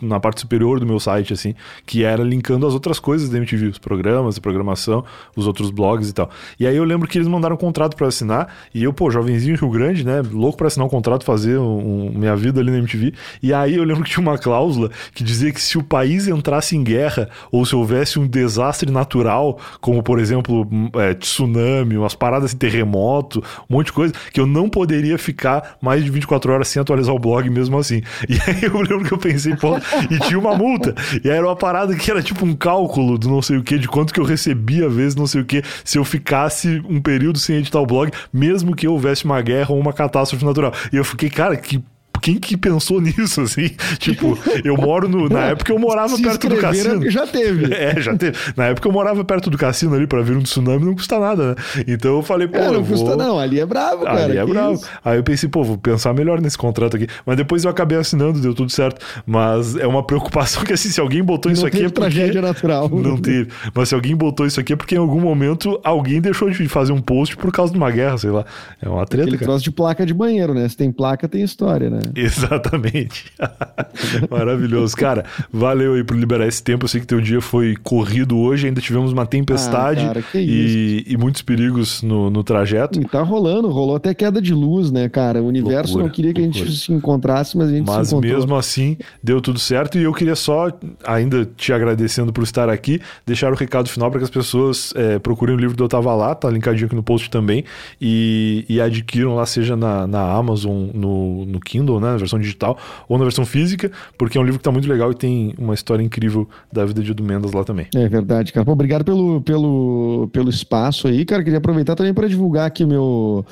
na 0.00 0.18
parte 0.18 0.40
superior 0.40 0.80
do 0.80 0.86
meu 0.86 0.98
site, 0.98 1.32
assim, 1.32 1.54
que 1.86 2.02
era 2.02 2.24
linkando 2.24 2.66
as 2.66 2.74
outras 2.74 2.98
coisas 2.98 3.28
da 3.28 3.36
MTV, 3.36 3.68
os 3.68 3.78
programas, 3.78 4.36
a 4.36 4.40
programação, 4.40 5.04
os 5.36 5.46
outros 5.46 5.70
blogs 5.70 6.08
e 6.08 6.12
tal. 6.12 6.28
E 6.58 6.66
aí 6.66 6.76
eu 6.76 6.84
lembro 6.84 7.08
que 7.08 7.18
eles 7.18 7.28
mandaram 7.28 7.54
um 7.54 7.58
contrato 7.58 7.96
para 7.96 8.08
assinar 8.08 8.52
e 8.74 8.82
eu, 8.82 8.92
pô, 8.92 9.10
jovenzinho 9.10 9.56
Rio 9.56 9.70
Grande, 9.70 10.04
né, 10.04 10.22
louco 10.32 10.58
para 10.58 10.66
assinar 10.66 10.86
um 10.86 10.90
contrato, 10.90 11.24
fazer 11.24 11.58
um, 11.58 12.12
um, 12.16 12.18
minha 12.32 12.36
vida 12.36 12.60
ali 12.60 12.70
na 12.70 12.78
MTV. 12.78 13.12
E 13.42 13.52
aí 13.52 13.76
eu 13.76 13.84
lembro 13.84 14.04
que 14.04 14.10
tinha 14.10 14.22
uma 14.22 14.38
cláusula 14.38 14.90
que 15.14 15.22
dizia 15.22 15.52
que 15.52 15.60
se 15.60 15.78
o 15.78 15.82
país 15.82 16.26
entrasse 16.26 16.76
em 16.76 16.82
guerra 16.82 17.28
ou 17.50 17.64
se 17.64 17.74
houvesse 17.74 18.18
um 18.18 18.26
desastre 18.26 18.90
natural, 18.90 19.58
como 19.80 20.02
por 20.02 20.18
exemplo 20.18 20.66
é, 20.96 21.14
tsunami, 21.14 21.96
umas 21.96 22.14
paradas 22.14 22.50
de 22.50 22.56
terremoto, 22.56 23.42
um 23.68 23.76
monte 23.76 23.86
de 23.86 23.92
coisa, 23.92 24.14
que 24.32 24.40
eu 24.40 24.46
não 24.46 24.68
poderia 24.68 25.18
ficar 25.18 25.76
mais 25.80 26.04
de 26.04 26.10
24 26.10 26.52
horas 26.52 26.68
sem 26.68 26.80
atualizar 26.80 27.14
o 27.14 27.18
blog 27.18 27.48
mesmo 27.50 27.78
assim. 27.78 28.02
E 28.32 28.38
aí 28.50 28.62
eu 28.62 28.80
lembro 28.80 29.04
que 29.04 29.12
eu 29.12 29.18
pensei, 29.18 29.54
pô, 29.56 29.76
e 30.10 30.18
tinha 30.20 30.38
uma 30.38 30.56
multa. 30.56 30.94
E 31.22 31.28
aí 31.28 31.36
era 31.36 31.46
uma 31.46 31.56
parada 31.56 31.94
que 31.94 32.10
era 32.10 32.22
tipo 32.22 32.46
um 32.46 32.54
cálculo 32.54 33.18
do 33.18 33.28
não 33.28 33.42
sei 33.42 33.58
o 33.58 33.62
que, 33.62 33.78
de 33.78 33.86
quanto 33.86 34.12
que 34.12 34.18
eu 34.18 34.24
recebia, 34.24 34.88
vezes, 34.88 35.14
não 35.14 35.26
sei 35.26 35.42
o 35.42 35.44
que, 35.44 35.62
se 35.84 35.98
eu 35.98 36.04
ficasse 36.04 36.82
um 36.88 37.00
período 37.00 37.38
sem 37.38 37.56
editar 37.56 37.80
o 37.80 37.86
blog, 37.86 38.10
mesmo 38.32 38.74
que 38.74 38.88
houvesse 38.88 39.26
uma 39.26 39.40
guerra 39.42 39.74
ou 39.74 39.78
uma 39.78 39.92
catástrofe 39.92 40.44
natural. 40.44 40.72
E 40.90 40.96
eu 40.96 41.04
fiquei, 41.04 41.28
cara, 41.28 41.56
que 41.56 41.82
quem 42.22 42.36
que 42.36 42.56
pensou 42.56 43.00
nisso, 43.02 43.42
assim? 43.42 43.70
Tipo, 43.98 44.38
eu 44.64 44.76
moro 44.76 45.08
no. 45.08 45.28
Na 45.28 45.46
época 45.46 45.72
eu 45.72 45.78
morava 45.78 46.16
Se 46.16 46.22
perto 46.22 46.48
do 46.48 46.56
cassino. 46.56 47.10
Já 47.10 47.26
teve. 47.26 47.72
É, 47.82 48.00
já 48.00 48.14
teve. 48.16 48.36
Na 48.56 48.66
época 48.66 48.86
eu 48.86 48.92
morava 48.92 49.24
perto 49.24 49.50
do 49.50 49.58
cassino 49.58 49.96
ali 49.96 50.06
pra 50.06 50.22
vir 50.22 50.36
um 50.36 50.42
tsunami, 50.42 50.84
não 50.84 50.94
custa 50.94 51.18
nada, 51.18 51.48
né? 51.48 51.54
Então 51.88 52.16
eu 52.16 52.22
falei, 52.22 52.46
pô. 52.46 52.58
É, 52.58 52.70
não 52.70 52.84
custa, 52.84 53.16
não. 53.16 53.38
Ali 53.38 53.58
é 53.58 53.66
bravo, 53.66 54.04
cara. 54.04 54.24
Ali 54.24 54.36
é 54.36 54.44
bravo. 54.44 54.74
Isso? 54.74 54.88
Aí 55.04 55.16
eu 55.16 55.24
pensei, 55.24 55.48
pô, 55.48 55.64
vou 55.64 55.78
pensar 55.78 56.12
melhor 56.12 56.40
nesse 56.40 56.56
contrato 56.56 56.96
aqui. 56.96 57.08
Mas 57.26 57.36
depois 57.36 57.64
eu 57.64 57.70
acabei 57.70 57.98
assinando, 57.98 58.40
deu 58.40 58.54
tudo 58.54 58.70
certo. 58.70 59.04
Mas 59.26 59.74
é 59.74 59.86
uma 59.86 60.02
preocupação 60.02 60.62
que, 60.64 60.72
assim, 60.72 60.90
se 60.90 61.00
alguém 61.00 61.24
botou 61.24 61.50
não 61.50 61.54
isso 61.54 61.66
aqui. 61.66 61.78
É 61.78 61.88
porque... 61.88 62.00
tragédia 62.00 62.40
natural. 62.42 62.88
Não 62.88 63.16
teve. 63.16 63.48
Mas 63.74 63.88
se 63.88 63.94
alguém 63.94 64.14
botou 64.14 64.46
isso 64.46 64.60
aqui 64.60 64.74
é 64.74 64.76
porque 64.76 64.94
em 64.94 64.98
algum 64.98 65.20
momento 65.20 65.80
alguém 65.82 66.20
deixou 66.20 66.48
de 66.50 66.68
fazer 66.68 66.92
um 66.92 67.00
post 67.00 67.36
por 67.36 67.50
causa 67.50 67.72
de 67.72 67.78
uma 67.78 67.90
guerra, 67.90 68.18
sei 68.18 68.30
lá. 68.30 68.44
É 68.80 68.88
uma 68.88 69.04
treta. 69.06 69.24
Aquele 69.24 69.38
cara. 69.38 69.50
troço 69.50 69.64
de 69.64 69.72
placa 69.72 70.06
de 70.06 70.14
banheiro, 70.14 70.54
né? 70.54 70.68
Se 70.68 70.76
tem 70.76 70.92
placa, 70.92 71.26
tem 71.26 71.42
história, 71.42 71.90
né? 71.90 72.00
Exatamente. 72.16 73.32
Maravilhoso. 74.30 74.96
Cara, 74.96 75.24
valeu 75.52 75.94
aí 75.94 76.04
por 76.04 76.16
liberar 76.16 76.46
esse 76.46 76.62
tempo. 76.62 76.84
Eu 76.84 76.88
sei 76.88 77.00
que 77.00 77.06
teu 77.06 77.20
dia 77.20 77.40
foi 77.40 77.76
corrido 77.76 78.38
hoje, 78.38 78.66
ainda 78.66 78.80
tivemos 78.80 79.12
uma 79.12 79.26
tempestade 79.26 80.04
ah, 80.04 80.14
cara, 80.14 80.24
e, 80.34 81.04
e, 81.06 81.16
muitos 81.16 81.42
perigos 81.42 82.02
no, 82.02 82.30
no 82.30 82.44
trajeto. 82.44 83.00
E 83.00 83.04
tá 83.04 83.22
rolando, 83.22 83.68
rolou 83.68 83.96
até 83.96 84.14
queda 84.14 84.40
de 84.40 84.54
luz, 84.54 84.90
né, 84.90 85.08
cara? 85.08 85.42
O 85.42 85.46
universo 85.46 85.94
loucura, 85.94 86.06
não 86.06 86.14
queria 86.14 86.34
que 86.34 86.40
loucura. 86.40 86.64
a 86.64 86.66
gente 86.66 86.78
se 86.78 86.92
encontrasse, 86.92 87.56
mas 87.56 87.68
a 87.68 87.72
gente 87.72 87.86
mas 87.86 88.08
se 88.08 88.14
encontrou. 88.14 88.36
mesmo 88.36 88.56
assim, 88.56 88.96
deu 89.22 89.40
tudo 89.40 89.58
certo 89.58 89.98
e 89.98 90.02
eu 90.02 90.12
queria 90.12 90.36
só, 90.36 90.70
ainda 91.04 91.48
te 91.56 91.72
agradecendo 91.72 92.32
por 92.32 92.44
estar 92.44 92.68
aqui, 92.68 93.00
deixar 93.26 93.52
o 93.52 93.56
recado 93.56 93.88
final 93.88 94.10
para 94.10 94.20
que 94.20 94.24
as 94.24 94.30
pessoas 94.30 94.92
é, 94.96 95.18
procurem 95.18 95.54
o 95.54 95.58
livro 95.58 95.76
do 95.76 95.84
Eu 95.84 95.88
Tava 95.88 96.14
Lá, 96.14 96.34
tá 96.34 96.50
linkadinho 96.50 96.86
aqui 96.86 96.94
no 96.94 97.02
post 97.02 97.30
também, 97.30 97.64
e, 98.00 98.64
e 98.68 98.80
adquiram 98.80 99.34
lá, 99.34 99.46
seja 99.46 99.76
na, 99.76 100.06
na 100.06 100.32
Amazon, 100.32 100.88
no, 100.92 101.46
no 101.46 101.60
Kindle, 101.60 102.00
né, 102.02 102.10
na 102.12 102.16
versão 102.16 102.38
digital, 102.38 102.78
ou 103.08 103.18
na 103.18 103.24
versão 103.24 103.46
física, 103.46 103.90
porque 104.18 104.36
é 104.36 104.40
um 104.40 104.44
livro 104.44 104.58
que 104.58 104.62
está 104.62 104.72
muito 104.72 104.88
legal 104.88 105.10
e 105.10 105.14
tem 105.14 105.54
uma 105.58 105.74
história 105.74 106.02
incrível 106.02 106.48
da 106.72 106.84
vida 106.84 107.02
de 107.02 107.10
Edu 107.10 107.22
Mendes 107.22 107.52
lá 107.52 107.64
também. 107.64 107.86
É 107.94 108.08
verdade, 108.08 108.52
cara. 108.52 108.64
Pô, 108.64 108.72
obrigado 108.72 109.04
pelo, 109.04 109.40
pelo, 109.42 110.28
pelo 110.32 110.50
espaço 110.50 111.08
aí, 111.08 111.24
cara. 111.24 111.42
Queria 111.42 111.58
aproveitar 111.58 111.94
também 111.94 112.12
para 112.12 112.28
divulgar 112.28 112.66
aqui 112.66 112.84
meu, 112.84 113.44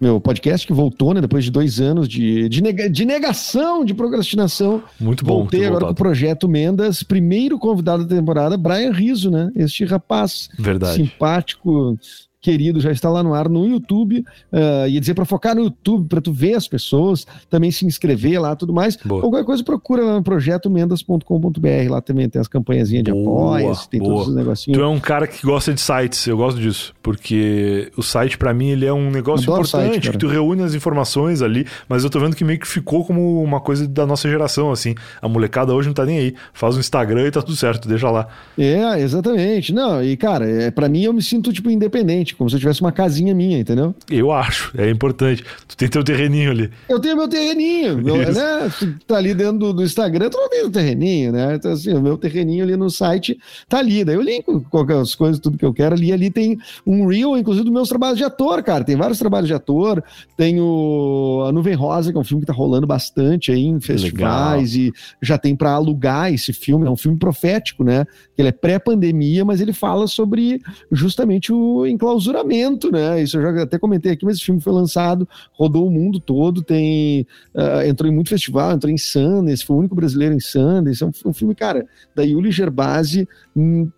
meu 0.00 0.20
podcast 0.20 0.66
que 0.66 0.72
voltou, 0.72 1.14
né? 1.14 1.20
Depois 1.20 1.44
de 1.44 1.50
dois 1.50 1.80
anos 1.80 2.08
de, 2.08 2.48
de, 2.48 2.62
nega, 2.62 2.88
de 2.88 3.04
negação, 3.04 3.84
de 3.84 3.94
procrastinação. 3.94 4.82
Muito 5.00 5.24
bom. 5.24 5.38
Voltei 5.38 5.60
agora 5.60 5.80
voltado. 5.80 5.94
com 5.94 6.00
o 6.00 6.04
projeto 6.04 6.48
Mendas. 6.48 7.02
Primeiro 7.02 7.58
convidado 7.58 8.04
da 8.04 8.16
temporada, 8.16 8.56
Brian 8.56 8.92
Riso, 8.92 9.30
né? 9.30 9.50
Este 9.54 9.84
rapaz 9.84 10.48
Verdade. 10.58 10.96
simpático, 10.96 11.96
querido, 12.42 12.80
já 12.80 12.90
está 12.90 13.08
lá 13.08 13.22
no 13.22 13.32
ar 13.32 13.48
no 13.48 13.64
YouTube. 13.66 14.24
Uh, 14.52 14.88
ia 14.88 15.00
dizer 15.00 15.14
para 15.14 15.24
focar 15.24 15.54
no 15.54 15.62
YouTube, 15.62 16.08
para 16.08 16.20
tu 16.20 16.32
ver 16.32 16.54
as 16.54 16.66
pessoas, 16.66 17.24
também 17.48 17.70
se 17.70 17.86
inscrever 17.86 18.40
lá 18.40 18.56
tudo 18.56 18.72
mais. 18.72 18.96
Boa. 18.96 19.20
Qualquer 19.20 19.44
coisa, 19.44 19.62
procura 19.62 20.02
lá 20.04 20.14
no 20.14 20.22
projeto 20.22 20.68
mendas.com.br. 20.68 21.88
Lá 21.88 22.00
também 22.00 22.28
tem 22.28 22.40
as 22.40 22.48
campanhazinhas 22.48 23.04
de 23.04 23.12
apoio, 23.12 23.72
tem 23.88 24.00
boa. 24.00 24.12
todos 24.12 24.28
os 24.28 24.34
negocinhos. 24.34 24.76
Tu 24.76 24.84
é 24.84 24.88
um 24.88 24.98
cara 24.98 25.26
que 25.26 25.46
gosta 25.46 25.72
de 25.72 25.80
sites, 25.80 26.26
eu 26.26 26.36
gosto 26.36 26.60
disso, 26.60 26.92
porque 27.00 27.92
o 27.96 28.02
site 28.02 28.36
para 28.36 28.52
mim 28.52 28.70
ele 28.70 28.84
é 28.84 28.92
um 28.92 29.10
negócio 29.10 29.44
Adoro 29.44 29.66
importante, 29.66 29.92
site, 29.92 30.10
que 30.10 30.18
tu 30.18 30.26
reúne 30.26 30.62
as 30.62 30.74
informações 30.74 31.42
ali, 31.42 31.64
mas 31.88 32.02
eu 32.02 32.10
tô 32.10 32.18
vendo 32.18 32.34
que 32.34 32.44
meio 32.44 32.58
que 32.58 32.66
ficou 32.66 33.04
como 33.04 33.40
uma 33.40 33.60
coisa 33.60 33.86
da 33.86 34.04
nossa 34.04 34.28
geração, 34.28 34.72
assim. 34.72 34.96
A 35.20 35.28
molecada 35.28 35.72
hoje 35.72 35.86
não 35.86 35.94
tá 35.94 36.04
nem 36.04 36.18
aí. 36.18 36.34
Faz 36.52 36.76
um 36.76 36.80
Instagram 36.80 37.28
e 37.28 37.30
tá 37.30 37.40
tudo 37.40 37.56
certo, 37.56 37.88
deixa 37.88 38.10
lá. 38.10 38.26
É, 38.58 39.00
exatamente. 39.00 39.72
Não, 39.72 40.02
e 40.02 40.16
cara, 40.16 40.48
é, 40.48 40.70
para 40.72 40.88
mim 40.88 41.04
eu 41.04 41.12
me 41.12 41.22
sinto 41.22 41.52
tipo 41.52 41.70
independente 41.70 42.31
como 42.34 42.48
se 42.48 42.56
eu 42.56 42.60
tivesse 42.60 42.80
uma 42.80 42.92
casinha 42.92 43.34
minha, 43.34 43.58
entendeu? 43.58 43.94
Eu 44.10 44.32
acho, 44.32 44.72
é 44.78 44.90
importante. 44.90 45.44
Tu 45.68 45.76
tem 45.76 45.88
teu 45.88 46.04
terreninho 46.04 46.50
ali. 46.50 46.70
Eu 46.88 46.98
tenho 47.00 47.16
meu 47.16 47.28
terreninho, 47.28 47.98
meu, 47.98 48.16
né? 48.16 48.72
Tá 49.06 49.16
ali 49.16 49.34
dentro 49.34 49.58
do, 49.58 49.72
do 49.72 49.82
Instagram, 49.82 50.28
tu 50.30 50.38
não 50.38 50.48
tem 50.48 50.64
o 50.64 50.70
terreninho, 50.70 51.32
né? 51.32 51.54
Então, 51.54 51.72
assim, 51.72 51.92
o 51.92 52.00
meu 52.00 52.16
terreninho 52.16 52.64
ali 52.64 52.76
no 52.76 52.90
site 52.90 53.38
tá 53.68 53.78
ali. 53.78 54.04
Daí 54.04 54.14
eu 54.14 54.22
linko 54.22 54.64
qualquer 54.70 54.96
as 54.96 55.14
coisas, 55.14 55.40
tudo 55.40 55.58
que 55.58 55.64
eu 55.64 55.72
quero 55.72 55.94
ali. 55.94 56.12
Ali 56.12 56.30
tem 56.30 56.58
um 56.86 57.06
reel, 57.06 57.36
inclusive, 57.36 57.64
dos 57.64 57.72
meus 57.72 57.88
trabalhos 57.88 58.18
de 58.18 58.24
ator, 58.24 58.62
cara. 58.62 58.84
Tem 58.84 58.96
vários 58.96 59.18
trabalhos 59.18 59.48
de 59.48 59.54
ator. 59.54 60.02
Tem 60.36 60.60
o 60.60 61.44
A 61.46 61.52
Nuvem 61.52 61.74
Rosa, 61.74 62.12
que 62.12 62.18
é 62.18 62.20
um 62.20 62.24
filme 62.24 62.42
que 62.42 62.46
tá 62.46 62.52
rolando 62.52 62.86
bastante 62.86 63.52
aí 63.52 63.64
em 63.64 63.80
festivais 63.80 64.74
Legal. 64.74 64.94
e 65.20 65.26
já 65.26 65.38
tem 65.38 65.54
para 65.54 65.72
alugar 65.72 66.32
esse 66.32 66.52
filme. 66.52 66.86
É 66.86 66.90
um 66.90 66.96
filme 66.96 67.18
profético, 67.18 67.84
né? 67.84 68.04
Ele 68.36 68.48
é 68.48 68.52
pré-pandemia, 68.52 69.44
mas 69.44 69.60
ele 69.60 69.72
fala 69.72 70.06
sobre 70.06 70.60
justamente 70.90 71.52
o 71.52 71.86
enclausuramento 71.86 72.21
clausuramento, 72.22 72.90
né? 72.90 73.22
Isso 73.22 73.36
eu 73.36 73.42
já 73.42 73.62
até 73.62 73.78
comentei 73.78 74.12
aqui, 74.12 74.24
mas 74.24 74.36
esse 74.36 74.44
filme 74.44 74.60
foi 74.60 74.72
lançado, 74.72 75.28
rodou 75.52 75.86
o 75.86 75.90
mundo 75.90 76.20
todo, 76.20 76.62
tem 76.62 77.26
uh, 77.54 77.82
entrou 77.86 78.10
em 78.10 78.14
muito 78.14 78.30
festival, 78.30 78.72
entrou 78.72 78.92
em 78.92 78.96
Sundance, 78.96 79.64
foi 79.64 79.76
o 79.76 79.78
único 79.80 79.94
brasileiro 79.94 80.34
em 80.34 80.40
Sundance. 80.40 81.02
É 81.02 81.06
um, 81.06 81.12
um 81.26 81.32
filme, 81.32 81.54
cara, 81.54 81.84
da 82.14 82.22
Yuli 82.22 82.50
Gerbasi, 82.50 83.28
um, 83.54 83.90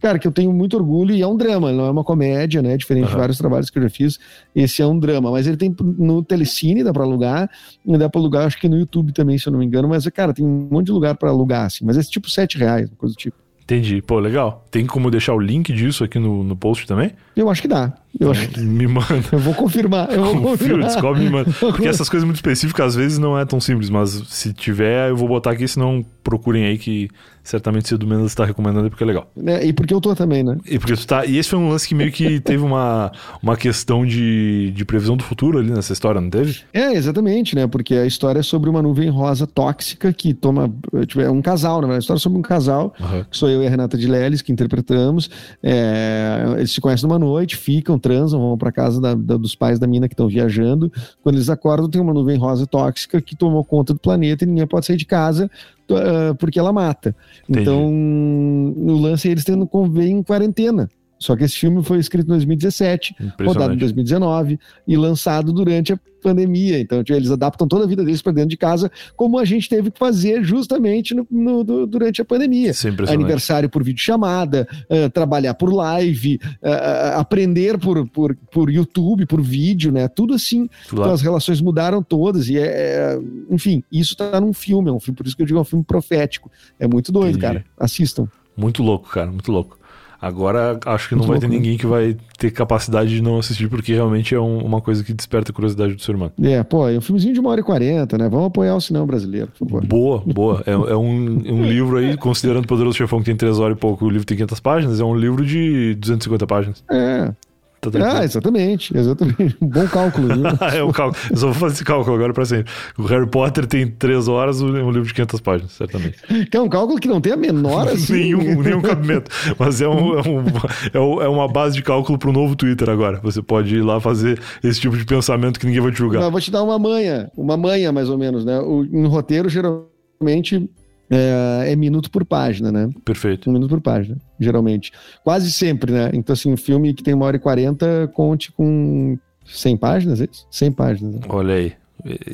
cara, 0.00 0.18
que 0.18 0.26
eu 0.26 0.32
tenho 0.32 0.52
muito 0.52 0.76
orgulho 0.76 1.14
e 1.14 1.22
é 1.22 1.26
um 1.26 1.36
drama, 1.36 1.72
não 1.72 1.86
é 1.86 1.90
uma 1.90 2.04
comédia, 2.04 2.60
né? 2.60 2.76
Diferente 2.76 3.06
uhum. 3.06 3.10
de 3.10 3.16
vários 3.16 3.38
trabalhos 3.38 3.70
que 3.70 3.78
eu 3.78 3.82
já 3.82 3.90
fiz, 3.90 4.18
esse 4.54 4.82
é 4.82 4.86
um 4.86 4.98
drama, 4.98 5.30
mas 5.30 5.46
ele 5.46 5.56
tem 5.56 5.74
no 5.80 6.22
Telecine, 6.22 6.84
dá 6.84 6.92
para 6.92 7.04
alugar, 7.04 7.50
e 7.86 7.96
dá 7.96 8.08
para 8.08 8.20
alugar, 8.20 8.46
acho 8.46 8.60
que 8.60 8.68
no 8.68 8.76
YouTube 8.76 9.12
também, 9.12 9.38
se 9.38 9.46
eu 9.46 9.52
não 9.52 9.58
me 9.58 9.66
engano, 9.66 9.88
mas, 9.88 10.06
cara, 10.08 10.32
tem 10.32 10.44
um 10.44 10.68
monte 10.70 10.86
de 10.86 10.92
lugar 10.92 11.16
para 11.16 11.30
alugar, 11.30 11.66
assim, 11.66 11.84
mas 11.84 11.96
é 11.96 12.02
tipo 12.02 12.30
sete 12.30 12.58
reais, 12.58 12.90
coisa 12.98 13.14
do 13.14 13.18
tipo. 13.18 13.36
Entendi. 13.70 14.02
Pô, 14.02 14.18
legal. 14.18 14.66
Tem 14.68 14.84
como 14.84 15.12
deixar 15.12 15.32
o 15.32 15.38
link 15.38 15.72
disso 15.72 16.02
aqui 16.02 16.18
no, 16.18 16.42
no 16.42 16.56
post 16.56 16.88
também? 16.88 17.12
Eu 17.40 17.48
acho 17.48 17.62
que 17.62 17.68
dá. 17.68 17.90
Eu 18.18 18.30
acho 18.30 18.48
que... 18.48 18.60
Me 18.60 18.86
manda. 18.86 19.24
Eu 19.32 19.38
vou 19.38 19.54
confirmar. 19.54 20.12
Eu 20.12 20.24
vou 20.34 20.50
Confio, 20.50 20.78
descobre 20.78 21.22
me 21.22 21.30
manda. 21.30 21.50
Porque 21.58 21.88
essas 21.88 22.06
coisas 22.08 22.24
muito 22.24 22.36
específicas 22.36 22.88
às 22.88 22.94
vezes 22.94 23.18
não 23.18 23.38
é 23.38 23.46
tão 23.46 23.58
simples, 23.58 23.88
mas 23.88 24.10
se 24.28 24.52
tiver, 24.52 25.08
eu 25.08 25.16
vou 25.16 25.26
botar 25.26 25.52
aqui, 25.52 25.66
senão 25.66 26.04
procurem 26.22 26.66
aí 26.66 26.76
que 26.76 27.08
certamente 27.42 27.88
se 27.88 27.94
o 27.94 27.98
do 27.98 28.06
Mendes 28.06 28.26
está 28.26 28.44
recomendando 28.44 28.90
porque 28.90 29.02
é 29.02 29.06
legal. 29.06 29.30
É, 29.46 29.66
e 29.66 29.72
porque 29.72 29.94
eu 29.94 30.00
tô 30.00 30.14
também, 30.14 30.42
né? 30.42 30.58
E 30.66 30.78
porque 30.78 30.94
tu 30.94 31.06
tá. 31.06 31.24
E 31.24 31.38
esse 31.38 31.48
foi 31.48 31.58
um 31.58 31.68
lance 31.68 31.88
que 31.88 31.94
meio 31.94 32.12
que 32.12 32.38
teve 32.40 32.62
uma, 32.62 33.10
uma 33.42 33.56
questão 33.56 34.04
de, 34.04 34.70
de 34.72 34.84
previsão 34.84 35.16
do 35.16 35.24
futuro 35.24 35.58
ali 35.58 35.70
nessa 35.70 35.92
história, 35.92 36.20
não 36.20 36.30
teve? 36.30 36.60
É, 36.72 36.92
exatamente, 36.92 37.54
né? 37.56 37.66
Porque 37.66 37.94
a 37.94 38.06
história 38.06 38.40
é 38.40 38.42
sobre 38.42 38.68
uma 38.68 38.82
nuvem 38.82 39.08
rosa 39.08 39.46
tóxica 39.46 40.12
que 40.12 40.34
toma. 40.34 40.72
Tipo, 41.06 41.22
é 41.22 41.30
um 41.30 41.40
casal, 41.40 41.80
né? 41.82 41.94
A 41.94 41.98
história 41.98 42.18
é 42.18 42.22
sobre 42.22 42.38
um 42.38 42.42
casal, 42.42 42.94
uhum. 43.00 43.24
que 43.24 43.36
sou 43.36 43.48
eu 43.48 43.62
e 43.62 43.66
a 43.66 43.70
Renata 43.70 43.96
de 43.96 44.06
Leles, 44.06 44.42
que 44.42 44.52
interpretamos. 44.52 45.30
É, 45.62 46.54
eles 46.58 46.72
se 46.72 46.80
conhecem 46.80 47.08
numa 47.08 47.18
noite, 47.30 47.56
ficam, 47.56 47.98
transam, 47.98 48.40
vão 48.40 48.58
para 48.58 48.72
casa 48.72 49.00
da, 49.00 49.14
da, 49.14 49.36
dos 49.36 49.54
pais 49.54 49.78
da 49.78 49.86
mina 49.86 50.08
que 50.08 50.14
estão 50.14 50.28
viajando. 50.28 50.92
Quando 51.22 51.36
eles 51.36 51.48
acordam, 51.48 51.88
tem 51.88 52.00
uma 52.00 52.12
nuvem 52.12 52.36
rosa 52.36 52.66
tóxica 52.66 53.20
que 53.20 53.36
tomou 53.36 53.64
conta 53.64 53.94
do 53.94 54.00
planeta 54.00 54.44
e 54.44 54.46
ninguém 54.46 54.66
pode 54.66 54.86
sair 54.86 54.96
de 54.96 55.06
casa 55.06 55.50
uh, 55.90 56.34
porque 56.36 56.58
ela 56.58 56.72
mata. 56.72 57.14
Entendi. 57.48 57.62
Então, 57.62 57.90
no 57.90 58.98
lance 58.98 59.28
eles 59.28 59.44
tendo 59.44 59.66
convém 59.66 60.18
em 60.18 60.22
quarentena. 60.22 60.88
Só 61.20 61.36
que 61.36 61.44
esse 61.44 61.56
filme 61.56 61.82
foi 61.84 61.98
escrito 61.98 62.24
em 62.24 62.30
2017, 62.30 63.14
rodado 63.44 63.74
em 63.74 63.76
2019 63.76 64.58
e 64.88 64.96
lançado 64.96 65.52
durante 65.52 65.92
a 65.92 66.00
pandemia. 66.22 66.80
Então, 66.80 67.04
tipo, 67.04 67.16
eles 67.16 67.30
adaptam 67.30 67.68
toda 67.68 67.84
a 67.84 67.86
vida 67.86 68.02
deles 68.02 68.22
para 68.22 68.32
dentro 68.32 68.48
de 68.48 68.56
casa, 68.56 68.90
como 69.14 69.38
a 69.38 69.44
gente 69.44 69.68
teve 69.68 69.90
que 69.90 69.98
fazer 69.98 70.42
justamente 70.42 71.14
no, 71.14 71.26
no, 71.30 71.86
durante 71.86 72.22
a 72.22 72.24
pandemia. 72.24 72.70
É 72.70 73.12
Aniversário 73.12 73.68
por 73.68 73.84
videochamada, 73.84 74.66
uh, 74.88 75.10
trabalhar 75.10 75.52
por 75.52 75.70
live, 75.70 76.40
uh, 76.62 77.18
aprender 77.18 77.78
por, 77.78 78.08
por, 78.08 78.34
por 78.50 78.70
YouTube, 78.70 79.26
por 79.26 79.42
vídeo, 79.42 79.92
né? 79.92 80.08
Tudo 80.08 80.32
assim. 80.32 80.68
Claro. 80.88 81.04
Então, 81.04 81.12
as 81.12 81.20
relações 81.20 81.60
mudaram 81.60 82.02
todas 82.02 82.48
e 82.48 82.56
é, 82.56 82.62
é 82.62 83.20
enfim, 83.50 83.84
isso 83.92 84.16
tá 84.16 84.40
num 84.40 84.54
filme, 84.54 84.88
é 84.88 84.92
um 84.92 85.00
filme, 85.00 85.16
por 85.16 85.26
isso 85.26 85.36
que 85.36 85.42
eu 85.42 85.46
digo 85.46 85.58
é 85.58 85.62
um 85.62 85.64
filme 85.64 85.84
profético. 85.84 86.50
É 86.78 86.86
muito 86.86 87.12
doido, 87.12 87.36
Entendi. 87.36 87.40
cara. 87.40 87.64
Assistam. 87.78 88.26
Muito 88.56 88.82
louco, 88.82 89.08
cara, 89.08 89.30
muito 89.30 89.50
louco. 89.50 89.79
Agora 90.20 90.78
acho 90.84 91.08
que 91.08 91.14
não 91.14 91.20
Muito 91.20 91.30
vai 91.30 91.40
ter 91.40 91.48
né? 91.48 91.56
ninguém 91.56 91.78
que 91.78 91.86
vai 91.86 92.16
ter 92.36 92.50
capacidade 92.50 93.10
de 93.10 93.22
não 93.22 93.38
assistir, 93.38 93.68
porque 93.68 93.94
realmente 93.94 94.34
é 94.34 94.40
um, 94.40 94.58
uma 94.58 94.80
coisa 94.80 95.02
que 95.02 95.14
desperta 95.14 95.50
a 95.50 95.54
curiosidade 95.54 95.94
do 95.94 96.02
ser 96.02 96.14
humano. 96.14 96.32
É, 96.42 96.62
pô, 96.62 96.86
é 96.88 96.98
um 96.98 97.00
filmezinho 97.00 97.32
de 97.32 97.40
uma 97.40 97.50
hora 97.50 97.60
e 97.60 97.64
quarenta, 97.64 98.18
né? 98.18 98.28
Vamos 98.28 98.48
apoiar 98.48 98.74
o 98.74 98.80
cinema 98.80 99.06
brasileiro, 99.06 99.48
por 99.58 99.66
favor. 99.66 99.86
Boa, 99.86 100.22
boa. 100.26 100.62
É, 100.66 100.72
é 100.72 100.96
um, 100.96 101.42
um 101.46 101.62
livro 101.64 101.96
aí, 101.96 102.16
considerando 102.16 102.64
o 102.64 102.68
Poderoso 102.68 102.98
Chefão 102.98 103.20
que 103.20 103.26
tem 103.26 103.36
três 103.36 103.58
horas 103.58 103.76
e 103.76 103.80
pouco, 103.80 104.04
o 104.04 104.10
livro 104.10 104.26
tem 104.26 104.36
500 104.36 104.60
páginas, 104.60 105.00
é 105.00 105.04
um 105.04 105.14
livro 105.14 105.44
de 105.44 105.94
250 105.94 106.46
páginas. 106.46 106.84
É. 106.90 107.32
Tá 107.80 108.18
ah, 108.18 108.24
exatamente, 108.24 108.94
exatamente. 108.94 109.56
Um 109.58 109.66
bom 109.68 109.86
cálculo, 109.88 110.28
viu? 110.28 110.44
é 110.76 110.84
um 110.84 110.92
cálculo. 110.92 111.22
Eu 111.30 111.36
só 111.36 111.46
vou 111.46 111.54
fazer 111.54 111.74
esse 111.76 111.84
cálculo 111.84 112.14
agora 112.14 112.34
para 112.34 112.44
sempre. 112.44 112.70
O 112.98 113.04
Harry 113.04 113.26
Potter 113.26 113.66
tem 113.66 113.86
três 113.86 114.28
horas, 114.28 114.60
um 114.60 114.90
livro 114.90 115.04
de 115.04 115.14
500 115.14 115.40
páginas, 115.40 115.72
certamente. 115.72 116.18
Que 116.50 116.56
é 116.58 116.60
um 116.60 116.68
cálculo 116.68 116.98
que 117.00 117.08
não 117.08 117.22
tem 117.22 117.32
a 117.32 117.36
menor 117.36 117.88
assim. 117.92 118.12
nenhum, 118.12 118.60
nenhum 118.60 118.82
cabimento. 118.82 119.30
Mas 119.58 119.80
é, 119.80 119.88
um, 119.88 120.18
é, 120.18 120.98
um, 120.98 121.22
é, 121.22 121.28
uma 121.28 121.48
base 121.48 121.74
de 121.74 121.82
cálculo 121.82 122.18
para 122.18 122.28
o 122.28 122.32
novo 122.32 122.54
Twitter 122.54 122.90
agora. 122.90 123.18
Você 123.22 123.40
pode 123.40 123.74
ir 123.74 123.82
lá 123.82 123.98
fazer 123.98 124.38
esse 124.62 124.78
tipo 124.78 124.96
de 124.96 125.04
pensamento 125.06 125.58
que 125.58 125.64
ninguém 125.64 125.80
vai 125.80 125.90
te 125.90 125.98
julgar. 125.98 126.20
Não, 126.20 126.30
vou 126.30 126.40
te 126.40 126.50
dar 126.50 126.62
uma 126.62 126.78
manha, 126.78 127.30
uma 127.34 127.56
manha 127.56 127.90
mais 127.90 128.10
ou 128.10 128.18
menos, 128.18 128.44
né? 128.44 128.60
O, 128.60 128.84
em 128.84 129.06
roteiro, 129.06 129.48
geralmente 129.48 130.68
é, 131.10 131.72
é, 131.72 131.76
minuto 131.76 132.10
por 132.10 132.24
página, 132.24 132.70
né? 132.70 132.88
Perfeito. 133.04 133.50
Um 133.50 133.52
minuto 133.52 133.70
por 133.70 133.80
página, 133.80 134.16
geralmente. 134.38 134.92
Quase 135.24 135.50
sempre, 135.50 135.92
né? 135.92 136.10
Então, 136.14 136.32
assim, 136.32 136.52
um 136.52 136.56
filme 136.56 136.94
que 136.94 137.02
tem 137.02 137.14
uma 137.14 137.26
hora 137.26 137.36
e 137.36 137.40
quarenta, 137.40 138.08
conte 138.14 138.52
com 138.52 139.18
100 139.44 139.76
páginas, 139.76 140.20
é 140.20 140.28
isso? 140.30 140.46
100 140.50 140.72
páginas. 140.72 141.14
Né? 141.16 141.20
Olha 141.28 141.54
aí. 141.54 141.72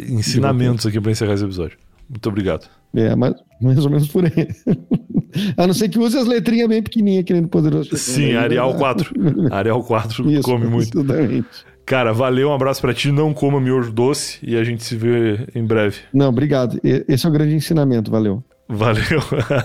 Ensinamentos 0.09 0.86
aqui 0.86 1.01
para 1.01 1.11
encerrar 1.11 1.35
esse 1.35 1.44
episódio. 1.44 1.78
Muito 2.09 2.28
obrigado. 2.28 2.69
É, 2.94 3.16
mas 3.16 3.35
mais 3.61 3.85
ou 3.85 3.90
menos 3.90 4.09
por 4.09 4.24
aí. 4.24 4.32
A 5.57 5.66
não 5.66 5.74
ser 5.74 5.89
que 5.90 5.98
use 5.98 6.16
as 6.16 6.27
letrinhas 6.27 6.69
bem 6.69 6.82
pequenininhas 6.82 7.23
aqui 7.23 7.35
no 7.35 7.48
Poderoso. 7.48 7.94
Sim, 7.97 8.32
né? 8.32 8.39
Arial 8.39 8.74
4. 8.74 9.12
Arial 9.53 9.82
4 9.82 10.31
Isso, 10.31 10.43
come 10.43 10.66
muito. 10.66 10.98
Exatamente. 10.98 11.48
Cara, 11.85 12.12
valeu, 12.12 12.48
um 12.48 12.55
abraço 12.55 12.81
para 12.81 12.94
ti. 12.94 13.12
Não 13.12 13.35
coma 13.35 13.61
miojo 13.61 13.93
doce 13.93 14.39
e 14.43 14.57
a 14.57 14.65
gente 14.65 14.82
se 14.82 14.97
vê 14.97 15.47
em 15.55 15.65
breve. 15.65 15.98
Não, 16.12 16.28
obrigado. 16.28 16.81
Esse 16.82 17.27
é 17.27 17.28
o 17.28 17.32
grande 17.32 17.55
ensinamento. 17.55 18.11
Valeu. 18.11 18.43
Valeu. 18.68 19.20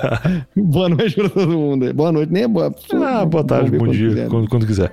boa 0.55 0.89
noite 0.89 1.15
para 1.15 1.29
todo 1.29 1.57
mundo. 1.57 1.93
Boa 1.93 2.11
noite, 2.11 2.31
nem 2.31 2.43
é 2.43 2.47
boa. 2.47 2.73
Ah, 2.93 3.25
boa 3.25 3.43
tarde, 3.43 3.77
bom 3.77 3.87
dia, 3.87 4.09
quiser. 4.09 4.29
quando, 4.29 4.49
quando 4.49 4.67
quiser. 4.67 4.91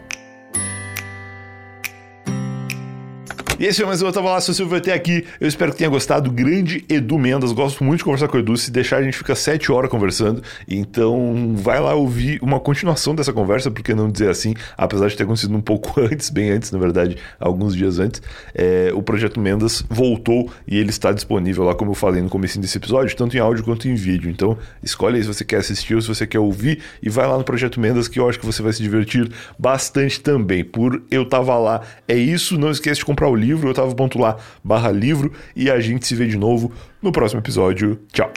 E 3.59 3.65
esse 3.65 3.79
foi 3.79 3.87
mais 3.87 4.01
um 4.01 4.07
Eu 4.07 4.13
Tava 4.13 4.31
Lá, 4.31 4.41
se 4.41 4.55
você 4.55 4.63
ouviu 4.63 4.79
até 4.79 4.93
aqui, 4.93 5.27
eu 5.41 5.49
espero 5.49 5.73
que 5.73 5.79
tenha 5.79 5.91
gostado. 5.91 6.31
Grande 6.31 6.85
Edu 6.89 7.19
Mendas, 7.19 7.51
gosto 7.51 7.83
muito 7.83 7.99
de 7.99 8.05
conversar 8.05 8.29
com 8.29 8.37
o 8.37 8.41
Edu. 8.41 8.57
Se 8.57 8.71
deixar, 8.71 8.99
a 8.99 9.03
gente 9.03 9.17
fica 9.17 9.35
sete 9.35 9.73
horas 9.73 9.91
conversando. 9.91 10.41
Então, 10.69 11.55
vai 11.57 11.81
lá 11.81 11.93
ouvir 11.93 12.39
uma 12.41 12.61
continuação 12.61 13.17
dessa 13.17 13.33
conversa, 13.33 13.69
por 13.69 13.83
que 13.83 13.93
não 13.95 14.09
dizer 14.09 14.31
assim, 14.31 14.55
apesar 14.77 15.09
de 15.09 15.17
ter 15.17 15.25
acontecido 15.25 15.57
um 15.57 15.61
pouco 15.61 15.99
antes, 16.01 16.31
bem 16.31 16.53
antes, 16.53 16.71
na 16.71 16.79
verdade, 16.79 17.17
alguns 17.41 17.75
dias 17.75 17.99
antes. 17.99 18.23
É, 18.55 18.93
o 18.95 19.03
Projeto 19.03 19.41
Mendas 19.41 19.83
voltou 19.91 20.49
e 20.65 20.79
ele 20.79 20.91
está 20.91 21.11
disponível 21.11 21.65
lá, 21.65 21.75
como 21.75 21.91
eu 21.91 21.97
falei 21.97 22.23
no 22.23 22.29
começo 22.29 22.61
desse 22.61 22.79
episódio, 22.79 23.17
tanto 23.17 23.37
em 23.37 23.41
áudio 23.41 23.65
quanto 23.65 23.89
em 23.89 23.95
vídeo. 23.97 24.31
Então, 24.31 24.57
escolhe 24.85 25.17
aí 25.17 25.23
se 25.23 25.27
você 25.27 25.45
quer 25.45 25.57
assistir 25.57 25.97
ou 25.97 26.01
se 26.01 26.07
você 26.07 26.29
quer 26.29 26.39
ouvir 26.39 26.79
e 27.03 27.11
vai 27.11 27.27
lá 27.27 27.37
no 27.37 27.43
Projeto 27.43 27.81
Mendas, 27.81 28.07
que 28.07 28.21
eu 28.21 28.29
acho 28.29 28.39
que 28.39 28.47
você 28.47 28.63
vai 28.63 28.73
se 28.73 28.81
divertir 28.81 29.29
bastante 29.59 30.21
também. 30.21 30.63
Por 30.63 31.03
Eu 31.11 31.29
Tava 31.29 31.59
Lá, 31.59 31.81
é 32.07 32.15
isso. 32.15 32.57
Não 32.57 32.71
esqueça 32.71 33.01
de 33.01 33.05
comprar 33.05 33.29
o 33.29 33.35
livro 33.35 33.48
livro, 33.49 33.71
otávio.lá 33.71 34.37
barra 34.63 34.91
livro, 34.91 35.33
e 35.57 35.71
a 35.71 35.81
gente 35.81 36.07
se 36.07 36.15
vê 36.15 36.27
de 36.27 36.37
novo 36.37 36.73
no 37.03 37.11
próximo 37.13 37.41
episódio. 37.41 37.99
Tchau! 38.13 38.31